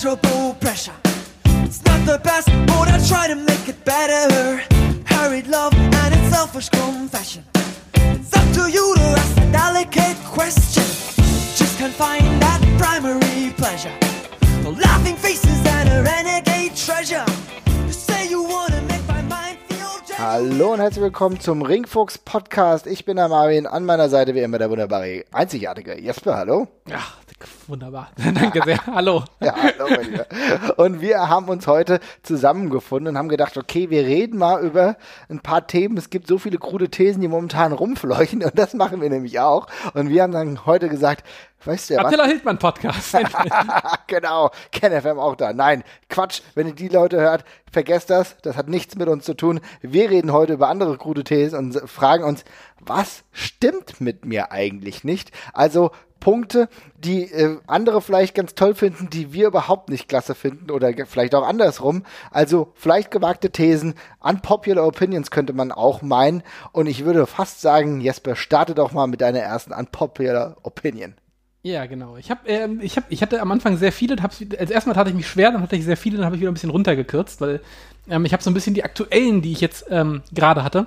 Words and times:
pleasurable 0.00 0.54
pressure. 0.54 0.94
It's 1.44 1.84
not 1.84 2.06
the 2.06 2.18
best, 2.24 2.48
but 2.66 2.88
I 2.88 2.98
try 3.06 3.28
to 3.28 3.34
make 3.34 3.68
it 3.68 3.84
better. 3.84 4.62
Hurried 5.04 5.46
love 5.46 5.74
and 5.74 6.14
its 6.14 6.34
selfish 6.34 6.70
confession. 6.70 7.44
It's 7.94 8.34
up 8.34 8.48
to 8.54 8.70
you 8.70 8.94
to 8.96 9.02
ask 9.02 9.36
a 9.36 9.52
delicate 9.52 10.16
question. 10.24 10.84
Just 11.54 11.76
can't 11.76 11.92
find 11.92 12.24
that 12.40 12.60
primary 12.78 13.52
pleasure. 13.58 13.92
No 14.62 14.70
laughing 14.70 15.16
faces 15.16 15.60
and 15.66 15.88
a 15.90 16.02
renegade 16.02 16.74
treasure. 16.74 17.26
You 17.86 17.92
say 17.92 18.26
you 18.26 18.42
wanna 18.42 18.80
make 18.88 19.06
my 19.06 19.20
mind 19.20 19.58
feel 19.68 20.00
gentle. 20.06 20.16
Hallo 20.16 20.72
und 20.72 20.80
herzlich 20.80 21.02
willkommen 21.02 21.40
zum 21.40 21.60
Ringfuchs 21.60 22.16
Podcast. 22.16 22.86
Ich 22.86 23.04
bin 23.04 23.16
der 23.16 23.28
Marvin, 23.28 23.66
an 23.66 23.84
meiner 23.84 24.08
Seite 24.08 24.34
wie 24.34 24.40
immer 24.40 24.56
der 24.56 24.70
wunderbare, 24.70 25.26
einzigartige 25.30 26.00
Jesper, 26.00 26.38
hallo. 26.38 26.68
Ja, 26.88 27.02
wunderbar. 27.66 28.10
Danke 28.16 28.62
sehr. 28.64 28.84
Hallo. 28.86 29.24
Ja, 29.40 29.54
hallo 29.56 29.88
mein 29.88 30.10
Lieber. 30.10 30.26
Und 30.78 31.00
wir 31.00 31.28
haben 31.28 31.48
uns 31.48 31.66
heute 31.66 32.00
zusammengefunden 32.22 33.14
und 33.14 33.18
haben 33.18 33.28
gedacht, 33.30 33.56
okay, 33.56 33.88
wir 33.88 34.04
reden 34.04 34.38
mal 34.38 34.62
über 34.62 34.96
ein 35.30 35.40
paar 35.40 35.66
Themen. 35.66 35.96
Es 35.96 36.10
gibt 36.10 36.26
so 36.26 36.38
viele 36.38 36.58
krude 36.58 36.90
Thesen, 36.90 37.22
die 37.22 37.28
momentan 37.28 37.72
rumfleuchen 37.72 38.44
und 38.44 38.58
das 38.58 38.74
machen 38.74 39.00
wir 39.00 39.08
nämlich 39.08 39.40
auch. 39.40 39.66
Und 39.94 40.10
wir 40.10 40.22
haben 40.22 40.32
dann 40.32 40.66
heute 40.66 40.90
gesagt, 40.90 41.24
weißt 41.64 41.90
du 41.90 41.94
ja 41.94 42.00
was? 42.00 42.08
Attila 42.08 42.26
Hildmann 42.26 42.58
Podcast. 42.58 43.16
genau, 44.06 44.50
KenFM 44.72 45.18
auch 45.18 45.36
da. 45.36 45.52
Nein, 45.52 45.84
Quatsch, 46.08 46.42
wenn 46.54 46.66
ihr 46.66 46.74
die 46.74 46.88
Leute 46.88 47.18
hört, 47.18 47.44
vergesst 47.70 48.10
das, 48.10 48.36
das 48.42 48.56
hat 48.56 48.68
nichts 48.68 48.96
mit 48.96 49.08
uns 49.08 49.24
zu 49.24 49.34
tun. 49.34 49.60
Wir 49.80 50.10
reden 50.10 50.32
heute 50.32 50.54
über 50.54 50.68
andere 50.68 50.96
krude 50.98 51.24
Thesen 51.24 51.58
und 51.58 51.90
fragen 51.90 52.24
uns, 52.24 52.44
was 52.80 53.24
stimmt 53.32 54.00
mit 54.00 54.24
mir 54.24 54.52
eigentlich 54.52 55.04
nicht? 55.04 55.32
Also 55.52 55.90
Punkte, 56.20 56.68
die 56.96 57.24
äh, 57.24 57.58
andere 57.66 58.00
vielleicht 58.00 58.34
ganz 58.34 58.54
toll 58.54 58.74
finden, 58.74 59.10
die 59.10 59.32
wir 59.32 59.48
überhaupt 59.48 59.88
nicht 59.88 60.08
klasse 60.08 60.34
finden 60.34 60.70
oder 60.70 60.92
vielleicht 61.06 61.34
auch 61.34 61.46
andersrum. 61.46 62.04
Also 62.30 62.72
vielleicht 62.74 63.10
gewagte 63.10 63.50
Thesen, 63.50 63.94
unpopular 64.20 64.86
opinions 64.86 65.30
könnte 65.30 65.52
man 65.52 65.72
auch 65.72 66.02
meinen. 66.02 66.42
Und 66.72 66.86
ich 66.86 67.04
würde 67.04 67.26
fast 67.26 67.60
sagen, 67.60 68.00
Jesper, 68.00 68.36
starte 68.36 68.74
doch 68.74 68.92
mal 68.92 69.06
mit 69.06 69.20
deiner 69.20 69.40
ersten 69.40 69.72
unpopular 69.72 70.56
opinion. 70.62 71.14
ja, 71.62 71.86
genau. 71.86 72.16
Ich 72.16 72.30
habe, 72.30 72.40
ähm, 72.46 72.80
ich 72.82 72.96
habe, 72.96 73.06
ich 73.08 73.22
hatte 73.22 73.40
am 73.40 73.50
Anfang 73.50 73.76
sehr 73.76 73.92
viele. 73.92 74.16
Hab's, 74.22 74.42
als 74.58 74.70
erstmal 74.70 74.94
tat 74.94 75.08
ich 75.08 75.14
mich 75.14 75.28
schwer, 75.28 75.50
dann 75.50 75.62
hatte 75.62 75.76
ich 75.76 75.84
sehr 75.84 75.96
viele, 75.96 76.16
dann 76.16 76.26
habe 76.26 76.36
ich 76.36 76.40
wieder 76.40 76.50
ein 76.50 76.54
bisschen 76.54 76.70
runtergekürzt, 76.70 77.40
weil 77.40 77.60
ähm, 78.08 78.24
ich 78.24 78.32
habe 78.32 78.42
so 78.42 78.50
ein 78.50 78.54
bisschen 78.54 78.74
die 78.74 78.84
aktuellen, 78.84 79.42
die 79.42 79.52
ich 79.52 79.60
jetzt 79.60 79.86
ähm, 79.90 80.22
gerade 80.32 80.64
hatte. 80.64 80.86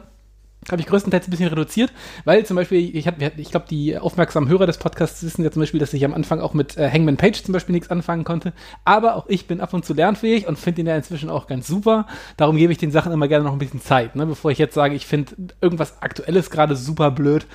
Habe 0.72 0.82
ich 0.82 0.88
größtenteils 0.88 1.28
ein 1.28 1.32
bisschen 1.32 1.48
reduziert, 1.50 1.92
weil 2.26 2.46
zum 2.46 2.56
Beispiel, 2.56 2.96
ich, 2.96 3.08
hab- 3.08 3.22
ich 3.38 3.52
glaube, 3.52 3.66
die 3.70 3.98
aufmerksamen 3.98 4.48
Hörer 4.50 4.66
des 4.66 4.78
Podcasts 4.78 5.22
wissen 5.24 5.44
ja 5.44 5.52
zum 5.52 5.62
Beispiel, 5.62 5.80
dass 5.80 5.94
ich 5.94 6.06
am 6.06 6.14
Anfang 6.14 6.40
auch 6.40 6.54
mit 6.54 6.78
äh, 6.78 6.90
Hangman 6.90 7.18
Page 7.18 7.44
zum 7.44 7.52
Beispiel 7.54 7.74
nichts 7.74 7.90
anfangen 7.90 8.24
konnte. 8.24 8.54
Aber 8.86 9.16
auch 9.16 9.28
ich 9.28 9.48
bin 9.48 9.60
ab 9.62 9.74
und 9.74 9.84
zu 9.86 9.94
lernfähig 9.94 10.48
und 10.48 10.58
finde 10.58 10.82
ihn 10.82 10.88
ja 10.88 10.96
inzwischen 10.96 11.30
auch 11.30 11.48
ganz 11.48 11.68
super. 11.68 12.08
Darum 12.38 12.56
gebe 12.58 12.72
ich 12.72 12.78
den 12.78 12.92
Sachen 12.92 13.12
immer 13.12 13.28
gerne 13.28 13.44
noch 13.46 13.54
ein 13.54 13.60
bisschen 13.60 13.82
Zeit. 13.82 14.16
Ne? 14.16 14.26
Bevor 14.26 14.52
ich 14.52 14.58
jetzt 14.58 14.74
sage, 14.76 14.96
ich 14.96 15.06
finde 15.06 15.34
irgendwas 15.62 16.02
Aktuelles 16.02 16.50
gerade 16.50 16.76
super 16.76 17.12
blöd, 17.12 17.46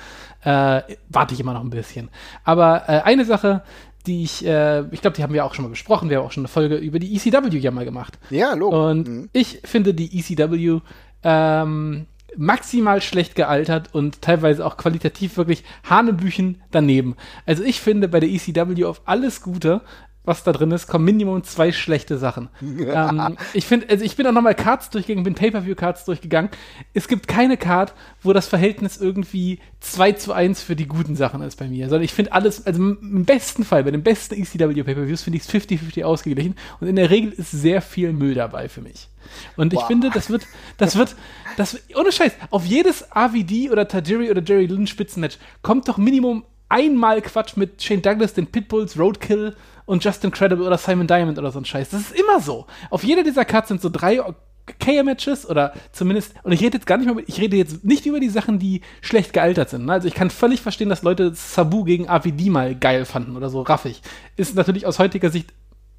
äh, 0.43 0.81
warte 1.09 1.33
ich 1.33 1.39
immer 1.39 1.53
noch 1.53 1.61
ein 1.63 1.69
bisschen. 1.71 2.09
Aber 2.43 2.83
äh, 2.87 3.01
eine 3.01 3.25
Sache, 3.25 3.63
die 4.07 4.23
ich, 4.23 4.45
äh, 4.45 4.81
ich 4.91 5.01
glaube, 5.01 5.17
die 5.17 5.23
haben 5.23 5.33
wir 5.33 5.43
auch 5.45 5.53
schon 5.53 5.63
mal 5.65 5.69
besprochen. 5.69 6.09
Wir 6.09 6.17
haben 6.19 6.25
auch 6.25 6.31
schon 6.31 6.41
eine 6.43 6.47
Folge 6.47 6.75
über 6.77 6.99
die 6.99 7.15
ECW 7.15 7.57
ja 7.57 7.71
mal 7.71 7.85
gemacht. 7.85 8.17
Ja, 8.29 8.53
Logo. 8.53 8.89
Und 8.89 9.29
ich 9.33 9.61
finde 9.65 9.93
die 9.93 10.17
ECW 10.19 10.79
ähm, 11.23 12.05
maximal 12.37 13.01
schlecht 13.01 13.35
gealtert 13.35 13.93
und 13.93 14.21
teilweise 14.21 14.65
auch 14.65 14.77
qualitativ 14.77 15.37
wirklich 15.37 15.63
Hanebüchen 15.89 16.61
daneben. 16.71 17.15
Also 17.45 17.63
ich 17.63 17.81
finde 17.81 18.07
bei 18.07 18.19
der 18.19 18.29
ECW 18.29 18.85
auf 18.85 19.01
alles 19.05 19.41
Gute, 19.41 19.81
was 20.29 20.43
da 20.43 20.53
drin 20.53 20.71
ist, 20.71 20.87
kommen 20.87 21.03
Minimum 21.03 21.43
zwei 21.43 21.71
schlechte 21.73 22.17
Sachen. 22.17 22.47
ähm, 22.61 23.35
ich 23.53 23.65
finde, 23.65 23.89
also 23.89 24.05
ich 24.05 24.15
bin 24.15 24.25
auch 24.27 24.31
nochmal 24.31 24.55
Cards 24.55 24.89
durchgegangen, 24.91 25.23
bin 25.25 25.35
Pay-Per-View-Cards 25.35 26.05
durchgegangen. 26.05 26.49
Es 26.93 27.07
gibt 27.07 27.27
keine 27.27 27.57
Card, 27.57 27.93
wo 28.21 28.31
das 28.31 28.47
Verhältnis 28.47 28.97
irgendwie 28.97 29.59
2 29.81 30.13
zu 30.13 30.31
1 30.31 30.61
für 30.63 30.75
die 30.75 30.87
guten 30.87 31.15
Sachen 31.15 31.41
ist 31.41 31.57
bei 31.57 31.67
mir. 31.67 31.89
Sondern 31.89 32.03
ich 32.03 32.13
finde 32.13 32.31
alles, 32.31 32.65
also 32.65 32.81
im 32.81 33.25
besten 33.25 33.65
Fall, 33.65 33.83
bei 33.83 33.91
den 33.91 34.03
besten 34.03 34.35
ECW 34.35 34.83
Pay-Per-Views 34.83 35.23
finde 35.23 35.37
ich 35.37 35.43
es 35.43 35.49
50-50 35.53 36.03
ausgeglichen. 36.03 36.55
Und 36.79 36.87
in 36.87 36.95
der 36.95 37.09
Regel 37.09 37.31
ist 37.33 37.51
sehr 37.51 37.81
viel 37.81 38.13
Müll 38.13 38.35
dabei 38.35 38.69
für 38.69 38.81
mich. 38.81 39.09
Und 39.57 39.73
ich 39.73 39.79
Wow. 39.79 39.87
finde, 39.87 40.11
das 40.13 40.29
wird, 40.29 40.45
das 40.77 40.95
wird, 40.95 41.15
das 41.57 41.77
ohne 41.95 42.11
Scheiß, 42.11 42.33
auf 42.51 42.65
jedes 42.65 43.05
RVD 43.15 43.69
oder 43.71 43.87
Tajiri 43.87 44.29
oder 44.29 44.41
Jerry 44.43 44.67
Lynn 44.67 44.87
Spitzenmatch 44.87 45.37
kommt 45.61 45.87
doch 45.87 45.97
Minimum 45.97 46.43
einmal 46.69 47.21
Quatsch 47.21 47.57
mit 47.57 47.81
Shane 47.81 48.01
Douglas, 48.01 48.33
den 48.33 48.47
Pitbulls, 48.47 48.97
Roadkill 48.97 49.55
und 49.85 50.03
Justin 50.03 50.31
Credible 50.31 50.65
oder 50.65 50.77
Simon 50.77 51.07
Diamond 51.07 51.37
oder 51.39 51.51
so 51.51 51.59
ein 51.59 51.65
Scheiß. 51.65 51.89
Das 51.89 52.01
ist 52.01 52.11
immer 52.11 52.39
so. 52.39 52.67
Auf 52.89 53.03
jeder 53.03 53.23
dieser 53.23 53.43
Cards 53.43 53.67
sind 53.69 53.81
so 53.81 53.89
drei 53.89 54.21
okayer-Matches 54.21 55.49
oder 55.49 55.73
zumindest, 55.91 56.33
und 56.43 56.51
ich 56.51 56.61
rede 56.61 56.77
jetzt 56.77 56.85
gar 56.85 56.97
nicht 56.97 57.13
mit, 57.13 57.27
ich 57.27 57.39
rede 57.41 57.57
jetzt 57.57 57.83
nicht 57.83 58.05
über 58.05 58.19
die 58.19 58.29
Sachen, 58.29 58.59
die 58.59 58.81
schlecht 59.01 59.33
gealtert 59.33 59.69
sind. 59.69 59.85
Ne? 59.85 59.93
Also 59.93 60.07
ich 60.07 60.13
kann 60.13 60.29
völlig 60.29 60.61
verstehen, 60.61 60.89
dass 60.89 61.01
Leute 61.01 61.33
Sabu 61.33 61.83
gegen 61.83 62.07
RVD 62.07 62.49
mal 62.49 62.75
geil 62.75 63.05
fanden 63.05 63.35
oder 63.35 63.49
so 63.49 63.61
raffig. 63.61 64.01
Ist 64.35 64.55
natürlich 64.55 64.85
aus 64.85 64.99
heutiger 64.99 65.31
Sicht 65.31 65.53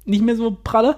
nicht 0.05 0.23
mehr 0.23 0.35
so 0.35 0.57
pralle, 0.63 0.97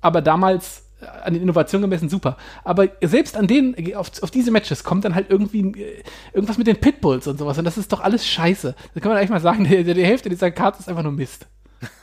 aber 0.00 0.22
damals 0.22 0.81
an 1.02 1.34
den 1.34 1.42
Innovationen 1.42 1.82
gemessen 1.82 2.08
super. 2.08 2.36
Aber 2.64 2.88
selbst 3.02 3.36
an 3.36 3.46
denen, 3.46 3.74
äh, 3.76 3.94
auf, 3.94 4.10
auf 4.22 4.30
diese 4.30 4.50
Matches 4.50 4.84
kommt 4.84 5.04
dann 5.04 5.14
halt 5.14 5.30
irgendwie 5.30 5.60
äh, 5.80 6.02
irgendwas 6.32 6.58
mit 6.58 6.66
den 6.66 6.80
Pitbulls 6.80 7.26
und 7.26 7.38
sowas 7.38 7.58
und 7.58 7.64
das 7.64 7.78
ist 7.78 7.92
doch 7.92 8.00
alles 8.00 8.26
scheiße. 8.26 8.74
Da 8.94 9.00
kann 9.00 9.10
man 9.10 9.18
eigentlich 9.18 9.30
mal 9.30 9.40
sagen, 9.40 9.64
die, 9.68 9.84
die 9.84 10.04
Hälfte 10.04 10.28
dieser 10.28 10.50
Cards 10.50 10.80
ist 10.80 10.88
einfach 10.88 11.02
nur 11.02 11.12
Mist. 11.12 11.46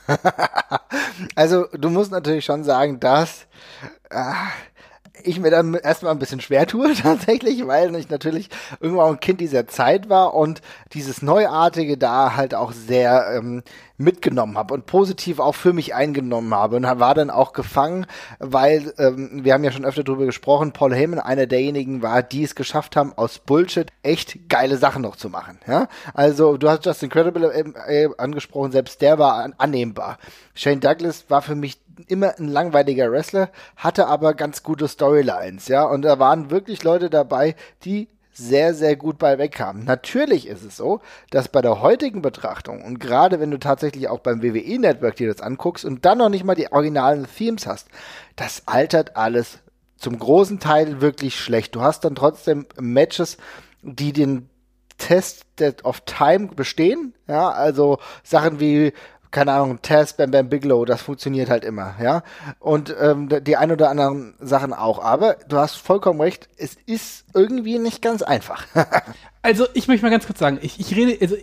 Also, 1.36 1.66
du 1.78 1.90
musst 1.90 2.12
natürlich 2.12 2.46
schon 2.46 2.64
sagen, 2.64 3.00
dass 3.02 3.46
äh, 4.10 4.34
ich 5.24 5.40
mir 5.40 5.52
dann 5.52 5.74
erstmal 5.74 6.12
ein 6.12 6.20
bisschen 6.20 6.42
schwer 6.42 6.66
tue, 6.68 6.94
tatsächlich, 7.02 7.66
weil 7.68 7.96
ich 7.96 8.10
natürlich 8.10 8.50
irgendwann 8.80 9.06
auch 9.06 9.12
ein 9.12 9.20
Kind 9.20 9.42
dieser 9.42 9.68
Zeit 9.68 10.10
war 10.10 10.34
und 10.34 10.62
dieses 10.94 11.22
Neuartige 11.22 11.98
da 11.98 12.36
halt 12.36 12.56
auch 12.56 12.72
sehr 12.72 13.34
ähm, 13.36 13.64
mitgenommen 14.00 14.58
habe 14.58 14.74
und 14.74 14.86
positiv 14.86 15.40
auch 15.40 15.56
für 15.56 15.74
mich 15.74 15.94
eingenommen 15.94 16.54
habe 16.54 16.78
und 16.78 16.84
war 16.84 17.14
dann 17.14 17.30
auch 17.30 17.54
gefangen, 17.54 18.06
weil 18.40 18.94
ähm, 18.98 19.44
wir 19.44 19.54
haben 19.54 19.64
ja 19.64 19.72
schon 19.72 19.86
öfter 19.86 20.04
drüber 20.04 20.26
gesprochen, 20.26 20.72
Paul 20.72 20.96
Heyman 20.96 21.20
einer 21.20 21.46
derjenigen 21.46 22.02
war, 22.02 22.24
die 22.24 22.44
es 22.44 22.56
geschafft 22.56 22.96
haben, 22.96 23.14
aus 23.16 23.40
Bullshit 23.40 23.92
echt 24.02 24.50
geile 24.50 24.78
Sachen 24.78 25.02
noch 25.02 25.18
zu 25.18 25.30
machen. 25.30 25.60
Ja? 25.68 25.90
Also 26.14 26.58
du 26.58 26.70
hast 26.70 26.86
Justin 26.86 27.10
Credible 27.10 27.52
äh, 27.88 28.10
angesprochen, 28.18 28.72
selbst 28.72 29.02
der 29.02 29.20
war 29.20 29.36
an 29.36 29.54
annehmbar. 29.58 30.18
Shane 30.56 30.80
Douglas 30.80 31.26
war 31.30 31.42
für 31.42 31.56
mich 31.56 31.78
immer 32.08 32.38
ein 32.40 32.48
langweiliger 32.48 33.12
Wrestler, 33.12 33.50
hatte 33.76 34.08
aber 34.08 34.34
ganz 34.34 34.64
gute 34.64 34.88
Storylines, 34.88 35.68
ja, 35.68 35.84
und 35.84 36.04
da 36.04 36.18
waren 36.20 36.50
wirklich 36.50 36.84
Leute 36.84 37.10
dabei, 37.10 37.56
die 37.84 38.08
sehr, 38.32 38.74
sehr 38.74 38.96
gut 38.96 39.18
bei 39.18 39.38
wegkamen. 39.38 39.84
Natürlich 39.84 40.48
ist 40.48 40.64
es 40.64 40.78
so, 40.78 41.02
dass 41.30 41.48
bei 41.48 41.62
der 41.62 41.82
heutigen 41.82 42.22
Betrachtung 42.22 42.84
und 42.84 43.00
gerade 43.00 43.40
wenn 43.40 43.52
du 43.52 43.60
tatsächlich 43.60 44.08
auch 44.08 44.20
beim 44.20 44.42
WWE-Network 44.42 45.16
dir 45.16 45.28
das 45.28 45.42
anguckst 45.42 45.86
und 45.86 46.06
dann 46.06 46.20
noch 46.20 46.30
nicht 46.30 46.44
mal 46.44 46.56
die 46.56 46.72
originalen 46.72 47.28
Themes 47.28 47.68
hast, 47.68 47.88
das 48.36 48.64
altert 48.68 49.18
alles 49.18 49.60
zum 49.98 50.18
großen 50.18 50.60
Teil 50.60 51.02
wirklich 51.02 51.40
schlecht. 51.40 51.76
Du 51.76 51.82
hast 51.82 52.06
dann 52.06 52.16
trotzdem 52.16 52.66
Matches, 52.80 53.38
die 53.82 54.14
den 54.14 54.50
Test 54.98 55.46
of 55.84 56.02
Time 56.02 56.48
bestehen, 56.48 57.14
ja, 57.28 57.50
also 57.50 58.00
Sachen 58.24 58.60
wie 58.60 58.94
keine 59.32 59.54
Ahnung, 59.54 59.82
Test, 59.82 60.18
Bam 60.18 60.32
Bam 60.32 60.50
Bigelow, 60.50 60.86
das 60.86 61.02
funktioniert 61.02 61.50
halt 61.50 61.64
immer, 61.64 61.96
ja. 62.02 62.24
Und 62.60 62.96
ähm, 63.00 63.30
die 63.42 63.58
ein 63.58 63.72
oder 63.72 63.90
anderen 63.90 64.34
Sachen 64.40 64.74
auch. 64.74 65.04
Aber 65.04 65.36
du 65.48 65.58
hast 65.58 65.76
vollkommen 65.76 66.20
recht, 66.22 66.50
es 66.58 66.78
ist 66.86 67.26
irgendwie 67.34 67.80
nicht 67.80 68.02
ganz 68.02 68.22
einfach. 68.22 68.66
Also, 69.42 69.68
ich 69.74 69.88
möchte 69.88 70.06
mal 70.06 70.12
ganz 70.12 70.28
kurz 70.28 70.38
sagen, 70.38 70.60
ich, 70.62 70.82
ich 70.82 70.94
rede, 70.94 71.18
also 71.22 71.38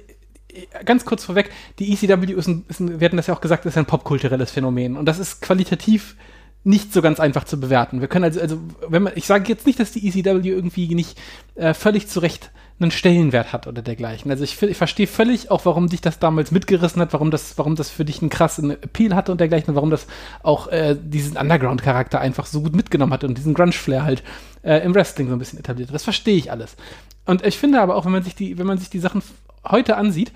ganz 0.85 1.07
kurz 1.07 1.25
vorweg, 1.25 1.51
die 1.79 1.95
ECW 1.95 2.31
ist 2.33 2.47
ein, 2.47 2.67
ist 2.69 2.79
ein, 2.79 3.01
wir 3.01 3.07
hatten 3.07 3.17
das 3.17 3.27
ja 3.27 3.35
auch 3.35 3.41
gesagt, 3.41 3.65
ist 3.65 3.79
ein 3.79 3.87
popkulturelles 3.87 4.50
Phänomen. 4.50 4.99
Und 4.99 5.06
das 5.06 5.19
ist 5.19 5.41
qualitativ 5.41 6.15
nicht 6.62 6.93
so 6.93 7.00
ganz 7.00 7.21
einfach 7.21 7.44
zu 7.44 7.61
bewerten. 7.61 8.00
Wir 8.00 8.09
können 8.09 8.25
also, 8.25 8.41
also, 8.41 8.61
wenn 8.89 9.05
man, 9.05 9.12
ich 9.17 9.27
sage 9.27 9.44
jetzt 9.49 9.67
nicht, 9.67 9.81
dass 9.81 9.93
die 9.93 10.06
ECW 10.06 10.49
irgendwie 10.49 10.94
nicht 10.94 11.19
äh, 11.55 11.73
völlig 11.75 12.09
zu 12.09 12.21
Recht 12.21 12.50
einen 12.78 12.90
Stellenwert 12.90 13.52
hat 13.52 13.67
oder 13.67 13.81
dergleichen. 13.81 14.31
Also 14.31 14.44
ich, 14.44 14.61
ich 14.61 14.76
verstehe 14.76 15.06
völlig 15.06 15.50
auch, 15.50 15.64
warum 15.64 15.88
dich 15.88 16.02
das 16.02 16.19
damals 16.19 16.50
mitgerissen 16.50 17.00
hat, 17.00 17.12
warum 17.14 17.31
das, 17.31 17.56
warum 17.56 17.75
das 17.75 17.88
für 17.88 18.05
dich 18.05 18.20
einen 18.20 18.28
krassen 18.28 18.70
Appeal 18.70 19.14
hatte 19.14 19.32
und 19.32 19.40
dergleichen, 19.40 19.70
und 19.70 19.76
warum 19.76 19.90
das 19.90 20.06
auch 20.43 20.69
äh, 20.69 20.94
diesen 20.99 21.38
Underground-Charakter 21.38 22.20
einfach 22.20 22.44
so 22.44 22.61
gut 22.61 22.76
mitgenommen 22.76 23.14
hat 23.14 23.25
und 23.25 23.38
diesen 23.38 23.55
Grunge-Flair 23.55 24.05
halt 24.05 24.23
äh, 24.62 24.84
im 24.84 24.94
Wrestling 24.94 25.28
so 25.28 25.34
ein 25.34 25.38
bisschen 25.38 25.58
etabliert. 25.58 25.93
Das 25.93 26.05
verstehe 26.05 26.37
ich 26.37 26.50
alles. 26.50 26.76
Und 27.25 27.44
ich 27.46 27.56
finde 27.58 27.81
aber 27.81 27.96
auch, 27.96 28.05
wenn 28.05 28.12
man 28.12 28.23
sich 28.23 28.34
die, 28.34 28.58
wenn 28.58 28.67
man 28.67 28.79
sich 28.79 28.90
die 28.90 29.00
Sachen 29.00 29.22
heute 29.67 29.96
ansieht, 29.96 30.32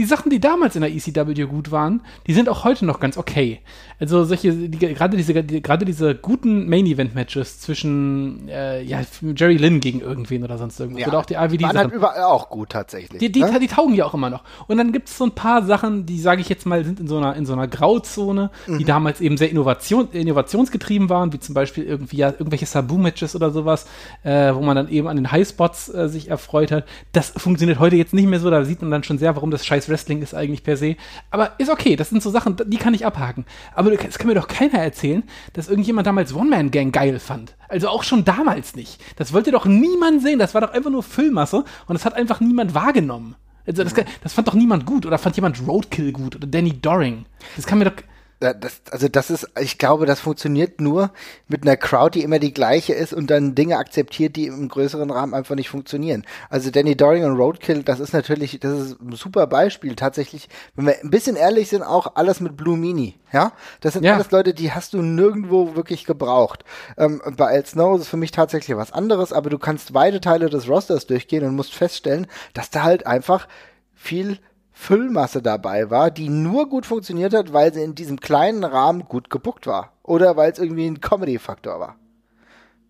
die 0.00 0.06
Sachen, 0.06 0.30
die 0.30 0.40
damals 0.40 0.76
in 0.76 0.80
der 0.80 0.90
ECW 0.90 1.44
gut 1.44 1.70
waren, 1.70 2.00
die 2.26 2.32
sind 2.32 2.48
auch 2.48 2.64
heute 2.64 2.86
noch 2.86 3.00
ganz 3.00 3.18
okay. 3.18 3.60
Also 3.98 4.24
solche, 4.24 4.52
die, 4.54 4.78
gerade 4.78 5.14
diese, 5.14 5.44
die, 5.44 5.60
gerade 5.60 5.84
diese 5.84 6.14
guten 6.14 6.70
Main-Event-Matches 6.70 7.60
zwischen 7.60 8.48
äh, 8.48 8.82
ja, 8.82 9.02
Jerry 9.36 9.58
Lynn 9.58 9.80
gegen 9.80 10.00
irgendwen 10.00 10.42
oder 10.42 10.56
sonst 10.56 10.80
irgendwas. 10.80 11.02
Ja, 11.02 11.08
oder 11.08 11.18
auch 11.18 11.26
die 11.26 11.34
IVD. 11.34 11.64
Waren 11.64 11.76
halt 11.76 11.92
überall 11.92 12.22
auch 12.22 12.48
gut 12.48 12.70
tatsächlich. 12.70 13.20
Die, 13.20 13.30
die, 13.30 13.40
ne? 13.40 13.60
die 13.60 13.66
taugen 13.66 13.94
ja 13.94 14.06
auch 14.06 14.14
immer 14.14 14.30
noch. 14.30 14.42
Und 14.68 14.78
dann 14.78 14.90
gibt 14.92 15.10
es 15.10 15.18
so 15.18 15.24
ein 15.24 15.32
paar 15.32 15.62
Sachen, 15.66 16.06
die, 16.06 16.18
sage 16.18 16.40
ich 16.40 16.48
jetzt 16.48 16.64
mal, 16.64 16.82
sind 16.82 16.98
in 16.98 17.08
so 17.08 17.18
einer, 17.18 17.36
in 17.36 17.44
so 17.44 17.52
einer 17.52 17.68
Grauzone, 17.68 18.50
Mhm. 18.66 18.78
die 18.78 18.84
damals 18.84 19.20
eben 19.20 19.36
sehr 19.36 19.50
Innovation, 19.50 20.08
innovationsgetrieben 20.12 21.10
waren, 21.10 21.34
wie 21.34 21.40
zum 21.40 21.54
Beispiel 21.54 21.84
irgendwie 21.84 22.16
ja, 22.16 22.30
irgendwelche 22.30 22.64
Sabu-Matches 22.64 23.36
oder 23.36 23.50
sowas, 23.50 23.86
äh, 24.22 24.54
wo 24.54 24.60
man 24.62 24.76
dann 24.76 24.88
eben 24.88 25.08
an 25.08 25.16
den 25.16 25.30
Highspots 25.30 25.92
äh, 25.92 26.08
sich 26.08 26.30
erfreut 26.30 26.72
hat. 26.72 26.86
Das 27.12 27.34
funktioniert 27.36 27.78
heute 27.78 27.96
jetzt 27.96 28.14
nicht 28.14 28.26
mehr 28.26 28.40
so, 28.40 28.48
da 28.50 28.64
sieht 28.64 28.80
man 28.80 28.90
dann 28.90 29.02
schon 29.02 29.18
sehr, 29.18 29.36
warum 29.36 29.50
das 29.50 29.66
scheiß 29.66 29.89
Wrestling 29.90 30.22
ist 30.22 30.34
eigentlich 30.34 30.62
per 30.62 30.76
se. 30.76 30.96
Aber 31.30 31.52
ist 31.58 31.70
okay, 31.70 31.96
das 31.96 32.08
sind 32.10 32.22
so 32.22 32.30
Sachen, 32.30 32.56
die 32.66 32.76
kann 32.78 32.94
ich 32.94 33.04
abhaken. 33.04 33.44
Aber 33.74 33.92
es 33.92 34.18
kann 34.18 34.28
mir 34.28 34.34
doch 34.34 34.48
keiner 34.48 34.78
erzählen, 34.78 35.24
dass 35.52 35.68
irgendjemand 35.68 36.06
damals 36.06 36.34
One-Man-Gang 36.34 36.92
geil 36.92 37.18
fand. 37.18 37.56
Also 37.68 37.88
auch 37.88 38.02
schon 38.02 38.24
damals 38.24 38.74
nicht. 38.74 39.00
Das 39.16 39.32
wollte 39.32 39.50
doch 39.50 39.66
niemand 39.66 40.22
sehen, 40.22 40.38
das 40.38 40.54
war 40.54 40.60
doch 40.62 40.72
einfach 40.72 40.90
nur 40.90 41.02
Füllmasse 41.02 41.64
und 41.86 41.94
das 41.94 42.04
hat 42.04 42.14
einfach 42.14 42.40
niemand 42.40 42.74
wahrgenommen. 42.74 43.36
Also 43.66 43.84
das, 43.84 43.94
das 44.22 44.32
fand 44.32 44.48
doch 44.48 44.54
niemand 44.54 44.86
gut 44.86 45.06
oder 45.06 45.18
fand 45.18 45.36
jemand 45.36 45.60
Roadkill 45.66 46.12
gut 46.12 46.36
oder 46.36 46.46
Danny 46.46 46.80
Doring. 46.80 47.26
Das 47.56 47.66
kann 47.66 47.78
mir 47.78 47.84
doch. 47.84 48.02
Da- 48.40 48.54
Das, 48.54 48.80
also 48.90 49.06
das 49.08 49.30
ist, 49.30 49.46
ich 49.60 49.76
glaube, 49.76 50.06
das 50.06 50.18
funktioniert 50.20 50.80
nur 50.80 51.10
mit 51.46 51.62
einer 51.62 51.76
Crowd, 51.76 52.18
die 52.18 52.24
immer 52.24 52.38
die 52.38 52.54
gleiche 52.54 52.94
ist 52.94 53.12
und 53.12 53.30
dann 53.30 53.54
Dinge 53.54 53.76
akzeptiert, 53.76 54.34
die 54.34 54.46
im 54.46 54.68
größeren 54.68 55.10
Rahmen 55.10 55.34
einfach 55.34 55.54
nicht 55.54 55.68
funktionieren. 55.68 56.24
Also 56.48 56.70
Danny 56.70 56.96
Doring 56.96 57.24
und 57.24 57.36
Roadkill, 57.36 57.82
das 57.82 58.00
ist 58.00 58.14
natürlich, 58.14 58.58
das 58.58 58.72
ist 58.80 59.00
ein 59.00 59.12
super 59.12 59.46
Beispiel. 59.46 59.94
Tatsächlich, 59.94 60.48
wenn 60.74 60.86
wir 60.86 60.96
ein 61.02 61.10
bisschen 61.10 61.36
ehrlich 61.36 61.68
sind, 61.68 61.82
auch 61.82 62.16
alles 62.16 62.40
mit 62.40 62.56
Blue 62.56 62.78
Mini. 62.78 63.16
Ja, 63.30 63.52
das 63.82 63.92
sind 63.92 64.04
Ja. 64.04 64.14
alles 64.14 64.30
Leute, 64.30 64.54
die 64.54 64.72
hast 64.72 64.94
du 64.94 65.02
nirgendwo 65.02 65.76
wirklich 65.76 66.06
gebraucht. 66.06 66.64
Ähm, 66.96 67.20
bei 67.36 67.46
Al 67.46 67.66
Snow 67.66 67.94
ist 67.96 68.02
es 68.04 68.08
für 68.08 68.16
mich 68.16 68.30
tatsächlich 68.32 68.74
was 68.76 68.90
anderes, 68.90 69.32
aber 69.34 69.50
du 69.50 69.58
kannst 69.58 69.92
weite 69.92 70.20
Teile 70.20 70.48
des 70.48 70.66
Rosters 70.66 71.06
durchgehen 71.06 71.44
und 71.44 71.54
musst 71.56 71.74
feststellen, 71.74 72.26
dass 72.54 72.70
da 72.70 72.82
halt 72.84 73.06
einfach 73.06 73.46
viel 73.94 74.38
Füllmasse 74.80 75.42
dabei 75.42 75.90
war, 75.90 76.10
die 76.10 76.30
nur 76.30 76.66
gut 76.66 76.86
funktioniert 76.86 77.34
hat, 77.34 77.52
weil 77.52 77.72
sie 77.74 77.82
in 77.82 77.94
diesem 77.94 78.18
kleinen 78.18 78.64
Rahmen 78.64 79.04
gut 79.04 79.28
gebuckt 79.28 79.66
war. 79.66 79.92
Oder 80.02 80.38
weil 80.38 80.50
es 80.50 80.58
irgendwie 80.58 80.86
ein 80.86 81.02
Comedy-Faktor 81.02 81.78
war. 81.78 81.96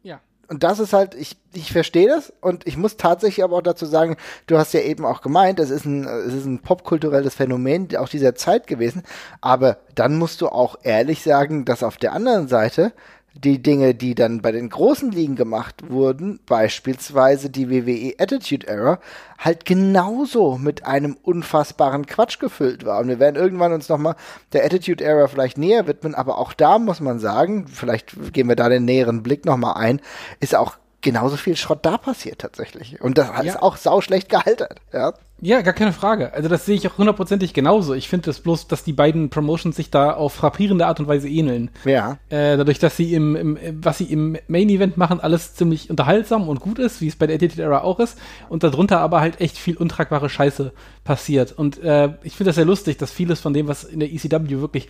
Ja. 0.05 0.21
Und 0.47 0.63
das 0.63 0.79
ist 0.79 0.93
halt, 0.93 1.17
ich, 1.17 1.37
ich 1.53 1.73
verstehe 1.73 2.07
das 2.07 2.33
und 2.41 2.65
ich 2.65 2.77
muss 2.77 2.97
tatsächlich 2.97 3.43
aber 3.43 3.57
auch 3.57 3.63
dazu 3.63 3.87
sagen, 3.87 4.17
du 4.47 4.57
hast 4.57 4.73
ja 4.73 4.81
eben 4.81 5.05
auch 5.05 5.21
gemeint, 5.21 5.59
es 5.59 5.71
ist 5.71 5.85
ein, 5.85 6.05
es 6.07 6.33
ist 6.33 6.45
ein 6.45 6.61
popkulturelles 6.61 7.35
Phänomen 7.35 7.89
auch 7.97 8.09
dieser 8.09 8.37
Zeit 8.37 8.69
gewesen, 8.69 9.03
aber 9.41 9.79
dann 9.97 10.17
musst 10.17 10.41
du 10.43 10.49
auch 10.49 10.77
ehrlich 10.85 11.25
sagen, 11.25 11.65
dass 11.65 11.83
auf 11.83 11.97
der 11.97 12.13
anderen 12.13 12.47
Seite 12.47 12.93
die 13.35 13.63
Dinge, 13.63 13.95
die 13.95 14.15
dann 14.15 14.43
bei 14.43 14.53
den 14.53 14.69
großen 14.69 15.11
Ligen 15.13 15.37
gemacht 15.37 15.89
wurden, 15.89 16.41
beispielsweise 16.47 17.49
die 17.49 17.71
WWE 17.71 18.15
Attitude 18.19 18.67
Era, 18.67 18.99
halt 19.39 19.65
genauso 19.65 20.59
mit 20.59 20.85
einem 20.85 21.17
unfassbaren 21.23 22.07
Quatsch 22.07 22.39
gefüllt 22.39 22.85
war. 22.85 23.01
Und 23.01 23.09
wir 23.09 23.19
werden 23.21 23.37
irgendwann 23.37 23.73
uns 23.73 23.89
nochmal 23.89 24.17
der 24.53 24.65
Attitude 24.65 25.03
Era 25.05 25.29
vielleicht 25.29 25.59
näher 25.59 25.87
widmen, 25.87 26.15
aber 26.15 26.39
auch 26.39 26.53
da 26.53 26.79
muss 26.79 27.01
man 27.01 27.19
sagen, 27.19 27.67
vielleicht 27.69 28.33
gehen 28.33 28.49
wir 28.49 28.57
da 28.57 28.69
den 28.69 28.85
näheren 28.85 29.23
Blick 29.23 29.45
nochmal 29.45 29.75
ein, 29.77 30.01
ist 30.41 30.55
auch 30.55 30.77
genauso 31.01 31.37
viel 31.37 31.57
Schrott 31.57 31.87
da 31.87 31.97
passiert 31.97 32.41
tatsächlich. 32.41 33.01
Und 33.01 33.17
das 33.17 33.29
Ja. 33.29 33.41
ist 33.43 33.63
auch 33.63 33.77
sau 33.77 34.01
schlecht 34.01 34.29
gealtert. 34.29 34.81
Ja. 34.93 35.15
Ja, 35.43 35.63
gar 35.63 35.73
keine 35.73 35.93
Frage. 35.93 36.35
Also 36.35 36.49
das 36.49 36.67
sehe 36.67 36.77
ich 36.77 36.87
auch 36.87 36.99
hundertprozentig 36.99 37.55
genauso. 37.55 37.95
Ich 37.95 38.09
finde 38.09 38.31
es 38.31 38.41
bloß, 38.41 38.69
dass 38.69 38.85
die 38.85 38.93
beiden 38.93 39.31
Promotions 39.31 39.77
sich 39.77 39.91
da 39.91 40.13
auf 40.13 40.35
frappierende 40.35 40.87
Art 40.87 41.01
und 41.01 41.09
Weise 41.09 41.29
ähneln. 41.29 41.71
Ja. 41.85 42.19
Äh, 42.29 42.57
dadurch, 42.57 42.79
dass 42.79 42.97
sie 42.97 43.15
im, 43.15 43.37
im, 43.37 43.59
was 43.83 43.99
sie 43.99 44.05
im 44.05 44.37
Main 44.49 44.69
Event 44.69 44.97
machen, 44.97 45.21
alles 45.21 45.55
ziemlich 45.55 45.89
unterhaltsam 45.89 46.49
und 46.49 46.61
gut 46.61 46.79
ist, 46.79 47.01
wie 47.01 47.09
es 47.09 47.17
bei 47.17 47.27
der 47.27 47.37
Attitude 47.37 47.63
Era 47.63 47.83
auch 47.83 48.01
ist, 48.01 48.19
und 48.49 48.63
darunter 48.63 49.01
aber 49.01 49.21
halt 49.21 49.41
echt 49.41 49.57
viel 49.57 49.77
untragbare 49.77 50.29
Scheiße 50.29 50.73
passiert. 51.05 51.53
Und 51.53 51.83
äh, 51.83 52.11
ich 52.23 52.37
finde 52.37 52.51
das 52.51 52.57
sehr 52.57 52.67
lustig, 52.67 52.99
dass 52.99 53.11
vieles 53.11 53.41
von 53.41 53.55
dem, 53.55 53.67
was 53.67 53.85
in 53.85 54.01
der 54.01 54.13
ECW 54.13 54.61
wirklich 54.61 54.89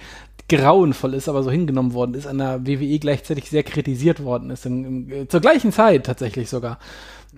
grauenvoll 0.48 1.14
ist, 1.14 1.28
aber 1.28 1.44
so 1.44 1.50
hingenommen 1.50 1.94
worden 1.94 2.14
ist, 2.14 2.26
an 2.26 2.38
der 2.38 2.66
WWE 2.66 2.98
gleichzeitig 2.98 3.48
sehr 3.48 3.62
kritisiert 3.62 4.22
worden 4.24 4.50
ist. 4.50 4.66
Im, 4.66 5.10
äh, 5.10 5.28
zur 5.28 5.40
gleichen 5.40 5.70
Zeit 5.70 6.06
tatsächlich 6.06 6.50
sogar. 6.50 6.78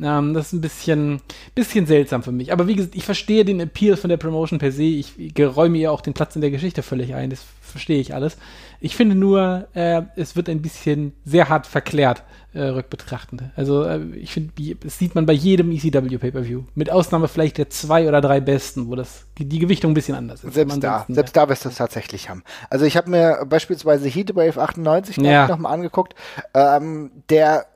Ähm, 0.00 0.32
das 0.34 0.46
ist 0.46 0.52
ein 0.54 0.60
bisschen, 0.60 1.20
bisschen 1.54 1.86
seltsam 1.86 2.22
für 2.22 2.32
mich. 2.32 2.52
Aber 2.52 2.66
wie 2.66 2.76
gesagt, 2.76 2.94
ich 2.94 3.04
verstehe 3.04 3.44
den 3.44 3.60
Appeal 3.60 3.96
von 3.96 4.08
der 4.10 4.16
Promotion 4.16 4.58
per 4.58 4.72
se. 4.72 4.82
Ich 4.84 5.34
geräume 5.34 5.78
ihr 5.78 5.92
auch 5.92 6.00
den 6.00 6.14
Platz 6.14 6.34
in 6.34 6.40
der 6.40 6.50
Geschichte 6.50 6.82
völlig 6.82 7.14
ein. 7.14 7.30
Das 7.30 7.40
verstehe 7.60 8.00
ich 8.00 8.14
alles. 8.14 8.36
Ich 8.80 8.96
finde 8.96 9.14
nur, 9.14 9.68
äh, 9.74 10.02
es 10.16 10.34
wird 10.36 10.48
ein 10.48 10.60
bisschen 10.62 11.12
sehr 11.24 11.48
hart 11.48 11.66
verklärt, 11.66 12.22
äh, 12.52 12.62
rückbetrachtend. 12.64 13.44
Also 13.56 13.84
äh, 13.84 14.00
ich 14.16 14.32
finde, 14.32 14.52
das 14.82 14.98
sieht 14.98 15.14
man 15.14 15.24
bei 15.24 15.32
jedem 15.32 15.70
ECW 15.70 16.18
Pay-Per-View. 16.18 16.64
Mit 16.74 16.90
Ausnahme 16.90 17.28
vielleicht 17.28 17.58
der 17.58 17.70
zwei 17.70 18.08
oder 18.08 18.20
drei 18.20 18.40
besten, 18.40 18.88
wo 18.88 18.94
das 18.96 19.26
die 19.38 19.58
Gewichtung 19.58 19.92
ein 19.92 19.94
bisschen 19.94 20.14
anders 20.16 20.42
ist. 20.44 20.54
Selbst 20.54 20.82
da, 20.82 21.06
selbst 21.08 21.36
da 21.36 21.48
wirst 21.48 21.64
du 21.64 21.68
es 21.70 21.76
tatsächlich 21.76 22.28
haben. 22.28 22.42
Also 22.70 22.84
ich 22.84 22.96
habe 22.96 23.08
mir 23.10 23.46
beispielsweise 23.48 24.08
Heatwave 24.08 24.58
98 24.60 25.16
glaub 25.16 25.26
Ja. 25.26 25.48
nochmal 25.48 25.72
angeguckt, 25.74 26.14
ähm, 26.54 27.10
der 27.30 27.66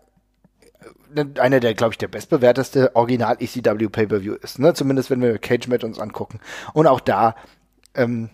einer 1.39 1.61
der, 1.61 1.75
glaube 1.75 1.93
ich, 1.93 1.99
der 1.99 2.09
bestbewerteste 2.09 2.95
Original 2.95 3.37
ECW 3.39 3.89
Pay-Per-View 3.89 4.35
ist, 4.35 4.59
ne? 4.59 4.75
Zumindest 4.75 5.11
wenn 5.11 5.21
wir 5.21 5.39
Cage 5.39 5.69
Match 5.69 5.85
uns 5.85 5.99
angucken. 5.99 6.41
Und 6.73 6.87
auch 6.87 7.01
da, 7.01 7.35
ähm, 7.95 8.31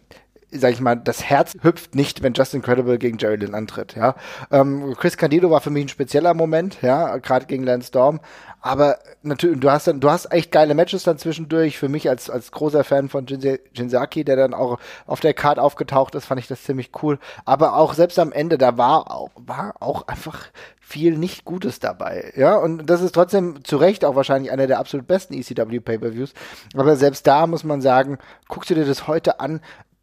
sag 0.53 0.73
ich 0.73 0.81
mal, 0.81 0.97
das 0.97 1.25
Herz 1.25 1.55
hüpft 1.63 1.95
nicht, 1.95 2.23
wenn 2.23 2.35
Justin 2.35 2.63
Credible 2.63 2.99
gegen 2.99 3.19
Jerry 3.19 3.37
Lynn 3.37 3.55
antritt, 3.55 3.97
ja. 3.97 4.15
Ähm, 4.51 4.95
Chris 4.97 5.17
Candido 5.17 5.51
war 5.51 5.61
für 5.61 5.71
mich 5.71 5.87
ein 5.87 5.89
spezieller 5.89 6.35
Moment, 6.35 6.83
ja, 6.83 7.17
gerade 7.19 7.47
gegen 7.47 7.65
Lance 7.65 7.89
Storm. 7.89 8.21
Aber 8.61 8.99
natürlich, 9.23 9.59
du 9.59 9.71
hast 9.71 9.89
dann, 9.89 10.01
du 10.01 10.11
hast 10.11 10.31
echt 10.31 10.53
geile 10.53 10.75
Matches 10.75 11.03
dann 11.03 11.19
zwischendurch. 11.19 11.79
Für 11.79 11.89
mich 11.89 12.09
als, 12.09 12.31
als 12.31 12.53
großer 12.53 12.85
Fan 12.85 13.09
von 13.09 13.27
Jinsaki, 13.27 14.25
der 14.25 14.37
dann 14.37 14.55
auch 14.55 14.79
auf 15.07 15.21
der 15.21 15.35
Card 15.35 15.59
aufgetaucht 15.59 16.15
ist, 16.15 16.27
fand 16.27 16.41
ich 16.41 16.47
das 16.47 16.63
ziemlich 16.63 16.91
cool. 17.03 17.19
Aber 17.45 17.77
auch 17.77 17.95
selbst 17.95 18.19
am 18.21 18.31
Ende, 18.31 18.59
da 18.59 18.79
war 18.79 19.31
war 19.35 19.75
auch 19.81 20.07
einfach 20.07 20.47
viel 20.93 21.17
nicht 21.17 21.45
Gutes 21.45 21.81
dabei. 21.81 22.33
Ja, 22.37 22.57
und 22.57 22.87
das 22.87 23.01
ist 23.01 23.13
trotzdem 23.13 23.65
zu 23.65 23.79
Recht 23.79 24.05
auch 24.05 24.15
wahrscheinlich 24.15 24.53
einer 24.53 24.67
der 24.67 24.79
absolut 24.79 25.07
besten 25.07 25.33
ECW 25.33 25.81
Pay-Per-Views. 25.81 26.35
Aber 26.75 26.97
selbst 26.97 27.27
da 27.27 27.47
muss 27.47 27.65
man 27.65 27.81
sagen, 27.81 28.19
guckst 28.49 28.71
du 28.71 28.75
dir 28.75 28.85
das 28.85 29.07
heute 29.07 29.41
an, 29.41 29.61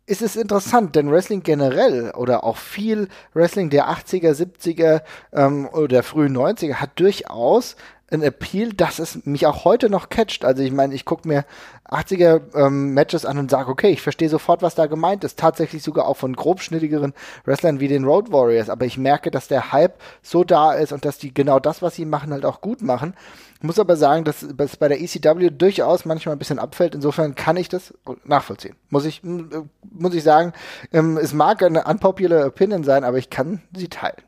ist 0.07 0.23
es 0.23 0.35
interessant, 0.35 0.95
denn 0.95 1.11
Wrestling 1.11 1.43
generell 1.43 2.11
oder 2.11 2.43
auch 2.43 2.57
viel 2.57 3.07
Wrestling 3.33 3.69
der 3.69 3.89
80er, 3.89 4.31
70er 4.31 5.03
ähm, 5.31 5.69
oder 5.71 6.01
frühen 6.01 6.35
90er 6.35 6.75
hat 6.75 6.99
durchaus 6.99 7.75
ein 8.11 8.21
Appeal, 8.21 8.73
dass 8.73 8.99
es 8.99 9.25
mich 9.25 9.45
auch 9.45 9.65
heute 9.65 9.89
noch 9.89 10.09
catcht. 10.09 10.45
Also 10.45 10.63
ich 10.63 10.71
meine, 10.71 10.93
ich 10.95 11.05
gucke 11.05 11.27
mir 11.27 11.45
80er 11.89 12.41
ähm, 12.55 12.93
Matches 12.93 13.25
an 13.25 13.37
und 13.37 13.51
sage, 13.51 13.69
okay, 13.69 13.89
ich 13.89 14.01
verstehe 14.01 14.29
sofort, 14.29 14.61
was 14.61 14.75
da 14.75 14.87
gemeint 14.87 15.23
ist. 15.23 15.39
Tatsächlich 15.39 15.83
sogar 15.83 16.07
auch 16.07 16.17
von 16.17 16.35
grobschnittigeren 16.35 17.13
Wrestlern 17.45 17.79
wie 17.79 17.87
den 17.87 18.05
Road 18.05 18.31
Warriors. 18.31 18.69
Aber 18.69 18.85
ich 18.85 18.97
merke, 18.97 19.31
dass 19.31 19.47
der 19.47 19.71
Hype 19.71 19.99
so 20.21 20.43
da 20.43 20.73
ist 20.73 20.91
und 20.91 21.05
dass 21.05 21.17
die 21.17 21.33
genau 21.33 21.59
das, 21.59 21.81
was 21.81 21.95
sie 21.95 22.05
machen, 22.05 22.31
halt 22.31 22.45
auch 22.45 22.61
gut 22.61 22.81
machen. 22.81 23.13
Muss 23.61 23.79
aber 23.79 23.97
sagen, 23.97 24.23
dass 24.23 24.41
es 24.41 24.77
bei 24.77 24.87
der 24.87 25.01
ECW 25.01 25.49
durchaus 25.49 26.05
manchmal 26.05 26.35
ein 26.35 26.39
bisschen 26.39 26.59
abfällt. 26.59 26.95
Insofern 26.95 27.35
kann 27.35 27.57
ich 27.57 27.67
das 27.67 27.93
nachvollziehen. 28.23 28.75
Muss 28.89 29.05
ich, 29.05 29.21
äh, 29.23 29.63
muss 29.91 30.13
ich 30.13 30.23
sagen, 30.23 30.53
ähm, 30.93 31.17
es 31.17 31.33
mag 31.33 31.61
eine 31.61 31.83
unpopular 31.83 32.45
Opinion 32.45 32.83
sein, 32.83 33.03
aber 33.03 33.17
ich 33.17 33.29
kann 33.29 33.61
sie 33.75 33.89
teilen. 33.89 34.21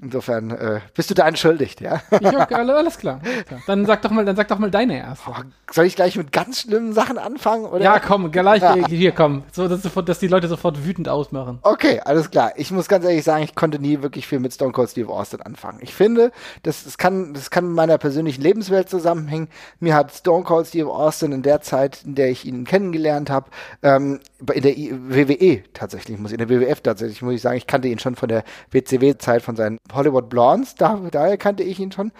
Insofern 0.00 0.50
äh, 0.50 0.80
bist 0.94 1.10
du 1.10 1.14
da 1.14 1.26
entschuldigt, 1.26 1.80
ja? 1.80 2.00
Ich 2.20 2.26
alle- 2.26 2.74
alles 2.76 2.98
klar. 2.98 3.20
Dann 3.66 3.86
sag 3.86 4.02
doch 4.02 4.10
mal, 4.10 4.24
dann 4.24 4.36
sag 4.36 4.48
doch 4.48 4.58
mal 4.58 4.70
deine 4.70 4.98
erste. 4.98 5.24
Boah, 5.30 5.44
Soll 5.72 5.86
ich 5.86 5.96
gleich 5.96 6.16
mit 6.16 6.32
ganz 6.32 6.60
schlimmen 6.60 6.92
Sachen 6.92 7.18
anfangen? 7.18 7.64
Oder? 7.64 7.82
Ja, 7.82 7.98
komm, 7.98 8.30
gleich, 8.30 8.62
Ja. 8.62 8.74
hier, 8.86 9.12
komm. 9.12 9.42
So, 9.52 9.68
dass, 9.68 9.82
sofort, 9.82 10.08
dass 10.08 10.18
die 10.18 10.28
Leute 10.28 10.48
sofort 10.48 10.84
wütend 10.84 11.08
ausmachen. 11.08 11.58
Okay, 11.62 12.00
alles 12.04 12.30
klar. 12.30 12.52
Ich 12.56 12.70
muss 12.70 12.88
ganz 12.88 13.04
ehrlich 13.04 13.24
sagen, 13.24 13.42
ich 13.42 13.54
konnte 13.54 13.78
nie 13.78 14.02
wirklich 14.02 14.26
viel 14.26 14.38
mit 14.38 14.52
Stone 14.52 14.72
Cold 14.72 14.90
Steve 14.90 15.10
Austin 15.10 15.40
anfangen. 15.42 15.78
Ich 15.80 15.94
finde, 15.94 16.30
das, 16.62 16.84
das, 16.84 16.98
kann, 16.98 17.32
das 17.34 17.50
kann 17.50 17.66
mit 17.66 17.74
meiner 17.76 17.98
persönlichen 17.98 18.42
Lebenswelt 18.42 18.88
zusammenhängen. 18.90 19.48
Mir 19.80 19.94
hat 19.94 20.12
Stone 20.12 20.44
Cold 20.44 20.66
Steve 20.66 20.90
Austin 20.90 21.32
in 21.32 21.42
der 21.42 21.60
Zeit, 21.62 22.02
in 22.04 22.14
der 22.14 22.30
ich 22.30 22.44
ihn 22.44 22.64
kennengelernt 22.64 23.30
habe, 23.30 23.46
ähm, 23.82 24.20
in 24.52 24.62
der 24.62 24.74
WWE 24.76 25.62
tatsächlich, 25.72 26.18
muss 26.18 26.32
in 26.32 26.38
der 26.38 26.48
WWF 26.48 26.80
tatsächlich, 26.82 27.22
muss 27.22 27.34
ich 27.34 27.40
sagen, 27.42 27.56
ich 27.56 27.66
kannte 27.66 27.88
ihn 27.88 27.98
schon 27.98 28.14
von 28.16 28.28
der 28.28 28.44
WCW-Zeit, 28.70 29.42
von 29.42 29.56
seinen 29.56 29.78
Hollywood 29.92 30.28
Blondes, 30.28 30.74
da, 30.74 31.00
daher 31.10 31.36
kannte 31.36 31.62
ich 31.62 31.78
ihn 31.78 31.92
schon. 31.92 32.12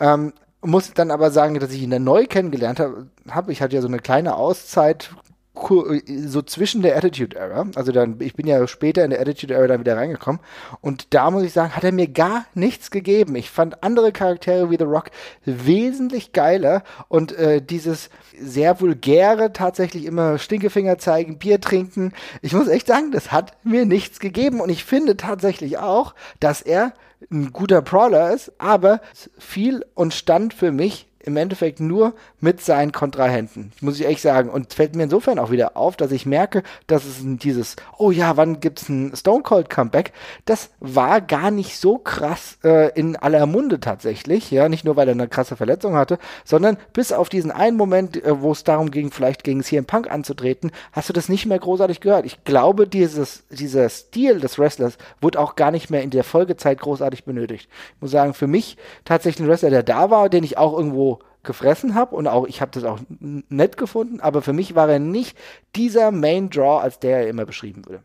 Ähm, 0.00 0.32
muss 0.62 0.92
dann 0.94 1.10
aber 1.10 1.30
sagen, 1.30 1.58
dass 1.60 1.72
ich 1.72 1.82
ihn 1.82 1.90
dann 1.90 2.04
neu 2.04 2.26
kennengelernt 2.26 2.80
habe. 2.80 3.08
Hab. 3.30 3.48
Ich 3.50 3.60
hatte 3.60 3.74
ja 3.74 3.82
so 3.82 3.88
eine 3.88 3.98
kleine 3.98 4.36
Auszeit 4.36 5.10
so 5.54 6.42
zwischen 6.42 6.82
der 6.82 6.96
Attitude 6.96 7.36
Era, 7.36 7.66
also 7.76 7.92
dann, 7.92 8.16
ich 8.20 8.34
bin 8.34 8.46
ja 8.46 8.66
später 8.66 9.04
in 9.04 9.10
der 9.10 9.20
Attitude 9.20 9.54
Era 9.54 9.68
dann 9.68 9.80
wieder 9.80 9.96
reingekommen 9.96 10.40
und 10.80 11.14
da 11.14 11.30
muss 11.30 11.44
ich 11.44 11.52
sagen, 11.52 11.76
hat 11.76 11.84
er 11.84 11.92
mir 11.92 12.08
gar 12.08 12.44
nichts 12.54 12.90
gegeben. 12.90 13.36
Ich 13.36 13.50
fand 13.50 13.82
andere 13.84 14.10
Charaktere 14.10 14.70
wie 14.70 14.76
The 14.76 14.84
Rock 14.84 15.10
wesentlich 15.44 16.32
geiler 16.32 16.82
und 17.08 17.32
äh, 17.38 17.62
dieses 17.62 18.10
sehr 18.38 18.80
vulgäre 18.80 19.52
tatsächlich 19.52 20.06
immer 20.06 20.38
Stinkefinger 20.38 20.98
zeigen, 20.98 21.38
Bier 21.38 21.60
trinken. 21.60 22.12
Ich 22.42 22.52
muss 22.52 22.66
echt 22.66 22.88
sagen, 22.88 23.12
das 23.12 23.30
hat 23.30 23.56
mir 23.64 23.86
nichts 23.86 24.18
gegeben 24.18 24.60
und 24.60 24.70
ich 24.70 24.84
finde 24.84 25.16
tatsächlich 25.16 25.78
auch, 25.78 26.14
dass 26.40 26.62
er 26.62 26.94
ein 27.30 27.52
guter 27.52 27.80
Brawler 27.80 28.32
ist, 28.34 28.52
aber 28.58 29.00
viel 29.38 29.84
und 29.94 30.12
stand 30.12 30.52
für 30.52 30.72
mich 30.72 31.06
im 31.24 31.36
Endeffekt 31.36 31.80
nur 31.80 32.14
mit 32.40 32.60
seinen 32.60 32.92
Kontrahenten. 32.92 33.72
Muss 33.80 33.98
ich 33.98 34.06
echt 34.06 34.20
sagen. 34.20 34.50
Und 34.50 34.68
es 34.68 34.74
fällt 34.74 34.94
mir 34.94 35.04
insofern 35.04 35.38
auch 35.38 35.50
wieder 35.50 35.76
auf, 35.76 35.96
dass 35.96 36.12
ich 36.12 36.26
merke, 36.26 36.62
dass 36.86 37.04
es 37.04 37.16
dieses, 37.22 37.76
oh 37.98 38.10
ja, 38.10 38.36
wann 38.36 38.60
gibt's 38.60 38.88
ein 38.88 39.14
Stone 39.16 39.42
Cold 39.42 39.70
Comeback? 39.70 40.12
Das 40.44 40.70
war 40.80 41.20
gar 41.20 41.50
nicht 41.50 41.78
so 41.78 41.96
krass 41.98 42.58
äh, 42.62 42.92
in 42.98 43.16
aller 43.16 43.46
Munde 43.46 43.80
tatsächlich. 43.80 44.50
Ja, 44.50 44.68
nicht 44.68 44.84
nur, 44.84 44.96
weil 44.96 45.08
er 45.08 45.12
eine 45.12 45.28
krasse 45.28 45.56
Verletzung 45.56 45.94
hatte, 45.94 46.18
sondern 46.44 46.76
bis 46.92 47.12
auf 47.12 47.28
diesen 47.28 47.50
einen 47.50 47.76
Moment, 47.76 48.22
äh, 48.22 48.40
wo 48.42 48.52
es 48.52 48.64
darum 48.64 48.90
ging, 48.90 49.10
vielleicht 49.10 49.44
gegen 49.44 49.62
CM 49.62 49.86
Punk 49.86 50.10
anzutreten, 50.10 50.72
hast 50.92 51.08
du 51.08 51.14
das 51.14 51.30
nicht 51.30 51.46
mehr 51.46 51.58
großartig 51.58 52.00
gehört. 52.00 52.26
Ich 52.26 52.44
glaube, 52.44 52.86
dieses, 52.86 53.44
dieser 53.48 53.88
Stil 53.88 54.40
des 54.40 54.58
Wrestlers 54.58 54.98
wurde 55.22 55.40
auch 55.40 55.56
gar 55.56 55.70
nicht 55.70 55.90
mehr 55.90 56.02
in 56.02 56.10
der 56.10 56.24
Folgezeit 56.24 56.80
großartig 56.80 57.24
benötigt. 57.24 57.68
Ich 57.96 58.02
muss 58.02 58.10
sagen, 58.10 58.34
für 58.34 58.46
mich 58.46 58.76
tatsächlich 59.04 59.46
ein 59.46 59.48
Wrestler, 59.48 59.70
der 59.70 59.82
da 59.82 60.10
war, 60.10 60.28
den 60.28 60.44
ich 60.44 60.58
auch 60.58 60.76
irgendwo 60.76 61.13
gefressen 61.44 61.94
habe 61.94 62.16
und 62.16 62.26
auch 62.26 62.46
ich 62.46 62.60
habe 62.60 62.72
das 62.72 62.84
auch 62.84 62.98
nett 63.10 63.76
gefunden, 63.76 64.20
aber 64.20 64.42
für 64.42 64.52
mich 64.52 64.74
war 64.74 64.88
er 64.88 64.98
nicht 64.98 65.36
dieser 65.76 66.10
Main 66.10 66.50
Draw, 66.50 66.80
als 66.80 66.98
der 66.98 67.18
er 67.18 67.28
immer 67.28 67.44
beschrieben 67.44 67.86
wurde. 67.86 68.02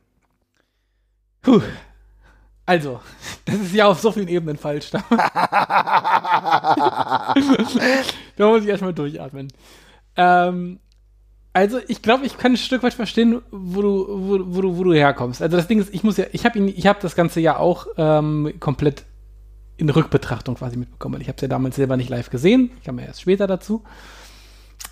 Puh. 1.42 1.62
Also, 2.66 3.00
das 3.46 3.56
ist 3.56 3.74
ja 3.74 3.88
auf 3.88 4.00
so 4.00 4.12
vielen 4.12 4.28
Ebenen 4.28 4.58
falsch. 4.58 4.92
Da, 4.92 5.04
da 8.36 8.48
muss 8.48 8.62
ich 8.62 8.70
erstmal 8.70 8.94
durchatmen. 8.94 9.48
Ähm, 10.16 10.80
also, 11.52 11.80
ich 11.88 12.04
glaube, 12.04 12.28
ich 12.28 12.38
kann 12.38 12.54
ein 12.54 12.58
Stück 12.58 12.84
weit 12.84 12.94
verstehen, 12.94 13.42
wo 13.50 13.82
du, 13.82 14.08
wo, 14.08 14.56
wo 14.56 14.62
du, 14.62 14.78
wo 14.78 14.84
du 14.84 14.94
herkommst. 14.94 15.42
Also, 15.42 15.58
das 15.58 15.68
Ding 15.68 15.80
ist, 15.80 15.92
ich 15.94 16.04
muss 16.04 16.18
ja, 16.18 16.26
ich 16.32 16.46
habe 16.46 16.60
ihn, 16.60 16.68
ich 16.68 16.86
habe 16.86 17.00
das 17.02 17.16
ganze 17.16 17.40
ja 17.40 17.58
auch 17.58 17.88
ähm, 17.98 18.54
komplett 18.60 19.04
in 19.80 19.90
Rückbetrachtung 19.90 20.56
quasi 20.56 20.78
mitbekommen, 20.78 21.16
weil 21.16 21.22
ich 21.22 21.28
habe 21.28 21.38
es 21.38 21.42
ja 21.42 21.48
damals 21.48 21.78
selber 21.78 21.98
nicht 21.98 22.10
live 22.10 22.30
gesehen. 22.30 22.72
Ich 22.80 22.84
kam 22.84 23.00
ja 23.00 23.06
erst 23.06 23.22
später 23.22 23.48
dazu. 23.48 23.84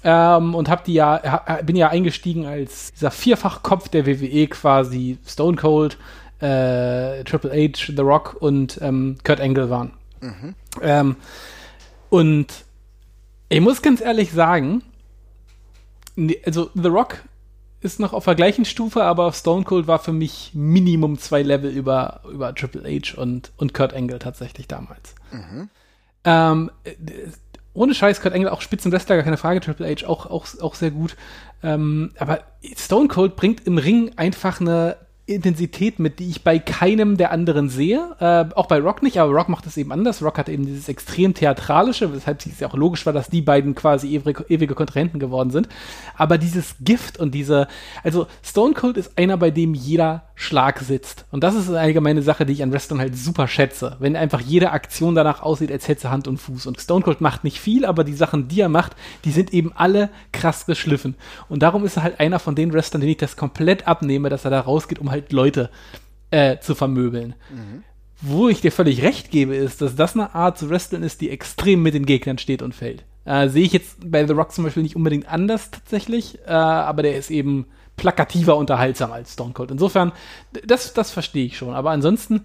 Ähm, 0.03 0.55
und 0.55 0.69
hab 0.69 0.83
die 0.85 0.93
ja, 0.93 1.61
bin 1.65 1.75
ja 1.75 1.89
eingestiegen 1.89 2.45
als 2.45 2.93
dieser 2.93 3.11
Vierfachkopf 3.11 3.89
der 3.89 4.05
WWE 4.05 4.47
quasi 4.47 5.17
Stone 5.25 5.57
Cold, 5.57 5.97
äh, 6.39 7.23
Triple 7.23 7.51
H, 7.51 7.91
The 7.95 8.01
Rock 8.01 8.37
und 8.39 8.79
ähm, 8.81 9.17
Kurt 9.23 9.41
Angle 9.41 9.69
waren. 9.69 9.93
Ähm, 10.81 11.15
und 12.09 12.47
ich 13.49 13.61
muss 13.61 13.81
ganz 13.81 14.01
ehrlich 14.01 14.31
sagen, 14.31 14.83
nee, 16.15 16.39
also 16.45 16.69
The 16.73 16.89
Rock 16.89 17.23
ist 17.87 17.99
noch 17.99 18.13
auf 18.13 18.25
der 18.25 18.35
gleichen 18.35 18.65
Stufe, 18.65 19.03
aber 19.03 19.31
Stone 19.33 19.63
Cold 19.63 19.87
war 19.87 19.99
für 19.99 20.13
mich 20.13 20.51
Minimum 20.53 21.17
zwei 21.17 21.41
Level 21.41 21.71
über, 21.71 22.21
über 22.31 22.53
Triple 22.53 22.83
H 22.83 23.19
und, 23.19 23.51
und 23.57 23.73
Kurt 23.73 23.93
Angle 23.93 24.19
tatsächlich 24.19 24.67
damals. 24.67 25.15
Ähm, 26.23 26.71
äh, 26.83 26.93
ohne 27.73 27.93
Scheiß, 27.93 28.21
Kurt 28.21 28.33
Angle 28.33 28.51
auch 28.51 28.61
Spitzenwrestler, 28.61 29.15
gar 29.15 29.23
keine 29.23 29.37
Frage, 29.37 29.61
Triple 29.61 29.87
H 29.87 30.05
auch, 30.07 30.25
auch, 30.25 30.47
auch 30.61 30.75
sehr 30.75 30.91
gut. 30.91 31.15
Ähm, 31.63 32.11
aber 32.19 32.41
Stone 32.75 33.07
Cold 33.07 33.35
bringt 33.35 33.65
im 33.65 33.77
Ring 33.77 34.11
einfach 34.17 34.59
eine 34.61 34.97
Intensität 35.27 35.99
mit, 35.99 36.19
die 36.19 36.29
ich 36.29 36.43
bei 36.43 36.57
keinem 36.57 37.17
der 37.17 37.31
anderen 37.31 37.69
sehe. 37.69 38.15
Äh, 38.19 38.45
auch 38.55 38.67
bei 38.67 38.79
Rock 38.79 39.03
nicht, 39.03 39.19
aber 39.19 39.31
Rock 39.33 39.49
macht 39.49 39.65
es 39.67 39.77
eben 39.77 39.91
anders. 39.91 40.23
Rock 40.23 40.37
hat 40.37 40.49
eben 40.49 40.65
dieses 40.65 40.87
extrem 40.87 41.33
theatralische, 41.33 42.13
weshalb 42.13 42.45
es 42.45 42.59
ja 42.59 42.69
auch 42.69 42.75
logisch 42.75 43.05
war, 43.05 43.13
dass 43.13 43.29
die 43.29 43.41
beiden 43.41 43.75
quasi 43.75 44.15
ewige, 44.15 44.45
ewige 44.47 44.73
Kontrahenten 44.73 45.19
geworden 45.19 45.51
sind. 45.51 45.67
Aber 46.15 46.37
dieses 46.37 46.75
Gift 46.79 47.19
und 47.19 47.35
diese, 47.35 47.67
also 48.03 48.27
Stone 48.41 48.73
Cold 48.73 48.97
ist 48.97 49.17
einer, 49.17 49.37
bei 49.37 49.51
dem 49.51 49.73
jeder 49.73 50.23
Schlag 50.39 50.79
sitzt. 50.79 51.25
Und 51.31 51.43
das 51.43 51.55
ist 51.55 51.67
eine 51.67 51.79
allgemeine 51.79 52.21
Sache, 52.21 52.45
die 52.45 52.53
ich 52.53 52.61
an 52.61 52.71
Wrestlern 52.71 52.99
halt 52.99 53.17
super 53.17 53.47
schätze. 53.47 53.97
Wenn 53.99 54.15
einfach 54.15 54.39
jede 54.39 54.69
Aktion 54.69 55.15
danach 55.15 55.41
aussieht, 55.41 55.71
als 55.71 55.87
hätte 55.87 56.01
sie 56.01 56.11
Hand 56.11 56.27
und 56.27 56.37
Fuß. 56.37 56.67
Und 56.67 56.79
Stone 56.79 57.03
Cold 57.03 57.21
macht 57.21 57.43
nicht 57.43 57.59
viel, 57.59 57.85
aber 57.85 58.03
die 58.03 58.13
Sachen, 58.13 58.47
die 58.47 58.61
er 58.61 58.69
macht, 58.69 58.95
die 59.25 59.31
sind 59.31 59.51
eben 59.51 59.73
alle 59.73 60.09
krass 60.31 60.67
geschliffen. 60.67 61.15
Und 61.49 61.63
darum 61.63 61.83
ist 61.85 61.97
er 61.97 62.03
halt 62.03 62.19
einer 62.19 62.37
von 62.37 62.53
den 62.53 62.71
Wrestlern, 62.71 63.01
denen 63.01 63.13
ich 63.13 63.17
das 63.17 63.35
komplett 63.35 63.87
abnehme, 63.87 64.29
dass 64.29 64.45
er 64.45 64.51
da 64.51 64.61
rausgeht, 64.61 64.99
um 64.99 65.09
halt 65.09 65.16
Leute 65.29 65.69
äh, 66.31 66.57
zu 66.59 66.75
vermöbeln. 66.75 67.35
Wo 68.21 68.49
ich 68.49 68.61
dir 68.61 68.71
völlig 68.71 69.03
recht 69.03 69.29
gebe, 69.29 69.55
ist, 69.55 69.81
dass 69.81 69.95
das 69.95 70.15
eine 70.15 70.33
Art 70.33 70.57
zu 70.57 70.69
wresteln 70.69 71.03
ist, 71.03 71.21
die 71.21 71.29
extrem 71.29 71.83
mit 71.83 71.93
den 71.93 72.05
Gegnern 72.05 72.37
steht 72.39 72.61
und 72.63 72.73
fällt. 72.73 73.03
Äh, 73.25 73.47
Sehe 73.49 73.63
ich 73.63 73.73
jetzt 73.73 73.97
bei 74.09 74.25
The 74.25 74.33
Rock 74.33 74.51
zum 74.53 74.63
Beispiel 74.63 74.81
nicht 74.83 74.95
unbedingt 74.95 75.27
anders 75.31 75.69
tatsächlich, 75.69 76.39
äh, 76.47 76.51
aber 76.51 77.03
der 77.03 77.15
ist 77.17 77.29
eben 77.29 77.67
plakativer 77.95 78.55
unterhaltsam 78.57 79.11
als 79.11 79.33
Stone 79.33 79.53
Cold. 79.53 79.71
Insofern, 79.71 80.11
das, 80.65 80.93
das 80.93 81.11
verstehe 81.11 81.45
ich 81.45 81.57
schon. 81.57 81.73
Aber 81.73 81.91
ansonsten, 81.91 82.41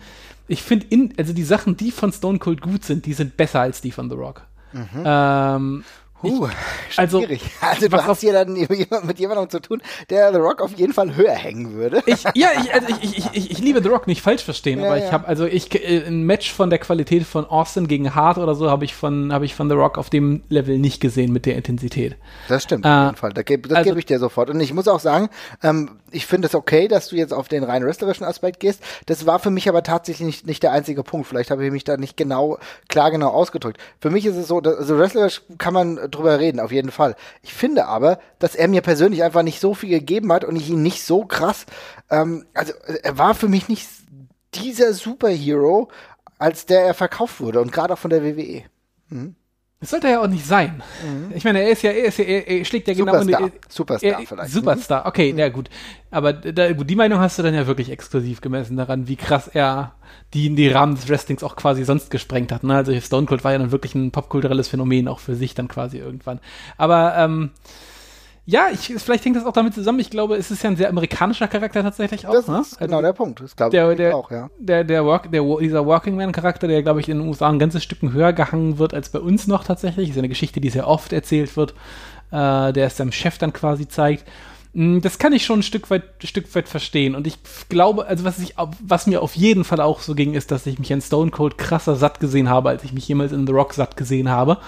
ich 0.48 0.62
finde, 0.62 0.86
in- 0.90 1.14
also 1.18 1.32
die 1.32 1.42
Sachen, 1.44 1.76
die 1.76 1.90
von 1.90 2.12
Stone 2.12 2.38
Cold 2.38 2.60
gut 2.60 2.84
sind, 2.84 3.06
die 3.06 3.12
sind 3.14 3.36
besser 3.36 3.60
als 3.60 3.80
die 3.80 3.92
von 3.92 4.08
The 4.10 4.16
Rock. 4.16 4.46
Ähm, 5.04 5.84
Uh, 6.22 6.48
also, 6.96 7.20
schwierig. 7.20 7.42
Also, 7.60 7.86
du 7.86 7.92
was 7.92 8.04
hast 8.06 8.20
hier 8.20 8.32
dann 8.32 8.52
mit 9.04 9.18
jemandem 9.18 9.50
zu 9.50 9.60
tun, 9.60 9.82
der 10.10 10.32
The 10.32 10.38
Rock 10.38 10.60
auf 10.60 10.72
jeden 10.74 10.92
Fall 10.92 11.14
höher 11.16 11.32
hängen 11.34 11.74
würde. 11.74 12.02
ich, 12.06 12.24
ja, 12.34 12.48
ich, 12.60 12.72
also 12.72 12.86
ich, 13.02 13.18
ich, 13.18 13.24
ich, 13.32 13.50
ich 13.52 13.58
liebe 13.58 13.82
The 13.82 13.88
Rock, 13.88 14.06
nicht 14.06 14.22
falsch 14.22 14.42
verstehen, 14.44 14.80
Ja, 14.80 14.86
aber 14.86 14.98
ich 14.98 15.04
ja. 15.04 15.12
habe, 15.12 15.26
also 15.28 15.44
ich, 15.46 15.74
äh, 15.74 16.04
ein 16.06 16.22
Match 16.24 16.52
von 16.52 16.70
der 16.70 16.78
Qualität 16.78 17.24
von 17.24 17.44
Austin 17.46 17.88
gegen 17.88 18.14
Hart 18.14 18.38
oder 18.38 18.54
so 18.54 18.70
habe 18.70 18.84
ich 18.84 18.94
von, 18.94 19.32
habe 19.32 19.44
ich 19.44 19.54
von 19.54 19.68
The 19.68 19.74
Rock 19.76 19.98
auf 19.98 20.10
dem 20.10 20.42
Level 20.48 20.78
nicht 20.78 21.00
gesehen 21.00 21.32
mit 21.32 21.46
der 21.46 21.56
Intensität. 21.56 22.16
Das 22.48 22.62
stimmt, 22.62 22.84
Äh, 22.84 22.88
auf 22.88 23.04
jeden 23.06 23.16
Fall. 23.16 23.32
Da 23.32 23.42
geb, 23.42 23.68
das 23.68 23.78
also- 23.78 23.90
gebe 23.90 23.98
ich 23.98 24.06
dir 24.06 24.18
sofort. 24.18 24.50
Und 24.50 24.60
ich 24.60 24.72
muss 24.74 24.88
auch 24.88 25.00
sagen, 25.00 25.28
ähm, 25.62 25.98
ich 26.10 26.26
finde 26.26 26.48
es 26.48 26.54
okay, 26.54 26.88
dass 26.88 27.08
du 27.08 27.16
jetzt 27.16 27.32
auf 27.32 27.48
den 27.48 27.64
rein 27.64 27.84
wrestlerischen 27.84 28.26
Aspekt 28.26 28.60
gehst. 28.60 28.82
Das 29.06 29.26
war 29.26 29.38
für 29.38 29.50
mich 29.50 29.68
aber 29.68 29.82
tatsächlich 29.82 30.26
nicht, 30.26 30.46
nicht 30.46 30.62
der 30.62 30.72
einzige 30.72 31.02
Punkt. 31.02 31.26
Vielleicht 31.26 31.50
habe 31.50 31.64
ich 31.64 31.72
mich 31.72 31.84
da 31.84 31.96
nicht 31.96 32.16
genau, 32.16 32.58
klar 32.88 33.10
genau 33.10 33.28
ausgedrückt. 33.30 33.78
Für 34.00 34.10
mich 34.10 34.26
ist 34.26 34.36
es 34.36 34.48
so, 34.48 34.60
dass, 34.60 34.76
also 34.76 34.98
wrestlerisch 34.98 35.42
kann 35.58 35.72
man 35.74 35.98
drüber 36.14 36.38
reden, 36.38 36.60
auf 36.60 36.72
jeden 36.72 36.90
Fall. 36.90 37.16
Ich 37.42 37.52
finde 37.52 37.86
aber, 37.86 38.18
dass 38.38 38.54
er 38.54 38.68
mir 38.68 38.82
persönlich 38.82 39.22
einfach 39.22 39.42
nicht 39.42 39.60
so 39.60 39.74
viel 39.74 39.90
gegeben 39.90 40.32
hat 40.32 40.44
und 40.44 40.56
ich 40.56 40.70
ihn 40.70 40.82
nicht 40.82 41.02
so 41.02 41.24
krass, 41.24 41.66
ähm, 42.10 42.46
also 42.54 42.72
er 43.02 43.18
war 43.18 43.34
für 43.34 43.48
mich 43.48 43.68
nicht 43.68 43.88
dieser 44.54 44.92
Superhero, 44.92 45.88
als 46.38 46.66
der 46.66 46.82
er 46.82 46.94
verkauft 46.94 47.40
wurde 47.40 47.60
und 47.60 47.72
gerade 47.72 47.94
auch 47.94 47.98
von 47.98 48.10
der. 48.10 48.22
WWE. 48.22 48.64
Das 49.82 49.90
sollte 49.90 50.06
er 50.06 50.12
ja 50.12 50.20
auch 50.22 50.28
nicht 50.28 50.46
sein. 50.46 50.80
Ich 51.34 51.42
meine, 51.42 51.60
er 51.60 51.70
ist 51.70 51.82
ja, 51.82 51.90
er, 51.90 52.04
ist 52.04 52.16
ja, 52.18 52.24
er, 52.24 52.46
er 52.46 52.64
schlägt 52.64 52.86
ja 52.86 52.94
genau 52.94 53.14
in 53.16 53.26
die- 53.26 53.34
Mhm. 53.34 53.50
Superstar. 53.68 53.68
Superstar 53.68 54.10
er, 54.20 54.26
vielleicht. 54.26 54.48
Mhm. 54.50 54.54
Superstar, 54.54 55.06
okay, 55.06 55.34
ja 55.36 55.48
gut. 55.48 55.68
Aber 56.12 56.32
da, 56.32 56.72
gut, 56.72 56.88
die 56.88 56.94
Meinung 56.94 57.18
hast 57.18 57.38
du 57.38 57.42
dann 57.42 57.52
ja 57.52 57.66
wirklich 57.66 57.90
exklusiv 57.90 58.40
gemessen 58.40 58.76
daran, 58.76 59.08
wie 59.08 59.16
krass 59.16 59.48
er 59.48 59.92
die, 60.34 60.54
die 60.54 60.68
Rahmen 60.68 60.94
des 60.94 61.08
Wrestlings 61.08 61.42
auch 61.42 61.56
quasi 61.56 61.82
sonst 61.84 62.12
gesprengt 62.12 62.52
hat. 62.52 62.62
Ne? 62.62 62.76
Also 62.76 62.98
Stone 63.00 63.26
Cold 63.26 63.42
war 63.42 63.50
ja 63.52 63.58
dann 63.58 63.72
wirklich 63.72 63.96
ein 63.96 64.12
popkulturelles 64.12 64.68
Phänomen 64.68 65.08
auch 65.08 65.18
für 65.18 65.34
sich 65.34 65.54
dann 65.54 65.66
quasi 65.66 65.98
irgendwann. 65.98 66.38
Aber 66.78 67.14
ähm, 67.18 67.50
ja, 68.44 68.68
ich, 68.72 68.92
vielleicht 68.96 69.24
hängt 69.24 69.36
das 69.36 69.46
auch 69.46 69.52
damit 69.52 69.72
zusammen. 69.72 70.00
Ich 70.00 70.10
glaube, 70.10 70.36
es 70.36 70.50
ist 70.50 70.64
ja 70.64 70.70
ein 70.70 70.76
sehr 70.76 70.88
amerikanischer 70.88 71.46
Charakter 71.46 71.82
tatsächlich 71.82 72.26
auch. 72.26 72.32
Das 72.32 72.48
ne? 72.48 72.60
ist 72.60 72.78
genau 72.78 73.00
der 73.00 73.12
Punkt. 73.12 73.40
Das 73.40 73.54
glaube 73.54 73.70
der, 73.70 73.90
ich 73.90 73.96
der, 73.98 74.16
auch, 74.16 74.32
ja. 74.32 74.50
der, 74.58 74.82
der, 74.82 75.04
Work, 75.04 75.30
der, 75.30 75.42
dieser 75.60 75.86
Working 75.86 76.16
Man 76.16 76.32
Charakter, 76.32 76.66
der 76.66 76.82
glaube 76.82 77.00
ich 77.00 77.08
in 77.08 77.18
den 77.18 77.28
USA 77.28 77.48
ein 77.48 77.60
ganzes 77.60 77.84
Stück 77.84 78.02
höher 78.02 78.32
gehangen 78.32 78.78
wird 78.78 78.94
als 78.94 79.10
bei 79.10 79.20
uns 79.20 79.46
noch 79.46 79.62
tatsächlich. 79.62 80.08
Ist 80.08 80.16
ja 80.16 80.20
eine 80.20 80.28
Geschichte, 80.28 80.60
die 80.60 80.70
sehr 80.70 80.88
oft 80.88 81.12
erzählt 81.12 81.56
wird, 81.56 81.74
äh, 82.32 82.72
der 82.72 82.86
es 82.86 82.96
seinem 82.96 83.12
Chef 83.12 83.38
dann 83.38 83.52
quasi 83.52 83.86
zeigt. 83.86 84.24
Mm, 84.72 84.98
Das 84.98 85.20
kann 85.20 85.32
ich 85.32 85.44
schon 85.44 85.60
ein 85.60 85.62
Stück 85.62 85.88
weit, 85.90 86.02
Stück 86.24 86.52
weit 86.56 86.68
verstehen. 86.68 87.14
Und 87.14 87.28
ich 87.28 87.38
glaube, 87.68 88.06
also 88.06 88.24
was 88.24 88.40
ich, 88.40 88.56
was 88.80 89.06
mir 89.06 89.22
auf 89.22 89.36
jeden 89.36 89.62
Fall 89.62 89.80
auch 89.80 90.00
so 90.00 90.16
ging, 90.16 90.34
ist, 90.34 90.50
dass 90.50 90.66
ich 90.66 90.80
mich 90.80 90.92
an 90.92 91.00
Stone 91.00 91.30
Cold 91.30 91.58
krasser 91.58 91.94
satt 91.94 92.18
gesehen 92.18 92.48
habe, 92.48 92.70
als 92.70 92.82
ich 92.82 92.92
mich 92.92 93.06
jemals 93.06 93.30
in 93.30 93.46
The 93.46 93.52
Rock 93.52 93.74
satt 93.74 93.96
gesehen 93.96 94.30
habe. 94.30 94.58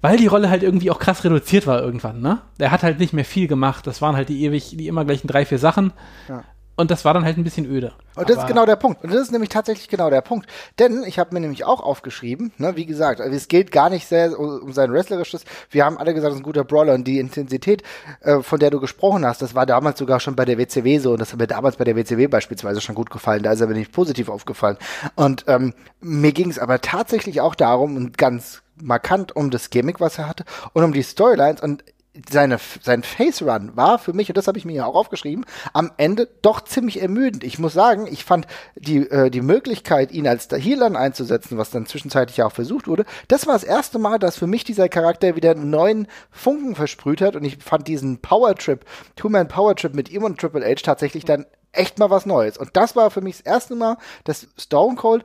Weil 0.00 0.16
die 0.16 0.26
Rolle 0.28 0.48
halt 0.50 0.62
irgendwie 0.62 0.90
auch 0.90 0.98
krass 0.98 1.24
reduziert 1.24 1.66
war 1.66 1.82
irgendwann, 1.82 2.20
ne? 2.20 2.40
Der 2.60 2.70
hat 2.70 2.82
halt 2.82 2.98
nicht 3.00 3.12
mehr 3.12 3.24
viel 3.24 3.48
gemacht. 3.48 3.86
Das 3.86 4.00
waren 4.00 4.14
halt 4.16 4.28
die 4.28 4.44
ewig, 4.44 4.76
die 4.76 4.86
immer 4.86 5.04
gleichen 5.04 5.26
drei, 5.26 5.44
vier 5.44 5.58
Sachen. 5.58 5.92
Ja. 6.28 6.44
Und 6.76 6.92
das 6.92 7.04
war 7.04 7.12
dann 7.12 7.24
halt 7.24 7.36
ein 7.36 7.42
bisschen 7.42 7.66
öde. 7.66 7.90
Und 8.14 8.30
das 8.30 8.36
Aber- 8.36 8.44
ist 8.46 8.48
genau 8.52 8.64
der 8.64 8.76
Punkt. 8.76 9.02
Und 9.02 9.12
das 9.12 9.20
ist 9.22 9.32
nämlich 9.32 9.48
tatsächlich 9.48 9.88
genau 9.88 10.10
der 10.10 10.20
Punkt. 10.20 10.46
Denn 10.78 11.02
ich 11.04 11.18
habe 11.18 11.34
mir 11.34 11.40
nämlich 11.40 11.64
auch 11.64 11.80
aufgeschrieben, 11.80 12.52
ne, 12.58 12.76
wie 12.76 12.86
gesagt, 12.86 13.20
also 13.20 13.34
es 13.34 13.48
geht 13.48 13.72
gar 13.72 13.90
nicht 13.90 14.06
sehr 14.06 14.38
um 14.38 14.72
sein 14.72 14.92
wrestlerisches. 14.92 15.44
Wir 15.70 15.84
haben 15.84 15.98
alle 15.98 16.14
gesagt, 16.14 16.28
das 16.30 16.34
ist 16.36 16.40
ein 16.40 16.44
guter 16.44 16.62
Brawler 16.62 16.94
und 16.94 17.02
die 17.02 17.18
Intensität, 17.18 17.82
äh, 18.20 18.42
von 18.42 18.60
der 18.60 18.70
du 18.70 18.78
gesprochen 18.78 19.26
hast, 19.26 19.42
das 19.42 19.56
war 19.56 19.66
damals 19.66 19.98
sogar 19.98 20.20
schon 20.20 20.36
bei 20.36 20.44
der 20.44 20.56
WCW 20.56 20.98
so 21.00 21.10
und 21.10 21.20
das 21.20 21.32
hat 21.32 21.40
mir 21.40 21.48
damals 21.48 21.74
bei 21.78 21.84
der 21.84 21.96
WCW 21.96 22.28
beispielsweise 22.28 22.80
schon 22.80 22.94
gut 22.94 23.10
gefallen. 23.10 23.42
Da 23.42 23.50
ist 23.50 23.60
er 23.60 23.66
mir 23.66 23.74
nicht 23.74 23.90
positiv 23.90 24.28
aufgefallen. 24.28 24.76
Und 25.16 25.46
ähm, 25.48 25.74
mir 26.00 26.30
ging 26.30 26.48
es 26.48 26.60
aber 26.60 26.80
tatsächlich 26.80 27.40
auch 27.40 27.56
darum 27.56 27.96
und 27.96 28.16
ganz 28.18 28.62
markant 28.82 29.34
um 29.36 29.50
das 29.50 29.70
Gimmick, 29.70 30.00
was 30.00 30.18
er 30.18 30.28
hatte 30.28 30.44
und 30.72 30.84
um 30.84 30.92
die 30.92 31.02
Storylines 31.02 31.60
und 31.60 31.84
seine, 32.30 32.58
sein 32.82 33.02
Face 33.02 33.42
Run 33.42 33.76
war 33.76 33.98
für 33.98 34.12
mich, 34.12 34.28
und 34.28 34.36
das 34.36 34.48
habe 34.48 34.58
ich 34.58 34.64
mir 34.64 34.74
ja 34.74 34.86
auch 34.86 34.94
aufgeschrieben, 34.94 35.44
am 35.72 35.92
Ende 35.96 36.28
doch 36.42 36.62
ziemlich 36.62 37.00
ermüdend. 37.00 37.44
Ich 37.44 37.58
muss 37.58 37.72
sagen, 37.72 38.08
ich 38.10 38.24
fand 38.24 38.46
die, 38.76 38.98
äh, 38.98 39.30
die 39.30 39.40
Möglichkeit, 39.40 40.10
ihn 40.12 40.26
als 40.26 40.48
Healer 40.50 40.96
einzusetzen, 40.96 41.58
was 41.58 41.70
dann 41.70 41.86
zwischenzeitlich 41.86 42.38
ja 42.38 42.46
auch 42.46 42.52
versucht 42.52 42.88
wurde, 42.88 43.04
das 43.28 43.46
war 43.46 43.54
das 43.54 43.64
erste 43.64 43.98
Mal, 43.98 44.18
dass 44.18 44.36
für 44.36 44.46
mich 44.46 44.64
dieser 44.64 44.88
Charakter 44.88 45.36
wieder 45.36 45.52
einen 45.52 45.70
neuen 45.70 46.08
Funken 46.30 46.74
versprüht 46.74 47.20
hat 47.20 47.36
und 47.36 47.44
ich 47.44 47.58
fand 47.62 47.86
diesen 47.86 48.20
Power 48.20 48.54
Trip, 48.54 48.84
Two-Man 49.16 49.48
Power 49.48 49.76
Trip 49.76 49.94
mit 49.94 50.10
ihm 50.10 50.24
und 50.24 50.40
Triple 50.40 50.64
H 50.64 50.82
tatsächlich 50.82 51.24
dann 51.24 51.46
echt 51.72 51.98
mal 51.98 52.10
was 52.10 52.26
Neues. 52.26 52.56
Und 52.56 52.70
das 52.74 52.96
war 52.96 53.10
für 53.10 53.20
mich 53.20 53.38
das 53.38 53.46
erste 53.46 53.74
Mal, 53.74 53.98
dass 54.24 54.48
Stone 54.56 54.96
Cold 54.96 55.22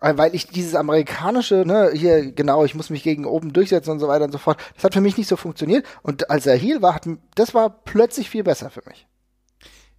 weil 0.00 0.34
ich 0.34 0.46
dieses 0.46 0.74
amerikanische, 0.74 1.64
ne, 1.66 1.90
hier 1.92 2.32
genau, 2.32 2.64
ich 2.64 2.74
muss 2.74 2.90
mich 2.90 3.02
gegen 3.02 3.26
oben 3.26 3.52
durchsetzen 3.52 3.90
und 3.90 3.98
so 3.98 4.08
weiter 4.08 4.24
und 4.24 4.32
so 4.32 4.38
fort, 4.38 4.58
das 4.74 4.84
hat 4.84 4.94
für 4.94 5.00
mich 5.00 5.16
nicht 5.16 5.28
so 5.28 5.36
funktioniert. 5.36 5.84
Und 6.02 6.30
als 6.30 6.46
er 6.46 6.56
Heal 6.56 6.82
war, 6.82 6.94
hat, 6.94 7.06
das 7.34 7.54
war 7.54 7.70
plötzlich 7.84 8.30
viel 8.30 8.42
besser 8.42 8.70
für 8.70 8.82
mich. 8.86 9.06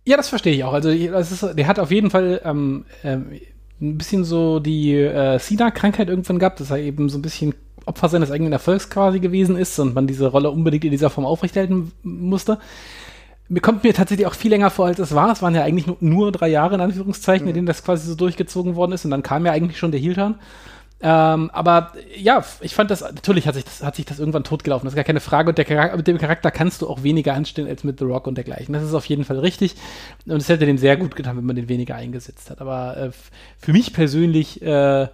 Ja, 0.05 0.17
das 0.17 0.29
verstehe 0.29 0.53
ich 0.53 0.63
auch. 0.63 0.73
Also 0.73 0.93
das 0.93 1.31
ist, 1.31 1.43
der 1.43 1.67
hat 1.67 1.77
auf 1.77 1.91
jeden 1.91 2.09
Fall 2.09 2.41
ähm, 2.43 2.85
ähm, 3.03 3.39
ein 3.79 3.97
bisschen 3.97 4.23
so 4.23 4.59
die 4.59 4.95
äh, 4.95 5.37
Sina-Krankheit 5.37 6.09
irgendwann 6.09 6.39
gehabt, 6.39 6.59
dass 6.59 6.71
er 6.71 6.77
eben 6.77 7.09
so 7.09 7.19
ein 7.19 7.21
bisschen 7.21 7.53
Opfer 7.85 8.09
seines 8.09 8.31
eigenen 8.31 8.53
Erfolgs 8.53 8.89
quasi 8.89 9.19
gewesen 9.19 9.57
ist 9.57 9.77
und 9.79 9.93
man 9.93 10.07
diese 10.07 10.27
Rolle 10.27 10.49
unbedingt 10.49 10.85
in 10.85 10.91
dieser 10.91 11.09
Form 11.09 11.25
aufrechterhalten 11.25 11.91
musste 12.03 12.59
mir 13.51 13.59
kommt 13.59 13.83
mir 13.83 13.93
tatsächlich 13.93 14.27
auch 14.27 14.33
viel 14.33 14.49
länger 14.49 14.69
vor, 14.69 14.85
als 14.85 14.97
es 14.97 15.13
war. 15.13 15.29
Es 15.29 15.41
waren 15.41 15.53
ja 15.53 15.63
eigentlich 15.63 15.85
nur, 15.99 16.31
drei 16.31 16.47
Jahre, 16.47 16.75
in 16.75 16.81
Anführungszeichen, 16.81 17.43
mhm. 17.43 17.49
in 17.49 17.55
denen 17.55 17.67
das 17.67 17.83
quasi 17.83 18.07
so 18.07 18.15
durchgezogen 18.15 18.75
worden 18.75 18.93
ist. 18.93 19.03
Und 19.03 19.11
dann 19.11 19.23
kam 19.23 19.45
ja 19.45 19.51
eigentlich 19.51 19.77
schon 19.77 19.91
der 19.91 19.99
Heel-Turn. 19.99 20.35
Ähm, 21.03 21.49
aber 21.51 21.91
ja, 22.15 22.45
ich 22.61 22.75
fand 22.75 22.91
das, 22.91 23.01
natürlich 23.01 23.47
hat 23.47 23.55
sich 23.55 23.65
das, 23.65 23.83
hat 23.83 23.97
sich 23.97 24.05
das 24.05 24.19
irgendwann 24.19 24.45
totgelaufen. 24.45 24.85
Das 24.85 24.93
ist 24.93 24.95
gar 24.95 25.03
keine 25.03 25.19
Frage. 25.19 25.49
Und 25.49 25.57
der 25.57 25.65
Charakter, 25.65 25.97
mit 25.97 26.07
dem 26.07 26.17
Charakter 26.17 26.49
kannst 26.49 26.81
du 26.81 26.87
auch 26.87 27.03
weniger 27.03 27.33
anstellen 27.33 27.67
als 27.67 27.83
mit 27.83 27.99
The 27.99 28.05
Rock 28.05 28.25
und 28.25 28.35
dergleichen. 28.35 28.71
Das 28.71 28.83
ist 28.83 28.93
auf 28.93 29.05
jeden 29.07 29.25
Fall 29.25 29.39
richtig. 29.39 29.75
Und 30.25 30.37
es 30.37 30.47
hätte 30.47 30.65
dem 30.65 30.77
sehr 30.77 30.95
gut 30.95 31.17
getan, 31.17 31.35
wenn 31.35 31.45
man 31.45 31.57
den 31.57 31.67
weniger 31.67 31.95
eingesetzt 31.95 32.51
hat. 32.51 32.61
Aber 32.61 32.95
äh, 32.95 33.11
für 33.57 33.73
mich 33.73 33.91
persönlich 33.91 34.61
äh, 34.61 35.07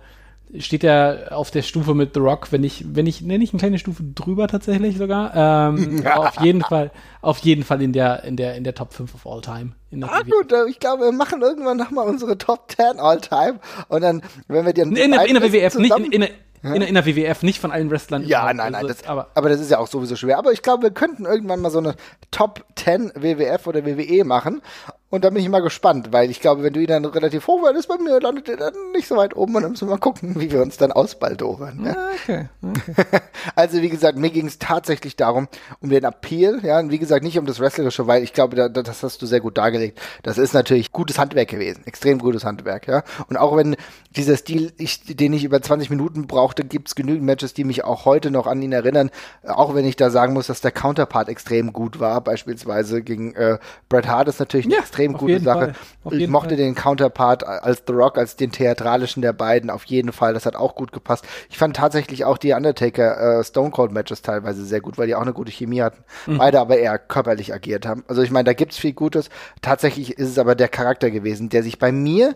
steht 0.57 0.83
er 0.83 1.29
auf 1.31 1.51
der 1.51 1.61
Stufe 1.61 1.93
mit 1.93 2.13
The 2.13 2.19
Rock, 2.19 2.51
wenn 2.51 2.63
ich, 2.63 2.85
wenn 2.95 3.05
ich, 3.05 3.21
nenne 3.21 3.43
ich 3.43 3.51
eine 3.51 3.59
kleine 3.59 3.79
Stufe 3.79 4.03
drüber 4.03 4.47
tatsächlich 4.47 4.97
sogar. 4.97 5.35
Ähm, 5.35 6.03
auf 6.15 6.41
jeden 6.41 6.61
Fall, 6.61 6.91
auf 7.21 7.39
jeden 7.39 7.63
Fall 7.63 7.81
in 7.81 7.93
der, 7.93 8.23
in 8.23 8.37
der, 8.37 8.55
in 8.55 8.63
der 8.63 8.73
Top 8.73 8.93
5 8.93 9.13
of 9.13 9.27
all 9.27 9.41
time. 9.41 9.71
ah, 10.03 10.21
gut, 10.21 10.51
äh, 10.51 10.69
ich 10.69 10.79
glaube, 10.79 11.05
wir 11.05 11.11
machen 11.11 11.41
irgendwann 11.41 11.77
nochmal 11.77 12.07
unsere 12.07 12.37
Top 12.37 12.71
10 12.71 12.99
all 12.99 13.19
time 13.19 13.59
und 13.89 14.01
dann, 14.01 14.21
wenn 14.47 14.65
wir 14.65 14.73
die 14.73 14.81
in, 14.81 14.95
in, 14.95 15.13
in 15.13 15.33
der 15.33 15.43
WWF, 15.43 15.77
nicht 15.77 15.97
in, 15.97 16.11
in, 16.11 16.27
in, 16.63 16.81
in, 16.81 16.93
der 16.93 17.05
WWF, 17.05 17.43
nicht 17.43 17.59
von 17.59 17.71
allen 17.71 17.91
Wrestlern. 17.91 18.25
Ja, 18.25 18.51
nein, 18.53 18.71
nein, 18.71 18.87
das, 18.87 19.05
aber, 19.05 19.27
aber 19.35 19.49
das 19.49 19.59
ist 19.59 19.69
ja 19.69 19.79
auch 19.79 19.87
sowieso 19.87 20.15
schwer. 20.15 20.37
Aber 20.37 20.51
ich 20.51 20.61
glaube, 20.61 20.83
wir 20.83 20.91
könnten 20.91 21.25
irgendwann 21.25 21.61
mal 21.61 21.69
so 21.69 21.79
eine 21.79 21.95
Top 22.31 22.65
10 22.75 23.11
WWF 23.15 23.67
oder 23.67 23.85
WWE 23.85 24.23
machen 24.23 24.61
und 25.09 25.23
da 25.23 25.29
bin 25.29 25.41
ich 25.41 25.47
mal 25.47 25.61
gespannt, 25.61 26.09
weil 26.11 26.29
ich 26.29 26.41
glaube, 26.41 26.63
wenn 26.63 26.73
du 26.73 26.81
ihn 26.81 26.87
dann 26.87 27.05
relativ 27.05 27.47
hoch 27.47 27.65
ist 27.69 27.87
bei 27.87 27.97
mir, 27.97 28.19
landet 28.19 28.49
er 28.49 28.57
dann 28.57 28.73
nicht 28.93 29.07
so 29.07 29.15
weit 29.15 29.37
oben 29.37 29.55
und 29.55 29.61
dann 29.61 29.71
müssen 29.71 29.87
wir 29.87 29.93
mal 29.93 29.99
gucken, 29.99 30.35
wie 30.37 30.51
wir 30.51 30.61
uns 30.61 30.75
dann 30.75 30.91
ausbaldowern. 30.91 31.85
Ja? 31.85 31.95
Ah, 31.97 32.09
okay, 32.13 32.49
okay. 32.61 33.21
also 33.55 33.81
wie 33.81 33.87
gesagt, 33.87 34.17
mir 34.17 34.31
ging 34.31 34.47
es 34.47 34.59
tatsächlich 34.59 35.15
darum, 35.15 35.47
um 35.79 35.89
den 35.89 36.03
Appeal, 36.03 36.59
ja, 36.61 36.79
und 36.79 36.91
wie 36.91 36.99
gesagt, 36.99 37.23
nicht 37.23 37.39
um 37.39 37.45
das 37.45 37.61
Wrestlerische, 37.61 38.05
weil 38.05 38.21
ich 38.21 38.33
glaube, 38.33 38.57
da, 38.57 38.67
das 38.67 39.01
hast 39.01 39.21
du 39.21 39.25
sehr 39.25 39.39
gut 39.39 39.57
dargelegt. 39.57 39.97
Das 40.23 40.37
ist 40.37 40.53
natürlich 40.53 40.91
gutes 40.91 41.17
Handwerk 41.17 41.47
gewesen, 41.47 41.83
extrem 41.85 42.19
gutes 42.19 42.43
Handwerk, 42.43 42.87
ja. 42.87 43.03
Und 43.29 43.37
auch 43.37 43.55
wenn 43.55 43.77
dieser 44.17 44.35
Stil, 44.35 44.73
ich, 44.77 45.03
den 45.05 45.31
ich 45.31 45.45
über 45.45 45.61
20 45.61 45.89
Minuten 45.89 46.27
brauchte, 46.27 46.65
gibt 46.65 46.89
es 46.89 46.95
genügend 46.95 47.23
Matches, 47.23 47.53
die 47.53 47.63
mich 47.63 47.85
auch 47.85 48.03
heute 48.03 48.29
noch 48.29 48.45
an 48.45 48.61
ihn 48.61 48.73
erinnern, 48.73 49.09
auch 49.45 49.73
wenn 49.73 49.85
ich 49.85 49.95
da 49.95 50.09
sagen 50.09 50.33
muss, 50.33 50.47
dass 50.47 50.59
der 50.59 50.71
Counterpart 50.71 51.29
extrem 51.29 51.71
gut 51.71 52.01
war, 52.01 52.19
beispielsweise 52.19 53.01
gegen 53.01 53.33
äh, 53.35 53.57
Bret 53.87 54.07
Hart 54.07 54.27
ist 54.27 54.39
natürlich 54.39 54.67
ja 54.67 54.79
extrem 54.79 54.96
gute 55.13 55.39
Sache. 55.39 55.73
Ich 56.11 56.27
mochte 56.27 56.49
Fall. 56.49 56.57
den 56.57 56.75
Counterpart 56.75 57.45
als 57.45 57.83
The 57.85 57.93
Rock, 57.93 58.17
als 58.17 58.35
den 58.35 58.51
theatralischen 58.51 59.21
der 59.21 59.33
beiden 59.33 59.69
auf 59.69 59.85
jeden 59.85 60.11
Fall. 60.11 60.33
Das 60.33 60.45
hat 60.45 60.55
auch 60.55 60.75
gut 60.75 60.91
gepasst. 60.91 61.25
Ich 61.49 61.57
fand 61.57 61.75
tatsächlich 61.75 62.25
auch 62.25 62.37
die 62.37 62.53
Undertaker 62.53 63.39
äh, 63.39 63.43
Stone 63.43 63.71
Cold 63.71 63.91
Matches 63.91 64.21
teilweise 64.21 64.65
sehr 64.65 64.81
gut, 64.81 64.97
weil 64.97 65.07
die 65.07 65.15
auch 65.15 65.21
eine 65.21 65.33
gute 65.33 65.51
Chemie 65.51 65.81
hatten. 65.81 66.03
Mhm. 66.25 66.37
Beide 66.37 66.59
aber 66.59 66.77
eher 66.77 66.97
körperlich 66.97 67.53
agiert 67.53 67.85
haben. 67.85 68.03
Also 68.07 68.21
ich 68.21 68.31
meine, 68.31 68.45
da 68.45 68.53
gibt's 68.53 68.77
viel 68.77 68.93
Gutes. 68.93 69.29
Tatsächlich 69.61 70.17
ist 70.17 70.29
es 70.29 70.39
aber 70.39 70.55
der 70.55 70.69
Charakter 70.69 71.11
gewesen, 71.11 71.49
der 71.49 71.63
sich 71.63 71.79
bei 71.79 71.91
mir 71.91 72.35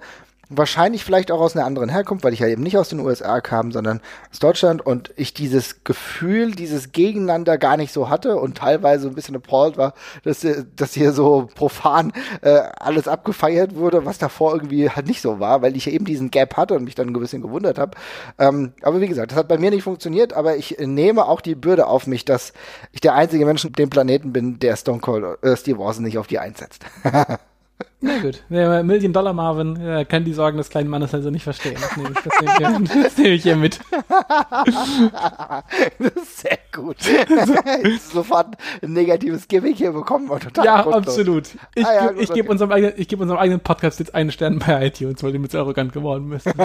wahrscheinlich 0.51 1.03
vielleicht 1.03 1.31
auch 1.31 1.39
aus 1.39 1.55
einer 1.55 1.65
anderen 1.65 1.89
Herkunft, 1.89 2.23
weil 2.23 2.33
ich 2.33 2.39
ja 2.39 2.47
eben 2.47 2.63
nicht 2.63 2.77
aus 2.77 2.89
den 2.89 2.99
USA 2.99 3.41
kam, 3.41 3.71
sondern 3.71 4.01
aus 4.31 4.39
Deutschland 4.39 4.85
und 4.85 5.11
ich 5.15 5.33
dieses 5.33 5.83
Gefühl, 5.83 6.51
dieses 6.51 6.91
Gegeneinander 6.91 7.57
gar 7.57 7.77
nicht 7.77 7.93
so 7.93 8.09
hatte 8.09 8.35
und 8.35 8.57
teilweise 8.57 9.07
ein 9.07 9.15
bisschen 9.15 9.35
appalled 9.35 9.77
war, 9.77 9.93
dass, 10.23 10.45
dass 10.75 10.93
hier 10.93 11.13
so 11.13 11.49
profan 11.55 12.11
äh, 12.41 12.61
alles 12.79 13.07
abgefeiert 13.07 13.75
wurde, 13.75 14.05
was 14.05 14.17
davor 14.17 14.53
irgendwie 14.53 14.89
halt 14.89 15.07
nicht 15.07 15.21
so 15.21 15.39
war, 15.39 15.61
weil 15.61 15.75
ich 15.75 15.87
eben 15.87 16.05
diesen 16.05 16.31
Gap 16.31 16.57
hatte 16.57 16.75
und 16.75 16.83
mich 16.83 16.95
dann 16.95 17.07
ein 17.07 17.13
bisschen 17.19 17.41
gewundert 17.41 17.79
habe. 17.79 17.97
Ähm, 18.37 18.73
aber 18.81 19.01
wie 19.01 19.07
gesagt, 19.07 19.31
das 19.31 19.37
hat 19.37 19.47
bei 19.47 19.57
mir 19.57 19.71
nicht 19.71 19.83
funktioniert, 19.83 20.33
aber 20.33 20.57
ich 20.57 20.77
nehme 20.79 21.25
auch 21.25 21.41
die 21.41 21.55
Bürde 21.55 21.87
auf 21.87 22.07
mich, 22.07 22.25
dass 22.25 22.53
ich 22.91 23.01
der 23.01 23.15
einzige 23.15 23.45
Mensch 23.45 23.65
auf 23.65 23.71
dem 23.71 23.89
Planeten 23.89 24.33
bin, 24.33 24.59
der 24.59 24.75
Stone 24.75 24.99
Cold 24.99 25.43
äh, 25.43 25.55
Steve 25.55 25.79
Austin 25.79 26.03
nicht 26.03 26.17
auf 26.17 26.27
die 26.27 26.39
einsetzt. 26.39 26.85
Na 28.03 28.17
gut, 28.17 28.43
der 28.49 28.83
Million 28.83 29.13
Dollar 29.13 29.31
Marvin 29.31 29.79
äh, 29.79 30.05
kann 30.05 30.25
die 30.25 30.33
Sorgen 30.33 30.57
des 30.57 30.69
kleinen 30.69 30.89
Mannes 30.89 31.13
also 31.13 31.29
nicht 31.29 31.43
verstehen. 31.43 31.77
Das 31.79 31.95
nehme 31.95 32.09
ich, 32.09 32.15
das 32.15 32.33
nehme 32.41 32.51
ich, 32.51 32.57
hier, 32.57 33.03
das 33.03 33.17
nehme 33.17 33.29
ich 33.29 33.43
hier 33.43 33.55
mit. 33.55 33.79
das 35.99 36.11
ist 36.15 36.39
sehr 36.39 36.57
gut. 36.73 36.97
Sofort 38.11 38.57
ein 38.81 38.93
negatives 38.93 39.47
Gimmick 39.47 39.77
hier 39.77 39.91
bekommen. 39.91 40.31
ja, 40.63 40.81
grundlos. 40.81 41.07
absolut. 41.07 41.49
Ich, 41.75 41.85
ah, 41.85 41.93
ja, 41.93 42.11
ich 42.17 42.33
gebe 42.33 42.49
unserem, 42.49 42.71
eigenen, 42.71 42.95
geb 42.95 43.19
unserem 43.19 43.39
eigenen 43.39 43.59
Podcast 43.59 43.99
jetzt 43.99 44.15
einen 44.15 44.31
Stern 44.31 44.57
bei 44.57 44.87
iTunes, 44.87 45.21
weil 45.21 45.33
die 45.33 45.39
mit 45.39 45.51
so 45.51 45.59
arrogant 45.59 45.93
geworden 45.93 46.31
bist. 46.31 46.47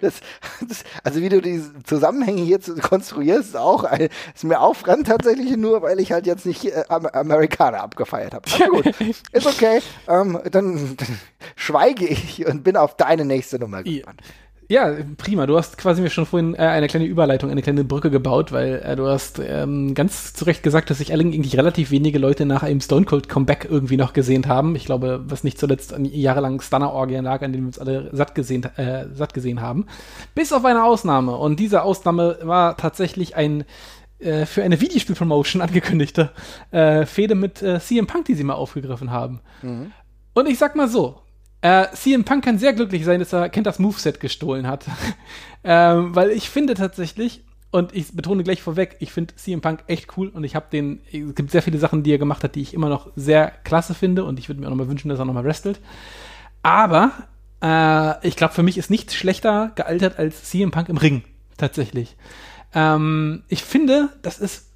das, 0.00 0.20
das, 0.60 0.84
also 1.02 1.20
wie 1.20 1.30
du 1.30 1.42
die 1.42 1.60
Zusammenhänge 1.82 2.42
hier 2.42 2.60
konstruierst, 2.80 3.48
ist 3.48 3.56
auch 3.56 3.82
ein, 3.82 4.08
ist 4.34 4.44
mir 4.44 4.60
aufrand 4.60 5.08
tatsächlich 5.08 5.56
nur, 5.56 5.82
weil 5.82 5.98
ich 5.98 6.12
halt 6.12 6.26
jetzt 6.26 6.46
nicht 6.46 6.64
äh, 6.64 6.84
Amerikaner 6.88 7.82
abgefeiert 7.82 8.34
habe. 8.34 8.44
Aber 8.54 8.82
gut, 8.82 8.86
ist 9.32 9.47
okay. 9.48 9.80
Ähm, 10.08 10.40
dann, 10.50 10.96
dann, 10.96 11.18
schweige 11.56 12.06
ich 12.06 12.46
und 12.46 12.64
bin 12.64 12.76
auf 12.76 12.96
deine 12.96 13.24
nächste 13.24 13.58
Nummer 13.58 13.82
gespannt. 13.82 14.22
Ja, 14.70 14.94
prima. 15.16 15.46
Du 15.46 15.56
hast 15.56 15.78
quasi 15.78 16.02
mir 16.02 16.10
schon 16.10 16.26
vorhin 16.26 16.54
äh, 16.54 16.58
eine 16.58 16.88
kleine 16.88 17.06
Überleitung, 17.06 17.50
eine 17.50 17.62
kleine 17.62 17.84
Brücke 17.84 18.10
gebaut, 18.10 18.52
weil 18.52 18.82
äh, 18.84 18.96
du 18.96 19.06
hast 19.06 19.38
ähm, 19.38 19.94
ganz 19.94 20.34
zu 20.34 20.44
Recht 20.44 20.62
gesagt, 20.62 20.90
dass 20.90 20.98
sich 20.98 21.10
eigentlich 21.10 21.56
relativ 21.56 21.90
wenige 21.90 22.18
Leute 22.18 22.44
nach 22.44 22.62
einem 22.62 22.82
Stone 22.82 23.06
Cold 23.06 23.30
Comeback 23.30 23.66
irgendwie 23.70 23.96
noch 23.96 24.12
gesehen 24.12 24.46
haben. 24.46 24.76
Ich 24.76 24.84
glaube, 24.84 25.24
was 25.26 25.42
nicht 25.42 25.58
zuletzt 25.58 25.94
an 25.94 26.04
jahrelang 26.04 26.60
Stunner-Orgien 26.60 27.24
lag, 27.24 27.40
an 27.40 27.52
denen 27.52 27.64
wir 27.64 27.68
uns 27.68 27.78
alle 27.78 28.10
satt 28.12 28.34
gesehen, 28.34 28.62
äh, 28.76 29.06
satt 29.14 29.32
gesehen 29.32 29.62
haben. 29.62 29.86
Bis 30.34 30.52
auf 30.52 30.66
eine 30.66 30.84
Ausnahme. 30.84 31.34
Und 31.36 31.58
diese 31.58 31.82
Ausnahme 31.82 32.36
war 32.42 32.76
tatsächlich 32.76 33.36
ein 33.36 33.64
äh, 34.18 34.46
für 34.46 34.62
eine 34.62 34.80
Videospiel-Promotion 34.80 35.62
angekündigte 35.62 36.30
äh, 36.70 37.06
Fehde 37.06 37.34
mit 37.34 37.62
äh, 37.62 37.80
CM 37.80 38.06
Punk, 38.06 38.26
die 38.26 38.34
sie 38.34 38.44
mal 38.44 38.54
aufgegriffen 38.54 39.10
haben. 39.10 39.40
Mhm. 39.62 39.92
Und 40.34 40.48
ich 40.48 40.58
sag 40.58 40.76
mal 40.76 40.88
so, 40.88 41.20
äh, 41.60 41.86
CM 41.92 42.24
Punk 42.24 42.44
kann 42.44 42.58
sehr 42.58 42.72
glücklich 42.72 43.04
sein, 43.04 43.20
dass 43.20 43.32
er 43.32 43.48
Kent 43.48 43.66
das 43.66 43.78
Moveset 43.78 44.20
gestohlen 44.20 44.66
hat. 44.66 44.86
ähm, 45.64 46.14
weil 46.14 46.30
ich 46.30 46.48
finde 46.50 46.74
tatsächlich, 46.74 47.44
und 47.70 47.94
ich 47.94 48.12
betone 48.12 48.44
gleich 48.44 48.62
vorweg, 48.62 48.96
ich 49.00 49.12
finde 49.12 49.34
CM 49.36 49.60
Punk 49.60 49.84
echt 49.88 50.16
cool 50.16 50.28
und 50.28 50.44
ich 50.44 50.54
habe 50.54 50.66
den, 50.72 51.00
es 51.12 51.34
gibt 51.34 51.50
sehr 51.50 51.62
viele 51.62 51.78
Sachen, 51.78 52.02
die 52.02 52.12
er 52.12 52.18
gemacht 52.18 52.42
hat, 52.42 52.54
die 52.54 52.62
ich 52.62 52.74
immer 52.74 52.88
noch 52.88 53.10
sehr 53.16 53.52
klasse 53.64 53.94
finde 53.94 54.24
und 54.24 54.38
ich 54.38 54.48
würde 54.48 54.60
mir 54.60 54.66
auch 54.66 54.70
nochmal 54.70 54.88
wünschen, 54.88 55.08
dass 55.08 55.18
er 55.18 55.24
nochmal 55.24 55.44
wrestelt. 55.44 55.80
Aber 56.62 57.12
äh, 57.62 58.26
ich 58.26 58.36
glaube, 58.36 58.54
für 58.54 58.62
mich 58.62 58.78
ist 58.78 58.90
nichts 58.90 59.14
schlechter 59.14 59.72
gealtert 59.74 60.18
als 60.18 60.44
CM 60.44 60.70
Punk 60.70 60.88
im 60.88 60.96
Ring, 60.96 61.24
tatsächlich. 61.56 62.16
Ähm, 62.74 63.42
ich 63.48 63.62
finde, 63.62 64.10
das 64.22 64.38
ist 64.38 64.68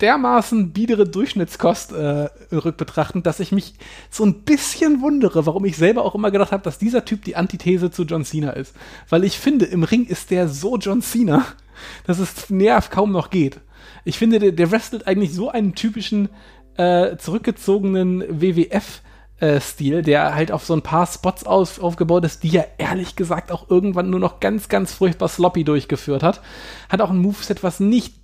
dermaßen 0.00 0.72
biedere 0.72 1.06
Durchschnittskost 1.06 1.92
äh, 1.92 2.28
rückbetrachtend, 2.52 3.26
dass 3.26 3.40
ich 3.40 3.52
mich 3.52 3.74
so 4.08 4.24
ein 4.24 4.42
bisschen 4.42 5.02
wundere, 5.02 5.46
warum 5.46 5.64
ich 5.64 5.76
selber 5.76 6.04
auch 6.04 6.14
immer 6.14 6.30
gedacht 6.30 6.52
habe, 6.52 6.62
dass 6.62 6.78
dieser 6.78 7.04
Typ 7.04 7.24
die 7.24 7.36
Antithese 7.36 7.90
zu 7.90 8.04
John 8.04 8.24
Cena 8.24 8.50
ist. 8.50 8.74
Weil 9.08 9.24
ich 9.24 9.38
finde, 9.38 9.66
im 9.66 9.82
Ring 9.82 10.06
ist 10.06 10.30
der 10.30 10.48
so 10.48 10.78
John 10.78 11.02
Cena, 11.02 11.44
dass 12.06 12.18
es 12.18 12.50
näher 12.50 12.82
kaum 12.90 13.12
noch 13.12 13.30
geht. 13.30 13.60
Ich 14.04 14.18
finde, 14.18 14.38
der, 14.38 14.52
der 14.52 14.70
wrestelt 14.70 15.06
eigentlich 15.06 15.34
so 15.34 15.50
einen 15.50 15.74
typischen 15.74 16.28
äh, 16.76 17.16
zurückgezogenen 17.16 18.22
WWF- 18.40 19.02
äh, 19.40 19.60
Stil, 19.60 20.02
der 20.02 20.34
halt 20.34 20.52
auf 20.52 20.64
so 20.64 20.74
ein 20.74 20.82
paar 20.82 21.06
Spots 21.06 21.44
auf, 21.44 21.82
aufgebaut 21.82 22.24
ist, 22.24 22.42
die 22.42 22.56
er 22.56 22.68
ehrlich 22.78 23.16
gesagt 23.16 23.50
auch 23.50 23.68
irgendwann 23.70 24.10
nur 24.10 24.20
noch 24.20 24.40
ganz, 24.40 24.68
ganz 24.68 24.92
furchtbar 24.92 25.28
sloppy 25.28 25.64
durchgeführt 25.64 26.22
hat. 26.22 26.40
Hat 26.88 27.00
auch 27.00 27.10
ein 27.10 27.18
Moveset, 27.18 27.62
was 27.62 27.80
nicht 27.80 28.14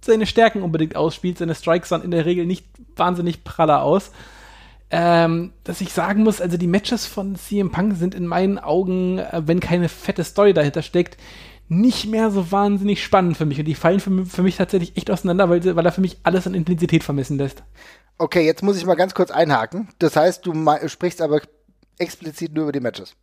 seine 0.00 0.26
Stärken 0.26 0.62
unbedingt 0.62 0.96
ausspielt. 0.96 1.38
Seine 1.38 1.54
Strikes 1.54 1.90
sahen 1.90 2.02
in 2.02 2.10
der 2.10 2.24
Regel 2.24 2.46
nicht 2.46 2.66
wahnsinnig 2.96 3.44
praller 3.44 3.82
aus. 3.82 4.12
Ähm, 4.92 5.52
dass 5.62 5.80
ich 5.80 5.92
sagen 5.92 6.24
muss, 6.24 6.40
also 6.40 6.56
die 6.56 6.66
Matches 6.66 7.06
von 7.06 7.36
CM 7.36 7.70
Punk 7.70 7.96
sind 7.96 8.12
in 8.14 8.26
meinen 8.26 8.58
Augen, 8.58 9.18
äh, 9.18 9.42
wenn 9.46 9.60
keine 9.60 9.88
fette 9.88 10.24
Story 10.24 10.52
dahinter 10.52 10.82
steckt, 10.82 11.16
nicht 11.68 12.08
mehr 12.08 12.32
so 12.32 12.50
wahnsinnig 12.50 13.02
spannend 13.02 13.36
für 13.36 13.46
mich. 13.46 13.60
Und 13.60 13.66
die 13.66 13.76
fallen 13.76 14.00
für, 14.00 14.26
für 14.26 14.42
mich 14.42 14.56
tatsächlich 14.56 14.96
echt 14.96 15.10
auseinander, 15.10 15.48
weil, 15.48 15.76
weil 15.76 15.86
er 15.86 15.92
für 15.92 16.00
mich 16.00 16.18
alles 16.24 16.46
an 16.48 16.54
Intensität 16.54 17.04
vermissen 17.04 17.38
lässt. 17.38 17.62
Okay, 18.20 18.44
jetzt 18.44 18.62
muss 18.62 18.76
ich 18.76 18.84
mal 18.84 18.96
ganz 18.96 19.14
kurz 19.14 19.30
einhaken. 19.30 19.88
Das 19.98 20.14
heißt, 20.14 20.44
du 20.44 20.52
sprichst 20.88 21.22
aber 21.22 21.40
explizit 21.98 22.52
nur 22.52 22.64
über 22.64 22.72
die 22.72 22.80
Matches. 22.80 23.14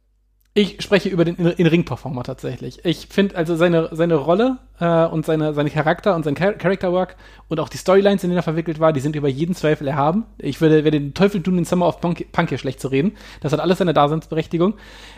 Ich 0.58 0.82
spreche 0.82 1.10
über 1.10 1.24
den 1.24 1.36
In-Ring-Performer 1.36 2.24
tatsächlich. 2.24 2.84
Ich 2.84 3.10
finde 3.12 3.36
also 3.36 3.56
seine, 3.56 3.89
seine 3.91 4.15
Rolle 4.15 4.58
äh, 4.80 5.06
und 5.06 5.24
seine, 5.24 5.54
seine 5.54 5.70
Charakter 5.70 6.15
und 6.15 6.26
sein 6.26 6.36
Char 6.36 6.54
Character 6.54 6.91
Work 6.91 7.15
und 7.48 7.60
auch 7.60 7.70
die 7.70 7.78
Storylines, 7.78 8.24
in 8.24 8.32
denen 8.32 8.39
er 8.39 8.43
verwickelt 8.43 8.80
war, 8.80 8.91
die 8.91 9.00
sind 9.00 9.15
über 9.15 9.28
jeden 9.28 9.54
Zweifel 9.54 9.88
erhaben. 9.88 10.26
Ich 10.39 10.60
würde, 10.60 10.84
werde 10.84 11.00
den 11.00 11.13
Teufel 11.13 11.43
tun, 11.43 11.58
den 11.58 11.65
Summer 11.65 11.88
of 11.88 12.02
Punk, 12.02 12.32
Punk 12.32 12.50
hier 12.50 12.58
schlecht 12.58 12.80
zu 12.80 12.88
reden. 12.88 13.15
Das 13.41 13.54
hat 13.54 13.60
alles 13.60 13.78
seine 13.78 13.93
Daseinsberechtigung. 13.93 14.74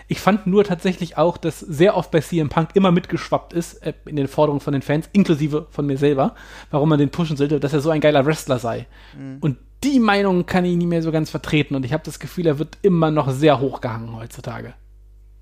Ich 0.10 0.20
fand 0.20 0.46
nur 0.46 0.66
tatsächlich 0.66 1.18
auch, 1.18 1.38
dass 1.38 1.62
sehr 1.62 1.96
oft 1.96 2.12
bei 2.12 2.20
CM 2.20 2.50
Punk 2.50 2.72
immer 2.74 2.92
mitgeschwappt 2.92 3.54
ist 3.54 3.76
äh, 3.76 3.94
in 4.08 4.18
den 4.18 4.28
Forderungen 4.28 4.60
von 4.60 4.74
den 4.74 4.82
Fans, 4.82 5.10
inklusive 5.14 5.68
von 5.72 5.86
mir 5.86 5.98
selber, 5.98 6.36
warum 6.70 6.90
man 6.90 7.00
den 7.00 7.12
pushen 7.12 7.38
sollte, 7.38 7.62
dass 7.62 7.72
er 7.72 7.80
so 7.80 7.92
ein 7.92 8.02
geiler 8.02 8.26
Wrestler 8.26 8.60
sei. 8.60 8.88
Mhm. 9.18 9.38
Und 9.40 9.58
die 9.86 10.02
Meinung 10.02 10.46
kann 10.46 10.66
ich 10.66 10.76
nicht 10.76 10.88
mehr 10.88 11.02
so 11.02 11.14
ganz 11.14 11.30
vertreten 11.30 11.76
und 11.76 11.86
ich 11.86 11.94
habe 11.94 12.04
das 12.04 12.20
Gefühl, 12.20 12.46
er 12.46 12.60
wird 12.60 12.78
immer 12.82 13.10
noch 13.10 13.32
sehr 13.32 13.62
hochgehangen 13.62 14.18
heutzutage 14.18 14.74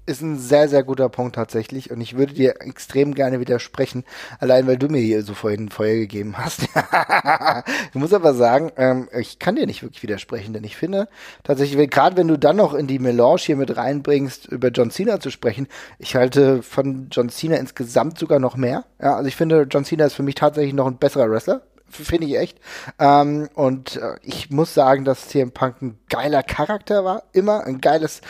ist 0.08 0.22
ein 0.22 0.38
sehr, 0.38 0.70
sehr 0.70 0.84
guter 0.84 1.10
Punkt 1.10 1.36
tatsächlich. 1.36 1.92
Und 1.92 2.02
ich 2.02 2.18
würde 2.18 2.34
dir 2.34 2.62
extrem 2.62 3.14
gerne 3.14 3.40
widersprechen, 3.40 4.04
allein 4.40 4.66
weil 4.66 4.78
du 4.78 4.88
mir 4.88 5.02
hier 5.02 5.22
so 5.22 5.34
vorhin 5.34 5.70
Feuer 5.70 5.96
gegeben 5.96 6.38
hast. 6.38 6.64
ich 7.90 7.96
muss 7.96 8.14
aber 8.14 8.34
sagen, 8.34 8.72
ähm, 8.78 9.10
ich 9.18 9.38
kann 9.38 9.56
dir 9.56 9.68
nicht 9.68 9.84
wirklich 9.84 10.04
widersprechen, 10.04 10.54
denn 10.54 10.64
ich 10.64 10.78
finde 10.78 11.08
tatsächlich, 11.44 11.90
gerade 11.90 12.18
wenn 12.18 12.28
du 12.28 12.38
dann 12.38 12.56
noch 12.56 12.74
in 12.74 12.88
die 12.88 13.00
Melange 13.00 13.40
hier 13.40 13.58
mit 13.58 13.76
reinbringst, 13.76 14.48
über 14.48 14.70
John 14.70 14.92
Cena 14.92 15.20
zu 15.20 15.30
sprechen, 15.30 15.68
ich 16.00 16.16
halte 16.16 16.64
von 16.64 17.08
John 17.12 17.30
Cena 17.30 17.58
insgesamt 17.58 18.18
sogar 18.18 18.40
noch 18.40 18.56
mehr. 18.56 18.86
Ja, 19.02 19.18
also 19.18 19.28
ich 19.28 19.36
finde, 19.36 19.68
John 19.70 19.86
Cena 19.86 20.06
ist 20.06 20.14
für 20.14 20.24
mich 20.24 20.36
tatsächlich 20.36 20.74
noch 20.74 20.88
ein 20.88 20.98
besserer 20.98 21.30
Wrestler 21.30 21.62
finde 21.90 22.28
ich 22.28 22.38
echt. 22.38 22.60
Ähm, 23.00 23.50
und 23.54 23.96
äh, 23.98 24.16
ich 24.22 24.50
muss 24.50 24.74
sagen, 24.74 25.06
dass 25.06 25.30
CM 25.30 25.52
Punk 25.52 25.82
ein 25.82 25.98
geiler 26.10 26.44
Charakter 26.44 27.06
war, 27.06 27.24
immer 27.34 27.66
ein 27.66 27.82
geiles, 27.82 28.22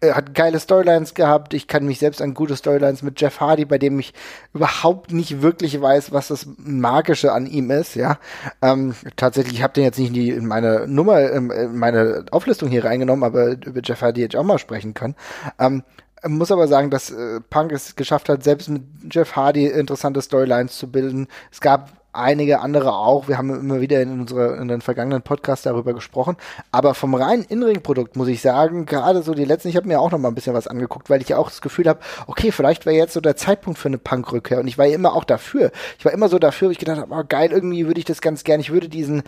äh, 0.00 0.12
hat 0.12 0.34
geile 0.34 0.60
Storylines 0.60 1.14
gehabt. 1.14 1.54
Ich 1.54 1.68
kann 1.68 1.86
mich 1.86 1.98
selbst 1.98 2.20
an 2.20 2.34
gute 2.34 2.56
Storylines 2.56 3.02
mit 3.02 3.20
Jeff 3.20 3.40
Hardy, 3.40 3.64
bei 3.64 3.78
dem 3.78 3.98
ich 3.98 4.14
überhaupt 4.52 5.12
nicht 5.12 5.42
wirklich 5.42 5.80
weiß, 5.80 6.12
was 6.12 6.28
das 6.28 6.46
Magische 6.58 7.32
an 7.32 7.46
ihm 7.46 7.70
ist. 7.70 7.94
Ja, 7.94 8.18
ähm, 8.62 8.94
tatsächlich, 9.16 9.54
ich 9.54 9.62
habe 9.62 9.74
den 9.74 9.84
jetzt 9.84 9.98
nicht 9.98 10.14
in, 10.16 10.46
meine 10.46 10.86
Nummer, 10.86 11.20
in 11.30 11.76
meine 11.76 12.26
Auflistung 12.30 12.68
hier 12.68 12.84
reingenommen, 12.84 13.24
aber 13.24 13.52
über 13.64 13.80
Jeff 13.82 14.02
Hardy 14.02 14.22
hätte 14.22 14.36
ich 14.36 14.40
auch 14.40 14.46
mal 14.46 14.58
sprechen 14.58 14.94
können. 14.94 15.14
Ähm, 15.58 15.82
muss 16.28 16.50
aber 16.50 16.68
sagen, 16.68 16.90
dass 16.90 17.10
äh, 17.10 17.40
Punk 17.40 17.72
es 17.72 17.96
geschafft 17.96 18.28
hat, 18.28 18.42
selbst 18.42 18.68
mit 18.68 18.82
Jeff 19.10 19.36
Hardy 19.36 19.66
interessante 19.66 20.22
Storylines 20.22 20.76
zu 20.76 20.90
bilden. 20.90 21.28
Es 21.52 21.60
gab 21.60 21.92
einige 22.16 22.60
andere 22.60 22.94
auch. 22.94 23.28
Wir 23.28 23.38
haben 23.38 23.50
immer 23.50 23.80
wieder 23.80 24.00
in, 24.02 24.20
unsere, 24.20 24.56
in 24.56 24.68
den 24.68 24.80
vergangenen 24.80 25.22
Podcasts 25.22 25.64
darüber 25.64 25.94
gesprochen. 25.94 26.36
Aber 26.72 26.94
vom 26.94 27.14
reinen 27.14 27.44
Inring-Produkt 27.44 28.16
muss 28.16 28.28
ich 28.28 28.40
sagen, 28.40 28.86
gerade 28.86 29.22
so 29.22 29.34
die 29.34 29.44
letzten, 29.44 29.68
ich 29.68 29.76
habe 29.76 29.88
mir 29.88 30.00
auch 30.00 30.10
noch 30.10 30.18
mal 30.18 30.28
ein 30.28 30.34
bisschen 30.34 30.54
was 30.54 30.66
angeguckt, 30.66 31.10
weil 31.10 31.22
ich 31.22 31.28
ja 31.28 31.38
auch 31.38 31.48
das 31.48 31.60
Gefühl 31.60 31.88
habe, 31.88 32.00
okay, 32.26 32.52
vielleicht 32.52 32.86
wäre 32.86 32.96
jetzt 32.96 33.12
so 33.12 33.20
der 33.20 33.36
Zeitpunkt 33.36 33.78
für 33.78 33.88
eine 33.88 33.98
Punk-Rückkehr. 33.98 34.60
Und 34.60 34.68
ich 34.68 34.78
war 34.78 34.86
ja 34.86 34.94
immer 34.94 35.14
auch 35.14 35.24
dafür. 35.24 35.70
Ich 35.98 36.04
war 36.04 36.12
immer 36.12 36.28
so 36.28 36.38
dafür, 36.38 36.68
wo 36.68 36.72
ich 36.72 36.78
gedacht 36.78 37.00
habe, 37.00 37.14
oh, 37.14 37.24
geil, 37.28 37.52
irgendwie 37.52 37.86
würde 37.86 37.98
ich 37.98 38.04
das 38.04 38.20
ganz 38.20 38.44
gern. 38.44 38.60
Ich 38.60 38.72
würde 38.72 38.88
diesen, 38.88 39.22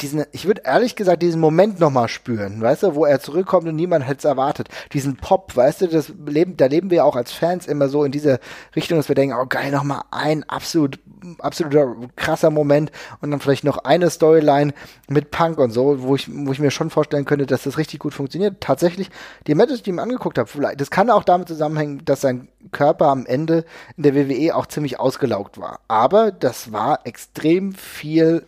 diesen, 0.00 0.24
ich 0.32 0.46
würde 0.46 0.62
ehrlich 0.64 0.96
gesagt 0.96 1.22
diesen 1.22 1.40
Moment 1.40 1.80
noch 1.80 1.90
mal 1.90 2.08
spüren, 2.08 2.60
weißt 2.60 2.82
du, 2.82 2.94
wo 2.94 3.04
er 3.04 3.20
zurückkommt 3.20 3.68
und 3.68 3.76
niemand 3.76 4.06
hätte 4.06 4.18
es 4.18 4.24
erwartet. 4.24 4.68
Diesen 4.92 5.16
Pop, 5.16 5.56
weißt 5.56 5.82
du, 5.82 5.86
das 5.88 6.12
leben, 6.26 6.56
da 6.56 6.66
leben 6.66 6.90
wir 6.90 7.04
auch 7.04 7.16
als 7.16 7.32
Fans 7.32 7.66
immer 7.66 7.88
so 7.88 8.04
in 8.04 8.12
diese 8.12 8.40
Richtung, 8.76 8.98
dass 8.98 9.08
wir 9.08 9.14
denken, 9.14 9.36
oh 9.40 9.46
geil, 9.46 9.70
noch 9.70 9.84
mal 9.84 10.02
ein 10.10 10.44
absolut, 10.48 10.98
absoluter 11.38 11.96
krasser 12.30 12.50
Moment 12.50 12.92
und 13.20 13.32
dann 13.32 13.40
vielleicht 13.40 13.64
noch 13.64 13.78
eine 13.78 14.08
Storyline 14.08 14.72
mit 15.08 15.32
Punk 15.32 15.58
und 15.58 15.72
so, 15.72 16.02
wo 16.02 16.14
ich, 16.14 16.28
wo 16.32 16.52
ich 16.52 16.60
mir 16.60 16.70
schon 16.70 16.90
vorstellen 16.90 17.24
könnte, 17.24 17.44
dass 17.44 17.64
das 17.64 17.76
richtig 17.76 17.98
gut 17.98 18.14
funktioniert. 18.14 18.60
Tatsächlich, 18.60 19.10
die 19.48 19.56
Matches, 19.56 19.82
die 19.82 19.90
ich 19.90 19.96
mir 19.96 20.02
angeguckt 20.02 20.38
habe, 20.38 20.48
vielleicht, 20.48 20.80
das 20.80 20.90
kann 20.90 21.10
auch 21.10 21.24
damit 21.24 21.48
zusammenhängen, 21.48 22.04
dass 22.04 22.20
sein 22.20 22.48
Körper 22.70 23.08
am 23.08 23.26
Ende 23.26 23.64
in 23.96 24.04
der 24.04 24.14
WWE 24.14 24.54
auch 24.54 24.66
ziemlich 24.66 25.00
ausgelaugt 25.00 25.58
war. 25.58 25.80
Aber 25.88 26.30
das 26.30 26.72
war 26.72 27.00
extrem 27.04 27.72
viel 27.72 28.46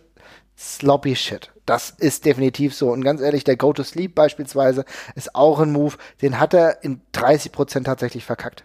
sloppy 0.57 1.17
shit. 1.17 1.51
Das 1.65 1.89
ist 1.89 2.25
definitiv 2.25 2.73
so. 2.73 2.89
Und 2.89 3.03
ganz 3.03 3.19
ehrlich, 3.19 3.43
der 3.43 3.57
Go 3.57 3.73
to 3.73 3.83
Sleep 3.83 4.15
beispielsweise 4.15 4.85
ist 5.15 5.35
auch 5.35 5.59
ein 5.59 5.73
Move, 5.73 5.95
den 6.21 6.39
hat 6.39 6.53
er 6.53 6.83
in 6.85 7.01
30 7.11 7.51
Prozent 7.51 7.87
tatsächlich 7.87 8.23
verkackt. 8.23 8.63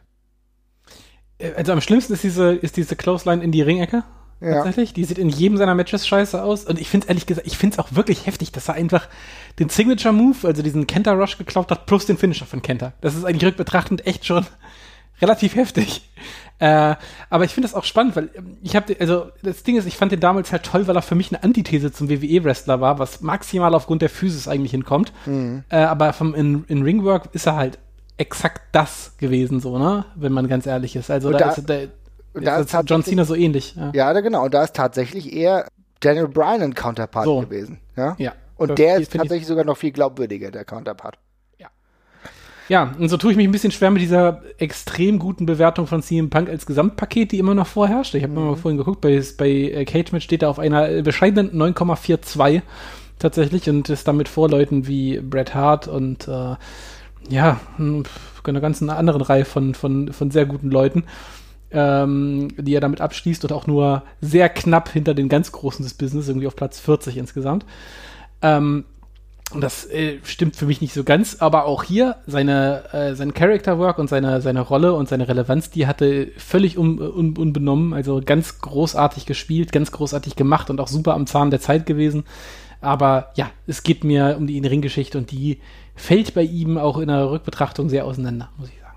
Äh, 1.38 1.54
also 1.54 1.72
am 1.72 1.80
schlimmsten 1.80 2.12
ist 2.12 2.22
diese, 2.22 2.54
ist 2.54 2.76
diese 2.76 2.94
Clothesline 2.94 3.42
in 3.42 3.50
die 3.50 3.62
Ringecke. 3.62 4.04
Ja. 4.40 4.54
Tatsächlich. 4.54 4.92
Die 4.92 5.04
sieht 5.04 5.18
in 5.18 5.28
jedem 5.28 5.56
seiner 5.56 5.74
Matches 5.74 6.06
scheiße 6.06 6.42
aus. 6.42 6.64
Und 6.64 6.80
ich 6.80 6.88
finde 6.88 7.04
es 7.04 7.08
ehrlich 7.08 7.26
gesagt, 7.26 7.46
ich 7.46 7.58
finde 7.58 7.74
es 7.74 7.78
auch 7.78 7.94
wirklich 7.94 8.26
heftig, 8.26 8.52
dass 8.52 8.68
er 8.68 8.74
einfach 8.74 9.08
den 9.58 9.68
Signature 9.68 10.14
Move, 10.14 10.46
also 10.46 10.62
diesen 10.62 10.86
Kenta 10.86 11.12
Rush 11.12 11.38
geklaut 11.38 11.70
hat, 11.70 11.86
plus 11.86 12.06
den 12.06 12.18
Finisher 12.18 12.46
von 12.46 12.62
Kenta. 12.62 12.92
Das 13.00 13.14
ist 13.14 13.24
eigentlich 13.24 13.44
rückbetrachtend 13.44 14.06
echt 14.06 14.24
schon 14.24 14.46
relativ 15.20 15.56
heftig. 15.56 16.08
Äh, 16.60 16.96
aber 17.30 17.44
ich 17.44 17.52
finde 17.52 17.68
das 17.68 17.74
auch 17.74 17.84
spannend, 17.84 18.16
weil 18.16 18.30
ich 18.62 18.74
habe, 18.74 18.96
also 18.98 19.26
das 19.42 19.62
Ding 19.62 19.76
ist, 19.76 19.86
ich 19.86 19.96
fand 19.96 20.10
den 20.10 20.20
damals 20.20 20.50
halt 20.50 20.64
toll, 20.64 20.86
weil 20.88 20.96
er 20.96 21.02
für 21.02 21.14
mich 21.14 21.32
eine 21.32 21.42
Antithese 21.42 21.92
zum 21.92 22.08
WWE-Wrestler 22.08 22.80
war, 22.80 22.98
was 22.98 23.20
maximal 23.20 23.74
aufgrund 23.74 24.02
der 24.02 24.10
Physis 24.10 24.48
eigentlich 24.48 24.72
hinkommt. 24.72 25.12
Mhm. 25.26 25.64
Äh, 25.68 25.78
aber 25.78 26.12
vom 26.12 26.34
in, 26.34 26.64
in 26.66 26.82
Ringwork 26.82 27.28
ist 27.32 27.46
er 27.46 27.56
halt 27.56 27.78
exakt 28.16 28.62
das 28.72 29.16
gewesen, 29.18 29.60
so, 29.60 29.78
ne? 29.78 30.04
Wenn 30.16 30.32
man 30.32 30.48
ganz 30.48 30.66
ehrlich 30.66 30.96
ist. 30.96 31.10
Also 31.10 31.30
da, 31.30 31.38
da, 31.38 31.50
ist, 31.50 31.70
da, 31.70 31.78
da 32.34 32.58
ist, 32.58 32.76
John 32.86 33.02
Cena 33.02 33.24
so 33.24 33.34
ähnlich. 33.34 33.74
Ja. 33.76 33.90
ja, 33.94 34.20
genau. 34.20 34.44
Und 34.44 34.54
da 34.54 34.64
ist 34.64 34.74
tatsächlich 34.74 35.32
eher 35.32 35.66
Daniel 36.00 36.28
Bryan 36.28 36.62
ein 36.62 36.74
Counterpart 36.74 37.24
so. 37.24 37.40
gewesen. 37.40 37.80
Ja. 37.96 38.16
ja. 38.18 38.32
Und 38.56 38.78
der 38.78 38.98
ist 38.98 39.12
tatsächlich 39.12 39.46
sogar 39.46 39.64
noch 39.64 39.76
viel 39.76 39.92
glaubwürdiger, 39.92 40.50
der 40.50 40.64
Counterpart. 40.64 41.18
Ja. 41.58 41.68
Ja, 42.68 42.94
und 42.98 43.08
so 43.08 43.16
tue 43.16 43.30
ich 43.30 43.36
mich 43.36 43.46
ein 43.46 43.52
bisschen 43.52 43.70
schwer 43.70 43.90
mit 43.90 44.02
dieser 44.02 44.42
extrem 44.58 45.18
guten 45.18 45.46
Bewertung 45.46 45.86
von 45.86 46.02
CM 46.02 46.28
Punk 46.28 46.48
als 46.48 46.66
Gesamtpaket, 46.66 47.32
die 47.32 47.38
immer 47.38 47.54
noch 47.54 47.66
vorherrscht. 47.66 48.14
Ich 48.14 48.22
habe 48.22 48.32
mhm. 48.32 48.46
mal 48.46 48.56
vorhin 48.56 48.78
geguckt, 48.78 49.00
bei, 49.00 49.22
bei 49.36 49.48
äh, 49.48 49.84
Cage 49.84 50.12
Match 50.12 50.24
steht 50.24 50.42
er 50.42 50.50
auf 50.50 50.58
einer 50.58 51.02
bescheidenen 51.02 51.52
9,42 51.52 52.62
tatsächlich 53.18 53.68
und 53.68 53.88
ist 53.88 54.06
damit 54.06 54.28
vor 54.28 54.48
Leuten 54.48 54.86
wie 54.86 55.18
Bret 55.20 55.54
Hart 55.54 55.88
und 55.88 56.28
äh, 56.28 56.56
ja, 57.28 57.60
einer 57.78 58.60
ganzen 58.60 58.90
anderen 58.90 59.20
Reihe 59.22 59.44
von, 59.44 59.74
von, 59.74 60.12
von 60.12 60.30
sehr 60.30 60.46
guten 60.46 60.70
Leuten 60.70 61.04
ähm, 61.70 62.48
die 62.56 62.74
er 62.74 62.80
damit 62.80 63.00
abschließt 63.00 63.44
und 63.44 63.52
auch 63.52 63.66
nur 63.66 64.02
sehr 64.20 64.48
knapp 64.48 64.88
hinter 64.88 65.14
den 65.14 65.28
ganz 65.28 65.52
Großen 65.52 65.82
des 65.82 65.94
Business, 65.94 66.28
irgendwie 66.28 66.46
auf 66.46 66.56
Platz 66.56 66.80
40 66.80 67.16
insgesamt. 67.16 67.66
Ähm, 68.42 68.84
und 69.50 69.62
das 69.62 69.86
äh, 69.86 70.18
stimmt 70.24 70.56
für 70.56 70.66
mich 70.66 70.82
nicht 70.82 70.92
so 70.92 71.04
ganz, 71.04 71.36
aber 71.40 71.64
auch 71.64 71.82
hier 71.82 72.16
seine, 72.26 72.84
äh, 72.92 73.14
sein 73.14 73.32
Character 73.32 73.78
Work 73.78 73.98
und 73.98 74.08
seine, 74.10 74.42
seine 74.42 74.60
Rolle 74.60 74.92
und 74.92 75.08
seine 75.08 75.26
Relevanz, 75.26 75.70
die 75.70 75.86
hatte 75.86 76.28
völlig 76.36 76.76
un, 76.76 77.00
un, 77.00 77.34
unbenommen, 77.36 77.94
also 77.94 78.20
ganz 78.22 78.60
großartig 78.60 79.24
gespielt, 79.24 79.72
ganz 79.72 79.90
großartig 79.90 80.36
gemacht 80.36 80.68
und 80.68 80.80
auch 80.80 80.88
super 80.88 81.14
am 81.14 81.26
Zahn 81.26 81.50
der 81.50 81.60
Zeit 81.60 81.86
gewesen. 81.86 82.24
Aber 82.82 83.32
ja, 83.36 83.50
es 83.66 83.82
geht 83.82 84.04
mir 84.04 84.36
um 84.38 84.46
die 84.46 84.58
Ringgeschichte 84.58 85.16
und 85.16 85.30
die 85.30 85.60
fällt 85.96 86.34
bei 86.34 86.42
ihm 86.42 86.76
auch 86.76 86.98
in 86.98 87.08
der 87.08 87.30
Rückbetrachtung 87.30 87.88
sehr 87.88 88.04
auseinander, 88.04 88.50
muss 88.58 88.68
ich 88.68 88.78
sagen. 88.80 88.87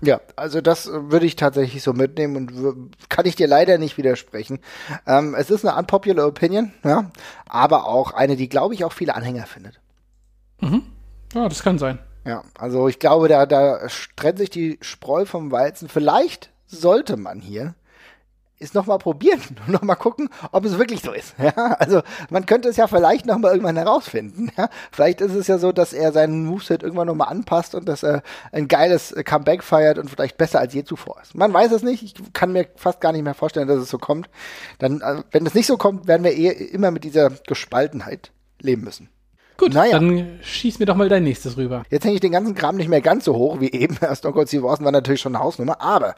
Ja, 0.00 0.20
also 0.36 0.60
das 0.60 0.88
würde 0.92 1.26
ich 1.26 1.36
tatsächlich 1.36 1.82
so 1.82 1.92
mitnehmen 1.92 2.36
und 2.36 3.08
kann 3.08 3.26
ich 3.26 3.34
dir 3.34 3.48
leider 3.48 3.78
nicht 3.78 3.98
widersprechen. 3.98 4.60
Ähm, 5.06 5.34
es 5.34 5.50
ist 5.50 5.64
eine 5.64 5.76
unpopular 5.76 6.26
Opinion, 6.26 6.72
ja, 6.84 7.10
aber 7.48 7.86
auch 7.86 8.12
eine, 8.12 8.36
die, 8.36 8.48
glaube 8.48 8.74
ich, 8.74 8.84
auch 8.84 8.92
viele 8.92 9.14
Anhänger 9.14 9.46
findet. 9.46 9.80
Mhm. 10.60 10.82
Ja, 11.34 11.48
das 11.48 11.62
kann 11.62 11.78
sein. 11.78 11.98
Ja, 12.24 12.42
also 12.58 12.88
ich 12.88 12.98
glaube, 12.98 13.28
da, 13.28 13.46
da 13.46 13.86
trennt 14.16 14.38
sich 14.38 14.50
die 14.50 14.78
Spreu 14.82 15.24
vom 15.24 15.50
Weizen. 15.50 15.88
Vielleicht 15.88 16.50
sollte 16.66 17.16
man 17.16 17.40
hier 17.40 17.74
ist 18.58 18.74
noch 18.74 18.86
mal 18.86 18.98
probieren 18.98 19.40
und 19.66 19.72
noch 19.72 19.82
mal 19.82 19.94
gucken, 19.94 20.28
ob 20.52 20.64
es 20.64 20.78
wirklich 20.78 21.00
so 21.00 21.12
ist. 21.12 21.34
Ja, 21.48 21.76
also 21.78 22.02
man 22.30 22.44
könnte 22.46 22.68
es 22.68 22.76
ja 22.76 22.88
vielleicht 22.88 23.24
noch 23.24 23.38
mal 23.38 23.52
irgendwann 23.52 23.76
herausfinden. 23.76 24.50
Ja, 24.58 24.68
vielleicht 24.90 25.20
ist 25.20 25.34
es 25.34 25.46
ja 25.46 25.58
so, 25.58 25.72
dass 25.72 25.92
er 25.92 26.12
seinen 26.12 26.44
Moveset 26.44 26.82
irgendwann 26.82 27.06
noch 27.06 27.14
mal 27.14 27.26
anpasst 27.26 27.74
und 27.74 27.86
dass 27.86 28.02
er 28.02 28.22
ein 28.50 28.66
geiles 28.66 29.14
Comeback 29.24 29.62
feiert 29.62 29.98
und 29.98 30.10
vielleicht 30.10 30.36
besser 30.36 30.58
als 30.58 30.74
je 30.74 30.82
zuvor 30.82 31.20
ist. 31.22 31.36
Man 31.36 31.52
weiß 31.52 31.70
es 31.70 31.82
nicht. 31.82 32.02
Ich 32.02 32.32
kann 32.32 32.52
mir 32.52 32.66
fast 32.74 33.00
gar 33.00 33.12
nicht 33.12 33.22
mehr 33.22 33.34
vorstellen, 33.34 33.68
dass 33.68 33.78
es 33.78 33.88
so 33.88 33.98
kommt. 33.98 34.28
Dann, 34.78 35.00
äh, 35.00 35.22
wenn 35.30 35.46
es 35.46 35.54
nicht 35.54 35.66
so 35.66 35.76
kommt, 35.76 36.08
werden 36.08 36.24
wir 36.24 36.32
eh 36.32 36.48
immer 36.48 36.90
mit 36.90 37.04
dieser 37.04 37.30
Gespaltenheit 37.46 38.32
leben 38.60 38.82
müssen. 38.82 39.08
Gut, 39.58 39.74
naja. 39.74 39.98
dann 39.98 40.38
schieß 40.42 40.78
mir 40.78 40.86
doch 40.86 40.96
mal 40.96 41.08
dein 41.08 41.24
nächstes 41.24 41.56
rüber. 41.56 41.82
Jetzt 41.90 42.04
hänge 42.04 42.14
ich 42.14 42.20
den 42.20 42.32
ganzen 42.32 42.54
Kram 42.54 42.76
nicht 42.76 42.88
mehr 42.88 43.00
ganz 43.00 43.24
so 43.24 43.34
hoch 43.34 43.60
wie 43.60 43.72
eben. 43.72 43.96
Stone 44.14 44.34
Cold 44.34 44.48
Steve 44.48 44.68
Austin 44.68 44.84
war 44.84 44.92
natürlich 44.92 45.20
schon 45.20 45.34
eine 45.34 45.44
Hausnummer, 45.44 45.80
aber 45.80 46.14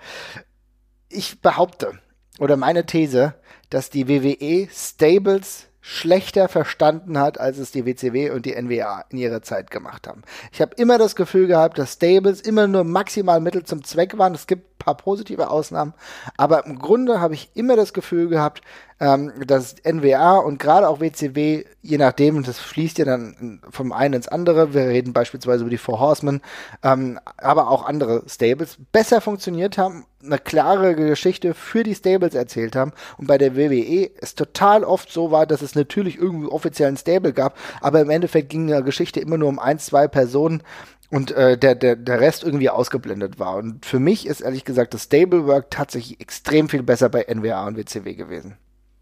ich 1.08 1.40
behaupte, 1.40 1.98
oder 2.40 2.56
meine 2.56 2.86
These, 2.86 3.34
dass 3.68 3.90
die 3.90 4.08
WWE 4.08 4.68
Stables 4.72 5.66
schlechter 5.82 6.48
verstanden 6.48 7.18
hat, 7.18 7.38
als 7.38 7.58
es 7.58 7.70
die 7.70 7.86
WCW 7.86 8.30
und 8.30 8.44
die 8.44 8.60
NWA 8.60 9.04
in 9.10 9.18
ihrer 9.18 9.42
Zeit 9.42 9.70
gemacht 9.70 10.06
haben. 10.06 10.22
Ich 10.52 10.60
habe 10.60 10.74
immer 10.76 10.98
das 10.98 11.16
Gefühl 11.16 11.46
gehabt, 11.46 11.78
dass 11.78 11.94
Stables 11.94 12.40
immer 12.40 12.66
nur 12.66 12.84
maximal 12.84 13.40
Mittel 13.40 13.64
zum 13.64 13.82
Zweck 13.84 14.18
waren. 14.18 14.34
Es 14.34 14.46
gibt 14.46 14.64
ein 14.64 14.78
paar 14.78 14.96
positive 14.96 15.50
Ausnahmen, 15.50 15.94
aber 16.36 16.66
im 16.66 16.78
Grunde 16.78 17.20
habe 17.20 17.34
ich 17.34 17.50
immer 17.54 17.76
das 17.76 17.92
Gefühl 17.92 18.28
gehabt, 18.28 18.62
ähm, 19.00 19.32
dass 19.46 19.76
NWA 19.82 20.38
und 20.38 20.58
gerade 20.58 20.88
auch 20.88 21.00
WCW, 21.00 21.64
je 21.80 21.98
nachdem, 21.98 22.42
das 22.42 22.58
fließt 22.58 22.98
ja 22.98 23.06
dann 23.06 23.60
vom 23.70 23.92
einen 23.92 24.14
ins 24.14 24.28
andere, 24.28 24.74
wir 24.74 24.88
reden 24.88 25.14
beispielsweise 25.14 25.62
über 25.62 25.70
die 25.70 25.78
Four 25.78 26.00
Horsemen, 26.00 26.42
ähm, 26.82 27.18
aber 27.38 27.70
auch 27.70 27.86
andere 27.86 28.22
Stables, 28.28 28.76
besser 28.92 29.22
funktioniert 29.22 29.78
haben, 29.78 30.04
eine 30.22 30.38
klare 30.38 30.94
Geschichte 30.94 31.54
für 31.54 31.82
die 31.82 31.94
Stables 31.94 32.34
erzählt 32.34 32.76
haben 32.76 32.92
und 33.16 33.26
bei 33.26 33.38
der 33.38 33.56
WWE 33.56 34.10
es 34.20 34.34
total 34.34 34.84
oft 34.84 35.10
so 35.10 35.30
war, 35.30 35.46
dass 35.46 35.62
es 35.62 35.74
natürlich 35.74 36.18
irgendwie 36.18 36.48
offiziellen 36.48 36.98
Stable 36.98 37.32
gab, 37.32 37.56
aber 37.80 38.02
im 38.02 38.10
Endeffekt 38.10 38.50
ging 38.50 38.70
eine 38.70 38.84
Geschichte 38.84 39.20
immer 39.20 39.38
nur 39.38 39.48
um 39.48 39.58
ein, 39.58 39.78
zwei 39.78 40.08
Personen 40.08 40.62
und 41.08 41.32
äh, 41.32 41.56
der, 41.56 41.74
der, 41.74 41.96
der 41.96 42.20
Rest 42.20 42.44
irgendwie 42.44 42.70
ausgeblendet 42.70 43.38
war. 43.38 43.56
Und 43.56 43.84
für 43.84 43.98
mich 43.98 44.26
ist 44.26 44.42
ehrlich 44.42 44.64
gesagt 44.64 44.94
das 44.94 45.04
Stable 45.04 45.46
Work 45.46 45.70
tatsächlich 45.70 46.20
extrem 46.20 46.68
viel 46.68 46.82
besser 46.82 47.08
bei 47.08 47.26
NWA 47.28 47.66
und 47.66 47.76
WCW 47.76 48.14
gewesen. 48.14 48.56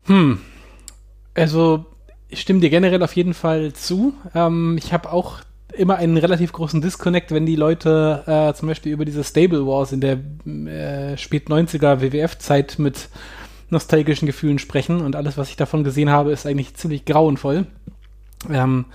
Hm. 0.08 0.40
Also, 1.34 1.86
ich 2.28 2.40
stimme 2.40 2.60
dir 2.60 2.70
generell 2.70 3.02
auf 3.02 3.14
jeden 3.14 3.34
Fall 3.34 3.72
zu. 3.72 4.14
Ähm, 4.34 4.76
ich 4.78 4.92
habe 4.92 5.12
auch 5.12 5.40
immer 5.72 5.96
einen 5.96 6.16
relativ 6.16 6.52
großen 6.52 6.80
Disconnect, 6.80 7.30
wenn 7.30 7.46
die 7.46 7.56
Leute 7.56 8.24
äh, 8.26 8.54
zum 8.54 8.68
Beispiel 8.68 8.92
über 8.92 9.04
diese 9.04 9.22
Stable 9.22 9.66
Wars 9.66 9.92
in 9.92 10.00
der 10.00 10.18
äh, 10.66 11.16
spät 11.16 11.48
90er 11.48 12.00
WWF-Zeit 12.00 12.78
mit 12.78 13.08
nostalgischen 13.70 14.26
Gefühlen 14.26 14.58
sprechen 14.58 15.02
und 15.02 15.14
alles, 15.14 15.36
was 15.36 15.50
ich 15.50 15.56
davon 15.56 15.84
gesehen 15.84 16.10
habe, 16.10 16.32
ist 16.32 16.46
eigentlich 16.46 16.74
ziemlich 16.74 17.04
grauenvoll. 17.04 17.66
Ähm, 18.50 18.86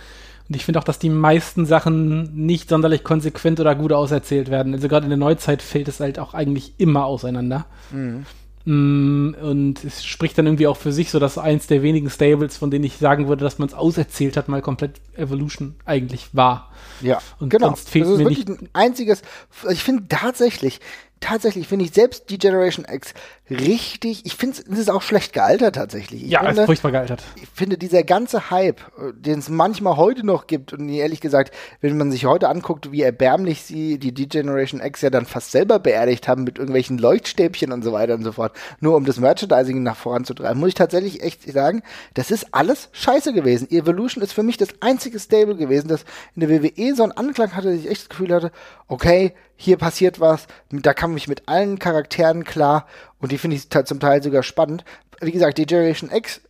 und 0.49 0.56
ich 0.56 0.65
finde 0.65 0.80
auch, 0.80 0.84
dass 0.84 0.99
die 0.99 1.10
meisten 1.10 1.65
Sachen 1.65 2.36
nicht 2.36 2.69
sonderlich 2.69 3.04
konsequent 3.04 3.60
oder 3.60 3.76
gut 3.76 3.93
auserzählt 3.93 4.49
werden. 4.49 4.73
Also 4.73 4.88
gerade 4.88 5.06
in 5.06 5.10
der 5.10 5.17
Neuzeit 5.17 5.62
fällt 5.62 5.88
es 5.88 5.99
halt 5.99 6.19
auch 6.19 6.34
eigentlich 6.34 6.73
immer 6.80 7.06
auseinander. 7.06 7.65
Mhm. 7.91 8.26
Mm, 8.65 9.36
und 9.41 9.84
es 9.84 10.06
spricht 10.06 10.38
dann 10.38 10.45
irgendwie 10.45 10.67
auch 10.67 10.78
für 10.78 10.93
sich 10.93 11.12
so, 11.12 11.19
dass 11.19 11.38
eins 11.38 11.67
der 11.67 11.82
wenigen 11.84 12.10
Stables, 12.10 12.56
von 12.58 12.71
denen 12.71 12.86
ich 12.86 12.97
sagen 12.97 13.28
würde, 13.28 13.43
dass 13.43 13.60
man 13.60 13.67
es 13.67 13.73
auserzählt 13.73 14.38
hat, 14.38 14.47
mal 14.47 14.62
komplett 14.62 15.02
Evolution 15.15 15.76
eigentlich 15.86 16.30
war. 16.34 16.71
Ja, 17.02 17.19
und 17.39 17.49
genau. 17.49 17.67
Sonst 17.67 17.89
fehlt 17.89 18.06
das 18.06 18.12
ist 18.13 18.17
mir 18.19 18.23
wirklich 18.26 18.47
nicht 18.47 18.62
ein 18.62 18.69
einziges, 18.73 19.21
ich 19.69 19.84
finde 19.84 20.08
tatsächlich, 20.08 20.80
tatsächlich 21.24 21.68
finde 21.68 21.86
ich 21.86 21.92
selbst 21.92 22.30
die 22.30 22.38
Generation 22.38 22.86
X 22.90 23.14
richtig, 23.50 24.26
ich 24.26 24.36
finde 24.36 24.58
es 24.58 24.80
ist 24.80 24.90
auch 24.90 25.02
schlecht 25.02 25.34
gealtert 25.34 25.76
tatsächlich. 25.76 26.24
Ich 26.24 26.30
ja, 26.30 26.44
finde, 26.44 26.62
ist 26.62 26.66
furchtbar 26.66 26.92
gealtert. 26.92 27.24
Ich 27.36 27.48
finde 27.54 27.78
dieser 27.78 28.04
ganze 28.04 28.50
Hype, 28.50 28.82
äh, 28.98 29.14
den 29.14 29.40
es 29.40 29.50
manchmal 29.50 29.98
heute 29.98 30.26
noch 30.26 30.48
gibt 30.48 30.74
und 30.74 30.88
ehrlich 30.90 31.22
gesagt, 31.22 31.54
wenn 31.82 31.98
man 31.98 32.12
sich 32.12 32.26
heute 32.26 32.50
anguckt, 32.50 32.92
wie 32.92 33.02
erbärmlich 33.02 33.64
sie 33.64 33.98
die 34.00 34.14
D-Generation 34.14 34.82
X 34.82 35.02
ja 35.02 35.10
dann 35.10 35.26
fast 35.26 35.52
selber 35.52 35.80
beerdigt 35.80 36.28
haben 36.28 36.44
mit 36.44 36.58
irgendwelchen 36.58 36.98
Leuchtstäbchen 36.98 37.72
und 37.72 37.84
so 37.84 37.94
weiter 37.94 38.16
und 38.16 38.24
so 38.24 38.32
fort, 38.32 38.54
nur 38.80 38.96
um 38.96 39.06
das 39.06 39.20
Merchandising 39.20 39.82
nach 39.82 39.98
voranzutreiben, 39.98 40.60
muss 40.60 40.70
ich 40.70 40.76
tatsächlich 40.76 41.24
echt 41.24 41.50
sagen, 41.52 41.84
das 42.14 42.32
ist 42.32 42.54
alles 42.54 42.90
scheiße 42.92 43.34
gewesen. 43.34 43.70
Evolution 43.72 44.24
ist 44.24 44.34
für 44.34 44.44
mich 44.44 44.58
das 44.58 44.70
einzige 44.82 45.20
Stable 45.20 45.56
gewesen, 45.56 45.88
das 45.88 46.06
in 46.36 46.42
der 46.42 46.50
WWE 46.50 46.96
so 46.96 47.04
einen 47.04 47.12
Anklang 47.14 47.56
hatte, 47.56 47.72
dass 47.72 47.80
ich 47.80 47.90
echt 47.90 48.04
das 48.04 48.10
Gefühl 48.10 48.34
hatte, 48.34 48.52
okay, 48.88 49.34
hier 49.56 49.78
passiert 49.78 50.20
was, 50.20 50.48
da 50.70 50.94
kam 50.94 51.16
ich 51.16 51.28
mit 51.28 51.48
allen 51.48 51.80
Charakteren 51.80 52.44
klar 52.44 52.88
und 53.20 53.32
die 53.32 53.38
finde 53.38 53.56
ich 53.58 53.70
zum 53.70 54.00
Teil 54.00 54.22
sogar 54.22 54.44
spannend. 54.44 54.84
Wie 55.22 55.32
gesagt, 55.32 55.58
die 55.58 55.66
Generation 55.66 56.12
X 56.12 56.42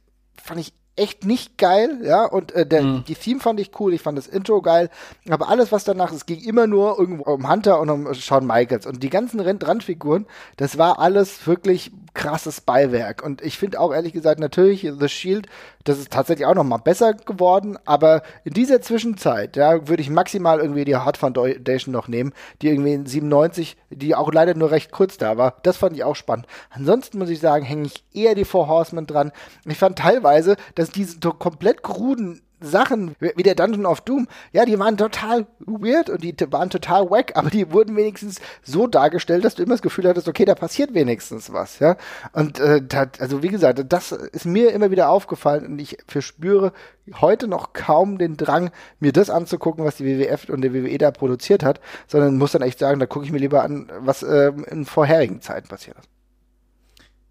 fand 0.41 0.59
ich 0.59 0.73
echt 0.95 1.25
nicht 1.25 1.57
geil, 1.57 1.99
ja, 2.03 2.25
und 2.25 2.51
äh, 2.51 2.65
der, 2.65 2.83
mhm. 2.83 3.03
die 3.05 3.15
Theme 3.15 3.39
fand 3.39 3.59
ich 3.59 3.71
cool, 3.79 3.93
ich 3.93 4.01
fand 4.01 4.17
das 4.17 4.27
Intro 4.27 4.61
geil, 4.61 4.89
aber 5.27 5.49
alles, 5.49 5.71
was 5.71 5.83
danach, 5.83 6.11
es 6.11 6.25
ging 6.25 6.39
immer 6.41 6.67
nur 6.67 6.99
irgendwo 6.99 7.31
um 7.31 7.49
Hunter 7.49 7.79
und 7.79 7.89
um 7.89 8.13
Shawn 8.13 8.45
Michaels 8.45 8.85
und 8.85 9.01
die 9.01 9.09
ganzen 9.09 9.39
Randfiguren, 9.39 10.27
das 10.57 10.77
war 10.77 10.99
alles 10.99 11.47
wirklich 11.47 11.91
krasses 12.13 12.61
Beiwerk 12.61 13.23
und 13.23 13.41
ich 13.41 13.57
finde 13.57 13.79
auch 13.79 13.91
ehrlich 13.91 14.13
gesagt 14.13 14.39
natürlich 14.39 14.81
The 14.99 15.09
Shield, 15.09 15.47
das 15.83 15.99
ist 15.99 16.11
tatsächlich 16.11 16.45
auch 16.45 16.55
noch 16.55 16.63
mal 16.63 16.77
besser 16.77 17.13
geworden, 17.13 17.77
aber 17.85 18.21
in 18.43 18.53
dieser 18.53 18.81
Zwischenzeit, 18.81 19.55
ja, 19.57 19.87
würde 19.87 20.01
ich 20.01 20.09
maximal 20.09 20.59
irgendwie 20.59 20.85
die 20.85 20.95
Hard 20.95 21.17
Foundation 21.17 21.91
noch 21.91 22.07
nehmen, 22.07 22.33
die 22.61 22.69
irgendwie 22.69 22.93
in 22.93 23.05
97, 23.05 23.77
die 23.89 24.15
auch 24.15 24.31
leider 24.31 24.53
nur 24.53 24.71
recht 24.71 24.91
kurz 24.91 25.17
da 25.17 25.37
war, 25.37 25.57
das 25.63 25.77
fand 25.77 25.95
ich 25.95 26.03
auch 26.03 26.15
spannend. 26.15 26.47
Ansonsten 26.69 27.17
muss 27.17 27.29
ich 27.29 27.39
sagen, 27.39 27.65
hänge 27.65 27.87
ich 27.87 28.03
eher 28.13 28.35
die 28.35 28.45
Four 28.45 28.67
Horsemen 28.67 29.07
dran. 29.07 29.31
Ich 29.65 29.77
fand 29.77 29.97
teilweise, 29.97 30.55
dass 30.75 30.82
diese 30.91 31.19
komplett 31.19 31.83
kruden 31.83 32.41
Sachen, 32.63 33.15
wie 33.19 33.43
der 33.43 33.55
Dungeon 33.55 33.85
of 33.85 34.01
Doom, 34.01 34.27
ja, 34.51 34.65
die 34.65 34.79
waren 34.79 34.97
total 34.97 35.45
weird 35.59 36.09
und 36.09 36.23
die 36.23 36.35
waren 36.51 36.69
total 36.69 37.09
wack, 37.09 37.33
aber 37.35 37.49
die 37.49 37.71
wurden 37.71 37.95
wenigstens 37.95 38.39
so 38.63 38.87
dargestellt, 38.87 39.43
dass 39.43 39.55
du 39.55 39.63
immer 39.63 39.73
das 39.73 39.81
Gefühl 39.81 40.07
hattest, 40.07 40.27
okay, 40.27 40.45
da 40.45 40.55
passiert 40.55 40.93
wenigstens 40.93 41.51
was, 41.51 41.79
ja. 41.79 41.97
Und 42.31 42.59
äh, 42.59 42.81
dat, 42.81 43.21
also 43.21 43.43
wie 43.43 43.49
gesagt, 43.49 43.83
das 43.89 44.11
ist 44.11 44.45
mir 44.45 44.71
immer 44.71 44.91
wieder 44.91 45.09
aufgefallen 45.09 45.65
und 45.65 45.79
ich 45.79 45.97
verspüre 46.07 46.71
heute 47.19 47.47
noch 47.47 47.73
kaum 47.73 48.17
den 48.17 48.37
Drang, 48.37 48.71
mir 48.99 49.11
das 49.11 49.29
anzugucken, 49.29 49.83
was 49.83 49.97
die 49.97 50.05
WWF 50.05 50.49
und 50.49 50.61
der 50.61 50.73
WWE 50.73 50.97
da 50.97 51.11
produziert 51.11 51.63
hat, 51.63 51.81
sondern 52.07 52.37
muss 52.37 52.53
dann 52.53 52.61
echt 52.61 52.79
sagen, 52.79 52.99
da 52.99 53.05
gucke 53.05 53.25
ich 53.25 53.31
mir 53.31 53.39
lieber 53.39 53.63
an, 53.63 53.91
was 53.99 54.23
äh, 54.23 54.53
in 54.67 54.85
vorherigen 54.85 55.41
Zeiten 55.41 55.67
passiert 55.67 55.97
ist. 55.99 56.12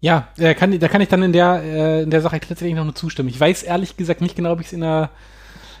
Ja, 0.03 0.27
äh, 0.37 0.53
kann, 0.53 0.77
da 0.77 0.89
kann 0.89 0.99
ich 0.99 1.07
dann 1.07 1.23
in 1.23 1.31
der, 1.31 1.61
äh, 1.63 2.03
in 2.03 2.09
der 2.09 2.19
Sache 2.19 2.37
tatsächlich 2.37 2.75
noch 2.75 2.83
nur 2.83 2.93
zustimmen. 2.93 3.29
Ich 3.29 3.39
weiß 3.39 3.63
ehrlich 3.63 3.95
gesagt 3.95 4.19
nicht 4.19 4.35
genau, 4.35 4.51
ob 4.51 4.59
ich 4.59 4.67
es 4.67 4.73
in 4.73 4.81
der, 4.81 5.11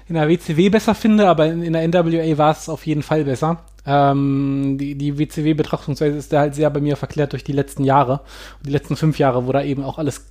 in 0.07 0.15
der 0.15 0.29
WCW 0.29 0.69
besser 0.69 0.95
finde, 0.95 1.27
aber 1.27 1.47
in, 1.47 1.61
in 1.61 1.73
der 1.73 1.85
NWA 1.85 2.37
war 2.37 2.51
es 2.51 2.69
auf 2.69 2.85
jeden 2.85 3.03
Fall 3.03 3.25
besser. 3.25 3.65
Ähm, 3.85 4.77
die, 4.79 4.95
die 4.95 5.19
WCW-Betrachtungsweise 5.19 6.15
ist 6.15 6.31
da 6.31 6.39
halt 6.39 6.55
sehr 6.55 6.69
bei 6.69 6.79
mir 6.79 6.95
verklärt 6.95 7.33
durch 7.33 7.43
die 7.43 7.51
letzten 7.51 7.83
Jahre. 7.83 8.21
Die 8.65 8.71
letzten 8.71 8.95
fünf 8.95 9.19
Jahre, 9.19 9.45
wo 9.45 9.51
da 9.51 9.61
eben 9.61 9.83
auch 9.83 9.97
alles 9.97 10.23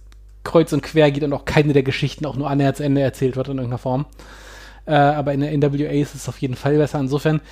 kreuz 0.42 0.72
und 0.72 0.82
quer 0.82 1.10
geht 1.10 1.22
und 1.22 1.34
auch 1.34 1.44
keine 1.44 1.74
der 1.74 1.82
Geschichten 1.82 2.24
auch 2.24 2.36
nur 2.36 2.48
annähernd 2.48 2.78
zu 2.78 2.84
Ende 2.84 3.02
erzählt 3.02 3.36
wird 3.36 3.48
in 3.48 3.58
irgendeiner 3.58 3.76
Form. 3.76 4.06
Äh, 4.86 4.94
aber 4.94 5.34
in 5.34 5.40
der 5.40 5.52
NWA 5.52 5.90
ist 5.90 6.14
es 6.14 6.30
auf 6.30 6.38
jeden 6.38 6.56
Fall 6.56 6.78
besser. 6.78 6.98
Insofern 6.98 7.42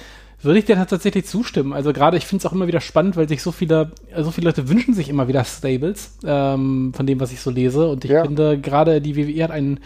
würde 0.42 0.58
ich 0.58 0.64
dir 0.64 0.76
tatsächlich 0.76 1.26
zustimmen. 1.26 1.72
Also 1.72 1.92
gerade, 1.92 2.16
ich 2.16 2.26
finde 2.26 2.42
es 2.42 2.46
auch 2.46 2.52
immer 2.52 2.66
wieder 2.66 2.80
spannend, 2.80 3.16
weil 3.16 3.28
sich 3.28 3.42
so 3.42 3.52
viele, 3.52 3.92
so 4.16 4.30
viele 4.30 4.46
Leute 4.46 4.68
wünschen 4.68 4.94
sich 4.94 5.08
immer 5.08 5.28
wieder 5.28 5.44
Stables, 5.44 6.18
ähm, 6.24 6.92
von 6.94 7.06
dem, 7.06 7.20
was 7.20 7.32
ich 7.32 7.40
so 7.40 7.50
lese. 7.50 7.88
Und 7.88 8.04
ich 8.04 8.10
ja. 8.10 8.24
finde, 8.24 8.58
gerade 8.58 9.00
die 9.00 9.16
WWE 9.16 9.44
hat 9.44 9.50
einen 9.50 9.80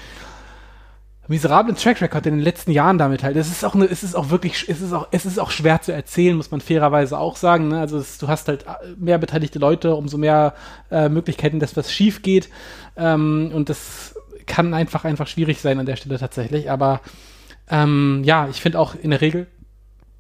miserablen 1.27 1.77
Track 1.77 2.03
Record 2.03 2.27
in 2.27 2.35
den 2.35 2.43
letzten 2.43 2.71
Jahren 2.71 2.99
damit 2.99 3.23
halt. 3.23 3.37
Es 3.37 3.49
ist 3.49 3.64
auch, 3.64 3.75
eine, 3.75 3.87
es 3.87 4.03
ist 4.03 4.14
auch 4.14 4.31
wirklich, 4.31 4.69
es 4.69 4.81
ist 4.81 4.93
auch, 4.93 5.09
es 5.11 5.25
ist 5.25 5.38
auch 5.38 5.51
schwer 5.51 5.81
zu 5.81 5.93
erzählen, 5.93 6.37
muss 6.37 6.51
man 6.51 6.61
fairerweise 6.61 7.19
auch 7.19 7.37
sagen. 7.37 7.69
Ne? 7.69 7.81
Also 7.81 7.99
es, 7.99 8.19
du 8.19 8.29
hast 8.29 8.49
halt 8.49 8.64
mehr 8.99 9.19
beteiligte 9.19 9.59
Leute, 9.59 9.95
umso 9.95 10.19
mehr 10.19 10.55
äh, 10.90 11.09
Möglichkeiten, 11.09 11.61
dass 11.61 11.77
was 11.77 11.93
schief 11.93 12.23
geht. 12.23 12.49
Ähm, 12.97 13.51
und 13.55 13.69
das 13.71 14.14
kann 14.47 14.75
einfach, 14.75 15.05
einfach 15.05 15.27
schwierig 15.27 15.61
sein 15.61 15.79
an 15.79 15.87
der 15.87 15.97
Stelle 15.97 16.19
tatsächlich. 16.19 16.71
Aber 16.71 17.01
ähm, 17.71 18.23
ja, 18.25 18.49
ich 18.49 18.61
finde 18.61 18.79
auch 18.79 18.95
in 18.95 19.11
der 19.11 19.21
Regel 19.21 19.47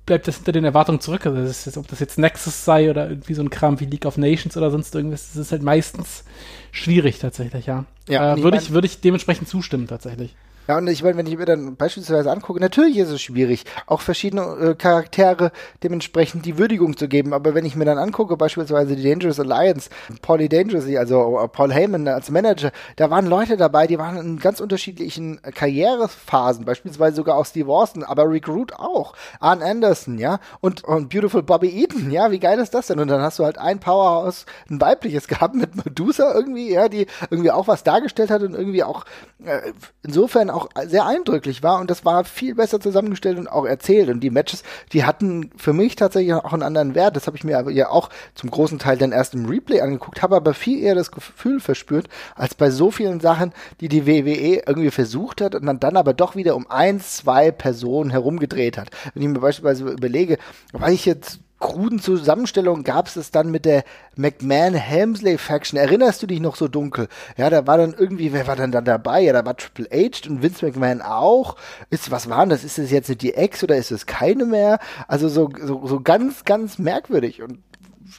bleibt 0.06 0.28
das 0.28 0.36
hinter 0.36 0.52
den 0.52 0.64
Erwartungen 0.64 1.00
zurück. 1.00 1.26
Also 1.26 1.42
das 1.42 1.66
ist, 1.66 1.76
ob 1.76 1.88
das 1.88 2.00
jetzt 2.00 2.18
Nexus 2.18 2.64
sei 2.64 2.90
oder 2.90 3.08
irgendwie 3.08 3.34
so 3.34 3.42
ein 3.42 3.50
Kram 3.50 3.80
wie 3.80 3.86
League 3.86 4.06
of 4.06 4.18
Nations 4.18 4.56
oder 4.56 4.70
sonst 4.70 4.94
irgendwas, 4.94 5.28
das 5.32 5.36
ist 5.36 5.52
halt 5.52 5.62
meistens 5.62 6.24
schwierig 6.72 7.18
tatsächlich, 7.18 7.66
ja. 7.66 7.84
ja 8.08 8.34
äh, 8.34 8.42
Würde 8.42 8.58
ich, 8.58 8.70
würd 8.72 8.84
ich 8.84 9.00
dementsprechend 9.00 9.48
zustimmen 9.48 9.86
tatsächlich. 9.86 10.34
Ja, 10.66 10.78
und 10.78 10.86
ich 10.88 11.02
meine, 11.02 11.18
wenn 11.18 11.26
ich 11.26 11.36
mir 11.36 11.44
dann 11.44 11.76
beispielsweise 11.76 12.30
angucke, 12.30 12.58
natürlich 12.58 12.96
ist 12.96 13.10
es 13.10 13.20
schwierig, 13.20 13.64
auch 13.86 14.00
verschiedene 14.00 14.42
äh, 14.42 14.74
Charaktere 14.74 15.52
dementsprechend 15.82 16.46
die 16.46 16.56
Würdigung 16.56 16.96
zu 16.96 17.06
geben. 17.06 17.34
Aber 17.34 17.54
wenn 17.54 17.66
ich 17.66 17.76
mir 17.76 17.84
dann 17.84 17.98
angucke, 17.98 18.38
beispielsweise 18.38 18.96
die 18.96 19.02
Dangerous 19.02 19.38
Alliance, 19.38 19.90
Paulie 20.22 20.48
Dangerously, 20.48 20.96
also 20.96 21.38
äh, 21.38 21.48
Paul 21.48 21.70
Heyman 21.70 22.08
als 22.08 22.30
Manager, 22.30 22.72
da 22.96 23.10
waren 23.10 23.26
Leute 23.26 23.58
dabei, 23.58 23.86
die 23.86 23.98
waren 23.98 24.16
in 24.16 24.38
ganz 24.38 24.60
unterschiedlichen 24.60 25.38
Karrierephasen, 25.42 26.64
beispielsweise 26.64 27.16
sogar 27.16 27.36
auch 27.36 27.44
Steve 27.44 27.70
Austin, 27.70 28.02
aber 28.02 28.30
Rick 28.30 28.48
Root 28.48 28.72
auch, 28.72 29.12
Arn 29.40 29.62
Anderson, 29.62 30.16
ja, 30.18 30.40
und, 30.60 30.82
und 30.84 31.10
Beautiful 31.10 31.42
Bobby 31.42 31.68
Eaton, 31.82 32.10
ja, 32.10 32.30
wie 32.30 32.38
geil 32.38 32.58
ist 32.58 32.72
das 32.72 32.86
denn? 32.86 32.98
Und 33.00 33.08
dann 33.08 33.20
hast 33.20 33.38
du 33.38 33.44
halt 33.44 33.58
ein 33.58 33.80
Powerhouse, 33.80 34.46
ein 34.70 34.80
weibliches 34.80 35.28
gehabt 35.34 35.54
mit 35.54 35.76
Medusa 35.84 36.32
irgendwie, 36.34 36.72
ja, 36.72 36.88
die 36.88 37.06
irgendwie 37.28 37.50
auch 37.50 37.68
was 37.68 37.82
dargestellt 37.82 38.30
hat 38.30 38.42
und 38.42 38.54
irgendwie 38.54 38.82
auch 38.82 39.04
äh, 39.44 39.72
insofern 40.02 40.53
auch 40.54 40.68
sehr 40.86 41.06
eindrücklich 41.06 41.62
war 41.62 41.80
und 41.80 41.90
das 41.90 42.04
war 42.04 42.24
viel 42.24 42.54
besser 42.54 42.80
zusammengestellt 42.80 43.38
und 43.38 43.48
auch 43.48 43.64
erzählt. 43.64 44.08
Und 44.08 44.20
die 44.20 44.30
Matches, 44.30 44.62
die 44.92 45.04
hatten 45.04 45.50
für 45.56 45.72
mich 45.72 45.96
tatsächlich 45.96 46.34
auch 46.34 46.52
einen 46.52 46.62
anderen 46.62 46.94
Wert. 46.94 47.16
Das 47.16 47.26
habe 47.26 47.36
ich 47.36 47.44
mir 47.44 47.58
aber 47.58 47.70
ja 47.70 47.90
auch 47.90 48.10
zum 48.34 48.50
großen 48.50 48.78
Teil 48.78 48.96
dann 48.96 49.12
erst 49.12 49.34
im 49.34 49.46
Replay 49.46 49.80
angeguckt, 49.80 50.22
habe 50.22 50.36
aber 50.36 50.54
viel 50.54 50.82
eher 50.82 50.94
das 50.94 51.10
Gefühl 51.10 51.60
verspürt, 51.60 52.08
als 52.34 52.54
bei 52.54 52.70
so 52.70 52.90
vielen 52.90 53.20
Sachen, 53.20 53.52
die 53.80 53.88
die 53.88 54.06
WWE 54.06 54.62
irgendwie 54.66 54.90
versucht 54.90 55.40
hat 55.40 55.54
und 55.54 55.66
dann, 55.82 55.96
aber 55.96 56.14
doch 56.14 56.36
wieder 56.36 56.56
um 56.56 56.70
ein, 56.70 57.00
zwei 57.00 57.50
Personen 57.50 58.10
herumgedreht 58.10 58.78
hat. 58.78 58.90
Wenn 59.12 59.22
ich 59.22 59.28
mir 59.28 59.40
beispielsweise 59.40 59.84
überlege, 59.84 60.38
weil 60.72 60.92
ich 60.92 61.04
jetzt 61.04 61.40
kruden 61.64 61.98
Zusammenstellung 61.98 62.84
gab 62.84 63.06
es 63.08 63.30
dann 63.30 63.50
mit 63.50 63.64
der 63.64 63.84
McMahon-Helmsley-Faction. 64.16 65.78
Erinnerst 65.78 66.22
du 66.22 66.26
dich 66.26 66.38
noch 66.38 66.56
so 66.56 66.68
dunkel? 66.68 67.08
Ja, 67.38 67.48
da 67.48 67.66
war 67.66 67.78
dann 67.78 67.94
irgendwie, 67.94 68.34
wer 68.34 68.46
war 68.46 68.54
dann 68.54 68.70
da 68.70 68.82
dabei? 68.82 69.22
Ja, 69.22 69.32
da 69.32 69.46
war 69.46 69.56
Triple 69.56 69.88
H 69.90 70.28
und 70.28 70.42
Vince 70.42 70.66
McMahon 70.66 71.00
auch. 71.00 71.56
Ist, 71.88 72.10
was 72.10 72.28
waren 72.28 72.50
das? 72.50 72.64
Ist 72.64 72.76
das 72.76 72.90
jetzt 72.90 73.22
die 73.22 73.32
Ex 73.32 73.64
oder 73.64 73.76
ist 73.76 73.92
es 73.92 74.04
keine 74.04 74.44
mehr? 74.44 74.78
Also 75.08 75.30
so, 75.30 75.48
so, 75.58 75.86
so 75.86 76.00
ganz, 76.00 76.44
ganz 76.44 76.78
merkwürdig. 76.78 77.42
Und 77.42 77.60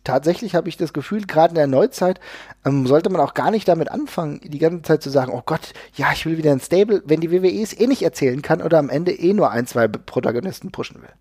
tatsächlich 0.03 0.55
habe 0.55 0.67
ich 0.67 0.77
das 0.77 0.91
Gefühl, 0.91 1.27
gerade 1.27 1.51
in 1.51 1.55
der 1.55 1.67
Neuzeit 1.67 2.19
ähm, 2.65 2.87
sollte 2.87 3.11
man 3.11 3.21
auch 3.21 3.35
gar 3.35 3.51
nicht 3.51 3.67
damit 3.67 3.91
anfangen, 3.91 4.41
die 4.43 4.57
ganze 4.57 4.81
Zeit 4.81 5.03
zu 5.03 5.11
sagen, 5.11 5.31
oh 5.31 5.43
Gott, 5.45 5.73
ja, 5.93 6.07
ich 6.13 6.25
will 6.25 6.39
wieder 6.39 6.51
ein 6.51 6.61
Stable, 6.61 7.03
wenn 7.05 7.21
die 7.21 7.31
WWE 7.31 7.61
es 7.61 7.79
eh 7.79 7.85
nicht 7.85 8.01
erzählen 8.01 8.41
kann 8.41 8.63
oder 8.63 8.79
am 8.79 8.89
Ende 8.89 9.11
eh 9.11 9.33
nur 9.33 9.51
ein, 9.51 9.67
zwei 9.67 9.87
Protagonisten 9.87 10.71
pushen 10.71 11.03
will. 11.03 11.13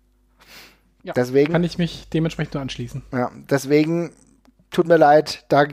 Ja, 1.05 1.13
deswegen 1.13 1.53
kann 1.53 1.63
ich 1.63 1.77
mich 1.77 2.09
dementsprechend 2.09 2.55
nur 2.55 2.61
anschließen. 2.61 3.03
Ja, 3.11 3.31
deswegen 3.49 4.11
tut 4.71 4.87
mir 4.87 4.97
leid, 4.97 5.45
da 5.49 5.67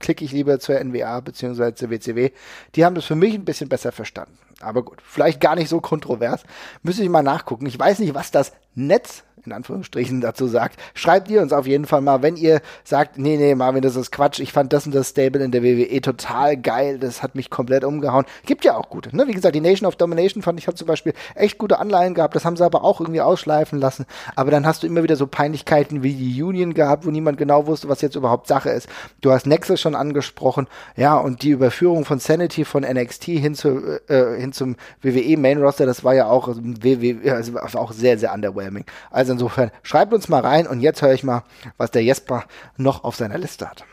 klicke 0.00 0.22
ich 0.22 0.32
lieber 0.32 0.60
zur 0.60 0.78
NWA 0.78 1.20
bzw. 1.20 1.74
zur 1.74 1.88
WCW. 1.88 2.30
Die 2.74 2.84
haben 2.84 2.94
das 2.94 3.06
für 3.06 3.16
mich 3.16 3.34
ein 3.34 3.46
bisschen 3.46 3.70
besser 3.70 3.90
verstanden. 3.90 4.36
Aber 4.60 4.82
gut, 4.84 5.00
vielleicht 5.02 5.40
gar 5.40 5.54
nicht 5.54 5.70
so 5.70 5.80
kontrovers. 5.80 6.44
Müsste 6.82 7.02
ich 7.02 7.08
mal 7.08 7.22
nachgucken. 7.22 7.64
Ich 7.64 7.78
weiß 7.78 8.00
nicht, 8.00 8.14
was 8.14 8.30
das 8.30 8.52
Netz 8.74 9.24
in 9.46 9.52
Anführungsstrichen 9.52 10.20
dazu 10.20 10.46
sagt. 10.46 10.78
Schreibt 10.94 11.30
ihr 11.30 11.40
uns 11.40 11.52
auf 11.52 11.66
jeden 11.66 11.86
Fall 11.86 12.00
mal, 12.00 12.22
wenn 12.22 12.36
ihr 12.36 12.60
sagt, 12.84 13.18
nee, 13.18 13.36
nee, 13.36 13.54
Marvin, 13.54 13.82
das 13.82 13.96
ist 13.96 14.12
Quatsch. 14.12 14.40
Ich 14.40 14.52
fand 14.52 14.72
das 14.72 14.86
und 14.86 14.94
das 14.94 15.10
Stable 15.10 15.42
in 15.42 15.50
der 15.50 15.62
WWE 15.62 16.00
total 16.00 16.56
geil. 16.56 16.98
Das 16.98 17.22
hat 17.22 17.34
mich 17.34 17.50
komplett 17.50 17.84
umgehauen. 17.84 18.24
Gibt 18.44 18.64
ja 18.64 18.76
auch 18.76 18.88
gute. 18.90 19.14
Ne? 19.16 19.26
Wie 19.26 19.32
gesagt, 19.32 19.54
die 19.54 19.60
Nation 19.60 19.86
of 19.86 19.96
Domination 19.96 20.42
fand 20.42 20.58
ich 20.58 20.66
hat 20.66 20.76
zum 20.76 20.86
Beispiel 20.86 21.14
echt 21.34 21.58
gute 21.58 21.78
Anleihen 21.78 22.14
gehabt. 22.14 22.34
Das 22.34 22.44
haben 22.44 22.56
sie 22.56 22.64
aber 22.64 22.84
auch 22.84 23.00
irgendwie 23.00 23.20
ausschleifen 23.20 23.78
lassen. 23.78 24.06
Aber 24.34 24.50
dann 24.50 24.66
hast 24.66 24.82
du 24.82 24.86
immer 24.86 25.02
wieder 25.02 25.16
so 25.16 25.26
Peinlichkeiten 25.26 26.02
wie 26.02 26.14
die 26.14 26.42
Union 26.42 26.74
gehabt, 26.74 27.06
wo 27.06 27.10
niemand 27.10 27.38
genau 27.38 27.66
wusste, 27.66 27.88
was 27.88 28.00
jetzt 28.00 28.16
überhaupt 28.16 28.46
Sache 28.46 28.70
ist. 28.70 28.88
Du 29.20 29.30
hast 29.30 29.46
Nexus 29.46 29.80
schon 29.80 29.94
angesprochen. 29.94 30.66
Ja, 30.96 31.16
und 31.16 31.42
die 31.42 31.50
Überführung 31.50 32.04
von 32.04 32.18
Sanity 32.18 32.64
von 32.64 32.82
NXT 32.82 33.24
hin, 33.24 33.54
zu, 33.54 34.00
äh, 34.08 34.38
hin 34.38 34.52
zum 34.52 34.76
WWE 35.02 35.36
Main 35.36 35.62
Roster, 35.62 35.86
das 35.86 36.04
war 36.04 36.14
ja 36.14 36.26
auch, 36.26 36.48
WWE, 36.48 37.32
also 37.32 37.58
auch 37.58 37.92
sehr, 37.92 38.18
sehr 38.18 38.32
underwhelming. 38.32 38.84
Also 39.10 39.32
insofern 39.36 39.70
schreibt 39.82 40.12
uns 40.12 40.28
mal 40.28 40.40
rein 40.40 40.66
und 40.66 40.80
jetzt 40.80 41.02
höre 41.02 41.12
ich 41.12 41.22
mal, 41.22 41.44
was 41.76 41.90
der 41.90 42.02
Jesper 42.02 42.44
noch 42.76 43.04
auf 43.04 43.16
seiner 43.16 43.38
Liste 43.38 43.68
hat. 43.68 43.84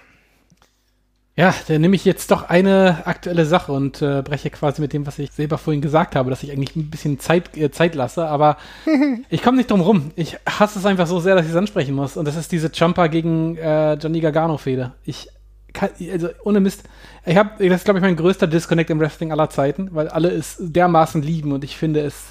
Ja, 1.35 1.53
dann 1.67 1.81
nehme 1.81 1.95
ich 1.95 2.05
jetzt 2.05 2.29
doch 2.29 2.47
eine 2.47 3.07
aktuelle 3.07 3.45
Sache 3.45 3.71
und 3.71 4.03
äh, 4.03 4.21
breche 4.21 4.51
quasi 4.51 4.81
mit 4.81 4.93
dem, 4.93 5.07
was 5.07 5.17
ich 5.17 5.31
selber 5.31 5.57
vorhin 5.57 5.81
gesagt 5.81 6.15
habe, 6.15 6.29
dass 6.29 6.43
ich 6.43 6.51
eigentlich 6.51 6.75
ein 6.75 6.91
bisschen 6.91 7.19
Zeit, 7.19 7.57
äh, 7.57 7.71
Zeit 7.71 7.95
lasse, 7.95 8.27
aber 8.27 8.57
ich 9.29 9.41
komme 9.41 9.57
nicht 9.57 9.71
drum 9.71 9.81
rum. 9.81 10.11
Ich 10.15 10.37
hasse 10.47 10.77
es 10.77 10.85
einfach 10.85 11.07
so 11.07 11.19
sehr, 11.19 11.35
dass 11.35 11.45
ich 11.45 11.51
es 11.51 11.57
ansprechen 11.57 11.95
muss. 11.95 12.17
Und 12.17 12.27
das 12.27 12.35
ist 12.35 12.51
diese 12.51 12.69
Jumper 12.71 13.09
gegen 13.09 13.57
äh, 13.57 13.95
Johnny 13.95 14.19
Gargano-Fehde. 14.19 14.91
Ich 15.05 15.27
kann, 15.73 15.89
also 16.11 16.29
ohne 16.43 16.59
Mist, 16.59 16.83
ich 17.25 17.35
habe, 17.35 17.67
das 17.67 17.77
ist 17.79 17.85
glaube 17.85 17.97
ich 17.97 18.03
mein 18.03 18.15
größter 18.15 18.45
Disconnect 18.45 18.91
im 18.91 18.99
Wrestling 18.99 19.31
aller 19.31 19.49
Zeiten, 19.49 19.89
weil 19.91 20.09
alle 20.09 20.29
es 20.29 20.57
dermaßen 20.59 21.23
lieben 21.23 21.51
und 21.51 21.63
ich 21.63 21.77
finde 21.77 22.01
es 22.01 22.25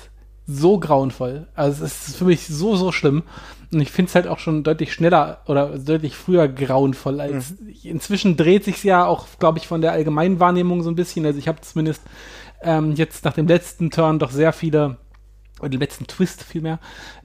so 0.46 0.78
grauenvoll. 0.78 1.46
Also 1.54 1.84
es 1.84 2.08
ist 2.08 2.16
für 2.16 2.24
mich 2.24 2.46
so, 2.46 2.76
so 2.76 2.92
schlimm. 2.92 3.22
Und 3.72 3.80
ich 3.80 3.90
finde 3.90 4.10
es 4.10 4.14
halt 4.14 4.26
auch 4.26 4.38
schon 4.38 4.64
deutlich 4.64 4.92
schneller 4.92 5.40
oder 5.46 5.78
deutlich 5.78 6.14
früher 6.14 6.46
grauenvoll 6.46 7.20
als 7.20 7.52
mhm. 7.52 7.74
inzwischen 7.84 8.36
dreht 8.36 8.64
sich 8.64 8.82
ja 8.84 9.06
auch, 9.06 9.26
glaube 9.38 9.58
ich, 9.58 9.66
von 9.66 9.80
der 9.80 9.92
allgemeinen 9.92 10.40
Wahrnehmung 10.40 10.82
so 10.82 10.90
ein 10.90 10.96
bisschen. 10.96 11.24
Also 11.24 11.38
ich 11.38 11.48
habe 11.48 11.60
zumindest 11.62 12.02
ähm, 12.62 12.92
jetzt 12.92 13.24
nach 13.24 13.32
dem 13.32 13.46
letzten 13.46 13.90
Turn 13.90 14.18
doch 14.18 14.30
sehr 14.30 14.52
viele 14.52 14.98
dem 15.68 15.80
letzten 15.80 16.06
Twist 16.06 16.42
vielmehr, 16.42 16.78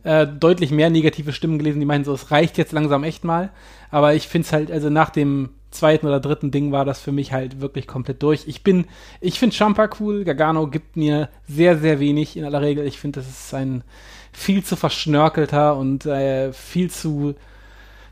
äh, 0.04 0.28
deutlich 0.28 0.72
mehr 0.72 0.90
negative 0.90 1.34
Stimmen 1.34 1.58
gelesen, 1.58 1.80
die 1.80 1.86
meinen 1.86 2.06
so, 2.06 2.14
es 2.14 2.32
reicht 2.32 2.58
jetzt 2.58 2.72
langsam 2.72 3.04
echt 3.04 3.24
mal. 3.24 3.50
Aber 3.90 4.14
ich 4.14 4.28
finde 4.28 4.46
es 4.46 4.54
halt, 4.54 4.72
also 4.72 4.90
nach 4.90 5.10
dem 5.10 5.50
zweiten 5.72 6.08
oder 6.08 6.20
dritten 6.20 6.52
Ding 6.52 6.72
war 6.72 6.86
das 6.86 7.00
für 7.00 7.12
mich 7.12 7.34
halt 7.34 7.62
wirklich 7.62 7.88
komplett 7.88 8.24
durch. 8.24 8.44
Ich 8.48 8.64
bin, 8.64 8.86
ich 9.22 9.40
finde 9.40 9.56
Champa 9.56 9.90
cool. 10.00 10.24
Gargano 10.24 10.68
gibt 10.68 10.98
mir 10.98 11.30
sehr, 11.48 11.78
sehr 11.78 12.00
wenig 12.00 12.38
in 12.38 12.46
aller 12.46 12.62
Regel. 12.62 12.86
Ich 12.86 13.00
finde, 13.00 13.20
das 13.20 13.30
ist 13.30 13.54
ein 13.54 13.84
viel 14.32 14.64
zu 14.64 14.76
verschnörkelter 14.76 15.76
und 15.76 16.06
äh, 16.06 16.54
viel 16.54 16.90
zu 16.90 17.36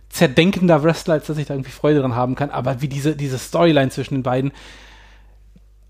zerdenkender 0.10 0.84
Wrestler, 0.84 1.16
als 1.16 1.28
dass 1.28 1.38
ich 1.38 1.46
da 1.46 1.54
irgendwie 1.54 1.72
Freude 1.72 2.00
dran 2.00 2.16
haben 2.16 2.36
kann. 2.36 2.50
Aber 2.50 2.82
wie 2.82 2.88
diese, 2.88 3.16
diese 3.16 3.38
Storyline 3.38 3.90
zwischen 3.90 4.16
den 4.16 4.24
beiden, 4.24 4.52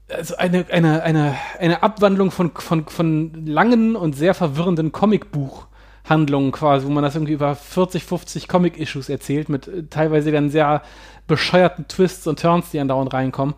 also 0.09 0.35
eine, 0.35 0.65
eine, 0.69 1.03
eine, 1.03 1.35
eine 1.59 1.83
Abwandlung 1.83 2.31
von, 2.31 2.51
von, 2.51 2.85
von 2.87 3.45
langen 3.45 3.95
und 3.95 4.15
sehr 4.15 4.33
verwirrenden 4.33 4.91
Comicbuch 4.91 5.67
Handlungen 6.07 6.51
quasi, 6.51 6.85
wo 6.85 6.91
man 6.91 7.03
das 7.03 7.15
irgendwie 7.15 7.33
über 7.33 7.55
40, 7.55 8.03
50 8.03 8.47
Comic-Issues 8.47 9.09
erzählt, 9.09 9.49
mit 9.49 9.67
äh, 9.67 9.83
teilweise 9.89 10.31
dann 10.31 10.49
sehr 10.49 10.81
bescheuerten 11.27 11.87
Twists 11.87 12.27
und 12.27 12.39
Turns, 12.39 12.69
die 12.69 12.79
andauernd 12.79 13.13
reinkommen, 13.13 13.55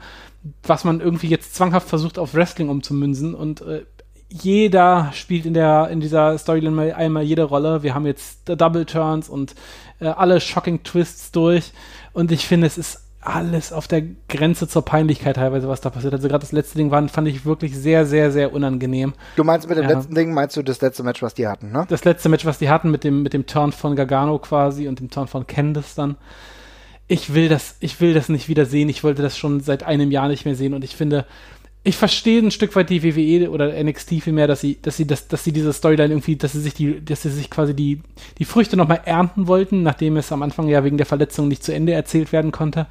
was 0.63 0.85
man 0.85 1.01
irgendwie 1.01 1.27
jetzt 1.27 1.55
zwanghaft 1.55 1.89
versucht 1.89 2.17
auf 2.17 2.33
Wrestling 2.33 2.69
umzumünzen 2.69 3.35
und 3.35 3.61
äh, 3.61 3.85
jeder 4.29 5.11
spielt 5.13 5.45
in 5.45 5.53
der 5.53 5.87
in 5.89 6.01
dieser 6.01 6.37
Storyline 6.37 6.93
einmal 6.97 7.23
jede 7.23 7.43
Rolle. 7.43 7.81
Wir 7.81 7.95
haben 7.95 8.05
jetzt 8.05 8.41
Double 8.45 8.85
Turns 8.85 9.29
und 9.29 9.55
äh, 10.01 10.07
alle 10.07 10.41
Shocking 10.41 10.83
Twists 10.83 11.31
durch 11.31 11.71
und 12.11 12.31
ich 12.31 12.45
finde, 12.45 12.67
es 12.67 12.77
ist 12.77 13.06
alles 13.21 13.73
auf 13.73 13.87
der 13.87 14.03
Grenze 14.29 14.67
zur 14.67 14.85
Peinlichkeit 14.85 15.35
teilweise, 15.35 15.67
was 15.67 15.81
da 15.81 15.89
passiert. 15.89 16.13
Also 16.13 16.27
gerade 16.27 16.41
das 16.41 16.51
letzte 16.51 16.77
Ding 16.77 16.91
war, 16.91 17.05
fand 17.09 17.27
ich 17.27 17.45
wirklich 17.45 17.75
sehr, 17.75 18.05
sehr, 18.05 18.31
sehr 18.31 18.53
unangenehm. 18.53 19.13
Du 19.35 19.43
meinst 19.43 19.67
mit 19.67 19.77
dem 19.77 19.89
ja. 19.89 19.95
letzten 19.95 20.15
Ding, 20.15 20.33
meinst 20.33 20.55
du 20.55 20.63
das 20.63 20.81
letzte 20.81 21.03
Match, 21.03 21.21
was 21.21 21.33
die 21.33 21.47
hatten, 21.47 21.71
ne? 21.71 21.85
Das 21.89 22.05
letzte 22.05 22.29
Match, 22.29 22.45
was 22.45 22.59
die 22.59 22.69
hatten 22.69 22.91
mit 22.91 23.03
dem, 23.03 23.23
mit 23.23 23.33
dem 23.33 23.45
Turn 23.45 23.71
von 23.71 23.95
Gargano 23.95 24.37
quasi 24.39 24.87
und 24.87 24.99
dem 24.99 25.09
Turn 25.09 25.27
von 25.27 25.47
Candice 25.47 25.95
dann. 25.95 26.15
Ich 27.07 27.33
will 27.33 27.49
das, 27.49 27.77
ich 27.79 27.99
will 28.01 28.13
das 28.13 28.29
nicht 28.29 28.49
wieder 28.49 28.65
sehen. 28.65 28.89
Ich 28.89 29.03
wollte 29.03 29.21
das 29.21 29.37
schon 29.37 29.61
seit 29.61 29.83
einem 29.83 30.11
Jahr 30.11 30.27
nicht 30.27 30.45
mehr 30.45 30.55
sehen 30.55 30.73
und 30.73 30.83
ich 30.83 30.95
finde, 30.95 31.25
ich 31.87 31.95
verstehe 31.95 32.41
ein 32.41 32.51
Stück 32.51 32.75
weit 32.75 32.89
die 32.89 33.01
WWE 33.01 33.49
oder 33.49 33.81
NXT 33.81 34.21
vielmehr, 34.21 34.45
dass 34.45 34.59
sie, 34.59 34.77
dass 34.81 34.97
sie, 34.97 35.07
das, 35.07 35.29
dass 35.29 35.45
sie 35.45 35.53
diese 35.53 35.71
Storyline 35.71 36.13
irgendwie, 36.13 36.35
dass 36.35 36.51
sie 36.51 36.59
sich 36.59 36.73
die, 36.73 37.03
dass 37.03 37.21
sie 37.21 37.29
sich 37.29 37.49
quasi 37.49 37.73
die, 37.73 38.01
die 38.39 38.45
Früchte 38.45 38.75
nochmal 38.75 39.01
ernten 39.05 39.47
wollten, 39.47 39.83
nachdem 39.83 40.17
es 40.17 40.33
am 40.33 40.41
Anfang 40.43 40.67
ja 40.67 40.83
wegen 40.83 40.97
der 40.97 41.05
Verletzung 41.05 41.47
nicht 41.47 41.63
zu 41.63 41.73
Ende 41.73 41.93
erzählt 41.93 42.33
werden 42.33 42.51
konnte. 42.51 42.87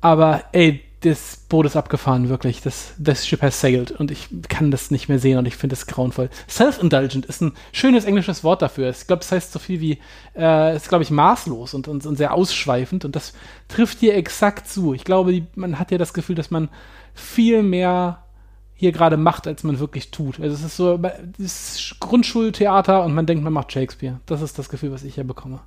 Aber 0.00 0.44
ey, 0.52 0.80
das 1.00 1.36
Boot 1.50 1.66
ist 1.66 1.76
abgefahren, 1.76 2.30
wirklich. 2.30 2.62
Das, 2.62 2.94
das 2.96 3.26
Ship 3.26 3.42
has 3.42 3.60
sailed 3.60 3.90
und 3.90 4.10
ich 4.10 4.28
kann 4.48 4.70
das 4.70 4.90
nicht 4.90 5.10
mehr 5.10 5.18
sehen 5.18 5.36
und 5.36 5.44
ich 5.44 5.56
finde 5.56 5.74
es 5.74 5.86
grauenvoll. 5.86 6.30
Self-indulgent 6.48 7.26
ist 7.26 7.42
ein 7.42 7.52
schönes 7.72 8.06
englisches 8.06 8.42
Wort 8.42 8.62
dafür. 8.62 8.88
Ich 8.88 9.06
glaube, 9.06 9.20
das 9.20 9.32
heißt 9.32 9.52
so 9.52 9.58
viel 9.58 9.82
wie, 9.82 9.98
äh, 10.34 10.74
ist 10.74 10.88
glaube 10.88 11.04
ich 11.04 11.10
maßlos 11.10 11.74
und, 11.74 11.88
und, 11.88 12.06
und, 12.06 12.16
sehr 12.16 12.32
ausschweifend 12.32 13.04
und 13.04 13.16
das 13.16 13.34
trifft 13.68 13.98
hier 13.98 14.14
exakt 14.14 14.66
zu. 14.66 14.94
Ich 14.94 15.04
glaube, 15.04 15.42
man 15.56 15.78
hat 15.78 15.90
ja 15.90 15.98
das 15.98 16.14
Gefühl, 16.14 16.36
dass 16.36 16.50
man 16.50 16.70
viel 17.14 17.62
mehr 17.62 18.22
hier 18.80 18.92
gerade 18.92 19.18
macht, 19.18 19.46
als 19.46 19.62
man 19.62 19.78
wirklich 19.78 20.10
tut. 20.10 20.40
Also 20.40 20.54
es 20.54 20.64
ist 20.64 20.76
so, 20.78 20.98
es 21.38 21.76
ist 21.78 22.00
Grundschultheater 22.00 23.04
und 23.04 23.14
man 23.14 23.26
denkt, 23.26 23.44
man 23.44 23.52
macht 23.52 23.70
Shakespeare. 23.70 24.20
Das 24.24 24.40
ist 24.40 24.58
das 24.58 24.70
Gefühl, 24.70 24.90
was 24.90 25.04
ich 25.04 25.16
hier 25.16 25.24
bekomme. 25.24 25.60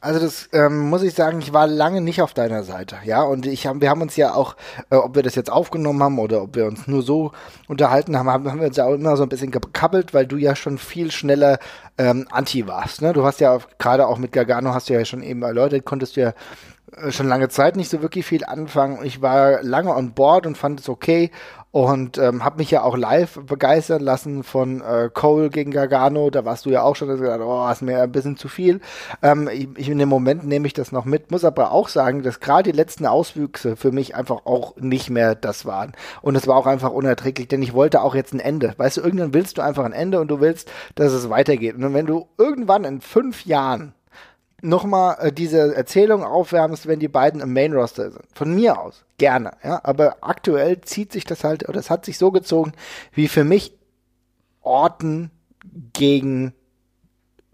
Also 0.00 0.18
das 0.18 0.48
ähm, 0.52 0.88
muss 0.88 1.02
ich 1.02 1.12
sagen, 1.12 1.40
ich 1.40 1.52
war 1.52 1.66
lange 1.66 2.00
nicht 2.00 2.22
auf 2.22 2.32
deiner 2.32 2.62
Seite, 2.62 2.96
ja, 3.04 3.22
und 3.22 3.44
ich 3.44 3.66
hab, 3.66 3.80
wir 3.80 3.90
haben 3.90 4.00
uns 4.00 4.16
ja 4.16 4.32
auch, 4.32 4.56
äh, 4.88 4.96
ob 4.96 5.14
wir 5.14 5.22
das 5.22 5.34
jetzt 5.34 5.50
aufgenommen 5.50 6.02
haben 6.02 6.18
oder 6.18 6.42
ob 6.42 6.56
wir 6.56 6.66
uns 6.66 6.86
nur 6.86 7.02
so 7.02 7.32
unterhalten 7.66 8.16
haben, 8.16 8.30
haben, 8.30 8.50
haben 8.50 8.60
wir 8.60 8.68
uns 8.68 8.76
ja 8.76 8.86
auch 8.86 8.94
immer 8.94 9.16
so 9.16 9.24
ein 9.24 9.28
bisschen 9.28 9.50
gekappelt, 9.50 10.14
weil 10.14 10.26
du 10.26 10.36
ja 10.36 10.56
schon 10.56 10.78
viel 10.78 11.10
schneller 11.10 11.58
ähm, 11.98 12.26
anti 12.30 12.66
warst, 12.66 13.02
ne? 13.02 13.12
Du 13.12 13.24
hast 13.24 13.40
ja 13.40 13.58
gerade 13.78 14.06
auch 14.06 14.18
mit 14.18 14.32
Gargano 14.32 14.72
hast 14.72 14.88
du 14.88 14.94
ja 14.94 15.04
schon 15.04 15.22
eben 15.22 15.42
erläutert, 15.42 15.84
konntest 15.84 16.16
du 16.16 16.20
ja 16.20 16.34
schon 17.10 17.28
lange 17.28 17.48
Zeit 17.48 17.76
nicht 17.76 17.90
so 17.90 18.02
wirklich 18.02 18.26
viel 18.26 18.44
anfangen. 18.44 19.04
Ich 19.04 19.22
war 19.22 19.62
lange 19.62 19.94
on 19.94 20.12
board 20.12 20.46
und 20.46 20.56
fand 20.56 20.80
es 20.80 20.88
okay 20.88 21.30
und 21.74 22.18
ähm, 22.18 22.44
habe 22.44 22.58
mich 22.58 22.70
ja 22.70 22.84
auch 22.84 22.96
live 22.96 23.40
begeistern 23.46 24.00
lassen 24.00 24.44
von 24.44 24.80
äh, 24.80 25.10
Cole 25.12 25.50
gegen 25.50 25.72
Gargano. 25.72 26.30
Da 26.30 26.44
warst 26.44 26.66
du 26.66 26.70
ja 26.70 26.82
auch 26.82 26.94
schon, 26.94 27.08
dass 27.08 27.18
gesagt, 27.18 27.42
oh, 27.44 27.68
ist 27.68 27.82
mir 27.82 28.00
ein 28.00 28.12
bisschen 28.12 28.36
zu 28.36 28.46
viel. 28.46 28.80
Ähm, 29.22 29.48
ich, 29.48 29.88
in 29.88 29.98
dem 29.98 30.08
Moment 30.08 30.46
nehme 30.46 30.68
ich 30.68 30.72
das 30.72 30.92
noch 30.92 31.04
mit, 31.04 31.32
muss 31.32 31.44
aber 31.44 31.72
auch 31.72 31.88
sagen, 31.88 32.22
dass 32.22 32.38
gerade 32.38 32.70
die 32.70 32.76
letzten 32.76 33.06
Auswüchse 33.06 33.74
für 33.74 33.90
mich 33.90 34.14
einfach 34.14 34.46
auch 34.46 34.76
nicht 34.76 35.10
mehr 35.10 35.34
das 35.34 35.66
waren. 35.66 35.94
Und 36.22 36.36
es 36.36 36.46
war 36.46 36.56
auch 36.56 36.66
einfach 36.66 36.92
unerträglich, 36.92 37.48
denn 37.48 37.60
ich 37.60 37.74
wollte 37.74 38.02
auch 38.02 38.14
jetzt 38.14 38.34
ein 38.34 38.40
Ende. 38.40 38.74
Weißt 38.76 38.98
du, 38.98 39.00
irgendwann 39.00 39.34
willst 39.34 39.58
du 39.58 39.62
einfach 39.62 39.84
ein 39.84 39.92
Ende 39.92 40.20
und 40.20 40.28
du 40.28 40.40
willst, 40.40 40.70
dass 40.94 41.12
es 41.12 41.28
weitergeht. 41.28 41.74
Und 41.74 41.92
wenn 41.92 42.06
du 42.06 42.28
irgendwann 42.38 42.84
in 42.84 43.00
fünf 43.00 43.46
Jahren 43.46 43.94
nochmal 44.64 45.16
äh, 45.20 45.32
diese 45.32 45.74
Erzählung 45.74 46.24
aufwärmst, 46.24 46.86
wenn 46.86 46.98
die 46.98 47.08
beiden 47.08 47.40
im 47.40 47.52
Main 47.52 47.72
Roster 47.72 48.10
sind. 48.10 48.24
Von 48.34 48.54
mir 48.54 48.80
aus, 48.80 49.04
gerne, 49.18 49.52
ja. 49.62 49.80
Aber 49.84 50.16
aktuell 50.22 50.80
zieht 50.80 51.12
sich 51.12 51.24
das 51.24 51.44
halt, 51.44 51.68
oder 51.68 51.78
es 51.78 51.90
hat 51.90 52.04
sich 52.04 52.18
so 52.18 52.30
gezogen, 52.30 52.72
wie 53.12 53.28
für 53.28 53.44
mich 53.44 53.76
Orton 54.62 55.30
gegen 55.92 56.54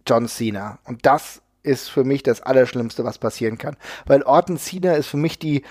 John 0.06 0.28
Cena. 0.28 0.78
Und 0.84 1.04
das 1.04 1.42
ist 1.62 1.88
für 1.88 2.04
mich 2.04 2.22
das 2.22 2.40
Allerschlimmste, 2.40 3.04
was 3.04 3.18
passieren 3.18 3.58
kann. 3.58 3.76
Weil 4.06 4.22
Orton 4.22 4.56
Cena 4.56 4.94
ist 4.94 5.08
für 5.08 5.18
mich 5.18 5.38
die 5.38 5.62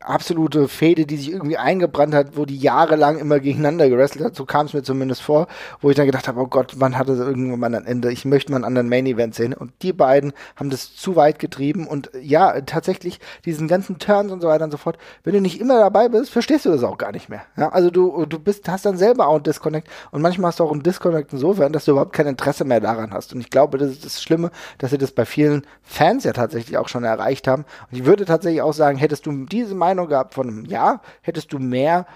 absolute 0.00 0.68
Fehde, 0.68 1.06
die 1.06 1.16
sich 1.16 1.32
irgendwie 1.32 1.56
eingebrannt 1.56 2.14
hat, 2.14 2.36
wo 2.36 2.44
die 2.44 2.56
jahrelang 2.56 3.18
immer 3.18 3.40
gegeneinander 3.40 3.88
gerestelt 3.88 4.24
hat. 4.24 4.36
So 4.36 4.44
kam 4.44 4.66
es 4.66 4.72
mir 4.72 4.82
zumindest 4.82 5.22
vor, 5.22 5.46
wo 5.80 5.90
ich 5.90 5.96
dann 5.96 6.06
gedacht 6.06 6.28
habe, 6.28 6.40
oh 6.40 6.46
Gott, 6.46 6.74
wann 6.76 6.98
hat 6.98 7.08
es 7.08 7.18
irgendwann 7.18 7.60
mal 7.60 7.74
ein 7.74 7.86
Ende? 7.86 8.12
Ich 8.12 8.24
möchte 8.24 8.52
mal 8.52 8.56
einen 8.56 8.64
anderen 8.64 8.88
Main 8.88 9.06
Event 9.06 9.34
sehen. 9.34 9.54
Und 9.54 9.72
die 9.82 9.92
beiden 9.92 10.32
haben 10.56 10.70
das 10.70 10.94
zu 10.94 11.16
weit 11.16 11.38
getrieben. 11.38 11.86
Und 11.86 12.10
ja, 12.20 12.60
tatsächlich, 12.60 13.20
diesen 13.44 13.68
ganzen 13.68 13.98
Turns 13.98 14.32
und 14.32 14.40
so 14.40 14.48
weiter 14.48 14.64
und 14.64 14.70
so 14.70 14.76
fort, 14.76 14.98
wenn 15.24 15.34
du 15.34 15.40
nicht 15.40 15.60
immer 15.60 15.78
dabei 15.78 16.08
bist, 16.08 16.30
verstehst 16.30 16.64
du 16.64 16.70
das 16.70 16.82
auch 16.82 16.98
gar 16.98 17.12
nicht 17.12 17.28
mehr. 17.28 17.42
Ja, 17.56 17.70
also 17.70 17.90
du, 17.90 18.26
du 18.26 18.38
bist, 18.38 18.68
hast 18.68 18.86
dann 18.86 18.96
selber 18.96 19.28
auch 19.28 19.34
einen 19.34 19.44
Disconnect. 19.44 19.88
Und 20.10 20.22
manchmal 20.22 20.48
hast 20.48 20.60
du 20.60 20.64
auch 20.64 20.72
einen 20.72 20.82
Disconnect 20.82 21.32
insofern, 21.32 21.72
dass 21.72 21.84
du 21.84 21.92
überhaupt 21.92 22.12
kein 22.12 22.26
Interesse 22.26 22.64
mehr 22.64 22.80
daran 22.80 23.12
hast. 23.12 23.32
Und 23.32 23.40
ich 23.40 23.50
glaube, 23.50 23.78
das 23.78 23.90
ist 23.90 24.04
das 24.04 24.22
Schlimme, 24.22 24.50
dass 24.78 24.90
sie 24.90 24.98
das 24.98 25.12
bei 25.12 25.24
vielen 25.24 25.66
Fans 25.82 26.24
ja 26.24 26.32
tatsächlich 26.32 26.78
auch 26.78 26.88
schon 26.88 27.04
erreicht 27.04 27.48
haben. 27.48 27.64
Und 27.90 27.98
ich 27.98 28.04
würde 28.04 28.24
tatsächlich 28.24 28.62
auch 28.62 28.72
sagen, 28.72 28.98
hättest 28.98 29.26
du 29.26 29.46
diese 29.46 29.74
Meinung 29.86 30.08
gehabt 30.08 30.34
von 30.34 30.48
einem 30.48 30.64
Jahr, 30.64 31.00
hättest 31.22 31.52
du 31.52 31.58
mehr, 31.58 32.06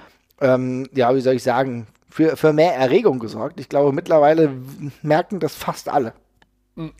ähm, 0.40 0.88
ja, 0.92 1.14
wie 1.14 1.20
soll 1.20 1.34
ich 1.34 1.42
sagen, 1.42 1.86
für, 2.08 2.36
für 2.36 2.52
mehr 2.52 2.74
Erregung 2.74 3.18
gesorgt. 3.18 3.60
Ich 3.60 3.68
glaube, 3.68 3.92
mittlerweile 3.92 4.50
merken 5.02 5.38
das 5.40 5.54
fast 5.54 5.88
alle. 5.88 6.12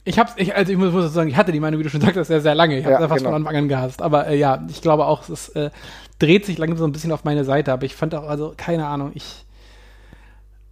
Ich 0.05 0.19
hab's, 0.19 0.35
ich, 0.37 0.55
also 0.55 0.73
ich 0.73 0.79
muss, 0.79 0.93
muss 0.93 1.13
sagen, 1.13 1.31
ich 1.31 1.37
hatte 1.37 1.53
die 1.53 1.61
Meinung, 1.61 1.81
wie 1.81 1.85
du 1.85 1.91
schon 1.91 2.01
sagst, 2.01 2.25
sehr, 2.27 2.41
sehr 2.41 2.55
lange. 2.55 2.79
Ich 2.79 2.85
habe 2.85 3.03
ja, 3.03 3.09
fast 3.09 3.19
genau. 3.19 3.31
von 3.31 3.43
Anfang 3.43 3.57
an 3.57 3.69
gehasst. 3.69 4.03
Aber 4.03 4.27
äh, 4.27 4.37
ja, 4.37 4.65
ich 4.69 4.83
glaube 4.83 5.07
auch, 5.07 5.29
es 5.29 5.49
äh, 5.51 5.71
dreht 6.19 6.45
sich 6.45 6.59
langsam 6.59 6.79
so 6.79 6.85
ein 6.85 6.93
bisschen 6.93 7.13
auf 7.13 7.25
meine 7.25 7.45
Seite. 7.45 7.73
Aber 7.73 7.85
ich 7.85 7.95
fand 7.95 8.15
auch, 8.15 8.29
also, 8.29 8.53
keine 8.57 8.87
Ahnung, 8.87 9.13
ich, 9.15 9.47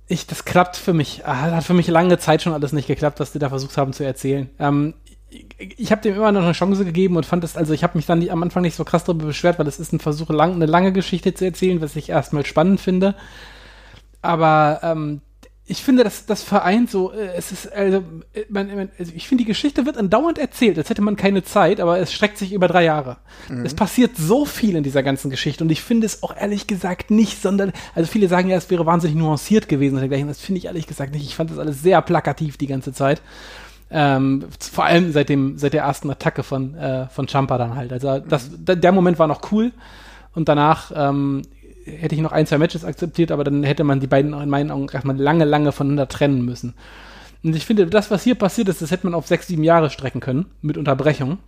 ich, 0.09 0.27
das 0.27 0.45
klappt 0.45 0.77
für 0.77 0.93
mich. 0.93 1.23
Ah, 1.27 1.53
hat 1.53 1.65
für 1.65 1.75
mich 1.75 1.89
lange 1.89 2.19
Zeit 2.19 2.43
schon 2.43 2.53
alles 2.53 2.73
nicht 2.73 2.87
geklappt, 2.87 3.21
was 3.21 3.33
die 3.33 3.39
da 3.39 3.49
versucht 3.49 3.77
haben 3.77 3.93
zu 3.93 4.05
erzählen. 4.05 4.51
Ähm, 4.59 4.95
ich 5.59 5.91
habe 5.91 6.03
dem 6.03 6.15
immer 6.15 6.33
noch 6.33 6.43
eine 6.43 6.53
Chance 6.53 6.85
gegeben 6.85 7.17
und 7.17 7.27
fand 7.27 7.45
es, 7.45 7.57
also 7.57 7.75
ich 7.75 7.83
habe 7.83 7.99
mich 7.99 8.07
dann 8.07 8.21
nicht, 8.21 8.33
am 8.33 8.43
Anfang 8.43 8.63
nicht 8.63 8.77
so 8.77 8.85
krass 8.85 9.05
darüber 9.05 9.27
beschwert, 9.27 9.59
weil 9.59 9.67
es 9.67 9.79
ist 9.79 9.93
ein 9.93 10.01
Versuch, 10.01 10.31
lang, 10.31 10.55
eine 10.55 10.67
lange 10.67 10.93
Geschichte 10.93 11.35
zu 11.35 11.45
erzählen, 11.45 11.81
was 11.81 11.97
ich 11.97 12.09
erstmal 12.09 12.47
spannend 12.47 12.81
finde. 12.81 13.15
Aber 14.23 14.81
ähm, 14.83 15.21
ich 15.71 15.83
finde, 15.83 16.03
dass 16.03 16.25
das 16.25 16.43
vereint 16.43 16.91
so, 16.91 17.13
äh, 17.13 17.35
es 17.37 17.53
ist, 17.53 17.71
also, 17.71 17.99
äh, 18.33 18.45
man, 18.49 18.75
man, 18.75 18.89
also 18.99 19.13
ich 19.15 19.29
finde, 19.29 19.45
die 19.45 19.49
Geschichte 19.49 19.85
wird 19.85 19.99
andauernd 19.99 20.39
erzählt, 20.39 20.79
als 20.79 20.89
hätte 20.89 21.03
man 21.03 21.17
keine 21.17 21.45
Zeit, 21.45 21.79
aber 21.79 21.99
es 21.99 22.11
streckt 22.13 22.39
sich 22.39 22.55
über 22.55 22.69
drei 22.69 22.85
Jahre. 22.85 23.19
Mhm. 23.51 23.67
Es 23.67 23.75
passiert 23.75 24.17
so 24.17 24.47
viel 24.47 24.77
in 24.77 24.83
dieser 24.83 25.03
ganzen 25.03 25.31
Geschichte 25.31 25.63
und 25.63 25.71
ich 25.71 25.83
finde 25.83 26.07
es 26.07 26.23
auch 26.23 26.35
ehrlich 26.35 26.67
gesagt 26.67 27.11
nicht, 27.11 27.43
sondern, 27.43 27.73
also 27.95 28.11
viele 28.11 28.29
sagen 28.29 28.49
ja, 28.49 28.57
es 28.57 28.71
wäre 28.71 28.87
wahnsinnig 28.87 29.17
nuanciert 29.17 29.69
gewesen 29.69 29.97
und 29.97 30.01
dergleichen. 30.01 30.29
Das 30.29 30.41
finde 30.41 30.59
ich 30.61 30.65
ehrlich 30.65 30.87
gesagt 30.87 31.13
nicht. 31.13 31.25
Ich 31.25 31.35
fand 31.35 31.51
das 31.51 31.59
alles 31.59 31.83
sehr 31.83 32.01
plakativ 32.01 32.57
die 32.57 32.67
ganze 32.67 32.95
Zeit. 32.95 33.21
Ähm, 33.91 34.45
vor 34.59 34.85
allem 34.85 35.13
seit 35.13 35.29
dem, 35.31 35.57
seit 35.57 35.73
der 35.73 35.83
ersten 35.83 36.11
Attacke 36.11 36.43
von, 36.43 36.75
äh, 36.75 37.07
von 37.09 37.27
Champa 37.27 37.57
dann 37.57 37.75
halt. 37.75 37.93
Also 37.93 38.19
das, 38.19 38.51
mhm. 38.51 38.81
der 38.81 38.93
Moment 38.93 39.19
war 39.19 39.27
noch 39.27 39.51
cool 39.51 39.73
und 40.35 40.49
danach 40.49 40.93
ähm, 40.95 41.43
hätte 41.85 42.15
ich 42.15 42.21
noch 42.21 42.33
ein, 42.33 42.47
zwei 42.47 42.59
Matches 42.59 42.85
akzeptiert, 42.85 43.33
aber 43.33 43.45
dann 43.45 43.63
hätte 43.65 43.85
man 43.85 44.01
die 44.01 44.07
beiden 44.07 44.35
in 44.35 44.51
meinen 44.51 44.71
Augen 44.71 44.89
erstmal 44.93 45.17
lange, 45.17 45.45
lange 45.45 45.73
voneinander 45.73 46.09
trennen 46.09 46.45
müssen. 46.45 46.75
Und 47.43 47.57
ich 47.57 47.65
finde, 47.65 47.87
das, 47.87 48.11
was 48.11 48.25
hier 48.25 48.35
passiert 48.35 48.69
ist, 48.69 48.83
das 48.83 48.91
hätte 48.91 49.07
man 49.07 49.15
auf 49.15 49.27
sechs, 49.27 49.47
sieben 49.47 49.65
Jahre 49.65 49.91
strecken 49.91 50.21
können, 50.21 50.47
mit 50.61 50.77
Unterbrechung. 50.77 51.39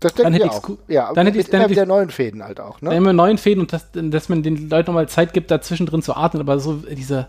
Das 0.00 0.14
denke 0.14 0.36
ich 0.36 0.44
auch. 0.44 0.70
Ja, 0.86 1.12
dann 1.12 1.26
hätte 1.26 1.38
ich 1.38 1.46
dann 1.46 1.60
hätte 1.60 1.64
immer 1.64 1.70
wieder 1.70 1.86
neuen 1.86 2.10
Fäden 2.10 2.44
halt 2.44 2.60
auch, 2.60 2.80
ne? 2.80 2.90
Dann 2.90 2.98
immer 2.98 3.12
neuen 3.12 3.38
Fäden 3.38 3.60
und 3.60 3.72
das, 3.72 3.86
dass 3.92 4.28
man 4.28 4.42
den 4.42 4.68
Leuten 4.68 4.90
nochmal 4.90 5.08
Zeit 5.08 5.32
gibt, 5.32 5.50
dazwischen 5.50 5.86
drin 5.86 6.02
zu 6.02 6.14
atmen, 6.14 6.40
aber 6.40 6.60
so 6.60 6.74
diese, 6.74 7.26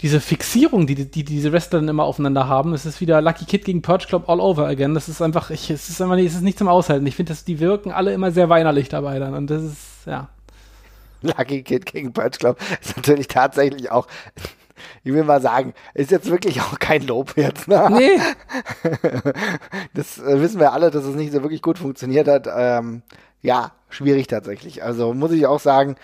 diese 0.00 0.20
Fixierung, 0.20 0.86
die, 0.86 0.94
die 0.94 1.24
diese 1.24 1.52
Wrestler 1.52 1.80
dann 1.80 1.88
immer 1.88 2.04
aufeinander 2.04 2.48
haben, 2.48 2.74
es 2.74 2.84
ist 2.84 3.00
wieder 3.00 3.20
Lucky 3.20 3.44
Kid 3.44 3.64
gegen 3.64 3.80
Purge 3.80 4.06
Club 4.06 4.28
all 4.28 4.40
over 4.40 4.66
again. 4.66 4.94
Das 4.94 5.08
ist 5.08 5.22
einfach, 5.22 5.50
ich, 5.50 5.70
es 5.70 5.88
ist 5.88 6.02
einfach 6.02 6.16
nicht, 6.16 6.26
es 6.26 6.34
ist 6.34 6.42
nicht 6.42 6.58
zum 6.58 6.68
Aushalten. 6.68 7.06
Ich 7.06 7.16
finde, 7.16 7.32
dass 7.32 7.44
die 7.44 7.60
wirken 7.60 7.92
alle 7.92 8.12
immer 8.12 8.30
sehr 8.32 8.48
weinerlich 8.48 8.88
dabei 8.88 9.18
dann 9.18 9.34
und 9.34 9.48
das 9.48 9.62
ist, 9.62 10.06
ja. 10.06 10.28
Lucky 11.22 11.62
Kid 11.62 11.86
gegen 11.86 12.12
Purge 12.12 12.38
Club 12.38 12.58
ist 12.80 12.96
natürlich 12.96 13.28
tatsächlich 13.28 13.90
auch, 13.90 14.06
ich 15.04 15.12
will 15.12 15.24
mal 15.24 15.40
sagen, 15.40 15.74
ist 15.94 16.10
jetzt 16.10 16.30
wirklich 16.30 16.60
auch 16.60 16.78
kein 16.78 17.06
Lob 17.06 17.36
jetzt. 17.36 17.68
Ne? 17.68 17.88
Nee. 17.90 18.20
Das 19.94 20.18
äh, 20.18 20.40
wissen 20.40 20.60
wir 20.60 20.72
alle, 20.72 20.90
dass 20.90 21.04
es 21.04 21.14
nicht 21.14 21.32
so 21.32 21.42
wirklich 21.42 21.62
gut 21.62 21.78
funktioniert 21.78 22.28
hat. 22.28 22.48
Ähm, 22.54 23.02
ja, 23.42 23.72
schwierig 23.88 24.26
tatsächlich. 24.26 24.82
Also 24.82 25.14
muss 25.14 25.32
ich 25.32 25.46
auch 25.46 25.60
sagen, 25.60 25.96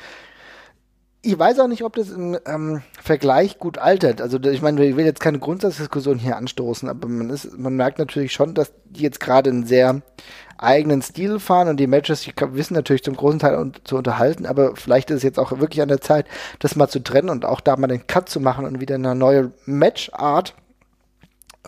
ich 1.23 1.39
weiß 1.39 1.59
auch 1.59 1.69
nicht, 1.69 1.85
ob 1.85 1.97
das 1.97 2.11
im 2.11 2.39
ähm, 2.47 2.83
Vergleich 3.03 3.59
gut 3.59 3.77
altert. 3.77 4.23
Also 4.23 4.39
ich 4.41 4.63
meine, 4.63 4.85
ich 4.87 4.97
will 4.97 5.05
jetzt 5.05 5.21
keine 5.21 5.39
Grundsatzdiskussion 5.39 6.19
hier 6.19 6.37
anstoßen, 6.37 6.89
aber 6.89 7.09
man 7.09 7.29
ist, 7.29 7.59
man 7.59 7.77
merkt 7.77 7.99
natürlich 7.99 8.33
schon, 8.33 8.55
dass 8.55 8.73
die 8.87 9.03
jetzt 9.03 9.21
gerade 9.21 9.51
einen 9.51 9.67
sehr 9.67 10.01
eigenen 10.57 11.03
Stil 11.03 11.39
fahren 11.39 11.69
und 11.69 11.79
die 11.79 11.87
Matches, 11.87 12.23
die 12.23 12.33
wissen 12.53 12.75
natürlich 12.75 13.03
zum 13.03 13.17
großen 13.17 13.39
Teil 13.39 13.57
un 13.57 13.73
zu 13.85 13.97
unterhalten, 13.97 14.47
aber 14.47 14.77
vielleicht 14.77 15.11
ist 15.11 15.19
es 15.19 15.23
jetzt 15.23 15.39
auch 15.39 15.59
wirklich 15.59 15.83
an 15.83 15.89
der 15.89 16.01
Zeit, 16.01 16.27
das 16.59 16.77
mal 16.77 16.89
zu 16.89 17.01
trennen 17.01 17.31
und 17.31 17.45
auch 17.45 17.61
da 17.61 17.77
mal 17.77 17.87
den 17.87 18.07
Cut 18.07 18.29
zu 18.29 18.41
machen 18.41 18.65
und 18.65 18.81
wieder 18.81 18.95
eine 18.95 19.15
neue 19.15 19.53
Matchart 19.67 20.55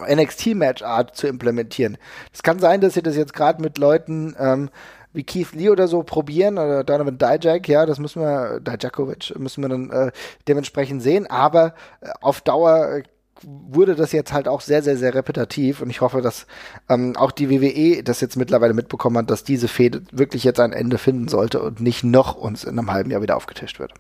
NXT-Matchart 0.01 1.15
zu 1.15 1.27
implementieren. 1.27 1.99
Es 2.33 2.43
kann 2.43 2.59
sein, 2.59 2.81
dass 2.81 2.95
sie 2.95 3.03
das 3.03 3.17
jetzt 3.17 3.35
gerade 3.35 3.61
mit 3.61 3.77
Leuten 3.77 4.35
ähm, 4.39 4.71
wie 5.13 5.25
Keith 5.25 5.53
Lee 5.53 5.69
oder 5.69 5.89
so 5.89 6.03
probieren 6.03 6.59
oder 6.59 6.85
Donovan 6.85 7.19
Dijak, 7.19 7.69
ja, 7.69 7.87
das 7.87 7.99
müssen 7.99 8.23
wir, 8.23 8.61
Dijakovic, 8.61 9.39
müssen 9.39 9.63
wir 9.63 9.69
dann 9.69 9.91
äh, 9.91 10.13
dementsprechend 10.49 11.03
sehen, 11.03 11.27
aber 11.27 11.75
äh, 12.01 12.11
auf 12.21 12.41
Dauer 12.41 12.97
äh, 12.97 13.03
wurde 13.43 13.95
das 13.95 14.13
jetzt 14.13 14.33
halt 14.33 14.49
auch 14.49 14.61
sehr, 14.61 14.83
sehr, 14.83 14.97
sehr 14.97 15.15
repetitiv 15.15 15.83
und 15.83 15.91
ich 15.91 16.01
hoffe, 16.01 16.23
dass 16.23 16.47
ähm, 16.89 17.17
auch 17.17 17.33
die 17.33 17.51
WWE 17.51 18.03
das 18.03 18.21
jetzt 18.21 18.37
mittlerweile 18.37 18.75
mitbekommen 18.75 19.19
hat, 19.19 19.31
dass 19.31 19.45
diese 19.45 19.69
Fehde 19.69 20.03
wirklich 20.13 20.45
jetzt 20.45 20.61
ein 20.61 20.73
Ende 20.73 20.99
finden 20.99 21.29
sollte 21.29 21.61
und 21.61 21.81
nicht 21.81 22.05
noch 22.05 22.37
uns 22.37 22.65
in 22.65 22.79
einem 22.79 22.93
halben 22.93 23.11
Jahr 23.11 23.23
wieder 23.23 23.37
aufgetischt 23.37 23.79
wird. 23.79 23.95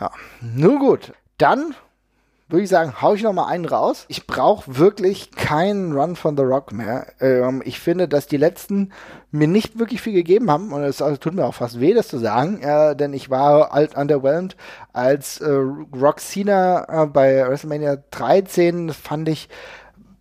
Ja. 0.00 0.10
Nun 0.40 0.78
gut, 0.78 1.12
dann 1.38 1.74
würde 2.52 2.64
ich 2.64 2.68
sagen, 2.68 2.94
hau 3.00 3.14
ich 3.14 3.22
noch 3.22 3.32
mal 3.32 3.46
einen 3.46 3.64
raus. 3.64 4.04
Ich 4.08 4.26
brauche 4.26 4.78
wirklich 4.78 5.30
keinen 5.30 5.92
Run 5.92 6.16
von 6.16 6.36
The 6.36 6.42
Rock 6.42 6.72
mehr. 6.72 7.06
Ähm, 7.20 7.62
ich 7.64 7.80
finde, 7.80 8.08
dass 8.08 8.26
die 8.26 8.36
letzten 8.36 8.92
mir 9.30 9.48
nicht 9.48 9.78
wirklich 9.78 10.02
viel 10.02 10.12
gegeben 10.12 10.50
haben 10.50 10.72
und 10.72 10.82
es 10.82 11.00
also, 11.00 11.16
tut 11.16 11.34
mir 11.34 11.46
auch 11.46 11.54
fast 11.54 11.80
weh, 11.80 11.94
das 11.94 12.08
zu 12.08 12.18
sagen, 12.18 12.60
äh, 12.60 12.94
denn 12.94 13.14
ich 13.14 13.30
war 13.30 13.72
alt 13.72 13.96
underwhelmed, 13.96 14.56
als 14.92 15.40
äh, 15.40 15.50
Rock 15.50 16.20
Cena 16.20 17.04
äh, 17.04 17.06
bei 17.06 17.48
WrestleMania 17.48 17.96
13 18.10 18.92
fand 18.92 19.28
ich 19.28 19.48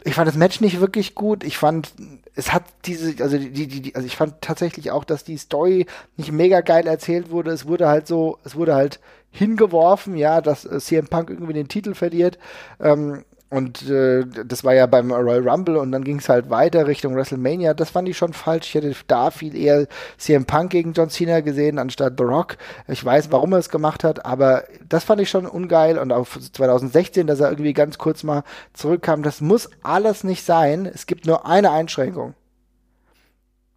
ich 0.03 0.15
fand 0.15 0.27
das 0.27 0.35
Match 0.35 0.61
nicht 0.61 0.79
wirklich 0.79 1.15
gut. 1.15 1.43
Ich 1.43 1.57
fand, 1.57 1.93
es 2.35 2.53
hat 2.53 2.63
diese, 2.85 3.21
also 3.23 3.37
die, 3.37 3.67
die, 3.67 3.81
die, 3.81 3.95
also 3.95 4.05
ich 4.05 4.15
fand 4.15 4.41
tatsächlich 4.41 4.91
auch, 4.91 5.03
dass 5.03 5.23
die 5.23 5.37
Story 5.37 5.85
nicht 6.17 6.31
mega 6.31 6.61
geil 6.61 6.87
erzählt 6.87 7.29
wurde. 7.29 7.51
Es 7.51 7.67
wurde 7.67 7.87
halt 7.87 8.07
so, 8.07 8.37
es 8.43 8.55
wurde 8.55 8.75
halt 8.75 8.99
hingeworfen, 9.31 10.15
ja, 10.15 10.41
dass 10.41 10.65
äh, 10.65 10.79
CM 10.79 11.07
Punk 11.07 11.29
irgendwie 11.29 11.53
den 11.53 11.67
Titel 11.67 11.93
verliert. 11.93 12.37
Ähm, 12.79 13.25
und 13.51 13.89
äh, 13.89 14.23
das 14.45 14.63
war 14.63 14.73
ja 14.73 14.85
beim 14.85 15.11
Royal 15.11 15.45
Rumble 15.47 15.75
und 15.75 15.91
dann 15.91 16.05
ging 16.05 16.19
es 16.19 16.29
halt 16.29 16.49
weiter 16.49 16.87
Richtung 16.87 17.17
WrestleMania. 17.17 17.73
Das 17.73 17.89
fand 17.89 18.07
ich 18.07 18.17
schon 18.17 18.31
falsch. 18.31 18.69
Ich 18.69 18.75
hätte 18.75 18.95
da 19.07 19.29
viel 19.29 19.57
eher 19.57 19.87
CM 20.17 20.45
Punk 20.45 20.71
gegen 20.71 20.93
John 20.93 21.09
Cena 21.09 21.41
gesehen, 21.41 21.77
anstatt 21.77 22.13
The 22.17 22.23
Rock. 22.23 22.55
Ich 22.87 23.03
weiß, 23.03 23.29
warum 23.29 23.51
er 23.51 23.59
es 23.59 23.67
gemacht 23.67 24.05
hat, 24.05 24.25
aber 24.25 24.63
das 24.87 25.03
fand 25.03 25.19
ich 25.19 25.29
schon 25.29 25.45
ungeil. 25.45 25.99
Und 25.99 26.13
auf 26.13 26.39
2016, 26.39 27.27
dass 27.27 27.41
er 27.41 27.49
irgendwie 27.49 27.73
ganz 27.73 27.97
kurz 27.97 28.23
mal 28.23 28.45
zurückkam, 28.71 29.21
das 29.21 29.41
muss 29.41 29.69
alles 29.83 30.23
nicht 30.23 30.45
sein. 30.45 30.85
Es 30.85 31.05
gibt 31.05 31.25
nur 31.25 31.45
eine 31.45 31.71
Einschränkung. 31.71 32.35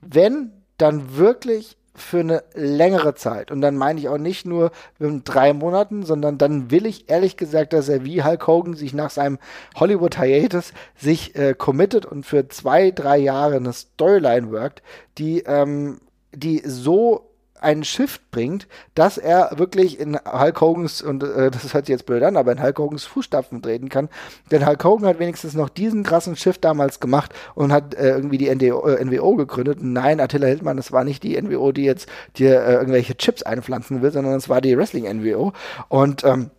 Wenn 0.00 0.52
dann 0.78 1.16
wirklich 1.16 1.76
für 1.95 2.20
eine 2.20 2.42
längere 2.55 3.14
Zeit. 3.14 3.51
Und 3.51 3.61
dann 3.61 3.76
meine 3.76 4.01
ich 4.01 4.09
auch 4.09 4.18
nicht 4.18 4.47
nur 4.47 4.72
in 4.99 5.22
drei 5.22 5.53
Monaten, 5.53 6.05
sondern 6.05 6.38
dann 6.38 6.70
will 6.70 6.86
ich 6.86 7.09
ehrlich 7.09 7.36
gesagt, 7.36 7.72
dass 7.72 7.88
er 7.88 8.05
wie 8.05 8.24
Hulk 8.24 8.47
Hogan 8.47 8.74
sich 8.74 8.95
nach 8.95 9.11
seinem 9.11 9.38
Hollywood 9.76 10.18
Hiatus 10.18 10.72
sich 10.97 11.36
äh, 11.36 11.55
committet 11.55 12.05
und 12.05 12.26
für 12.26 12.49
zwei, 12.49 12.90
drei 12.90 13.18
Jahre 13.18 13.57
eine 13.57 13.72
Storyline 13.72 14.51
workt, 14.51 14.82
die, 15.18 15.40
ähm, 15.47 16.01
die 16.32 16.62
so 16.64 17.30
einen 17.64 17.84
Shift 17.84 18.30
bringt, 18.30 18.68
dass 18.94 19.18
er 19.18 19.52
wirklich 19.56 19.98
in 19.98 20.16
Hulk 20.16 20.60
Hogans, 20.60 21.02
und 21.02 21.22
äh, 21.22 21.50
das 21.50 21.74
hört 21.74 21.86
sich 21.86 21.92
jetzt 21.92 22.06
blöd 22.06 22.22
an, 22.22 22.36
aber 22.36 22.52
in 22.52 22.62
Hulk 22.62 22.78
Hogans 22.78 23.04
Fußstapfen 23.04 23.62
treten 23.62 23.88
kann. 23.88 24.08
Denn 24.50 24.66
Hulk 24.66 24.84
Hogan 24.84 25.08
hat 25.08 25.18
wenigstens 25.18 25.54
noch 25.54 25.68
diesen 25.68 26.02
krassen 26.02 26.36
Shift 26.36 26.64
damals 26.64 27.00
gemacht 27.00 27.34
und 27.54 27.72
hat 27.72 27.94
äh, 27.94 28.10
irgendwie 28.10 28.38
die 28.38 28.54
NDO, 28.54 28.86
äh, 28.86 29.04
NWO 29.04 29.36
gegründet. 29.36 29.78
Nein, 29.82 30.20
Attila 30.20 30.46
Hildmann, 30.46 30.76
das 30.76 30.92
war 30.92 31.04
nicht 31.04 31.22
die 31.22 31.40
NWO, 31.40 31.72
die 31.72 31.84
jetzt 31.84 32.08
dir 32.36 32.62
äh, 32.62 32.74
irgendwelche 32.74 33.16
Chips 33.16 33.42
einpflanzen 33.42 34.02
will, 34.02 34.12
sondern 34.12 34.34
es 34.34 34.48
war 34.48 34.60
die 34.60 34.76
Wrestling-NWO. 34.76 35.52
Und 35.88 36.24
ähm, 36.24 36.50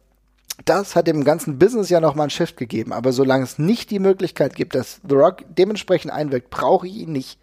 das 0.63 0.95
hat 0.95 1.07
dem 1.07 1.23
ganzen 1.23 1.59
Business 1.59 1.89
ja 1.89 1.99
nochmal 1.99 2.25
einen 2.25 2.29
Shift 2.29 2.57
gegeben. 2.57 2.93
Aber 2.93 3.11
solange 3.11 3.43
es 3.43 3.59
nicht 3.59 3.91
die 3.91 3.99
Möglichkeit 3.99 4.55
gibt, 4.55 4.75
dass 4.75 5.01
The 5.07 5.15
Rock 5.15 5.43
dementsprechend 5.49 6.11
einwirkt, 6.11 6.49
brauche 6.49 6.87
ich 6.87 6.95
ihn 6.95 7.11
nicht 7.11 7.39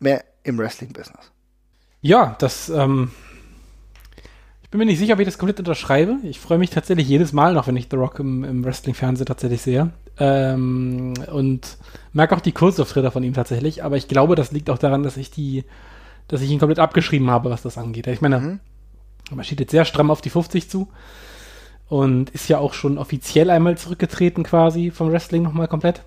mehr 0.00 0.24
im 0.42 0.58
Wrestling-Business. 0.58 1.30
Ja, 2.00 2.36
das, 2.38 2.68
ähm, 2.68 3.10
ich 4.62 4.70
bin 4.70 4.78
mir 4.78 4.86
nicht 4.86 4.98
sicher, 4.98 5.14
ob 5.14 5.20
ich 5.20 5.26
das 5.26 5.38
komplett 5.38 5.58
unterschreibe. 5.58 6.16
Ich 6.22 6.38
freue 6.40 6.58
mich 6.58 6.70
tatsächlich 6.70 7.08
jedes 7.08 7.32
Mal 7.32 7.54
noch, 7.54 7.66
wenn 7.66 7.76
ich 7.76 7.88
The 7.90 7.96
Rock 7.96 8.18
im, 8.18 8.44
im 8.44 8.64
Wrestling-Fernsehen 8.64 9.26
tatsächlich 9.26 9.62
sehe. 9.62 9.90
Ähm, 10.18 11.14
und 11.32 11.78
merke 12.12 12.34
auch 12.36 12.40
die 12.40 12.52
Kursauftritte 12.52 13.10
von 13.10 13.22
ihm 13.22 13.34
tatsächlich. 13.34 13.84
Aber 13.84 13.96
ich 13.96 14.08
glaube, 14.08 14.34
das 14.34 14.52
liegt 14.52 14.70
auch 14.70 14.78
daran, 14.78 15.02
dass 15.02 15.16
ich 15.16 15.30
die, 15.30 15.64
dass 16.28 16.42
ich 16.42 16.50
ihn 16.50 16.58
komplett 16.58 16.78
abgeschrieben 16.78 17.30
habe, 17.30 17.50
was 17.50 17.62
das 17.62 17.78
angeht. 17.78 18.06
Ich 18.06 18.20
meine, 18.20 18.40
Mhm. 18.40 18.60
man 19.32 19.44
steht 19.44 19.60
jetzt 19.60 19.72
sehr 19.72 19.84
stramm 19.84 20.10
auf 20.10 20.20
die 20.20 20.30
50 20.30 20.68
zu 20.70 20.88
und 21.88 22.30
ist 22.30 22.48
ja 22.48 22.58
auch 22.58 22.74
schon 22.74 22.98
offiziell 22.98 23.50
einmal 23.50 23.78
zurückgetreten 23.78 24.42
quasi 24.44 24.90
vom 24.90 25.10
Wrestling 25.10 25.42
nochmal 25.42 25.68
komplett. 25.68 26.02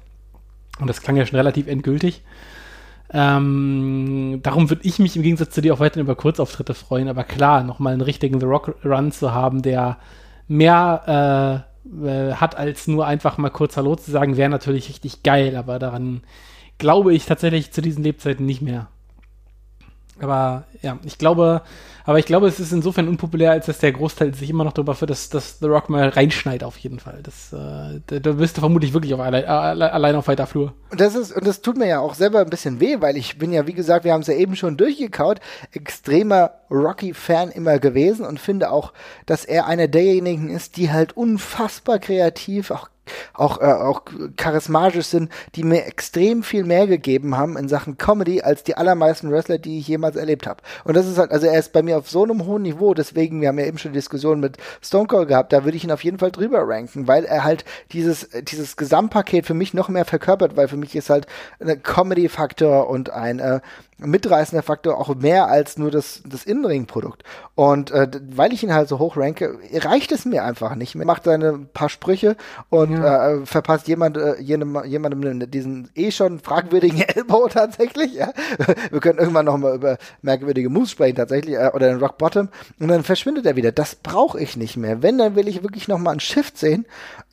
Und 0.79 0.87
das 0.87 1.01
klang 1.01 1.15
ja 1.17 1.25
schon 1.25 1.37
relativ 1.37 1.67
endgültig. 1.67 2.23
Ähm, 3.11 4.39
darum 4.43 4.69
würde 4.69 4.85
ich 4.85 4.99
mich 4.99 5.15
im 5.15 5.23
Gegensatz 5.23 5.51
zu 5.51 5.61
dir 5.61 5.73
auch 5.73 5.79
weiterhin 5.79 6.05
über 6.05 6.15
Kurzauftritte 6.15 6.73
freuen. 6.73 7.07
Aber 7.07 7.23
klar, 7.23 7.63
nochmal 7.63 7.93
einen 7.93 8.01
richtigen 8.01 8.39
The 8.39 8.45
Rock 8.45 8.75
Run 8.85 9.11
zu 9.11 9.33
haben, 9.33 9.61
der 9.61 9.97
mehr 10.47 11.65
äh, 11.85 12.07
äh, 12.07 12.33
hat 12.33 12.55
als 12.55 12.87
nur 12.87 13.07
einfach 13.07 13.37
mal 13.37 13.49
kurz 13.49 13.77
Hallo 13.77 13.95
zu 13.95 14.11
sagen, 14.11 14.37
wäre 14.37 14.49
natürlich 14.49 14.89
richtig 14.89 15.23
geil. 15.23 15.55
Aber 15.55 15.79
daran 15.79 16.21
glaube 16.77 17.13
ich 17.13 17.25
tatsächlich 17.25 17.71
zu 17.71 17.81
diesen 17.81 18.03
Lebzeiten 18.03 18.45
nicht 18.45 18.61
mehr. 18.61 18.87
Aber 20.21 20.65
ja, 20.81 20.97
ich 21.03 21.17
glaube, 21.17 21.61
aber 22.09 22.17
ich 22.17 22.25
glaube, 22.25 22.47
es 22.47 22.59
ist 22.59 22.71
insofern 22.71 23.07
unpopulär, 23.07 23.51
als 23.51 23.67
dass 23.67 23.77
der 23.77 23.91
Großteil 23.91 24.33
sich 24.33 24.49
immer 24.49 24.63
noch 24.63 24.73
darüber 24.73 24.95
führt, 24.95 25.11
dass, 25.11 25.29
dass 25.29 25.59
The 25.59 25.67
Rock 25.67 25.89
mal 25.89 26.09
reinschneit 26.09 26.63
auf 26.63 26.75
jeden 26.79 26.99
Fall. 26.99 27.19
Das, 27.21 27.53
äh, 27.53 28.19
da, 28.19 28.31
bist 28.31 28.57
du 28.57 28.61
vermutlich 28.61 28.93
wirklich 28.93 29.13
auf 29.13 29.19
allein, 29.19 29.43
äh, 29.43 29.47
allein 29.47 30.15
auf 30.15 30.27
weiter 30.27 30.47
Flur. 30.47 30.73
Und 30.89 30.99
das 30.99 31.13
ist, 31.13 31.31
und 31.31 31.45
das 31.45 31.61
tut 31.61 31.77
mir 31.77 31.87
ja 31.87 31.99
auch 31.99 32.15
selber 32.15 32.39
ein 32.39 32.49
bisschen 32.49 32.79
weh, 32.79 32.97
weil 32.99 33.15
ich 33.15 33.37
bin 33.37 33.53
ja, 33.53 33.67
wie 33.67 33.73
gesagt, 33.73 34.05
wir 34.05 34.13
haben 34.13 34.21
es 34.21 34.27
ja 34.27 34.33
eben 34.33 34.55
schon 34.55 34.75
durchgekaut, 34.75 35.39
extremer 35.71 36.53
Rocky-Fan 36.71 37.51
immer 37.51 37.77
gewesen 37.77 38.25
und 38.25 38.39
finde 38.39 38.71
auch, 38.71 38.93
dass 39.27 39.45
er 39.45 39.67
einer 39.67 39.87
derjenigen 39.87 40.49
ist, 40.49 40.77
die 40.77 40.91
halt 40.91 41.15
unfassbar 41.15 41.99
kreativ, 41.99 42.71
auch 42.71 42.89
auch, 43.33 43.61
äh, 43.61 43.65
auch 43.65 44.03
charismatisch 44.37 45.07
sind, 45.07 45.31
die 45.55 45.63
mir 45.63 45.85
extrem 45.85 46.43
viel 46.43 46.63
mehr 46.63 46.87
gegeben 46.87 47.37
haben 47.37 47.57
in 47.57 47.67
Sachen 47.67 47.97
Comedy 47.97 48.41
als 48.41 48.63
die 48.63 48.75
allermeisten 48.75 49.31
Wrestler, 49.31 49.57
die 49.57 49.79
ich 49.79 49.87
jemals 49.87 50.15
erlebt 50.15 50.47
habe. 50.47 50.61
Und 50.83 50.95
das 50.95 51.07
ist 51.07 51.17
halt, 51.17 51.31
also 51.31 51.47
er 51.47 51.59
ist 51.59 51.73
bei 51.73 51.81
mir 51.81 51.97
auf 51.97 52.09
so 52.09 52.23
einem 52.23 52.45
hohen 52.45 52.63
Niveau, 52.63 52.93
deswegen, 52.93 53.41
wir 53.41 53.49
haben 53.49 53.59
ja 53.59 53.65
eben 53.65 53.77
schon 53.77 53.93
Diskussionen 53.93 54.41
mit 54.41 54.57
Stone 54.81 55.07
Cold 55.07 55.27
gehabt, 55.27 55.53
da 55.53 55.63
würde 55.63 55.77
ich 55.77 55.83
ihn 55.83 55.91
auf 55.91 56.03
jeden 56.03 56.19
Fall 56.19 56.31
drüber 56.31 56.67
ranken, 56.67 57.07
weil 57.07 57.25
er 57.25 57.43
halt 57.43 57.65
dieses, 57.91 58.29
dieses 58.43 58.77
Gesamtpaket 58.77 59.45
für 59.45 59.53
mich 59.53 59.73
noch 59.73 59.89
mehr 59.89 60.05
verkörpert, 60.05 60.57
weil 60.57 60.67
für 60.67 60.77
mich 60.77 60.95
ist 60.95 61.09
halt 61.09 61.27
ein 61.59 61.81
Comedy-Faktor 61.81 62.89
und 62.89 63.09
ein 63.09 63.39
äh, 63.39 63.59
mitreißender 63.99 64.63
Faktor 64.63 64.97
auch 64.97 65.13
mehr 65.15 65.47
als 65.47 65.77
nur 65.77 65.91
das, 65.91 66.21
das 66.25 66.45
Innenring-Produkt. 66.45 67.23
Und 67.55 67.91
äh, 67.91 68.09
weil 68.31 68.53
ich 68.53 68.63
ihn 68.63 68.73
halt 68.73 68.87
so 68.87 68.99
hoch 68.99 69.17
ranke, 69.17 69.59
reicht 69.73 70.11
es 70.11 70.25
mir 70.25 70.43
einfach 70.43 70.75
nicht 70.75 70.95
mehr. 70.95 71.05
Macht 71.05 71.25
seine 71.25 71.67
paar 71.73 71.89
Sprüche 71.89 72.35
und 72.69 72.91
ja. 72.91 73.29
äh, 73.29 73.45
verpasst 73.45 73.87
jemand, 73.87 74.17
äh, 74.17 74.39
jemandem, 74.39 74.85
jemandem 74.85 75.51
diesen 75.51 75.89
eh 75.95 76.11
schon 76.11 76.39
fragwürdigen 76.39 77.01
Elbow 77.15 77.47
tatsächlich. 77.47 78.13
Ja? 78.13 78.31
Wir 78.91 78.99
können 78.99 79.19
irgendwann 79.19 79.45
noch 79.45 79.57
mal 79.57 79.75
über 79.75 79.97
merkwürdige 80.21 80.69
Moves 80.69 80.91
sprechen 80.91 81.15
tatsächlich 81.15 81.55
äh, 81.55 81.71
oder 81.73 81.89
den 81.89 81.99
Rock 81.99 82.17
Bottom 82.17 82.49
und 82.79 82.87
dann 82.87 83.03
verschwindet 83.03 83.45
er 83.45 83.55
wieder. 83.55 83.71
Das 83.71 83.95
brauche 83.95 84.39
ich 84.39 84.57
nicht 84.57 84.77
mehr. 84.77 85.01
Wenn, 85.01 85.17
dann 85.17 85.35
will 85.35 85.47
ich 85.47 85.63
wirklich 85.63 85.87
noch 85.87 85.97
mal 85.97 86.11
einen 86.11 86.19
Shift 86.19 86.57
sehen. 86.57 86.85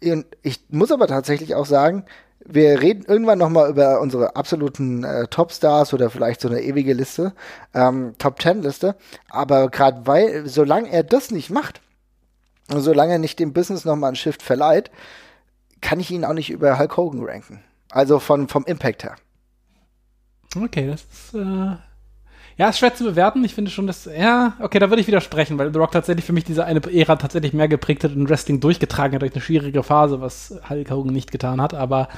Und 0.03 0.27
ich 0.43 0.61
muss 0.71 0.93
aber 0.93 1.07
tatsächlich 1.07 1.55
auch 1.55 1.67
sagen, 1.67 2.05
wir 2.49 2.81
reden 2.81 3.05
irgendwann 3.07 3.39
nochmal 3.39 3.71
über 3.71 4.01
unsere 4.01 4.37
absoluten 4.37 5.05
äh, 5.05 5.27
Topstars 5.27 5.93
oder 5.95 6.11
vielleicht 6.11 6.41
so 6.41 6.49
eine 6.49 6.63
ewige 6.63 6.93
Liste, 6.93 7.35
ähm, 7.75 8.15
Top 8.19 8.39
Ten 8.39 8.63
Liste. 8.63 8.97
Aber 9.29 9.69
gerade 9.69 10.07
weil, 10.07 10.47
solange 10.47 10.91
er 10.91 11.03
das 11.03 11.31
nicht 11.31 11.51
macht, 11.51 11.81
solange 12.69 13.13
er 13.13 13.19
nicht 13.19 13.39
dem 13.39 13.53
Business 13.53 13.85
nochmal 13.85 14.09
einen 14.09 14.17
Shift 14.17 14.43
verleiht, 14.43 14.91
kann 15.81 16.01
ich 16.01 16.11
ihn 16.11 16.25
auch 16.25 16.33
nicht 16.33 16.51
über 16.51 16.79
Hulk 16.79 16.97
Hogan 16.97 17.25
ranken. 17.25 17.63
Also 17.91 18.19
von, 18.19 18.49
vom 18.49 18.65
Impact 18.65 19.05
her. 19.05 19.17
Okay, 20.57 20.87
das 20.87 21.03
ist, 21.03 21.35
äh, 21.35 21.77
ja, 22.59 22.71
ist 22.71 22.79
schwer 22.79 22.95
zu 22.95 23.05
bewerten. 23.05 23.45
Ich 23.45 23.55
finde 23.55 23.71
schon, 23.71 23.87
dass, 23.87 24.07
ja, 24.07 24.55
okay, 24.61 24.79
da 24.79 24.89
würde 24.91 25.01
ich 25.01 25.07
widersprechen, 25.07 25.59
weil 25.59 25.73
The 25.73 25.79
Rock 25.79 25.93
tatsächlich 25.93 26.25
für 26.25 26.33
mich 26.33 26.45
diese 26.45 26.65
eine 26.65 26.81
Ära 26.93 27.17
tatsächlich 27.17 27.53
mehr 27.53 27.69
geprägt 27.69 28.05
hat 28.05 28.15
und 28.15 28.29
Wrestling 28.29 28.61
durchgetragen 28.61 29.15
hat 29.15 29.23
durch 29.23 29.35
eine 29.35 29.43
schwierige 29.43 29.83
Phase, 29.83 30.21
was 30.21 30.55
Hulk 30.69 30.91
Hogan 30.91 31.13
nicht 31.13 31.31
getan 31.31 31.61
hat, 31.61 31.75
aber 31.75 32.09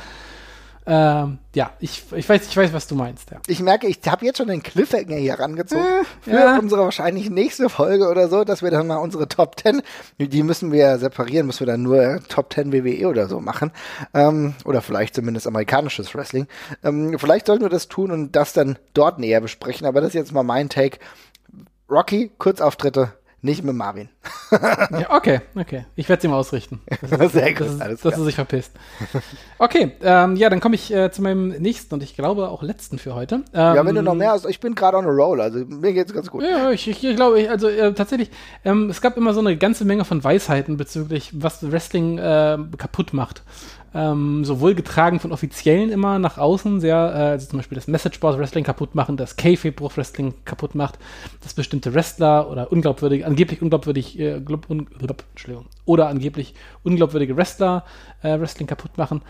ähm, 0.91 1.39
ja, 1.55 1.71
ich, 1.81 2.03
ich, 2.13 2.27
weiß, 2.27 2.49
ich 2.49 2.57
weiß, 2.57 2.73
was 2.73 2.87
du 2.87 2.95
meinst. 2.95 3.31
Ja. 3.31 3.37
Ich 3.47 3.61
merke, 3.61 3.87
ich 3.89 3.99
habe 4.07 4.25
jetzt 4.25 4.39
schon 4.39 4.49
den 4.49 4.63
Cliffhanger 4.63 5.17
hier 5.17 5.39
rangezogen 5.39 5.85
Äh, 5.85 6.05
für 6.23 6.31
ja. 6.31 6.59
unsere 6.59 6.81
wahrscheinlich 6.85 7.29
nächste 7.29 7.69
Folge 7.69 8.09
oder 8.09 8.29
so, 8.29 8.43
dass 8.43 8.63
wir 8.63 8.71
dann 8.71 8.87
mal 8.87 8.97
unsere 8.97 9.29
Top 9.29 9.61
10, 9.61 9.83
die 10.17 10.43
müssen 10.43 10.73
wir 10.73 10.97
separieren, 10.99 11.47
müssen 11.47 11.61
wir 11.61 11.67
dann 11.67 11.83
nur 11.83 12.01
äh, 12.01 12.21
Top 12.29 12.55
10 12.55 12.73
WWE 12.73 13.07
oder 13.07 13.29
so 13.29 13.39
machen. 13.39 13.71
Ähm, 14.15 14.55
oder 14.65 14.81
vielleicht 14.81 15.15
zumindest 15.15 15.47
amerikanisches 15.47 16.15
Wrestling. 16.15 16.47
Ähm, 16.83 17.19
vielleicht 17.19 17.47
sollten 17.47 17.65
wir 17.65 17.69
das 17.71 17.89
tun 17.89 18.11
und 18.11 18.33
das 18.35 18.55
dann 18.55 18.79
dort 18.95 19.19
näher 19.19 19.43
besprechen, 19.43 19.87
aber 19.87 20.01
das 20.01 20.09
ist 20.09 20.15
jetzt 20.15 20.33
mal 20.33 20.43
mein 20.43 20.71
Take. 20.71 20.99
Rocky, 21.91 22.31
Kurzauftritte, 22.39 23.13
nicht 23.41 23.63
mit 23.63 23.75
Marvin. 23.75 24.09
ja 24.51 25.11
okay, 25.11 25.41
okay. 25.55 25.85
Ich 25.95 26.09
werde 26.09 26.19
es 26.19 26.25
ihm 26.25 26.33
ausrichten. 26.33 26.81
Das 27.19 27.33
Sehr 27.33 27.55
gut, 27.55 27.67
ist, 27.69 27.81
alles 27.81 28.01
dass 28.01 28.19
er 28.19 28.25
sich 28.25 28.35
verpisst. 28.35 28.73
Okay, 29.59 29.93
ähm, 30.03 30.37
ja, 30.37 30.51
dann 30.51 30.61
komme 30.61 30.75
ich 30.75 30.93
äh, 30.93 31.11
zu 31.11 31.23
meinem 31.23 31.49
nächsten 31.49 31.95
und 31.95 32.03
ich 32.03 32.17
glaube 32.17 32.49
auch 32.49 32.63
letzten 32.63 32.99
für 32.99 33.15
heute. 33.15 33.37
Ähm, 33.37 33.45
Ja, 33.77 33.87
wenn 33.87 33.95
du 33.95 34.03
noch 34.03 34.15
mehr 34.15 34.33
hast, 34.33 34.47
ich 34.47 34.61
bin 34.61 34.75
gerade 34.75 34.97
on 34.97 35.07
a 35.07 35.11
roll, 35.11 35.41
also 35.41 35.59
mir 35.61 35.93
geht's 35.93 36.13
ganz 36.13 36.31
gut. 36.31 36.43
Ja, 36.43 36.71
ich, 36.71 36.89
ich, 36.89 37.05
ich 37.05 37.17
glaube, 37.17 37.41
ich, 37.41 37.51
also 37.51 37.69
äh, 37.69 37.93
tatsächlich, 37.95 38.31
ähm, 38.65 38.91
es 38.91 39.01
gab 39.01 39.17
immer 39.17 39.33
so 39.35 39.41
eine 39.41 39.57
ganze 39.57 39.85
Menge 39.85 40.05
von 40.05 40.23
Weisheiten 40.23 40.77
bezüglich, 40.77 41.31
was 41.35 41.71
Wrestling 41.71 42.19
äh, 42.19 42.59
kaputt 42.77 43.13
macht. 43.13 43.43
Ähm, 43.95 44.45
sowohl 44.45 44.75
getragen 44.75 45.19
von 45.19 45.33
Offiziellen 45.33 45.91
immer 45.91 46.19
nach 46.19 46.37
außen, 46.37 46.81
sehr, 46.81 46.97
äh, 46.97 47.31
also 47.31 47.49
zum 47.49 47.59
Beispiel 47.59 47.77
das 47.77 47.89
Messageboard 47.89 48.39
Wrestling 48.39 48.65
kaputt 48.65 48.95
machen, 48.95 49.17
das 49.17 49.37
Kayfabe 49.37 49.81
Wrestling 49.97 50.35
kaputt 50.45 50.75
macht, 50.75 50.99
dass 51.43 51.55
bestimmte 51.55 51.95
Wrestler 51.95 52.51
oder 52.51 52.71
unglaubwürdig, 52.71 53.25
angeblich 53.25 53.63
unglaubwürdig, 53.63 54.19
äh, 54.19 54.41
glaub, 54.41 54.69
un, 54.69 54.87
glaub, 54.87 55.25
oder 55.87 56.09
angeblich 56.09 56.55
unglaubwürdige 56.83 57.37
Wrestler 57.37 57.85
äh, 58.23 58.39
Wrestling 58.39 58.67
kaputt 58.67 58.99
machen. 58.99 59.23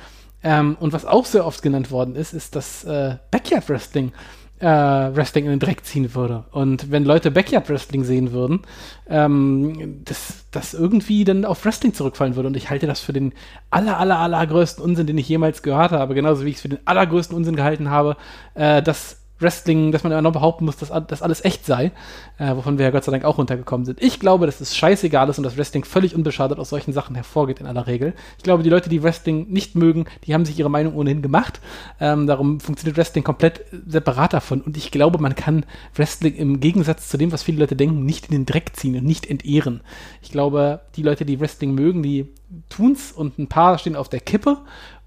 Ähm, 0.43 0.77
und 0.81 0.93
was 0.93 1.05
auch 1.05 1.25
sehr 1.25 1.47
oft 1.47 1.63
genannt 1.63 1.91
worden 1.91 2.15
ist, 2.15 2.33
ist 2.33 2.57
das 2.57 2.85
äh, 2.85 3.17
Backyard 3.31 3.69
Wrestling 3.69 4.13
äh, 4.61 4.67
Wrestling 4.67 5.45
in 5.45 5.51
den 5.51 5.61
Dreck 5.61 5.85
ziehen 5.85 6.15
würde. 6.15 6.45
Und 6.51 6.91
wenn 6.91 7.05
Leute 7.05 7.31
Backyard 7.31 7.69
Wrestling 7.69 8.05
sehen 8.05 8.33
würden, 8.33 8.63
ähm, 9.09 10.05
dass 10.05 10.45
das 10.51 10.75
irgendwie 10.75 11.25
dann 11.25 11.45
auf 11.45 11.65
Wrestling 11.65 11.95
zurückfallen 11.95 12.37
würde. 12.37 12.49
Und 12.49 12.57
ich 12.57 12.71
halte 12.71 12.87
das 12.87 13.01
für 13.01 13.13
den 13.13 13.33
aller, 13.71 13.99
aller, 13.99 14.19
allergrößten 14.19 14.83
Unsinn, 14.83 15.07
den 15.07 15.19
ich 15.19 15.29
jemals 15.29 15.63
gehört 15.63 15.93
habe. 15.93 16.15
Genauso 16.15 16.45
wie 16.45 16.51
ich 16.51 16.57
es 16.57 16.63
für 16.63 16.69
den 16.69 16.81
allergrößten 16.85 17.37
Unsinn 17.37 17.57
gehalten 17.57 17.91
habe, 17.91 18.17
äh, 18.55 18.83
dass 18.83 19.19
Wrestling, 19.41 19.93
dass 19.93 20.03
man 20.03 20.13
immer 20.13 20.23
noch 20.23 20.33
behaupten 20.33 20.65
muss, 20.65 20.77
dass 20.77 20.93
das 21.07 21.23
alles 21.23 21.45
echt 21.45 21.65
sei, 21.65 21.93
äh, 22.39 22.55
wovon 22.57 22.79
wir 22.79 22.87
ja 22.87 22.91
Gott 22.91 23.05
sei 23.05 23.13
Dank 23.13 23.25
auch 23.25 23.39
runtergekommen 23.39 23.85
sind. 23.85 24.03
Ich 24.03 24.21
glaube, 24.21 24.47
dass 24.47 24.61
es 24.61 24.77
scheißegal 24.77 25.29
ist 25.29 25.39
und 25.39 25.45
dass 25.45 25.57
Wrestling 25.57 25.85
völlig 25.85 26.15
unbeschadet 26.15 26.59
aus 26.59 26.71
solchen 26.71 26.93
Sachen 26.93 27.15
hervorgeht 27.15 27.61
in 27.61 27.67
aller 27.67 27.87
Regel. 27.87 28.15
Ich 28.37 28.45
glaube, 28.45 28.63
die 28.63 28.71
Leute, 28.71 28.89
die 28.89 29.03
Wrestling 29.03 29.49
nicht 29.49 29.75
mögen, 29.75 30.07
die 30.25 30.35
haben 30.35 30.45
sich 30.45 30.59
ihre 30.59 30.71
Meinung 30.71 30.95
ohnehin 30.95 31.23
gemacht. 31.23 31.61
Ähm, 32.01 32.27
darum 32.27 32.61
funktioniert 32.61 32.97
Wrestling 32.97 33.25
komplett 33.25 33.65
separat 33.87 34.33
davon. 34.33 34.61
Und 34.61 34.77
ich 34.77 34.91
glaube, 34.91 35.19
man 35.19 35.35
kann 35.35 35.65
Wrestling 35.95 36.35
im 36.35 36.61
Gegensatz 36.61 37.09
zu 37.09 37.17
dem, 37.17 37.33
was 37.33 37.43
viele 37.43 37.61
Leute 37.61 37.77
denken, 37.77 38.05
nicht 38.05 38.27
in 38.27 38.33
den 38.33 38.47
Dreck 38.47 38.75
ziehen 38.75 38.97
und 38.97 39.05
nicht 39.05 39.29
entehren. 39.29 39.81
Ich 40.23 40.33
glaube, 40.33 40.81
die 40.97 41.03
Leute, 41.03 41.25
die 41.25 41.41
Wrestling 41.41 41.75
mögen, 41.75 42.03
die 42.03 42.29
tun's 42.69 43.13
und 43.13 43.39
ein 43.39 43.49
paar 43.49 43.79
stehen 43.79 43.97
auf 43.97 44.09
der 44.09 44.21
Kippe 44.21 44.59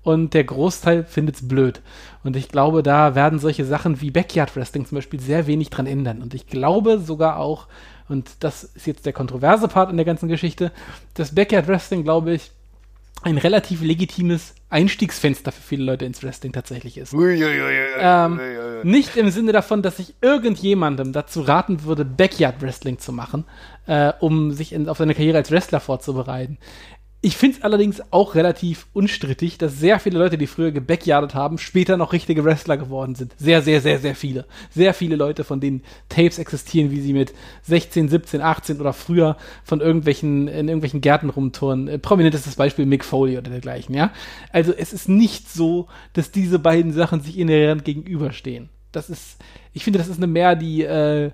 und 0.03 0.33
der 0.33 0.43
Großteil 0.43 1.03
findet's 1.03 1.47
blöd. 1.47 1.81
Und 2.23 2.35
ich 2.35 2.49
glaube, 2.49 2.83
da 2.83 3.15
werden 3.15 3.39
solche 3.39 3.65
Sachen 3.65 4.01
wie 4.01 4.11
Backyard 4.11 4.55
Wrestling 4.55 4.85
zum 4.85 4.95
Beispiel 4.95 5.19
sehr 5.19 5.47
wenig 5.47 5.69
dran 5.69 5.87
ändern. 5.87 6.21
Und 6.21 6.33
ich 6.33 6.47
glaube 6.47 6.99
sogar 6.99 7.37
auch, 7.37 7.67
und 8.09 8.31
das 8.39 8.63
ist 8.63 8.87
jetzt 8.87 9.05
der 9.05 9.13
kontroverse 9.13 9.67
Part 9.67 9.89
in 9.89 9.97
der 9.97 10.05
ganzen 10.05 10.27
Geschichte, 10.27 10.71
dass 11.13 11.35
Backyard 11.35 11.67
Wrestling, 11.67 12.03
glaube 12.03 12.33
ich, 12.33 12.51
ein 13.23 13.37
relativ 13.37 13.81
legitimes 13.81 14.55
Einstiegsfenster 14.69 15.51
für 15.51 15.61
viele 15.61 15.83
Leute 15.83 16.05
ins 16.05 16.23
Wrestling 16.23 16.53
tatsächlich 16.53 16.97
ist. 16.97 17.13
Ähm, 17.99 18.39
nicht 18.83 19.15
im 19.15 19.29
Sinne 19.29 19.51
davon, 19.51 19.83
dass 19.83 19.99
ich 19.99 20.15
irgendjemandem 20.21 21.13
dazu 21.13 21.41
raten 21.41 21.83
würde, 21.83 22.03
Backyard 22.03 22.61
Wrestling 22.61 22.97
zu 22.97 23.11
machen, 23.13 23.45
äh, 23.85 24.11
um 24.19 24.51
sich 24.51 24.73
in, 24.73 24.89
auf 24.89 24.97
seine 24.97 25.13
Karriere 25.13 25.37
als 25.37 25.51
Wrestler 25.51 25.79
vorzubereiten. 25.79 26.57
Ich 27.23 27.37
finde 27.37 27.57
es 27.57 27.63
allerdings 27.63 28.01
auch 28.09 28.33
relativ 28.33 28.87
unstrittig, 28.93 29.59
dass 29.59 29.77
sehr 29.77 29.99
viele 29.99 30.17
Leute, 30.17 30.39
die 30.39 30.47
früher 30.47 30.71
gebackyardet 30.71 31.35
haben, 31.35 31.59
später 31.59 31.95
noch 31.95 32.13
richtige 32.13 32.43
Wrestler 32.43 32.77
geworden 32.77 33.13
sind. 33.13 33.35
Sehr, 33.37 33.61
sehr, 33.61 33.79
sehr, 33.79 33.99
sehr 33.99 34.15
viele. 34.15 34.45
Sehr 34.71 34.95
viele 34.95 35.17
Leute, 35.17 35.43
von 35.43 35.59
denen 35.59 35.83
Tapes 36.09 36.39
existieren, 36.39 36.89
wie 36.89 36.99
sie 36.99 37.13
mit 37.13 37.31
16, 37.61 38.09
17, 38.09 38.41
18 38.41 38.81
oder 38.81 38.91
früher 38.91 39.37
von 39.63 39.81
irgendwelchen, 39.81 40.47
in 40.47 40.67
irgendwelchen 40.67 41.01
Gärten 41.01 41.29
rumtouren. 41.29 41.87
Äh, 41.87 41.99
Prominent 41.99 42.33
ist 42.33 42.47
das 42.47 42.55
Beispiel 42.55 42.87
Mick 42.87 43.05
Foley 43.05 43.37
oder 43.37 43.51
dergleichen, 43.51 43.93
ja. 43.93 44.11
Also 44.51 44.73
es 44.73 44.91
ist 44.91 45.07
nicht 45.07 45.47
so, 45.47 45.87
dass 46.13 46.31
diese 46.31 46.57
beiden 46.57 46.91
Sachen 46.91 47.21
sich 47.21 47.37
inhärent 47.37 47.85
gegenüberstehen. 47.85 48.69
Das 48.91 49.11
ist, 49.11 49.37
ich 49.73 49.83
finde, 49.83 49.99
das 49.99 50.07
ist 50.07 50.17
eine 50.17 50.27
mehr, 50.27 50.55
die, 50.55 50.81
äh, 50.81 51.29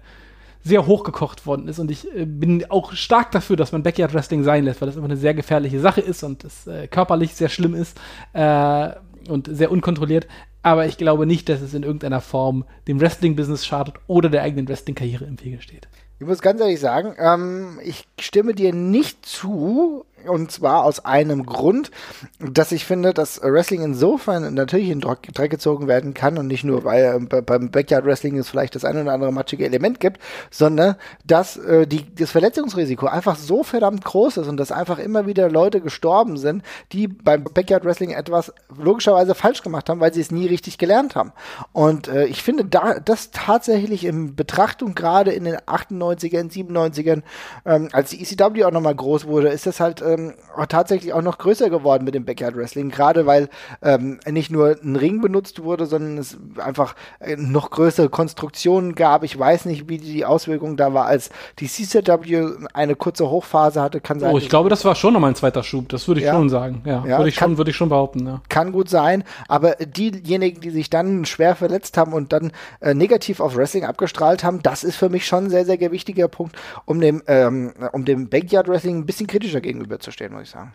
sehr 0.64 0.86
hochgekocht 0.86 1.46
worden 1.46 1.68
ist 1.68 1.80
und 1.80 1.92
ich 1.92 2.14
äh, 2.16 2.26
bin 2.26 2.70
auch 2.70 2.94
stark 2.94 3.32
dafür, 3.32 3.56
dass 3.56 3.72
man 3.72 3.84
Backyard 3.84 4.14
Wrestling 4.14 4.44
sein 4.44 4.64
lässt, 4.64 4.82
weil 4.82 4.88
das 4.88 4.98
einfach 4.98 5.10
eine 5.10 5.18
sehr 5.18 5.34
gefährliche 5.34 5.80
Sache 5.80 6.02
ist 6.02 6.24
und 6.24 6.44
es 6.44 6.68
äh, 6.68 6.88
körperlich 6.88 7.36
sehr 7.36 7.50
schlimm 7.50 7.74
ist. 7.74 7.98
Äh, 8.34 8.92
und 9.28 9.50
sehr 9.52 9.72
unkontrolliert. 9.72 10.28
Aber 10.64 10.86
ich 10.86 10.98
glaube 10.98 11.26
nicht, 11.26 11.50
dass 11.50 11.62
es 11.62 11.74
in 11.74 11.84
irgendeiner 11.84 12.22
Form 12.22 12.66
dem 12.88 13.00
Wrestling-Business 13.00 13.66
schadet 13.66 13.96
oder 14.08 14.30
der 14.30 14.44
eigenen 14.44 14.68
Wrestling-Karriere 14.68 15.26
im 15.26 15.40
Wege 15.44 15.62
steht. 15.62 15.88
Ich 16.20 16.26
muss 16.26 16.42
ganz 16.42 16.60
ehrlich 16.60 16.80
sagen, 16.80 17.14
ähm, 17.20 17.80
ich 17.84 18.08
stimme 18.20 18.54
dir 18.54 18.74
nicht 18.74 19.26
zu, 19.26 20.06
und 20.26 20.52
zwar 20.52 20.84
aus 20.84 21.06
einem 21.06 21.46
Grund, 21.46 21.92
dass 22.40 22.72
ich 22.72 22.86
finde, 22.86 23.14
dass 23.14 23.42
Wrestling 23.42 23.84
insofern 23.84 24.54
natürlich 24.54 24.90
in 24.90 25.02
Dreck 25.02 25.50
gezogen 25.50 25.88
werden 25.88 26.14
kann 26.14 26.38
und 26.38 26.48
nicht 26.48 26.64
nur, 26.64 26.84
weil 26.84 27.28
äh, 27.32 27.42
beim 27.42 27.72
Backyard 27.72 28.06
Wrestling 28.06 28.38
es 28.38 28.50
vielleicht 28.50 28.76
das 28.76 28.86
ein 28.86 29.00
oder 29.00 29.14
andere 29.14 29.32
matschige 29.32 29.66
Element 29.66 30.00
gibt, 30.00 30.20
sondern 30.50 30.96
dass 31.26 31.58
äh, 31.58 31.88
die, 31.88 32.14
das 32.16 32.32
Verletzungsrisiko 32.32 33.08
einfach 33.08 33.36
so 33.36 33.64
verdammt 33.64 34.04
groß 34.04 34.38
ist 34.38 34.48
und 34.48 34.58
dass 34.58 34.72
einfach 34.72 35.00
immer 35.00 35.28
wieder 35.28 35.50
Leute 35.50 35.82
gestorben 35.82 36.38
sind, 36.38 36.64
die 36.92 37.08
beim 37.08 37.44
Backyard 37.44 37.86
Wrestling 37.86 38.12
etwas 38.12 38.54
logischerweise 38.78 39.36
falsch 39.36 39.62
gemacht 39.62 39.90
haben, 39.90 40.00
weil 40.00 40.14
sie 40.14 40.22
es 40.22 40.32
nie 40.32 40.48
richtig 40.48 40.78
gelernt 40.78 41.16
haben. 41.16 41.32
Und 41.74 42.08
äh, 42.08 42.26
ich 42.26 42.44
finde 42.44 42.66
da 42.66 43.00
das 43.00 43.32
tatsächlich 43.32 44.06
in 44.06 44.36
Betrachtung 44.36 44.96
gerade 44.96 45.32
in 45.32 45.44
den 45.44 45.58
98ern, 45.58 46.52
97ern, 46.52 47.22
ähm, 47.66 47.90
als 47.92 48.12
die 48.12 48.22
ECW 48.22 48.66
auch 48.66 48.72
nochmal 48.72 48.96
groß 48.96 49.28
wurde, 49.28 49.50
ist 49.50 49.66
das 49.66 49.80
halt 49.80 50.02
ähm, 50.08 50.34
tatsächlich 50.70 51.14
auch 51.14 51.22
noch 51.22 51.38
größer 51.38 51.70
geworden 51.70 52.04
mit 52.04 52.16
dem 52.16 52.26
Backyard 52.26 52.56
Wrestling, 52.56 52.90
gerade 52.90 53.26
weil 53.26 53.50
ähm, 53.82 54.20
nicht 54.30 54.52
nur 54.52 54.78
ein 54.82 54.96
Ring 54.96 55.22
benutzt 55.22 55.64
wurde, 55.64 55.86
sondern 55.86 56.18
es 56.18 56.38
einfach 56.58 56.96
äh, 57.20 57.36
noch 57.36 57.70
größere 57.70 58.10
Konstruktionen 58.10 58.96
gab. 58.96 59.24
Ich 59.24 59.38
weiß 59.38 59.66
nicht, 59.66 59.90
wie 59.90 59.98
die 59.98 60.26
Auswirkung 60.26 60.78
da 60.78 60.94
war, 60.94 61.06
als 61.06 61.30
die 61.60 61.68
CCW 61.68 62.68
eine 62.74 62.96
kurze 62.96 63.30
Hochphase 63.30 63.82
hatte. 63.82 64.02
Kann 64.02 64.20
sein, 64.20 64.34
oh, 64.34 64.38
ich 64.38 64.50
glaube, 64.50 64.70
das 64.70 64.86
war 64.86 64.96
schon 64.96 65.14
nochmal 65.14 65.32
ein 65.32 65.36
zweiter 65.36 65.64
Schub. 65.64 65.90
Das 65.90 66.08
würde 66.08 66.22
ich 66.22 66.28
ja. 66.28 66.34
schon 66.34 66.50
sagen. 66.50 66.82
Ja, 66.86 67.04
ja 67.06 67.18
würde 67.18 67.30
ich 67.30 67.36
kann, 67.36 67.52
schon, 67.52 67.58
würde 67.58 67.72
ich 67.72 67.78
schon 67.78 67.90
behaupten. 67.90 68.26
Ja. 68.26 68.42
Kann 68.50 68.72
gut 68.72 68.90
sein, 68.90 69.24
aber 69.48 69.76
diejenigen, 69.76 70.62
die 70.62 70.70
sich 70.70 70.90
dann 70.90 71.26
schwer 71.26 71.56
verletzt 71.56 71.98
haben 71.98 72.14
und 72.14 72.34
dann 72.34 72.52
äh, 72.80 72.94
negativ 72.94 73.40
auf 73.40 73.56
Wrestling 73.56 73.86
abgestrahlt 73.86 74.44
haben, 74.44 74.62
das 74.64 74.84
ist 74.84 74.96
für 74.96 75.10
mich 75.10 75.26
schon 75.26 75.46
ein 75.46 75.50
sehr, 75.50 75.66
sehr 75.66 75.78
wichtiger 75.92 76.28
Punkt, 76.28 76.56
um 76.86 77.00
dem, 77.00 77.22
ähm, 77.28 77.74
um 77.92 78.06
dem 78.06 78.30
Backyard 78.30 78.68
Wrestling 78.68 78.98
ein 78.98 79.06
bisschen 79.06 79.28
kritischer 79.28 79.62
gegenüber 79.62 79.97
zu 80.00 80.12
stehen, 80.12 80.34
muss 80.34 80.44
ich 80.44 80.50
sagen. 80.50 80.74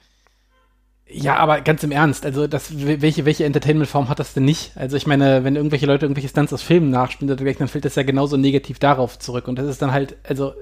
Ja, 1.09 1.37
aber 1.37 1.61
ganz 1.61 1.83
im 1.83 1.93
Ernst, 1.93 2.25
also 2.25 2.47
das, 2.47 2.71
welche, 2.75 3.25
welche 3.25 3.45
Entertainment-Form 3.45 4.09
hat 4.09 4.19
das 4.19 4.35
denn 4.35 4.45
nicht? 4.45 4.73
Also 4.77 4.97
ich 4.97 5.07
meine, 5.07 5.45
wenn 5.45 5.57
irgendwelche 5.57 5.87
Leute 5.87 6.07
irgendwelche 6.07 6.29
Stunts 6.29 6.53
aus 6.53 6.63
Filmen 6.63 6.91
nachspielen, 6.91 7.37
dann 7.37 7.69
fällt 7.69 7.85
das 7.85 7.97
ja 7.97 8.03
genauso 8.03 8.37
negativ 8.37 8.79
darauf 8.79 9.19
zurück. 9.19 9.49
Und 9.49 9.59
das 9.59 9.67
ist 9.67 9.83
dann 9.83 9.93
halt, 9.93 10.17
also 10.27 10.55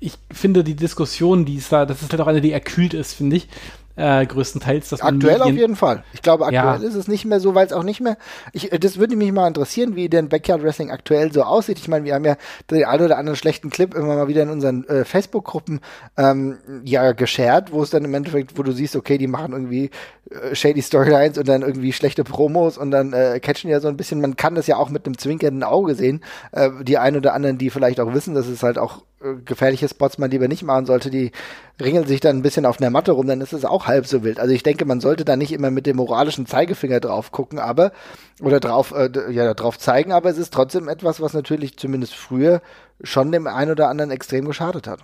ich 0.00 0.14
finde 0.32 0.64
die 0.64 0.74
Diskussion, 0.74 1.44
die 1.44 1.56
ist 1.56 1.70
da, 1.70 1.86
das 1.86 2.02
ist 2.02 2.10
halt 2.10 2.20
auch 2.20 2.26
eine, 2.26 2.40
die 2.40 2.50
erkühlt 2.50 2.94
ist, 2.94 3.12
finde 3.14 3.36
ich 3.36 3.48
äh, 3.96 4.24
größtenteils. 4.26 4.88
Dass 4.88 5.00
aktuell 5.00 5.42
auf 5.42 5.52
jeden 5.52 5.76
Fall. 5.76 6.04
Ich 6.12 6.22
glaube, 6.22 6.44
aktuell 6.44 6.82
ja. 6.82 6.88
ist 6.88 6.94
es 6.94 7.08
nicht 7.08 7.24
mehr 7.24 7.40
so, 7.40 7.54
weil 7.54 7.66
es 7.66 7.72
auch 7.72 7.82
nicht 7.82 8.00
mehr. 8.00 8.16
Ich, 8.52 8.70
das 8.70 8.98
würde 8.98 9.16
mich 9.16 9.32
mal 9.32 9.48
interessieren, 9.48 9.96
wie 9.96 10.08
denn 10.08 10.28
Backyard 10.28 10.62
Wrestling 10.62 10.90
aktuell 10.90 11.32
so 11.32 11.42
aussieht. 11.42 11.78
Ich 11.78 11.88
meine, 11.88 12.04
wir 12.04 12.14
haben 12.14 12.24
ja 12.24 12.36
den 12.70 12.84
einen 12.84 13.04
oder 13.04 13.18
anderen 13.18 13.36
schlechten 13.36 13.70
Clip 13.70 13.94
immer 13.94 14.16
mal 14.16 14.28
wieder 14.28 14.42
in 14.42 14.50
unseren 14.50 14.84
äh, 14.88 15.04
Facebook-Gruppen 15.04 15.80
ähm, 16.16 16.58
ja 16.84 17.12
geshared, 17.12 17.72
wo 17.72 17.82
es 17.82 17.90
dann 17.90 18.04
im 18.04 18.14
Endeffekt, 18.14 18.58
wo 18.58 18.62
du 18.62 18.72
siehst, 18.72 18.96
okay, 18.96 19.18
die 19.18 19.26
machen 19.26 19.52
irgendwie 19.52 19.84
äh, 19.84 20.21
shady 20.52 20.82
Storylines 20.82 21.38
und 21.38 21.48
dann 21.48 21.62
irgendwie 21.62 21.92
schlechte 21.92 22.24
Promos 22.24 22.78
und 22.78 22.90
dann 22.90 23.12
äh, 23.12 23.40
catchen 23.40 23.70
ja 23.70 23.80
so 23.80 23.88
ein 23.88 23.96
bisschen. 23.96 24.20
Man 24.20 24.36
kann 24.36 24.54
das 24.54 24.66
ja 24.66 24.76
auch 24.76 24.90
mit 24.90 25.06
einem 25.06 25.18
zwinkernden 25.18 25.62
Auge 25.62 25.94
sehen. 25.94 26.22
Äh, 26.52 26.70
die 26.82 26.98
einen 26.98 27.16
oder 27.16 27.34
anderen, 27.34 27.58
die 27.58 27.70
vielleicht 27.70 28.00
auch 28.00 28.14
wissen, 28.14 28.34
dass 28.34 28.46
es 28.46 28.62
halt 28.62 28.78
auch 28.78 29.02
äh, 29.22 29.34
gefährliche 29.44 29.88
Spots 29.88 30.18
man 30.18 30.30
lieber 30.30 30.48
nicht 30.48 30.62
machen 30.62 30.86
sollte, 30.86 31.10
die 31.10 31.32
ringeln 31.80 32.06
sich 32.06 32.20
dann 32.20 32.38
ein 32.38 32.42
bisschen 32.42 32.66
auf 32.66 32.80
einer 32.80 32.90
Matte 32.90 33.12
rum, 33.12 33.26
dann 33.26 33.40
ist 33.40 33.52
es 33.52 33.64
auch 33.64 33.86
halb 33.86 34.06
so 34.06 34.24
wild. 34.24 34.40
Also 34.40 34.54
ich 34.54 34.62
denke, 34.62 34.84
man 34.84 35.00
sollte 35.00 35.24
da 35.24 35.36
nicht 35.36 35.52
immer 35.52 35.70
mit 35.70 35.86
dem 35.86 35.96
moralischen 35.96 36.46
Zeigefinger 36.46 37.00
drauf 37.00 37.32
gucken, 37.32 37.58
aber 37.58 37.92
oder 38.40 38.60
drauf 38.60 38.92
äh, 38.92 39.10
ja 39.30 39.54
drauf 39.54 39.78
zeigen, 39.78 40.12
aber 40.12 40.30
es 40.30 40.38
ist 40.38 40.52
trotzdem 40.52 40.88
etwas, 40.88 41.20
was 41.20 41.34
natürlich 41.34 41.76
zumindest 41.76 42.14
früher 42.14 42.62
schon 43.02 43.32
dem 43.32 43.46
einen 43.46 43.70
oder 43.72 43.88
anderen 43.88 44.10
extrem 44.10 44.46
geschadet 44.46 44.86
hat. 44.86 45.00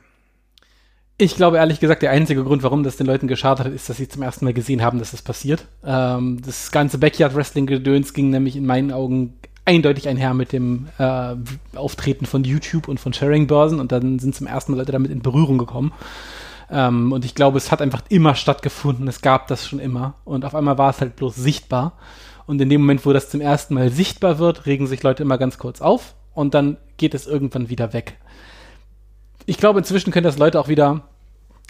Ich 1.21 1.35
glaube 1.35 1.57
ehrlich 1.57 1.81
gesagt, 1.81 2.03
der 2.03 2.13
einzige 2.13 2.45
Grund, 2.45 2.63
warum 2.63 2.85
das 2.85 2.97
den 2.97 3.07
Leuten 3.07 3.27
geschadet 3.27 3.67
hat, 3.67 3.73
ist, 3.73 3.89
dass 3.89 3.97
sie 3.97 4.09
zum 4.09 4.23
ersten 4.23 4.45
Mal 4.45 4.55
gesehen 4.55 4.83
haben, 4.83 5.01
dass 5.01 5.11
das 5.11 5.21
passiert. 5.21 5.67
Ähm, 5.85 6.41
das 6.47 6.71
ganze 6.71 6.99
Backyard 6.99 7.35
Wrestling 7.35 7.67
Gedöns 7.67 8.15
ging 8.15 8.31
nämlich 8.31 8.55
in 8.55 8.65
meinen 8.65 8.93
Augen 8.93 9.35
eindeutig 9.65 10.09
einher 10.09 10.33
mit 10.33 10.53
dem 10.53 10.87
äh, 10.99 11.35
Auftreten 11.75 12.25
von 12.25 12.45
YouTube 12.45 12.87
und 12.87 13.01
von 13.01 13.13
Sharing-Börsen 13.13 13.81
und 13.81 13.91
dann 13.91 14.21
sind 14.21 14.37
zum 14.37 14.47
ersten 14.47 14.73
Mal 14.73 14.79
Leute 14.79 14.93
damit 14.93 15.11
in 15.11 15.21
Berührung 15.21 15.59
gekommen. 15.59 15.93
Ähm, 16.71 17.11
und 17.11 17.25
ich 17.25 17.35
glaube, 17.35 17.59
es 17.59 17.73
hat 17.73 17.83
einfach 17.83 18.03
immer 18.09 18.37
stattgefunden, 18.37 19.09
es 19.09 19.21
gab 19.21 19.49
das 19.49 19.67
schon 19.67 19.81
immer 19.81 20.15
und 20.25 20.45
auf 20.45 20.55
einmal 20.55 20.79
war 20.79 20.91
es 20.91 21.01
halt 21.01 21.17
bloß 21.17 21.35
sichtbar. 21.35 21.95
Und 22.47 22.61
in 22.61 22.71
dem 22.71 22.81
Moment, 22.81 23.05
wo 23.05 23.13
das 23.13 23.29
zum 23.29 23.41
ersten 23.41 23.75
Mal 23.75 23.91
sichtbar 23.91 24.39
wird, 24.39 24.67
regen 24.67 24.87
sich 24.87 25.03
Leute 25.03 25.25
immer 25.25 25.37
ganz 25.37 25.59
kurz 25.59 25.81
auf 25.81 26.15
und 26.33 26.55
dann 26.55 26.77
geht 26.97 27.13
es 27.13 27.27
irgendwann 27.27 27.69
wieder 27.69 27.93
weg. 27.93 28.17
Ich 29.49 29.57
glaube, 29.57 29.79
inzwischen 29.79 30.11
können 30.11 30.25
das 30.25 30.37
Leute 30.37 30.61
auch 30.61 30.69
wieder 30.69 31.05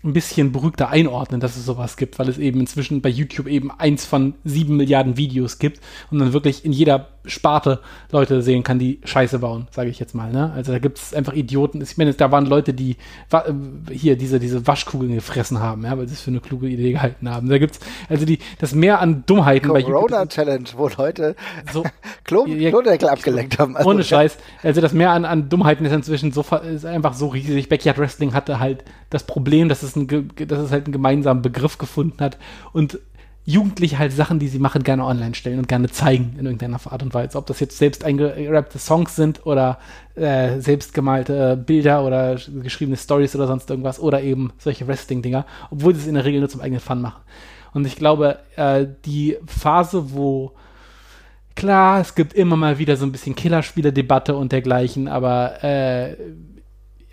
ein 0.03 0.13
bisschen 0.13 0.51
beruhigter 0.51 0.89
einordnen, 0.89 1.39
dass 1.39 1.57
es 1.57 1.65
sowas 1.65 1.97
gibt, 1.97 2.19
weil 2.19 2.29
es 2.29 2.37
eben 2.37 2.59
inzwischen 2.59 3.03
bei 3.03 3.09
YouTube 3.09 3.47
eben 3.47 3.71
eins 3.71 4.05
von 4.05 4.35
sieben 4.43 4.77
Milliarden 4.77 5.17
Videos 5.17 5.61
gibt 5.61 5.81
und 6.11 6.19
dann 6.19 6.33
wirklich 6.33 6.65
in 6.65 6.73
jeder 6.73 7.09
Sparte 7.29 7.81
Leute 8.11 8.43
sehen 8.43 8.63
kann, 8.63 8.79
die 8.79 9.01
Scheiße 9.05 9.39
bauen, 9.39 9.69
sage 9.71 9.91
ich 9.91 9.99
jetzt 9.99 10.15
mal. 10.15 10.33
Ne? 10.33 10.53
Also 10.55 10.73
da 10.73 10.79
gibt 10.79 10.99
es 10.99 11.15
einfach 11.15 11.33
Idioten. 11.33 11.81
Ich 11.83 11.97
meine, 11.97 12.15
da 12.15 12.31
waren 12.33 12.47
Leute, 12.47 12.75
die 12.75 12.97
äh, 13.33 13.53
hier 13.93 14.17
diese, 14.17 14.41
diese 14.41 14.67
Waschkugeln 14.67 15.15
gefressen 15.15 15.61
haben, 15.61 15.85
ja, 15.85 15.97
weil 15.97 16.09
sie 16.09 16.15
es 16.15 16.21
für 16.21 16.31
eine 16.31 16.41
kluge 16.41 16.69
Idee 16.69 16.93
gehalten 16.93 17.29
haben. 17.29 17.49
Da 17.49 17.59
gibt's 17.59 17.81
also 18.09 18.25
die 18.25 18.39
das 18.59 18.75
Mehr 18.75 19.01
an 19.01 19.25
Dummheiten 19.27 19.69
Corona 19.69 19.81
bei 19.81 19.89
YouTube. 19.89 20.11
Corona 20.11 20.27
Challenge, 20.27 20.69
wo 20.77 20.89
Leute 20.89 21.37
so 21.73 21.85
Klodeckel 22.25 23.09
abgelenkt 23.09 23.59
haben. 23.59 23.77
Also, 23.77 23.89
ohne 23.89 24.05
Scheiß. 24.09 24.39
Also 24.63 24.81
das 24.81 24.93
Mehr 24.93 25.11
an, 25.11 25.25
an 25.25 25.49
Dummheiten 25.49 25.85
ist 25.85 25.93
inzwischen 25.93 26.33
so 26.33 26.45
ist 26.73 26.85
einfach 26.85 27.15
so 27.15 27.29
riesig. 27.29 27.69
Backyard 27.69 27.99
Wrestling 27.99 28.35
hatte 28.35 28.59
halt 28.59 28.85
das 29.11 29.25
Problem, 29.25 29.69
dass 29.69 29.83
es, 29.83 29.97
ein, 29.97 30.07
dass 30.37 30.59
es 30.59 30.71
halt 30.71 30.85
einen 30.85 30.93
gemeinsamen 30.93 31.43
Begriff 31.43 31.79
gefunden 31.79 32.21
hat 32.21 32.39
und 32.73 32.99
Jugendliche 33.49 33.99
halt 33.99 34.13
Sachen, 34.13 34.39
die 34.39 34.49
sie 34.49 34.59
machen, 34.59 34.83
gerne 34.83 35.07
online 35.07 35.35
stellen 35.35 35.59
und 35.59 35.69
gerne 35.69 35.89
zeigen 35.89 36.35
in 36.39 36.45
irgendeiner 36.45 36.79
Art 36.85 37.03
und 37.03 37.15
Weise. 37.15 37.39
Ob 37.39 37.47
das 37.47 37.61
jetzt 37.61 37.79
selbst 37.79 38.05
eingerappte 38.05 38.79
Songs 38.79 39.17
sind 39.17 39.47
oder 39.47 39.79
äh, 40.17 40.61
selbst 40.61 40.93
gemalte 40.93 41.57
Bilder 41.57 42.05
oder 42.05 42.37
geschriebene 42.63 42.99
Stories 42.99 43.35
oder 43.35 43.47
sonst 43.47 43.71
irgendwas 43.71 44.01
oder 44.01 44.21
eben 44.21 44.53
solche 44.59 44.87
Wrestling-Dinger, 44.87 45.47
obwohl 45.71 45.95
sie 45.95 46.03
es 46.03 46.07
in 46.07 46.17
der 46.17 46.27
Regel 46.27 46.41
nur 46.41 46.51
zum 46.51 46.61
eigenen 46.61 46.83
Fun 46.83 47.01
machen. 47.01 47.23
Und 47.73 47.87
ich 47.87 47.97
glaube, 47.97 48.39
äh, 48.57 48.85
die 49.07 49.39
Phase, 49.47 50.13
wo 50.13 50.53
klar, 51.57 52.03
es 52.03 52.15
gibt 52.15 52.35
immer 52.35 52.57
mal 52.57 52.79
wieder 52.79 52.99
so 52.99 53.07
ein 53.07 53.13
bisschen 53.13 53.35
Killerspieler-Debatte 53.35 54.37
und 54.37 54.53
dergleichen, 54.53 55.09
aber 55.09 55.65
äh, 55.65 56.17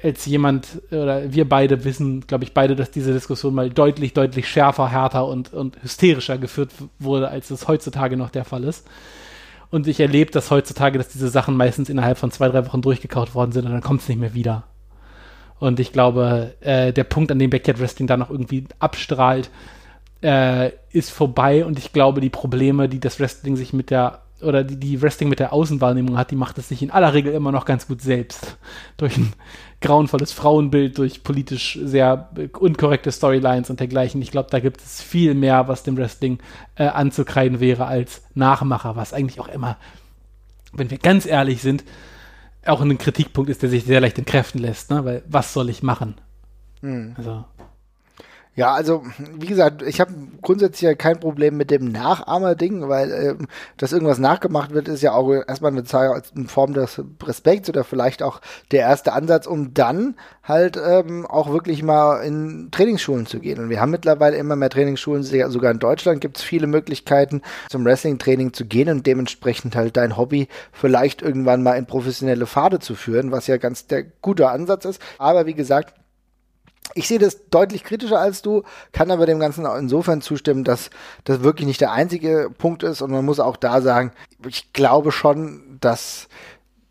als 0.05 0.23
jemand 0.27 0.67
oder 0.91 1.33
wir 1.33 1.49
beide 1.49 1.83
wissen, 1.83 2.27
glaube 2.27 2.43
ich, 2.43 2.53
beide, 2.53 2.75
dass 2.75 2.91
diese 2.91 3.11
Diskussion 3.11 3.55
mal 3.55 3.71
deutlich, 3.71 4.13
deutlich 4.13 4.47
schärfer, 4.47 4.91
härter 4.91 5.27
und, 5.27 5.51
und 5.51 5.81
hysterischer 5.81 6.37
geführt 6.37 6.69
wurde, 6.99 7.29
als 7.29 7.49
es 7.49 7.67
heutzutage 7.67 8.15
noch 8.15 8.29
der 8.29 8.45
Fall 8.45 8.63
ist. 8.65 8.87
Und 9.71 9.87
ich 9.87 9.99
erlebe 9.99 10.29
das 10.29 10.51
heutzutage, 10.51 10.99
dass 10.99 11.07
diese 11.07 11.29
Sachen 11.29 11.57
meistens 11.57 11.89
innerhalb 11.89 12.19
von 12.19 12.29
zwei, 12.29 12.49
drei 12.49 12.67
Wochen 12.67 12.83
durchgekaut 12.83 13.33
worden 13.33 13.51
sind 13.51 13.65
und 13.65 13.71
dann 13.71 13.81
kommt 13.81 14.01
es 14.01 14.07
nicht 14.07 14.19
mehr 14.19 14.35
wieder. 14.35 14.65
Und 15.57 15.79
ich 15.79 15.91
glaube, 15.91 16.53
äh, 16.59 16.93
der 16.93 17.03
Punkt, 17.03 17.31
an 17.31 17.39
dem 17.39 17.49
Backyard 17.49 17.79
Wrestling 17.79 18.07
da 18.07 18.15
noch 18.15 18.29
irgendwie 18.29 18.65
abstrahlt, 18.77 19.49
äh, 20.21 20.69
ist 20.91 21.09
vorbei 21.09 21.65
und 21.65 21.79
ich 21.79 21.93
glaube, 21.93 22.21
die 22.21 22.29
Probleme, 22.29 22.87
die 22.87 22.99
das 22.99 23.19
Wrestling 23.19 23.55
sich 23.55 23.73
mit 23.73 23.89
der 23.89 24.21
oder 24.41 24.63
die, 24.63 24.77
die 24.77 25.01
Wrestling 25.01 25.29
mit 25.29 25.39
der 25.39 25.53
Außenwahrnehmung 25.53 26.17
hat, 26.17 26.31
die 26.31 26.35
macht 26.35 26.57
es 26.57 26.69
sich 26.69 26.81
in 26.81 26.91
aller 26.91 27.13
Regel 27.13 27.33
immer 27.33 27.51
noch 27.51 27.65
ganz 27.65 27.87
gut 27.87 28.01
selbst. 28.01 28.57
Durch 28.97 29.17
ein 29.17 29.33
grauenvolles 29.85 30.31
Frauenbild, 30.31 30.97
durch 30.97 31.23
politisch 31.23 31.79
sehr 31.81 32.29
unkorrekte 32.59 33.11
Storylines 33.11 33.69
und 33.69 33.79
dergleichen. 33.79 34.21
Ich 34.21 34.31
glaube, 34.31 34.49
da 34.49 34.59
gibt 34.59 34.81
es 34.81 35.01
viel 35.01 35.35
mehr, 35.35 35.67
was 35.67 35.83
dem 35.83 35.95
Wrestling 35.95 36.39
äh, 36.75 36.87
anzukreiden 36.87 37.59
wäre 37.59 37.85
als 37.85 38.23
Nachmacher, 38.33 38.95
was 38.95 39.13
eigentlich 39.13 39.39
auch 39.39 39.47
immer, 39.47 39.77
wenn 40.73 40.89
wir 40.89 40.97
ganz 40.97 41.25
ehrlich 41.25 41.61
sind, 41.61 41.83
auch 42.65 42.81
ein 42.81 42.97
Kritikpunkt 42.97 43.49
ist, 43.49 43.61
der 43.61 43.69
sich 43.69 43.85
sehr 43.85 44.01
leicht 44.01 44.17
entkräften 44.17 44.59
lässt, 44.59 44.89
ne? 44.89 45.05
weil 45.05 45.23
was 45.27 45.53
soll 45.53 45.69
ich 45.69 45.83
machen? 45.83 46.15
Hm. 46.81 47.13
Also 47.15 47.45
ja, 48.55 48.73
also 48.73 49.03
wie 49.37 49.47
gesagt, 49.47 49.81
ich 49.81 49.99
habe 49.99 50.13
grundsätzlich 50.41 50.83
ja 50.83 50.95
kein 50.95 51.19
Problem 51.19 51.57
mit 51.57 51.71
dem 51.71 51.91
Nachahmer-Ding, 51.91 52.87
weil 52.87 53.11
äh, 53.11 53.35
dass 53.75 53.91
irgendwas 53.91 54.17
nachgemacht 54.17 54.73
wird, 54.73 54.87
ist 54.87 55.01
ja 55.01 55.11
auch 55.11 55.29
erstmal 55.29 55.71
eine, 55.71 55.83
eine 55.83 56.47
Form 56.47 56.73
des 56.73 57.01
Respekts 57.21 57.67
oder 57.67 57.83
vielleicht 57.83 58.23
auch 58.23 58.39
der 58.71 58.81
erste 58.81 59.11
Ansatz, 59.11 59.45
um 59.45 59.73
dann 59.73 60.15
halt 60.41 60.79
ähm, 60.81 61.25
auch 61.25 61.51
wirklich 61.51 61.83
mal 61.83 62.21
in 62.21 62.69
Trainingsschulen 62.71 63.25
zu 63.25 63.39
gehen. 63.39 63.59
Und 63.59 63.69
wir 63.69 63.81
haben 63.81 63.91
mittlerweile 63.91 64.37
immer 64.37 64.55
mehr 64.55 64.69
Trainingsschulen, 64.69 65.23
sogar 65.23 65.71
in 65.71 65.79
Deutschland 65.79 66.21
gibt 66.21 66.37
es 66.37 66.43
viele 66.43 66.67
Möglichkeiten, 66.67 67.41
zum 67.69 67.83
Wrestling-Training 67.83 68.53
zu 68.53 68.63
gehen 68.65 68.87
und 68.87 69.05
dementsprechend 69.05 69.75
halt 69.75 69.97
dein 69.97 70.15
Hobby 70.15 70.47
vielleicht 70.71 71.21
irgendwann 71.21 71.61
mal 71.61 71.73
in 71.73 71.87
professionelle 71.87 72.47
Pfade 72.47 72.79
zu 72.79 72.95
führen, 72.95 73.31
was 73.31 73.47
ja 73.47 73.57
ganz 73.57 73.87
der 73.87 74.03
gute 74.03 74.49
Ansatz 74.49 74.85
ist. 74.85 75.01
Aber 75.17 75.45
wie 75.45 75.55
gesagt, 75.55 75.93
Ich 76.93 77.07
sehe 77.07 77.19
das 77.19 77.49
deutlich 77.49 77.83
kritischer 77.83 78.19
als 78.19 78.41
du, 78.41 78.63
kann 78.91 79.11
aber 79.11 79.25
dem 79.25 79.39
Ganzen 79.39 79.65
auch 79.65 79.75
insofern 79.75 80.21
zustimmen, 80.21 80.63
dass 80.63 80.89
das 81.23 81.41
wirklich 81.41 81.67
nicht 81.67 81.81
der 81.81 81.91
einzige 81.91 82.49
Punkt 82.57 82.83
ist 82.83 83.01
und 83.01 83.11
man 83.11 83.25
muss 83.25 83.39
auch 83.39 83.57
da 83.57 83.81
sagen, 83.81 84.11
ich 84.47 84.71
glaube 84.73 85.11
schon, 85.11 85.77
dass 85.81 86.27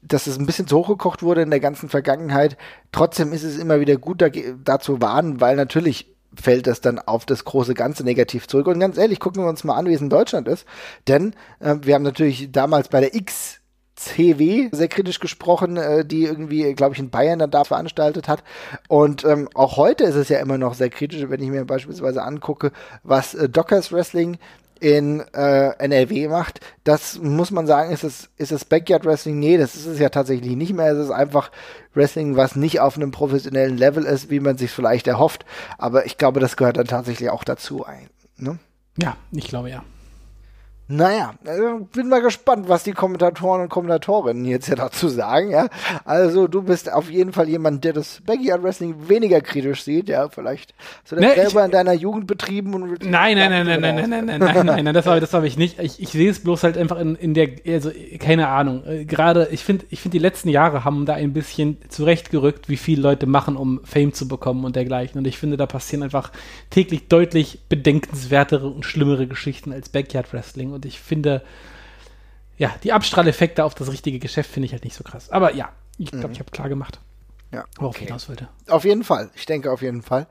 dass 0.06 0.26
es 0.26 0.38
ein 0.38 0.44
bisschen 0.44 0.66
zu 0.66 0.76
hoch 0.76 0.88
gekocht 0.88 1.22
wurde 1.22 1.40
in 1.40 1.50
der 1.50 1.60
ganzen 1.60 1.88
Vergangenheit. 1.88 2.58
Trotzdem 2.92 3.32
ist 3.32 3.42
es 3.42 3.56
immer 3.56 3.80
wieder 3.80 3.96
gut, 3.96 4.20
da, 4.20 4.28
da 4.28 4.78
zu 4.78 5.00
warnen, 5.00 5.40
weil 5.40 5.56
natürlich 5.56 6.14
fällt 6.40 6.66
das 6.66 6.80
dann 6.80 6.98
auf 6.98 7.26
das 7.26 7.44
große 7.44 7.74
Ganze 7.74 8.04
negativ 8.04 8.46
zurück. 8.46 8.66
Und 8.66 8.80
ganz 8.80 8.98
ehrlich, 8.98 9.20
gucken 9.20 9.42
wir 9.42 9.48
uns 9.48 9.64
mal 9.64 9.76
an, 9.76 9.86
wie 9.86 9.94
es 9.94 10.00
in 10.00 10.10
Deutschland 10.10 10.48
ist. 10.48 10.66
Denn 11.08 11.34
äh, 11.60 11.76
wir 11.82 11.94
haben 11.94 12.02
natürlich 12.02 12.50
damals 12.52 12.88
bei 12.88 13.00
der 13.00 13.14
X 13.14 13.60
CW 13.96 14.70
sehr 14.72 14.88
kritisch 14.88 15.20
gesprochen, 15.20 15.76
äh, 15.76 16.04
die 16.04 16.24
irgendwie, 16.24 16.74
glaube 16.74 16.94
ich, 16.94 17.00
in 17.00 17.10
Bayern 17.10 17.38
dann 17.38 17.50
da 17.50 17.64
veranstaltet 17.64 18.28
hat. 18.28 18.42
Und 18.88 19.24
ähm, 19.24 19.48
auch 19.54 19.76
heute 19.76 20.04
ist 20.04 20.16
es 20.16 20.28
ja 20.28 20.40
immer 20.40 20.58
noch 20.58 20.74
sehr 20.74 20.90
kritisch, 20.90 21.24
wenn 21.28 21.42
ich 21.42 21.50
mir 21.50 21.64
beispielsweise 21.64 22.22
angucke, 22.22 22.72
was 23.02 23.34
äh, 23.34 23.48
Dockers 23.48 23.92
Wrestling 23.92 24.38
in 24.80 25.20
äh, 25.32 25.70
NRW 25.78 26.28
macht. 26.28 26.60
Das 26.82 27.18
muss 27.18 27.50
man 27.50 27.66
sagen, 27.66 27.92
ist 27.92 28.04
es, 28.04 28.28
ist 28.36 28.52
es 28.52 28.64
Backyard 28.64 29.04
Wrestling? 29.04 29.38
Nee, 29.38 29.56
das 29.56 29.76
ist 29.76 29.86
es 29.86 29.98
ja 29.98 30.08
tatsächlich 30.08 30.56
nicht 30.56 30.74
mehr. 30.74 30.92
Es 30.92 30.98
ist 30.98 31.10
einfach 31.10 31.50
Wrestling, 31.94 32.36
was 32.36 32.56
nicht 32.56 32.80
auf 32.80 32.96
einem 32.96 33.12
professionellen 33.12 33.78
Level 33.78 34.04
ist, 34.04 34.30
wie 34.30 34.40
man 34.40 34.58
sich 34.58 34.70
vielleicht 34.70 35.06
erhofft. 35.06 35.46
Aber 35.78 36.04
ich 36.06 36.18
glaube, 36.18 36.40
das 36.40 36.56
gehört 36.56 36.76
dann 36.76 36.86
tatsächlich 36.86 37.30
auch 37.30 37.44
dazu 37.44 37.86
ein. 37.86 38.08
Ne? 38.36 38.58
Ja, 38.98 39.16
ich 39.32 39.46
glaube 39.46 39.70
ja. 39.70 39.84
Naja, 40.86 41.34
also 41.46 41.88
bin 41.94 42.10
mal 42.10 42.20
gespannt, 42.20 42.68
was 42.68 42.82
die 42.84 42.92
Kommentatoren 42.92 43.62
und 43.62 43.68
Kommentatorinnen 43.70 44.44
jetzt 44.44 44.68
ja 44.68 44.74
dazu 44.74 45.08
sagen, 45.08 45.50
ja. 45.50 45.68
Also 46.04 46.46
du 46.46 46.60
bist 46.60 46.92
auf 46.92 47.10
jeden 47.10 47.32
Fall 47.32 47.48
jemand, 47.48 47.84
der 47.84 47.94
das 47.94 48.20
Backyard 48.26 48.62
Wrestling 48.62 49.08
weniger 49.08 49.40
kritisch 49.40 49.82
sieht, 49.82 50.10
ja. 50.10 50.28
Vielleicht 50.28 50.74
hast 51.02 51.12
du 51.12 51.16
das 51.16 51.24
ne, 51.24 51.34
selber 51.34 51.60
ich, 51.60 51.66
in 51.66 51.70
deiner 51.70 51.94
Jugend 51.94 52.26
betrieben 52.26 52.74
und 52.74 53.02
Nein, 53.02 53.38
nein, 53.38 53.50
nein, 53.50 53.66
nein, 53.66 53.80
nein, 53.80 53.80
nein, 53.80 54.10
nein, 54.10 54.26
nein, 54.26 54.40
nein, 54.40 54.66
nein, 54.66 54.84
nein, 54.84 54.94
das 54.94 55.06
habe 55.06 55.20
das 55.20 55.32
hab 55.32 55.44
ich 55.44 55.56
nicht. 55.56 55.78
Ich, 55.80 56.02
ich 56.02 56.10
sehe 56.10 56.28
es 56.28 56.40
bloß 56.40 56.62
halt 56.64 56.76
einfach 56.76 56.98
in, 56.98 57.14
in 57.14 57.32
der, 57.32 57.48
also 57.66 57.90
keine 58.18 58.48
Ahnung. 58.48 58.84
Äh, 58.84 59.06
gerade, 59.06 59.48
ich 59.52 59.64
finde, 59.64 59.86
ich 59.88 60.02
finde 60.02 60.18
die 60.18 60.22
letzten 60.22 60.50
Jahre 60.50 60.84
haben 60.84 61.06
da 61.06 61.14
ein 61.14 61.32
bisschen 61.32 61.78
zurechtgerückt, 61.88 62.68
wie 62.68 62.76
viele 62.76 63.00
Leute 63.00 63.24
machen, 63.24 63.56
um 63.56 63.80
Fame 63.84 64.12
zu 64.12 64.28
bekommen 64.28 64.66
und 64.66 64.76
dergleichen. 64.76 65.16
Und 65.16 65.26
ich 65.26 65.38
finde, 65.38 65.56
da 65.56 65.64
passieren 65.64 66.02
einfach 66.02 66.30
täglich 66.68 67.08
deutlich 67.08 67.60
bedenkenswertere 67.70 68.68
und 68.68 68.84
schlimmere 68.84 69.26
Geschichten 69.26 69.72
als 69.72 69.88
Backyard 69.88 70.30
Wrestling 70.34 70.73
und 70.74 70.84
ich 70.84 71.00
finde, 71.00 71.42
ja, 72.56 72.74
die 72.82 72.92
Abstrahleffekte 72.92 73.64
auf 73.64 73.74
das 73.74 73.90
richtige 73.90 74.18
Geschäft 74.18 74.50
finde 74.50 74.66
ich 74.66 74.72
halt 74.72 74.84
nicht 74.84 74.96
so 74.96 75.04
krass. 75.04 75.30
Aber 75.30 75.54
ja, 75.54 75.70
ich 75.98 76.10
glaube, 76.10 76.28
mhm. 76.28 76.32
ich 76.34 76.40
habe 76.40 76.50
klar 76.50 76.68
gemacht. 76.68 77.00
Ja, 77.52 77.64
worauf 77.76 77.94
okay. 77.94 78.06
hinaus 78.06 78.28
wollte. 78.28 78.48
Auf 78.68 78.84
jeden 78.84 79.04
Fall. 79.04 79.30
Ich 79.36 79.46
denke 79.46 79.70
auf 79.70 79.80
jeden 79.80 80.02
Fall. 80.02 80.26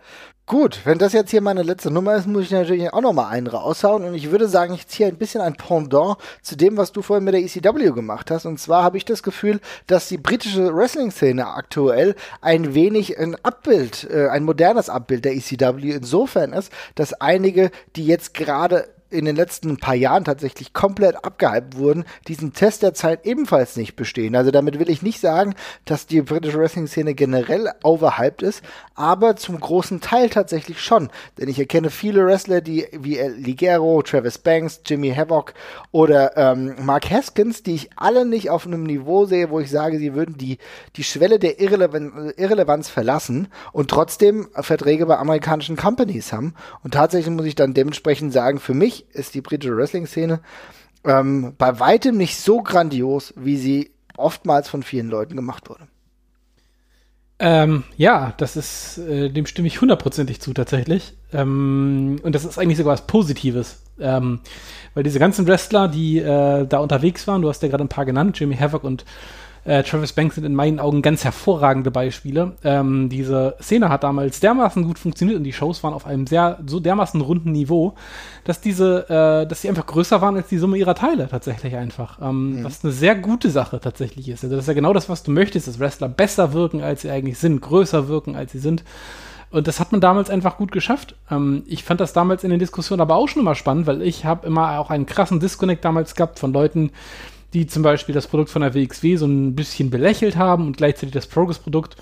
Gut, 0.46 0.82
wenn 0.84 0.98
das 0.98 1.14
jetzt 1.14 1.32
hier 1.32 1.40
meine 1.40 1.64
letzte 1.64 1.90
Nummer 1.90 2.16
ist, 2.16 2.28
muss 2.28 2.44
ich 2.44 2.52
natürlich 2.52 2.92
auch 2.92 3.00
noch 3.00 3.14
mal 3.14 3.30
einen 3.30 3.48
raushauen 3.48 4.04
und 4.04 4.14
ich 4.14 4.30
würde 4.30 4.50
sagen, 4.50 4.74
ich 4.74 4.88
ziehe 4.88 5.08
ein 5.08 5.16
bisschen 5.16 5.40
ein 5.40 5.56
Pendant 5.56 6.18
zu 6.42 6.58
dem, 6.58 6.76
was 6.76 6.92
du 6.92 7.02
vorhin 7.02 7.24
mit 7.24 7.34
der 7.34 7.42
ECW 7.42 7.92
gemacht 7.92 8.30
hast 8.30 8.46
und 8.46 8.60
zwar 8.60 8.84
habe 8.84 8.98
ich 8.98 9.06
das 9.06 9.24
Gefühl, 9.24 9.62
dass 9.88 10.10
die 10.10 10.18
britische 10.18 10.76
Wrestling-Szene 10.76 11.48
aktuell 11.48 12.16
ein 12.42 12.74
wenig 12.74 13.18
ein 13.18 13.38
Abbild, 13.42 14.06
äh, 14.12 14.28
ein 14.28 14.44
modernes 14.44 14.90
Abbild 14.90 15.24
der 15.24 15.34
ECW 15.34 15.92
insofern 15.92 16.52
ist, 16.52 16.74
dass 16.96 17.14
einige, 17.14 17.72
die 17.96 18.06
jetzt 18.06 18.34
gerade 18.34 18.90
in 19.14 19.26
den 19.26 19.36
letzten 19.36 19.78
paar 19.78 19.96
Jahren 19.96 20.26
tatsächlich 20.26 20.74
komplett 20.74 21.24
abgehypt 21.24 21.78
wurden, 21.78 22.06
diesen 22.28 22.54
Test 22.54 22.84
der 22.84 22.94
Zeit 22.94 23.26
ebenfalls 23.26 23.78
nicht 23.78 23.96
bestehen. 23.96 24.36
Also 24.36 24.52
damit 24.52 24.80
will 24.80 24.90
ich 24.90 25.02
nicht 25.02 25.20
sagen, 25.20 25.56
dass 25.86 26.08
die 26.08 26.22
britische 26.22 26.58
Wrestling-Szene 26.58 27.14
generell 27.14 27.72
overhyped 27.84 28.42
ist, 28.42 28.64
aber 28.96 29.36
zum 29.36 29.60
großen 29.60 30.02
Teil 30.02 30.30
tatsächlich 30.30 30.82
schon. 30.82 31.10
Denn 31.38 31.48
ich 31.48 31.60
erkenne 31.60 31.90
viele 31.90 32.26
Wrestler, 32.26 32.62
die 32.62 32.88
wie 32.92 33.18
El 33.18 33.34
Ligero, 33.34 34.02
Travis 34.02 34.38
Banks, 34.38 34.82
Jimmy 34.86 35.14
Havoc 35.14 35.54
oder 35.92 36.36
ähm, 36.38 36.76
Mark 36.82 37.10
Haskins, 37.10 37.64
die 37.64 37.76
ich 37.76 37.90
alle 37.96 38.26
nicht 38.26 38.50
auf 38.50 38.66
einem 38.66 38.84
Niveau 38.84 39.26
sehe, 39.26 39.50
wo 39.50 39.60
ich 39.60 39.70
sage, 39.70 40.00
sie 40.00 40.14
würden 40.14 40.38
die, 40.38 40.58
die 40.96 41.04
Schwelle 41.04 41.40
der 41.40 41.60
Irrelevan 41.60 42.34
Irrelevanz 42.36 42.90
verlassen 42.90 43.48
und 43.72 43.90
trotzdem 43.90 44.48
Verträge 44.54 45.06
bei 45.06 45.18
amerikanischen 45.18 45.76
Companies 45.76 46.34
haben. 46.34 46.54
Und 46.84 46.94
tatsächlich 46.94 47.34
muss 47.34 47.46
ich 47.46 47.56
dann 47.56 47.74
dementsprechend 47.74 48.34
sagen, 48.34 48.60
für 48.60 48.74
mich 48.74 49.03
ist 49.12 49.34
die 49.36 49.42
britische 49.42 49.76
Wrestling-Szene 49.76 50.42
ähm, 51.04 51.54
bei 51.58 51.80
weitem 51.80 52.18
nicht 52.18 52.38
so 52.38 52.62
grandios, 52.62 53.34
wie 53.38 53.58
sie 53.58 53.92
oftmals 54.18 54.70
von 54.70 54.84
vielen 54.84 55.10
Leuten 55.10 55.36
gemacht 55.36 55.70
wurde. 55.70 55.88
Ähm, 57.40 57.84
ja, 57.98 58.34
das 58.38 58.56
ist, 58.56 59.00
äh, 59.00 59.30
dem 59.30 59.46
stimme 59.46 59.68
ich 59.68 59.82
hundertprozentig 59.82 60.40
zu 60.40 60.54
tatsächlich. 60.54 61.14
Ähm, 61.34 62.18
und 62.24 62.36
das 62.36 62.46
ist 62.46 62.58
eigentlich 62.58 62.78
sogar 62.78 62.94
was 62.94 63.08
Positives. 63.08 63.82
Ähm, 64.00 64.40
weil 64.94 65.04
diese 65.04 65.20
ganzen 65.20 65.46
Wrestler, 65.48 65.88
die 65.88 66.20
äh, 66.20 66.66
da 66.66 66.78
unterwegs 66.80 67.28
waren, 67.28 67.42
du 67.42 67.50
hast 67.50 67.62
ja 67.62 67.70
gerade 67.70 67.84
ein 67.84 67.90
paar 67.90 68.06
genannt, 68.06 68.40
Jimmy 68.40 68.56
Havoc 68.56 68.84
und 68.84 69.04
äh, 69.66 69.84
Travis 69.84 70.14
Banks 70.14 70.36
sind 70.36 70.44
in 70.44 70.56
meinen 70.56 70.80
Augen 70.80 71.02
ganz 71.02 71.24
hervorragende 71.24 71.92
Beispiele. 71.92 72.54
Ähm, 72.64 73.10
diese 73.10 73.56
Szene 73.62 73.90
hat 73.90 74.04
damals 74.04 74.40
dermaßen 74.40 74.84
gut 74.84 75.00
funktioniert 75.00 75.38
und 75.38 75.44
die 75.44 75.54
Shows 75.54 75.84
waren 75.84 75.94
auf 75.94 76.06
einem 76.06 76.28
sehr, 76.28 76.60
so 76.66 76.80
dermaßen 76.80 77.22
runden 77.22 77.52
Niveau, 77.52 77.96
dass 78.44 78.60
diese, 78.60 79.10
äh, 79.10 79.48
dass 79.48 79.62
sie 79.62 79.70
einfach 79.70 79.86
größer 79.86 80.22
waren 80.22 80.36
als 80.36 80.50
die 80.50 80.58
Summe 80.58 80.78
ihrer 80.78 80.96
Teile 80.96 81.28
tatsächlich 81.30 81.76
einfach. 81.76 82.20
Ähm, 82.22 82.60
mhm. 82.60 82.64
Was 82.64 82.84
eine 82.84 82.92
sehr 82.92 83.16
gute 83.16 83.50
Sache 83.50 83.80
tatsächlich 83.80 84.28
ist. 84.30 84.44
Also 84.44 84.56
das 84.56 84.66
ist 84.66 84.68
ja 84.68 84.74
genau 84.74 84.94
das, 84.94 85.08
was 85.08 85.24
du 85.24 85.32
möchtest, 85.32 85.68
dass 85.68 85.80
Wrestler 85.80 86.10
besser 86.10 86.54
wirken, 86.54 86.82
als 86.82 87.02
sie 87.02 87.10
eigentlich 87.10 87.38
sind, 87.38 87.62
größer 87.62 88.08
wirken, 88.08 88.36
als 88.36 88.52
sie 88.52 88.60
sind. 88.60 88.84
Und 89.54 89.68
das 89.68 89.80
hat 89.80 89.92
man 89.92 90.02
damals 90.02 90.32
einfach 90.32 90.58
gut 90.58 90.72
geschafft. 90.72 91.16
Ähm, 91.30 91.64
ich 91.68 91.84
fand 91.84 92.02
das 92.02 92.12
damals 92.12 92.44
in 92.44 92.50
den 92.50 92.58
Diskussionen 92.58 93.02
aber 93.02 93.16
auch 93.16 93.28
schon 93.28 93.44
immer 93.44 93.54
spannend, 93.54 93.86
weil 93.86 94.02
ich 94.02 94.26
habe 94.26 94.48
immer 94.48 94.80
auch 94.80 94.90
einen 94.90 95.06
krassen 95.06 95.40
Disconnect 95.40 95.86
damals 95.86 96.16
gehabt 96.16 96.40
von 96.40 96.52
Leuten, 96.52 96.92
die 97.54 97.68
zum 97.68 97.84
Beispiel 97.84 98.16
das 98.16 98.28
Produkt 98.28 98.50
von 98.50 98.62
der 98.62 98.74
WXW 98.74 99.16
so 99.16 99.26
ein 99.26 99.56
bisschen 99.56 99.90
belächelt 99.90 100.36
haben 100.36 100.68
und 100.68 100.78
gleichzeitig 100.78 101.14
das 101.14 101.28
Progress-Produkt 101.28 101.96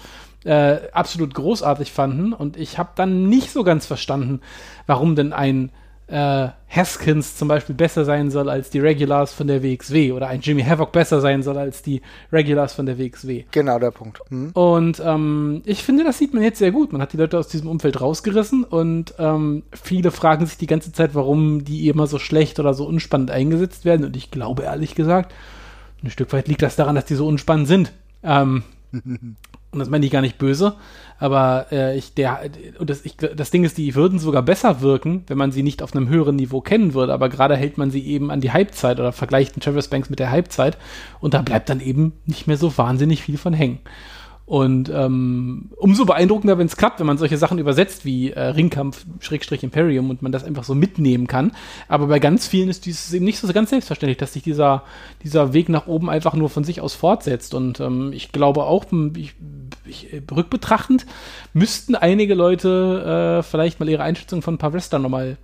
äh, 0.44 0.78
absolut 0.92 1.34
großartig 1.34 1.92
fanden. 1.92 2.34
Und 2.34 2.58
ich 2.58 2.78
habe 2.78 2.92
dann 2.96 3.28
nicht 3.30 3.52
so 3.52 3.64
ganz 3.64 3.86
verstanden, 3.86 4.42
warum 4.88 5.16
denn 5.16 5.34
ein 5.34 5.72
äh, 6.12 6.50
Haskins 6.70 7.38
zum 7.38 7.48
Beispiel 7.48 7.76
besser 7.76 8.06
sein 8.06 8.30
soll 8.32 8.50
als 8.50 8.70
die 8.70 8.80
Regulars 8.80 9.34
von 9.34 9.48
der 9.48 9.64
WXW 9.64 10.12
oder 10.12 10.28
ein 10.28 10.42
Jimmy 10.42 10.64
Havoc 10.64 10.92
besser 10.92 11.22
sein 11.22 11.42
soll 11.42 11.58
als 11.58 11.82
die 11.82 12.02
Regulars 12.32 12.74
von 12.74 12.86
der 12.86 12.98
WXW. 12.98 13.46
Genau 13.52 13.80
der 13.80 13.92
Punkt. 13.92 14.20
Hm. 14.30 14.52
Und 14.52 15.02
ähm, 15.06 15.62
ich 15.66 15.84
finde, 15.84 16.04
das 16.04 16.18
sieht 16.18 16.34
man 16.34 16.44
jetzt 16.44 16.60
sehr 16.60 16.72
gut. 16.72 16.92
Man 16.92 17.02
hat 17.02 17.14
die 17.14 17.18
Leute 17.18 17.40
aus 17.40 17.48
diesem 17.48 17.70
Umfeld 17.70 18.02
rausgerissen 18.02 18.64
und 18.66 19.14
ähm, 19.20 19.64
viele 19.72 20.12
fragen 20.12 20.46
sich 20.46 20.58
die 20.58 20.68
ganze 20.68 20.92
Zeit, 20.92 21.16
warum 21.16 21.64
die 21.64 21.88
immer 21.88 22.08
so 22.08 22.20
schlecht 22.20 22.60
oder 22.60 22.74
so 22.74 22.86
unspannend 22.86 23.32
eingesetzt 23.32 23.86
werden. 23.86 24.06
Und 24.06 24.18
ich 24.18 24.32
glaube 24.32 24.64
ehrlich 24.64 24.96
gesagt, 24.96 25.34
ein 26.04 26.10
Stück 26.10 26.34
weit 26.34 26.48
liegt 26.48 26.62
das 26.62 26.76
daran, 26.76 26.96
dass 26.96 27.06
die 27.06 27.16
so 27.16 27.28
unspannend 27.28 27.68
sind. 27.68 27.94
Ähm, 28.24 28.64
und 29.72 29.80
das 29.80 29.90
meine 29.90 30.06
ich 30.06 30.12
gar 30.12 30.22
nicht 30.22 30.38
böse, 30.38 30.76
aber 31.20 31.68
äh, 31.72 31.98
ich, 31.98 32.14
der, 32.14 32.42
und 32.80 32.90
das, 32.90 33.06
ich, 33.06 33.16
das 33.16 33.52
Ding 33.52 33.64
ist, 33.64 33.78
die 33.78 33.96
würden 33.96 34.20
sogar 34.20 34.42
besser 34.42 34.82
wirken, 34.82 35.24
wenn 35.28 35.38
man 35.38 35.52
sie 35.52 35.64
nicht 35.64 35.82
auf 35.82 35.96
einem 35.96 36.10
höheren 36.10 36.36
Niveau 36.36 36.62
kennen 36.62 36.94
würde, 36.94 37.14
aber 37.14 37.30
gerade 37.30 37.56
hält 37.56 37.78
man 37.78 37.92
sie 37.92 38.06
eben 38.06 38.32
an 38.32 38.42
die 38.42 38.52
Halbzeit 38.52 39.00
oder 39.00 39.12
vergleicht 39.12 39.56
den 39.56 39.62
Travis 39.62 39.88
Banks 39.88 40.10
mit 40.10 40.20
der 40.20 40.32
Halbzeit 40.32 40.78
und 41.20 41.34
da 41.34 41.42
bleibt 41.42 41.70
dann 41.70 41.80
eben 41.80 42.14
nicht 42.26 42.48
mehr 42.48 42.58
so 42.58 42.78
wahnsinnig 42.78 43.24
viel 43.24 43.38
von 43.38 43.54
hängen. 43.54 43.80
Und 44.52 44.92
ähm, 44.94 45.70
umso 45.78 46.04
beeindruckender, 46.04 46.58
wenn 46.58 46.68
es 46.68 46.76
klappt, 46.76 47.00
wenn 47.00 47.08
man 47.08 47.18
solche 47.18 47.38
Sachen 47.38 47.58
übersetzt 47.58 48.04
wie 48.04 48.32
äh, 48.32 48.48
Ringkampf, 48.48 49.06
Schrägstrich 49.22 49.64
Imperium 49.64 50.10
und 50.10 50.22
man 50.22 50.34
das 50.34 50.44
einfach 50.44 50.66
so 50.66 50.76
mitnehmen 50.76 51.26
kann. 51.28 51.54
Aber 51.88 52.08
bei 52.08 52.20
ganz 52.20 52.48
vielen 52.48 52.68
ist 52.68 52.86
dieses 52.86 53.14
eben 53.14 53.24
nicht 53.24 53.40
so 53.40 53.48
ganz 53.54 53.70
selbstverständlich, 53.70 54.18
dass 54.18 54.34
sich 54.34 54.44
dieser, 54.44 54.84
dieser 55.24 55.54
Weg 55.54 55.70
nach 55.70 55.88
oben 55.88 56.10
einfach 56.10 56.34
nur 56.34 56.50
von 56.50 56.66
sich 56.66 56.82
aus 56.82 56.96
fortsetzt. 56.96 57.54
Und 57.54 57.80
ähm, 57.80 58.12
ich 58.12 58.34
glaube 58.34 58.66
auch, 58.66 58.84
ich, 59.16 59.36
ich, 59.86 60.12
äh, 60.12 60.22
rückbetrachtend 60.30 61.06
müssten 61.54 61.96
einige 61.96 62.34
Leute 62.34 63.40
äh, 63.40 63.44
vielleicht 63.44 63.80
mal 63.80 63.88
ihre 63.88 64.04
Einschätzung 64.04 64.42
von 64.42 64.62
Wrestlern 64.62 65.02
nochmal 65.02 65.38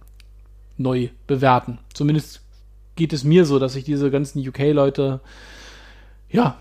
neu 0.76 1.08
bewerten. 1.28 1.78
Zumindest 1.94 2.42
geht 2.98 3.14
es 3.14 3.24
mir 3.24 3.46
so, 3.46 3.58
dass 3.58 3.78
ich 3.78 3.86
diese 3.86 4.12
ganzen 4.12 4.46
UK-Leute, 4.46 5.22
ja, 6.30 6.58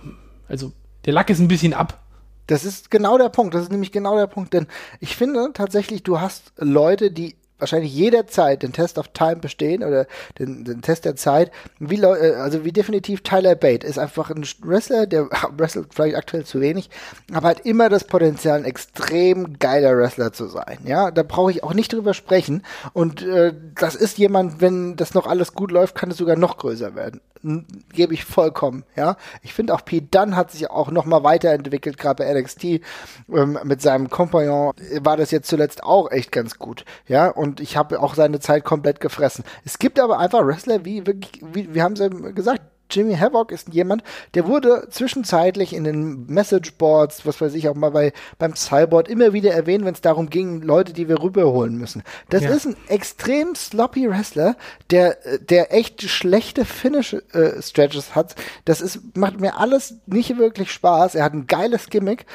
also 0.46 0.70
der 1.06 1.12
Lack 1.12 1.28
ist 1.30 1.40
ein 1.40 1.48
bisschen 1.48 1.74
ab 1.74 2.05
das 2.46 2.64
ist 2.64 2.90
genau 2.90 3.18
der 3.18 3.28
Punkt. 3.28 3.54
Das 3.54 3.62
ist 3.62 3.72
nämlich 3.72 3.92
genau 3.92 4.16
der 4.16 4.26
Punkt. 4.26 4.52
Denn 4.52 4.66
ich 5.00 5.16
finde 5.16 5.50
tatsächlich, 5.54 6.02
du 6.02 6.20
hast 6.20 6.52
Leute, 6.58 7.10
die 7.10 7.36
wahrscheinlich 7.58 7.94
jederzeit 7.94 8.62
den 8.62 8.72
Test 8.72 8.98
of 8.98 9.08
Time 9.08 9.36
bestehen 9.36 9.82
oder 9.82 10.06
den, 10.38 10.64
den 10.64 10.82
Test 10.82 11.04
der 11.04 11.16
Zeit. 11.16 11.50
Wie, 11.78 12.00
äh, 12.00 12.34
also 12.34 12.64
wie 12.64 12.72
definitiv 12.72 13.22
Tyler 13.22 13.54
Bate 13.54 13.86
ist 13.86 13.98
einfach 13.98 14.30
ein 14.30 14.44
Wrestler, 14.62 15.06
der 15.06 15.28
wrestelt 15.56 15.88
vielleicht 15.94 16.16
aktuell 16.16 16.44
zu 16.44 16.60
wenig, 16.60 16.90
aber 17.32 17.48
hat 17.48 17.60
immer 17.60 17.88
das 17.88 18.04
Potenzial, 18.04 18.58
ein 18.58 18.64
extrem 18.64 19.58
geiler 19.58 19.96
Wrestler 19.96 20.32
zu 20.32 20.46
sein. 20.46 20.78
Ja, 20.84 21.10
da 21.10 21.22
brauche 21.22 21.50
ich 21.50 21.64
auch 21.64 21.74
nicht 21.74 21.92
drüber 21.92 22.14
sprechen. 22.14 22.62
Und 22.92 23.22
äh, 23.22 23.54
das 23.74 23.94
ist 23.94 24.18
jemand, 24.18 24.60
wenn 24.60 24.96
das 24.96 25.14
noch 25.14 25.26
alles 25.26 25.54
gut 25.54 25.70
läuft, 25.70 25.94
kann 25.94 26.10
es 26.10 26.18
sogar 26.18 26.36
noch 26.36 26.58
größer 26.58 26.94
werden. 26.94 27.20
Gebe 27.92 28.14
ich 28.14 28.24
vollkommen, 28.24 28.84
ja. 28.96 29.16
Ich 29.42 29.54
finde 29.54 29.74
auch 29.74 29.84
Pete 29.84 30.06
Dunn 30.10 30.36
hat 30.36 30.50
sich 30.50 30.70
auch 30.70 30.90
noch 30.90 31.04
mal 31.04 31.24
weiterentwickelt, 31.24 31.98
gerade 31.98 32.24
bei 32.24 32.32
NXT 32.32 32.64
ähm, 33.28 33.58
mit 33.64 33.82
seinem 33.82 34.10
Kompagnon 34.10 34.72
war 35.00 35.16
das 35.16 35.30
jetzt 35.30 35.48
zuletzt 35.48 35.82
auch 35.82 36.10
echt 36.10 36.32
ganz 36.32 36.58
gut, 36.58 36.84
ja. 37.06 37.28
Und 37.28 37.60
ich 37.60 37.76
habe 37.76 38.00
auch 38.00 38.14
seine 38.14 38.40
Zeit 38.40 38.64
komplett 38.64 39.00
gefressen. 39.00 39.44
Es 39.64 39.78
gibt 39.78 40.00
aber 40.00 40.18
einfach 40.18 40.44
Wrestler, 40.46 40.84
wie, 40.84 41.06
wie, 41.06 41.20
wie 41.42 41.74
wir 41.74 41.82
haben 41.82 41.96
sie 41.96 42.10
gesagt, 42.34 42.62
Jimmy 42.90 43.16
Havoc 43.16 43.52
ist 43.52 43.72
jemand, 43.72 44.02
der 44.34 44.46
wurde 44.46 44.88
zwischenzeitlich 44.90 45.74
in 45.74 45.84
den 45.84 46.26
Messageboards, 46.26 47.26
was 47.26 47.40
weiß 47.40 47.54
ich, 47.54 47.68
auch 47.68 47.74
mal 47.74 47.90
bei, 47.90 48.12
beim 48.38 48.54
Cyborg 48.54 49.08
immer 49.08 49.32
wieder 49.32 49.52
erwähnt, 49.52 49.84
wenn 49.84 49.94
es 49.94 50.00
darum 50.00 50.30
ging, 50.30 50.62
Leute, 50.62 50.92
die 50.92 51.08
wir 51.08 51.22
rüberholen 51.22 51.76
müssen. 51.76 52.02
Das 52.28 52.42
ja. 52.42 52.50
ist 52.50 52.66
ein 52.66 52.76
extrem 52.88 53.54
sloppy 53.54 54.08
Wrestler, 54.08 54.56
der, 54.90 55.18
der 55.40 55.72
echt 55.74 56.02
schlechte 56.02 56.64
Finish-Stretches 56.64 58.10
äh, 58.10 58.12
hat. 58.12 58.36
Das 58.64 58.80
ist, 58.80 59.16
macht 59.16 59.40
mir 59.40 59.58
alles 59.58 59.96
nicht 60.06 60.38
wirklich 60.38 60.70
Spaß. 60.70 61.14
Er 61.14 61.24
hat 61.24 61.34
ein 61.34 61.46
geiles 61.46 61.88
Gimmick. 61.88 62.26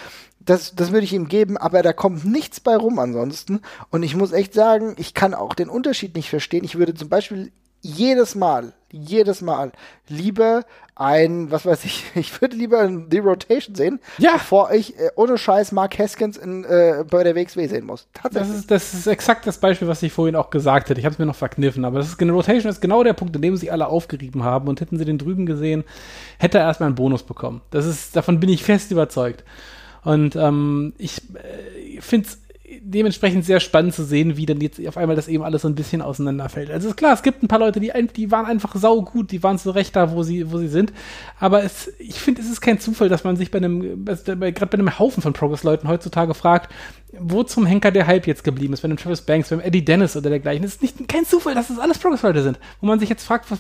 Das, 0.44 0.74
das 0.76 0.92
würde 0.92 1.04
ich 1.04 1.14
ihm 1.14 1.28
geben, 1.28 1.58
aber 1.58 1.84
da 1.84 1.94
kommt 1.94 2.26
nichts 2.26 2.60
bei 2.60 2.76
rum 2.76 2.98
ansonsten. 2.98 3.62
Und 3.92 4.02
ich 4.02 4.16
muss 4.16 4.32
echt 4.32 4.54
sagen, 4.54 4.96
ich 4.98 5.14
kann 5.14 5.34
auch 5.36 5.54
den 5.54 5.70
Unterschied 5.70 6.16
nicht 6.16 6.30
verstehen. 6.30 6.64
Ich 6.64 6.78
würde 6.78 6.96
zum 6.96 7.10
Beispiel 7.10 7.52
jedes 7.82 8.36
Mal, 8.36 8.74
jedes 8.92 9.42
Mal 9.42 9.72
lieber 10.08 10.64
ein, 10.96 11.50
was 11.50 11.66
weiß 11.66 11.84
ich, 11.86 12.04
ich 12.16 12.42
würde 12.42 12.56
lieber 12.56 12.88
die 12.88 13.18
Rotation 13.20 13.76
sehen, 13.76 14.00
ja. 14.18 14.34
bevor 14.34 14.72
ich 14.72 14.98
äh, 15.00 15.10
ohne 15.16 15.38
Scheiß 15.38 15.72
Mark 15.72 15.98
Haskins 15.98 16.38
in, 16.38 16.64
äh, 16.64 17.04
bei 17.10 17.24
der 17.24 17.36
WXW 17.36 17.68
sehen 17.68 17.86
muss. 17.86 18.08
Tatsächlich. 18.14 18.52
Das 18.52 18.60
ist, 18.60 18.72
das 18.72 18.94
ist 18.94 19.08
exakt 19.08 19.48
das 19.48 19.58
Beispiel, 19.58 19.88
was 19.88 20.04
ich 20.04 20.14
vorhin 20.14 20.36
auch 20.36 20.50
gesagt 20.50 20.90
hätte. 20.90 21.00
Ich 21.00 21.06
habe 21.06 21.14
es 21.14 21.20
mir 21.20 21.26
noch 21.26 21.36
verkniffen, 21.36 21.86
aber 21.86 22.00
das 22.00 22.08
ist, 22.08 22.22
eine 22.22 22.32
Rotation 22.32 22.70
ist 22.70 22.82
genau 22.82 23.04
der 23.04 23.14
Punkt, 23.14 23.36
in 23.36 23.42
dem 23.42 23.58
sie 23.58 23.72
alle 23.72 23.88
aufgerieben 23.88 24.44
haben 24.44 24.68
und 24.68 24.80
hätten 24.80 24.98
sie 24.98 25.06
den 25.06 25.18
drüben 25.18 25.46
gesehen, 25.46 25.84
hätte 26.38 26.60
er 26.60 26.66
erstmal 26.66 26.88
einen 26.88 26.96
Bonus 26.96 27.24
bekommen. 27.24 27.62
Das 27.72 27.86
ist, 27.86 28.16
davon 28.16 28.40
bin 28.40 28.50
ich 28.50 28.64
fest 28.64 28.92
überzeugt. 28.92 29.44
Und 30.04 30.36
ähm, 30.36 30.94
ich 30.98 31.22
äh, 31.36 32.02
finde 32.02 32.28
es 32.28 32.40
dementsprechend 32.80 33.46
sehr 33.46 33.60
spannend 33.60 33.94
zu 33.94 34.04
sehen, 34.04 34.38
wie 34.38 34.46
dann 34.46 34.62
jetzt 34.62 34.86
auf 34.88 34.98
einmal 34.98 35.16
das 35.16 35.28
eben 35.28 35.44
alles 35.44 35.64
so 35.64 35.68
ein 35.68 35.76
bisschen 35.76 36.02
auseinanderfällt. 36.02 36.72
Also 36.72 36.90
ist 36.90 36.96
klar, 36.96 37.14
es 37.14 37.24
gibt 37.24 37.44
ein 37.44 37.48
paar 37.48 37.60
Leute, 37.60 37.80
die, 37.80 37.92
die 38.16 38.32
waren 38.32 38.46
einfach 38.46 38.76
saugut, 38.76 39.32
die 39.32 39.44
waren 39.44 39.58
so 39.58 39.72
recht 39.72 39.96
da, 39.96 40.12
wo 40.12 40.24
sie, 40.24 40.52
wo 40.52 40.58
sie 40.58 40.68
sind. 40.68 40.94
Aber 41.40 41.64
es, 41.64 41.92
ich 42.00 42.20
finde, 42.20 42.42
es 42.42 42.50
ist 42.50 42.62
kein 42.62 42.80
Zufall, 42.80 43.10
dass 43.10 43.24
man 43.24 43.36
sich 43.36 43.52
bei 43.52 43.58
einem, 43.58 44.06
gerade 44.06 44.66
bei 44.68 44.74
einem 44.74 45.00
Haufen 45.00 45.22
von 45.22 45.34
Progress-Leuten 45.34 45.88
heutzutage 45.88 46.34
fragt, 46.34 46.72
wo 47.20 47.44
zum 47.44 47.66
Henker 47.66 47.92
der 47.92 48.08
Hype 48.08 48.28
jetzt 48.28 48.44
geblieben 48.44 48.74
ist, 48.74 48.82
bei 48.82 48.86
einem 48.86 48.98
Travis 48.98 49.22
Banks, 49.22 49.50
beim 49.50 49.60
Eddie 49.60 49.84
Dennis 49.84 50.16
oder 50.16 50.30
dergleichen. 50.30 50.64
Es 50.64 50.76
ist 50.76 50.82
nicht 50.82 51.08
kein 51.08 51.26
Zufall, 51.26 51.56
dass 51.56 51.68
das 51.68 51.80
alles 51.80 52.00
Progress-Leute 52.00 52.44
sind, 52.44 52.60
wo 52.80 52.88
man 52.88 53.00
sich 53.00 53.10
jetzt 53.10 53.24
fragt, 53.24 53.52
was, 53.52 53.60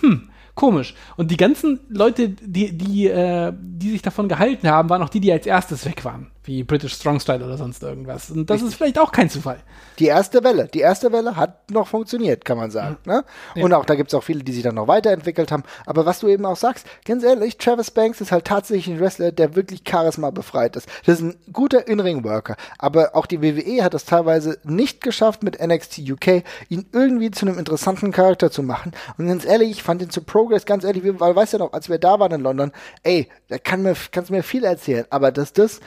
hm, 0.00 0.28
komisch. 0.54 0.94
Und 1.16 1.30
die 1.30 1.36
ganzen 1.36 1.80
Leute, 1.88 2.28
die, 2.28 2.76
die, 2.76 3.06
äh, 3.06 3.52
die 3.58 3.90
sich 3.90 4.02
davon 4.02 4.28
gehalten 4.28 4.68
haben, 4.68 4.90
waren 4.90 5.02
auch 5.02 5.08
die, 5.08 5.20
die 5.20 5.32
als 5.32 5.46
erstes 5.46 5.86
weg 5.86 6.04
waren 6.04 6.30
wie 6.44 6.64
British 6.64 6.94
Strong 6.94 7.20
Style 7.20 7.44
oder 7.44 7.58
sonst 7.58 7.82
irgendwas. 7.82 8.30
Und 8.30 8.48
das 8.48 8.56
Richtig. 8.56 8.70
ist 8.70 8.74
vielleicht 8.76 8.98
auch 8.98 9.12
kein 9.12 9.28
Zufall. 9.28 9.58
Die 9.98 10.06
erste 10.06 10.42
Welle, 10.42 10.68
die 10.68 10.80
erste 10.80 11.12
Welle 11.12 11.36
hat 11.36 11.70
noch 11.70 11.88
funktioniert, 11.88 12.44
kann 12.44 12.56
man 12.56 12.70
sagen. 12.70 12.96
Mhm. 13.04 13.12
Ne? 13.12 13.24
Und 13.56 13.70
ja. 13.72 13.76
auch 13.76 13.84
da 13.84 13.94
gibt 13.94 14.10
es 14.10 14.14
auch 14.14 14.24
viele, 14.24 14.42
die 14.42 14.52
sich 14.52 14.62
dann 14.62 14.76
noch 14.76 14.88
weiterentwickelt 14.88 15.52
haben. 15.52 15.64
Aber 15.84 16.06
was 16.06 16.20
du 16.20 16.28
eben 16.28 16.46
auch 16.46 16.56
sagst, 16.56 16.86
ganz 17.04 17.24
ehrlich, 17.24 17.58
Travis 17.58 17.90
Banks 17.90 18.20
ist 18.20 18.32
halt 18.32 18.46
tatsächlich 18.46 18.94
ein 18.94 19.00
Wrestler, 19.00 19.32
der 19.32 19.54
wirklich 19.54 19.82
Charisma 19.86 20.30
befreit 20.30 20.76
ist. 20.76 20.88
Das 21.04 21.16
ist 21.16 21.22
ein 21.22 21.36
guter 21.52 21.86
In-Ring-Worker. 21.86 22.56
Aber 22.78 23.14
auch 23.14 23.26
die 23.26 23.42
WWE 23.42 23.84
hat 23.84 23.92
es 23.92 24.06
teilweise 24.06 24.58
nicht 24.64 25.02
geschafft, 25.02 25.42
mit 25.42 25.60
NXT 25.60 26.10
UK 26.10 26.42
ihn 26.70 26.86
irgendwie 26.92 27.30
zu 27.30 27.46
einem 27.46 27.58
interessanten 27.58 28.12
Charakter 28.12 28.50
zu 28.50 28.62
machen. 28.62 28.92
Und 29.18 29.26
ganz 29.26 29.44
ehrlich, 29.44 29.70
ich 29.70 29.82
fand 29.82 30.00
ihn 30.00 30.10
zu 30.10 30.22
Progress, 30.22 30.64
ganz 30.64 30.84
ehrlich, 30.84 31.02
weil 31.04 31.36
weißt 31.36 31.54
du 31.54 31.58
noch, 31.58 31.74
als 31.74 31.90
wir 31.90 31.98
da 31.98 32.18
waren 32.18 32.32
in 32.32 32.40
London, 32.40 32.72
ey, 33.02 33.28
da 33.48 33.58
kann 33.58 33.82
mir, 33.82 33.94
kannst 34.10 34.30
mir 34.30 34.42
viel 34.42 34.64
erzählen. 34.64 35.04
Aber 35.10 35.32
dass 35.32 35.52
das 35.52 35.80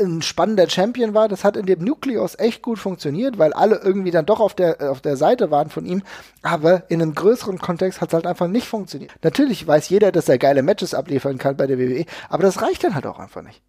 ein 0.00 0.22
spannender 0.22 0.68
Champion 0.68 1.14
war. 1.14 1.28
Das 1.28 1.44
hat 1.44 1.56
in 1.56 1.66
dem 1.66 1.84
Nucleus 1.84 2.38
echt 2.38 2.62
gut 2.62 2.78
funktioniert, 2.78 3.38
weil 3.38 3.52
alle 3.52 3.80
irgendwie 3.82 4.10
dann 4.10 4.26
doch 4.26 4.40
auf 4.40 4.54
der, 4.54 4.90
auf 4.90 5.00
der 5.00 5.16
Seite 5.16 5.50
waren 5.50 5.70
von 5.70 5.86
ihm. 5.86 6.02
Aber 6.42 6.84
in 6.90 7.02
einem 7.02 7.14
größeren 7.14 7.58
Kontext 7.58 8.00
hat 8.00 8.10
es 8.10 8.14
halt 8.14 8.26
einfach 8.26 8.48
nicht 8.48 8.68
funktioniert. 8.68 9.12
Natürlich 9.22 9.66
weiß 9.66 9.88
jeder, 9.88 10.12
dass 10.12 10.28
er 10.28 10.38
geile 10.38 10.62
Matches 10.62 10.94
abliefern 10.94 11.38
kann 11.38 11.56
bei 11.56 11.66
der 11.66 11.78
WWE, 11.78 12.04
aber 12.28 12.42
das 12.42 12.62
reicht 12.62 12.84
dann 12.84 12.94
halt 12.94 13.06
auch 13.06 13.18
einfach 13.18 13.42
nicht. 13.42 13.62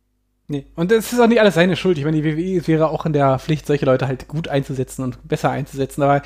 Nee, 0.51 0.65
und 0.75 0.89
das 0.89 1.13
ist 1.13 1.19
auch 1.19 1.27
nicht 1.27 1.39
alles 1.39 1.53
seine 1.53 1.75
Schuld. 1.75 1.99
Ich 1.99 2.05
meine, 2.05 2.19
die 2.19 2.25
WWE 2.25 2.67
wäre 2.67 2.89
auch 2.89 3.05
in 3.05 3.13
der 3.13 3.37
Pflicht, 3.37 3.67
solche 3.67 3.85
Leute 3.85 4.07
halt 4.07 4.27
gut 4.27 4.47
einzusetzen 4.47 5.03
und 5.03 5.27
besser 5.27 5.51
einzusetzen, 5.51 6.01
aber 6.01 6.23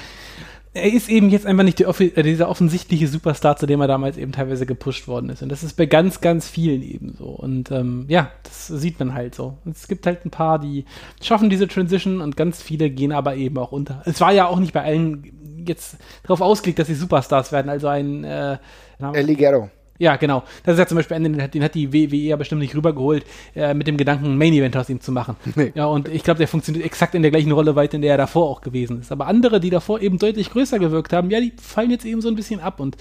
er 0.74 0.92
ist 0.92 1.08
eben 1.08 1.30
jetzt 1.30 1.46
einfach 1.46 1.64
nicht 1.64 1.80
die, 1.80 1.84
äh, 1.84 2.24
dieser 2.24 2.50
offensichtliche 2.50 3.08
Superstar, 3.08 3.58
zu 3.58 3.66
dem 3.66 3.82
er 3.82 3.88
damals 3.88 4.18
eben 4.18 4.32
teilweise 4.32 4.66
gepusht 4.66 5.08
worden 5.08 5.30
ist. 5.30 5.44
Und 5.44 5.50
das 5.50 5.64
ist 5.64 5.78
bei 5.78 5.86
ganz, 5.86 6.20
ganz 6.20 6.48
vielen 6.48 6.82
eben 6.82 7.16
so. 7.18 7.26
Und 7.26 7.72
ähm, 7.72 8.06
ja, 8.08 8.32
das 8.44 8.68
sieht 8.68 9.00
man 9.00 9.14
halt 9.14 9.36
so. 9.36 9.58
Und 9.66 9.76
es 9.76 9.88
gibt 9.88 10.08
halt 10.08 10.26
ein 10.26 10.32
paar, 10.32 10.60
die 10.60 10.86
schaffen 11.22 11.50
diese 11.50 11.68
Transition 11.68 12.22
und 12.22 12.36
ganz 12.36 12.62
viele 12.62 12.90
gehen 12.90 13.12
aber 13.12 13.36
eben 13.36 13.58
auch 13.58 13.72
unter. 13.72 14.02
Es 14.06 14.20
war 14.20 14.32
ja 14.32 14.48
auch 14.48 14.60
nicht 14.60 14.74
bei 14.74 14.84
allen 14.84 15.64
jetzt 15.66 15.98
darauf 16.24 16.42
ausgelegt, 16.42 16.80
dass 16.80 16.88
sie 16.88 16.96
Superstars 16.96 17.52
werden. 17.52 17.70
Also 17.70 17.88
ein 17.88 18.24
äh, 18.24 18.58
El 19.00 19.26
Ligero. 19.26 19.70
Ja, 20.04 20.18
genau. 20.18 20.44
Das 20.66 20.74
ist 20.74 20.80
ja 20.80 20.86
zum 20.86 20.98
Beispiel 20.98 21.16
einen, 21.16 21.50
den 21.50 21.64
hat 21.64 21.76
die 21.76 21.94
WWE 21.94 22.16
ja 22.18 22.36
bestimmt 22.36 22.60
nicht 22.60 22.76
rübergeholt, 22.76 23.24
äh, 23.56 23.74
mit 23.74 23.88
dem 23.88 23.96
Gedanken, 23.96 24.38
Main 24.38 24.52
Event 24.52 24.76
aus 24.76 24.90
ihm 24.90 25.00
zu 25.00 25.14
machen. 25.14 25.38
Nee. 25.56 25.72
Ja, 25.76 25.86
und 25.86 26.10
ich 26.10 26.24
glaube, 26.24 26.40
der 26.40 26.48
funktioniert 26.48 26.84
exakt 26.84 27.14
in 27.14 27.22
der 27.22 27.30
gleichen 27.30 27.52
Rolle 27.52 27.76
weit, 27.76 27.94
in 27.94 28.02
der 28.02 28.12
er 28.12 28.18
davor 28.18 28.50
auch 28.50 28.62
gewesen 28.62 29.00
ist. 29.00 29.12
Aber 29.12 29.28
andere, 29.28 29.60
die 29.60 29.70
davor 29.70 30.02
eben 30.02 30.18
deutlich 30.18 30.50
größer 30.50 30.80
gewirkt 30.80 31.14
haben, 31.14 31.30
ja, 31.30 31.40
die 31.40 31.54
fallen 31.62 31.92
jetzt 31.92 32.06
eben 32.06 32.22
so 32.22 32.28
ein 32.28 32.36
bisschen 32.36 32.60
ab 32.60 32.80
und 32.80 32.98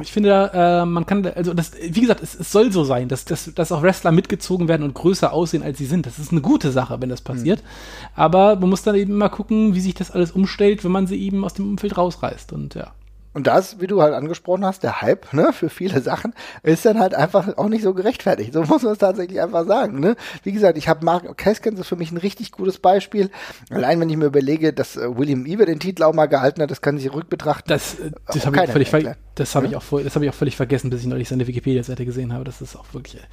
ich 0.00 0.12
finde, 0.12 0.50
äh, 0.54 0.84
man 0.84 1.04
kann, 1.04 1.26
also 1.26 1.52
das, 1.52 1.72
wie 1.74 2.00
gesagt, 2.00 2.22
es, 2.22 2.38
es 2.38 2.52
soll 2.52 2.70
so 2.70 2.84
sein, 2.84 3.08
dass, 3.08 3.24
dass, 3.24 3.52
dass 3.54 3.72
auch 3.72 3.82
Wrestler 3.82 4.12
mitgezogen 4.12 4.68
werden 4.68 4.82
und 4.82 4.94
größer 4.94 5.32
aussehen, 5.32 5.62
als 5.62 5.78
sie 5.78 5.86
sind. 5.86 6.06
Das 6.06 6.18
ist 6.18 6.32
eine 6.32 6.42
gute 6.42 6.70
Sache, 6.70 7.00
wenn 7.00 7.08
das 7.08 7.22
passiert. 7.22 7.62
Mhm. 7.62 8.08
Aber 8.14 8.56
man 8.56 8.70
muss 8.70 8.82
dann 8.82 8.94
eben 8.94 9.16
mal 9.16 9.28
gucken, 9.30 9.74
wie 9.74 9.80
sich 9.80 9.94
das 9.94 10.10
alles 10.10 10.30
umstellt, 10.30 10.84
wenn 10.84 10.92
man 10.92 11.06
sie 11.06 11.20
eben 11.20 11.44
aus 11.44 11.54
dem 11.54 11.68
Umfeld 11.68 11.96
rausreißt. 11.96 12.52
Und 12.52 12.74
ja. 12.74 12.92
Und 13.36 13.46
das, 13.46 13.82
wie 13.82 13.86
du 13.86 14.00
halt 14.00 14.14
angesprochen 14.14 14.64
hast, 14.64 14.82
der 14.82 15.02
Hype, 15.02 15.34
ne, 15.34 15.52
für 15.52 15.68
viele 15.68 16.00
Sachen, 16.00 16.32
ist 16.62 16.86
dann 16.86 16.98
halt 16.98 17.14
einfach 17.14 17.58
auch 17.58 17.68
nicht 17.68 17.82
so 17.82 17.92
gerechtfertigt. 17.92 18.54
So 18.54 18.62
muss 18.62 18.82
man 18.82 18.94
es 18.94 18.98
tatsächlich 18.98 19.42
einfach 19.42 19.66
sagen, 19.66 20.00
ne. 20.00 20.16
Wie 20.42 20.52
gesagt, 20.52 20.78
ich 20.78 20.88
habe 20.88 21.04
Mark 21.04 21.36
Keskens 21.36 21.78
ist 21.78 21.86
für 21.86 21.96
mich 21.96 22.10
ein 22.10 22.16
richtig 22.16 22.50
gutes 22.50 22.78
Beispiel. 22.78 23.30
Allein 23.68 24.00
wenn 24.00 24.08
ich 24.08 24.16
mir 24.16 24.24
überlege, 24.24 24.72
dass 24.72 24.96
äh, 24.96 25.18
William 25.18 25.44
Eber 25.44 25.66
den 25.66 25.80
Titel 25.80 26.04
auch 26.04 26.14
mal 26.14 26.28
gehalten 26.28 26.62
hat, 26.62 26.70
das 26.70 26.80
kann 26.80 26.96
sich 26.96 27.12
rückbetrachten. 27.12 27.68
Das, 27.68 28.00
äh, 28.00 28.10
das 28.26 28.46
habe 28.46 28.64
ich 28.64 28.88
völlig, 28.88 29.06
das 29.34 29.54
habe 29.54 29.66
ich 29.66 29.76
auch, 29.76 29.84
das 30.02 30.14
habe 30.14 30.24
ich 30.24 30.30
auch 30.30 30.34
völlig 30.34 30.56
vergessen, 30.56 30.88
bis 30.88 31.02
ich 31.02 31.06
neulich 31.06 31.28
seine 31.28 31.46
Wikipedia-Seite 31.46 32.06
gesehen 32.06 32.32
habe. 32.32 32.44
Das 32.44 32.62
ist 32.62 32.74
auch 32.74 32.86
wirklich, 32.94 33.16
äh, 33.16 33.26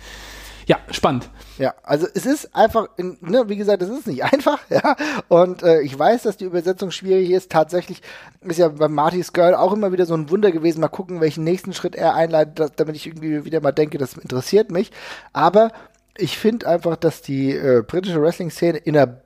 ja, 0.66 0.78
spannend. 0.92 1.30
Ja, 1.58 1.74
also 1.84 2.08
es 2.14 2.26
ist 2.26 2.56
einfach, 2.56 2.88
ne, 2.98 3.44
wie 3.48 3.56
gesagt, 3.56 3.82
es 3.82 3.90
ist 3.90 4.08
nicht 4.08 4.24
einfach, 4.34 4.60
ja. 4.70 4.96
Und 5.28 5.64
äh, 5.64 5.82
ich 5.82 5.98
weiß, 5.98 6.24
dass 6.24 6.38
die 6.38 6.46
Übersetzung 6.46 6.92
schwierig 6.92 7.32
ist. 7.32 7.52
Tatsächlich 7.52 8.02
ist 8.42 8.60
ja 8.60 8.70
bei 8.70 8.88
Marty's 8.88 9.34
Girl 9.34 9.56
auch 9.56 9.74
immer 9.74 9.92
wieder 9.92 10.06
so 10.06 10.14
ein 10.14 10.30
Wunder 10.30 10.52
gewesen. 10.52 10.82
Mal 10.82 10.88
gucken, 10.88 11.22
welchen 11.22 11.44
nächsten 11.44 11.74
Schritt 11.74 11.96
er 11.96 12.16
einleitet, 12.16 12.60
dass, 12.60 12.72
damit 12.76 12.96
ich 12.96 13.08
irgendwie 13.08 13.46
wieder 13.46 13.62
mal 13.62 13.72
denke, 13.72 13.98
das 13.98 14.18
interessiert 14.18 14.72
mich. 14.72 14.92
Aber 15.34 15.72
ich 16.18 16.38
finde 16.38 16.68
einfach, 16.68 16.96
dass 16.96 17.22
die 17.22 17.52
äh, 17.52 17.82
britische 17.86 18.22
Wrestling-Szene 18.22 18.78
in 18.78 18.94
der 18.94 19.23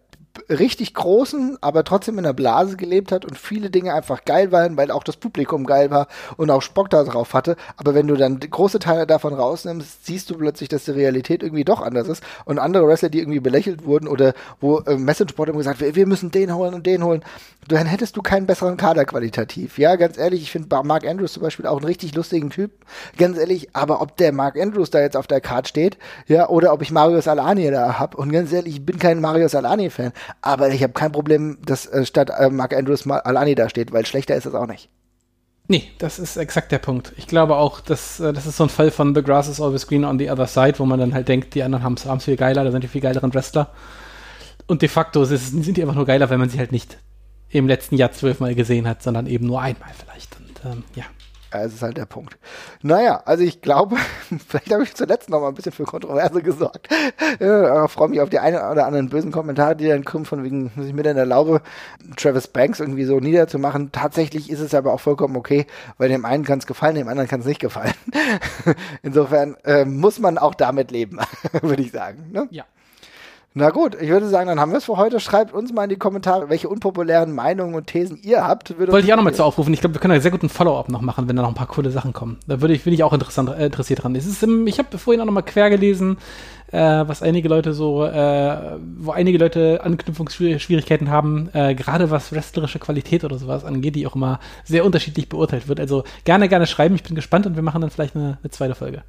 richtig 0.50 0.94
großen, 0.94 1.58
aber 1.62 1.84
trotzdem 1.84 2.18
in 2.18 2.24
der 2.24 2.34
Blase 2.34 2.78
gelebt 2.78 3.12
hat 3.12 3.26
und 3.26 3.38
viele 3.38 3.70
Dinge 3.70 3.94
einfach 3.94 4.26
geil 4.26 4.52
waren, 4.52 4.78
weil 4.78 4.92
auch 4.92 5.04
das 5.04 5.18
Publikum 5.18 5.66
geil 5.66 5.92
war 5.92 6.08
und 6.38 6.50
auch 6.50 6.62
Spock 6.62 6.90
da 6.90 7.04
drauf 7.04 7.34
hatte. 7.34 7.56
Aber 7.78 7.94
wenn 7.94 8.08
du 8.08 8.16
dann 8.16 8.40
große 8.40 8.80
Teile 8.80 9.08
davon 9.08 9.34
rausnimmst, 9.34 10.06
siehst 10.06 10.30
du 10.30 10.38
plötzlich, 10.38 10.70
dass 10.70 10.86
die 10.86 10.92
Realität 10.92 11.44
irgendwie 11.44 11.64
doch 11.64 11.82
anders 11.82 12.08
ist. 12.08 12.24
Und 12.46 12.60
andere 12.60 12.88
Wrestler, 12.88 13.10
die 13.10 13.20
irgendwie 13.20 13.40
belächelt 13.40 13.86
wurden 13.86 14.08
oder 14.08 14.34
wo 14.60 14.80
äh, 14.80 14.98
Messageboard 14.98 15.50
haben 15.50 15.58
gesagt, 15.58 15.82
wir, 15.82 15.96
wir 15.96 16.08
müssen 16.08 16.32
den 16.32 16.54
holen 16.56 16.74
und 16.74 16.86
den 16.86 17.04
holen, 17.04 17.24
dann 17.68 17.86
hättest 17.86 18.16
du 18.16 18.22
keinen 18.22 18.46
besseren 18.46 18.78
Kader 18.78 19.06
qualitativ. 19.06 19.78
Ja, 19.78 19.96
ganz 19.96 20.18
ehrlich, 20.18 20.42
ich 20.42 20.52
finde 20.52 20.68
Mark 20.84 21.06
Andrews 21.06 21.34
zum 21.34 21.44
Beispiel 21.44 21.66
auch 21.66 21.78
einen 21.78 21.86
richtig 21.86 22.16
lustigen 22.16 22.50
Typ. 22.50 22.72
Ganz 23.18 23.38
ehrlich, 23.38 23.70
aber 23.74 24.02
ob 24.02 24.16
der 24.18 24.32
Mark 24.32 24.58
Andrews 24.58 24.90
da 24.90 25.02
jetzt 25.02 25.18
auf 25.18 25.28
der 25.28 25.42
Card 25.42 25.68
steht, 25.68 25.98
ja, 26.28 26.48
oder 26.48 26.74
ob 26.74 26.82
ich 26.82 26.92
Marius 26.92 27.28
Alani 27.28 27.70
da 27.70 28.00
hab, 28.00 28.16
und 28.16 28.32
ganz 28.32 28.54
ehrlich, 28.54 28.76
ich 28.76 28.86
bin 28.86 29.00
kein 29.00 29.20
Marius 29.20 29.56
Alani-Fan, 29.56 30.14
aber 30.42 30.70
ich 30.70 30.84
habe 30.84 30.94
kein 30.94 31.12
Problem, 31.12 31.58
dass 31.66 31.86
äh, 31.86 32.06
statt 32.06 32.32
äh, 32.38 32.50
Mark 32.50 32.76
Andrews 32.76 33.08
Alani 33.08 33.56
da 33.56 33.70
steht, 33.70 33.92
weil 33.92 34.06
schlechter 34.06 34.36
ist 34.36 34.46
es 34.46 34.54
auch 34.54 34.68
nicht. 34.68 34.90
Nee, 35.70 35.84
das 35.98 36.18
ist 36.18 36.38
exakt 36.38 36.72
der 36.72 36.78
Punkt. 36.78 37.12
Ich 37.18 37.28
glaube 37.28 37.58
auch, 37.58 37.82
dass 37.82 38.20
äh, 38.20 38.32
das 38.32 38.46
ist 38.46 38.58
so 38.58 38.64
ein 38.64 38.70
Fall 38.70 38.90
von 38.90 39.14
The 39.14 39.22
Grass 39.22 39.50
is 39.50 39.60
always 39.60 39.86
green 39.86 40.06
on 40.06 40.18
the 40.18 40.30
other 40.30 40.48
side, 40.48 40.80
wo 40.80 40.86
man 40.86 41.00
dann 41.00 41.14
halt 41.14 41.28
denkt, 41.28 41.56
die 41.56 41.64
anderen 41.64 41.84
haben 41.84 41.96
es 41.96 42.24
viel 42.24 42.38
geiler, 42.38 42.64
da 42.64 42.72
sind 42.72 42.84
die 42.84 42.88
viel 42.88 43.02
geileren 43.02 43.34
Wrestler. 43.34 43.72
Und 44.66 44.82
de 44.82 44.90
facto 44.90 45.24
ist, 45.24 45.30
sind 45.30 45.78
die 45.78 45.82
einfach 45.82 45.96
nur 45.96 46.06
geiler, 46.06 46.30
wenn 46.30 46.40
man 46.40 46.50
sie 46.50 46.60
halt 46.60 46.72
nicht 46.72 46.98
im 47.50 47.68
letzten 47.68 47.96
Jahr 47.96 48.12
zwölfmal 48.12 48.56
gesehen 48.56 48.88
hat, 48.88 49.04
sondern 49.04 49.28
eben 49.28 49.46
nur 49.46 49.62
einmal 49.62 49.90
vielleicht. 49.98 50.38
Und 50.38 50.72
ähm, 50.72 50.84
ja. 50.96 51.04
Es 51.52 51.74
ist 51.74 51.82
halt 51.82 51.98
der 51.98 52.06
Punkt. 52.06 52.38
Naja, 52.82 53.22
also 53.26 53.44
ich 53.44 53.62
glaube, 53.62 53.96
vielleicht 54.48 54.72
habe 54.72 54.84
ich 54.84 54.94
zuletzt 54.96 55.30
noch 55.30 55.40
mal 55.40 55.50
ein 55.50 55.54
bisschen 55.54 55.72
für 55.72 55.86
Kontroverse 55.86 56.42
gesorgt. 56.42 56.90
Ja, 57.40 57.88
freue 57.88 58.10
mich 58.10 58.22
auf 58.22 58.30
die 58.30 58.40
einen 58.40 58.58
oder 58.58 58.86
anderen 58.86 59.10
bösen 59.10 59.32
Kommentare, 59.32 59.76
die 59.76 59.88
dann 59.88 60.04
kommen, 60.04 60.26
von 60.26 60.44
wegen, 60.44 60.72
muss 60.76 60.86
ich 60.86 60.94
mir 60.94 61.04
dann 61.04 61.18
erlaube, 61.18 61.62
Travis 62.18 62.48
Banks 62.48 62.80
irgendwie 62.80 63.06
so 63.06 63.20
niederzumachen. 63.20 63.92
Tatsächlich 63.92 64.50
ist 64.50 64.60
es 64.60 64.74
aber 64.74 64.94
auch 64.94 65.00
vollkommen 65.00 65.38
okay, 65.38 65.66
weil 65.98 66.10
dem 66.10 66.26
einen 66.26 66.44
kann 66.44 66.60
es 66.60 66.68
gefallen, 66.68 66.96
dem 66.96 67.08
anderen 67.08 67.30
kann 67.30 67.40
es 67.40 67.46
nicht 67.46 67.62
gefallen. 67.62 67.94
Insofern 69.02 69.56
äh, 69.64 69.86
muss 69.86 70.20
man 70.20 70.38
auch 70.38 70.56
damit 70.56 70.92
leben, 70.92 71.20
würde 71.62 71.82
ich 71.82 71.92
sagen. 71.92 72.30
Ne? 72.32 72.48
Ja. 72.52 72.66
Na 73.54 73.72
gut, 73.72 73.98
ich 74.00 74.10
würde 74.10 74.28
sagen, 74.28 74.48
dann 74.50 74.60
haben 74.60 74.72
wir 74.72 74.78
es 74.78 74.86
für 74.86 74.98
heute. 74.98 75.20
Schreibt 75.20 75.52
uns 75.52 75.74
mal 75.74 75.86
in 75.86 75.90
die 75.90 75.96
Kommentare, 75.96 76.48
welche 76.48 76.70
unpopulären 76.70 77.34
Meinungen 77.34 77.74
und 77.74 77.88
Thesen 77.88 78.20
ihr 78.22 78.46
habt. 78.46 78.78
Würde 78.78 78.92
Wollte 78.92 79.08
ich 79.08 79.14
auch 79.14 79.18
nochmal 79.18 79.34
zu 79.34 79.44
aufrufen. 79.44 79.74
Ich 79.74 79.80
glaube, 79.80 79.96
wir 79.96 80.00
können 80.00 80.14
da 80.14 80.22
sehr 80.22 80.30
gut 80.30 80.44
ein 80.44 80.50
Follow-up 80.50 80.90
noch 80.90 81.02
machen, 81.02 81.28
wenn 81.28 81.36
da 81.36 81.42
noch 81.42 81.50
ein 81.50 81.56
paar 81.56 81.66
coole 81.66 81.90
Sachen 81.90 82.14
kommen. 82.14 82.38
Da 82.46 82.62
würde 82.62 82.76
ich, 82.76 82.84
bin 82.84 82.94
ich 82.94 83.04
auch 83.04 83.14
interessant, 83.14 83.50
äh, 83.50 83.66
interessiert 83.66 84.04
dran. 84.04 84.16
Es 84.16 84.28
ist, 84.28 84.44
im, 84.44 84.68
ich 84.68 84.78
habe 84.78 84.96
vorhin 85.00 85.22
auch 85.22 85.26
nochmal 85.26 85.42
quer 85.42 85.72
gelesen, 85.72 86.18
äh, 86.72 86.78
was 86.78 87.24
einige 87.24 87.50
Leute 87.50 87.74
so, 87.74 88.06
äh, 88.06 88.78
wo 88.98 89.12
einige 89.12 89.40
Leute 89.40 89.82
Anknüpfungsschwierigkeiten 89.84 91.10
haben, 91.10 91.50
äh, 91.54 91.74
gerade 91.74 92.12
was 92.12 92.32
wrestlerische 92.32 92.78
Qualität 92.78 93.24
oder 93.24 93.40
sowas 93.40 93.66
angeht, 93.66 93.96
die 93.96 94.06
auch 94.06 94.16
immer 94.16 94.40
sehr 94.66 94.86
unterschiedlich 94.86 95.30
beurteilt 95.30 95.68
wird. 95.68 95.80
Also 95.80 96.04
gerne, 96.26 96.48
gerne 96.48 96.68
schreiben. 96.68 96.94
Ich 96.94 97.04
bin 97.04 97.16
gespannt 97.16 97.48
und 97.48 97.56
wir 97.56 97.64
machen 97.64 97.82
dann 97.82 97.90
vielleicht 97.90 98.16
eine, 98.16 98.38
eine 98.44 98.52
zweite 98.52 98.76
Folge. 98.76 99.04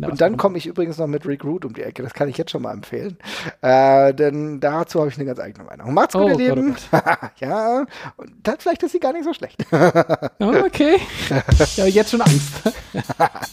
Und 0.00 0.20
dann 0.20 0.36
komme 0.36 0.58
ich 0.58 0.66
übrigens 0.66 0.98
noch 0.98 1.06
mit 1.06 1.26
Recruit 1.26 1.64
um 1.64 1.74
die 1.74 1.82
Ecke. 1.82 2.02
Das 2.02 2.14
kann 2.14 2.28
ich 2.28 2.36
jetzt 2.36 2.50
schon 2.50 2.62
mal 2.62 2.72
empfehlen. 2.72 3.16
Äh, 3.62 4.14
denn 4.14 4.60
dazu 4.60 5.00
habe 5.00 5.10
ich 5.10 5.16
eine 5.16 5.26
ganz 5.26 5.40
eigene 5.40 5.64
Meinung. 5.64 5.94
Macht's 5.94 6.14
gut, 6.14 6.22
oh, 6.22 6.28
ihr 6.28 6.54
Lieben. 6.54 6.76
Oh 6.92 6.98
ja, 7.38 7.86
und 8.16 8.32
dann 8.42 8.56
vielleicht 8.58 8.82
ist 8.82 8.92
sie 8.92 9.00
gar 9.00 9.12
nicht 9.12 9.24
so 9.24 9.32
schlecht. 9.32 9.64
okay. 10.38 10.98
Ich 11.76 11.80
habe 11.80 11.90
jetzt 11.90 12.10
schon 12.10 12.20
Angst. 12.20 12.52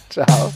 Ciao. 0.09 0.51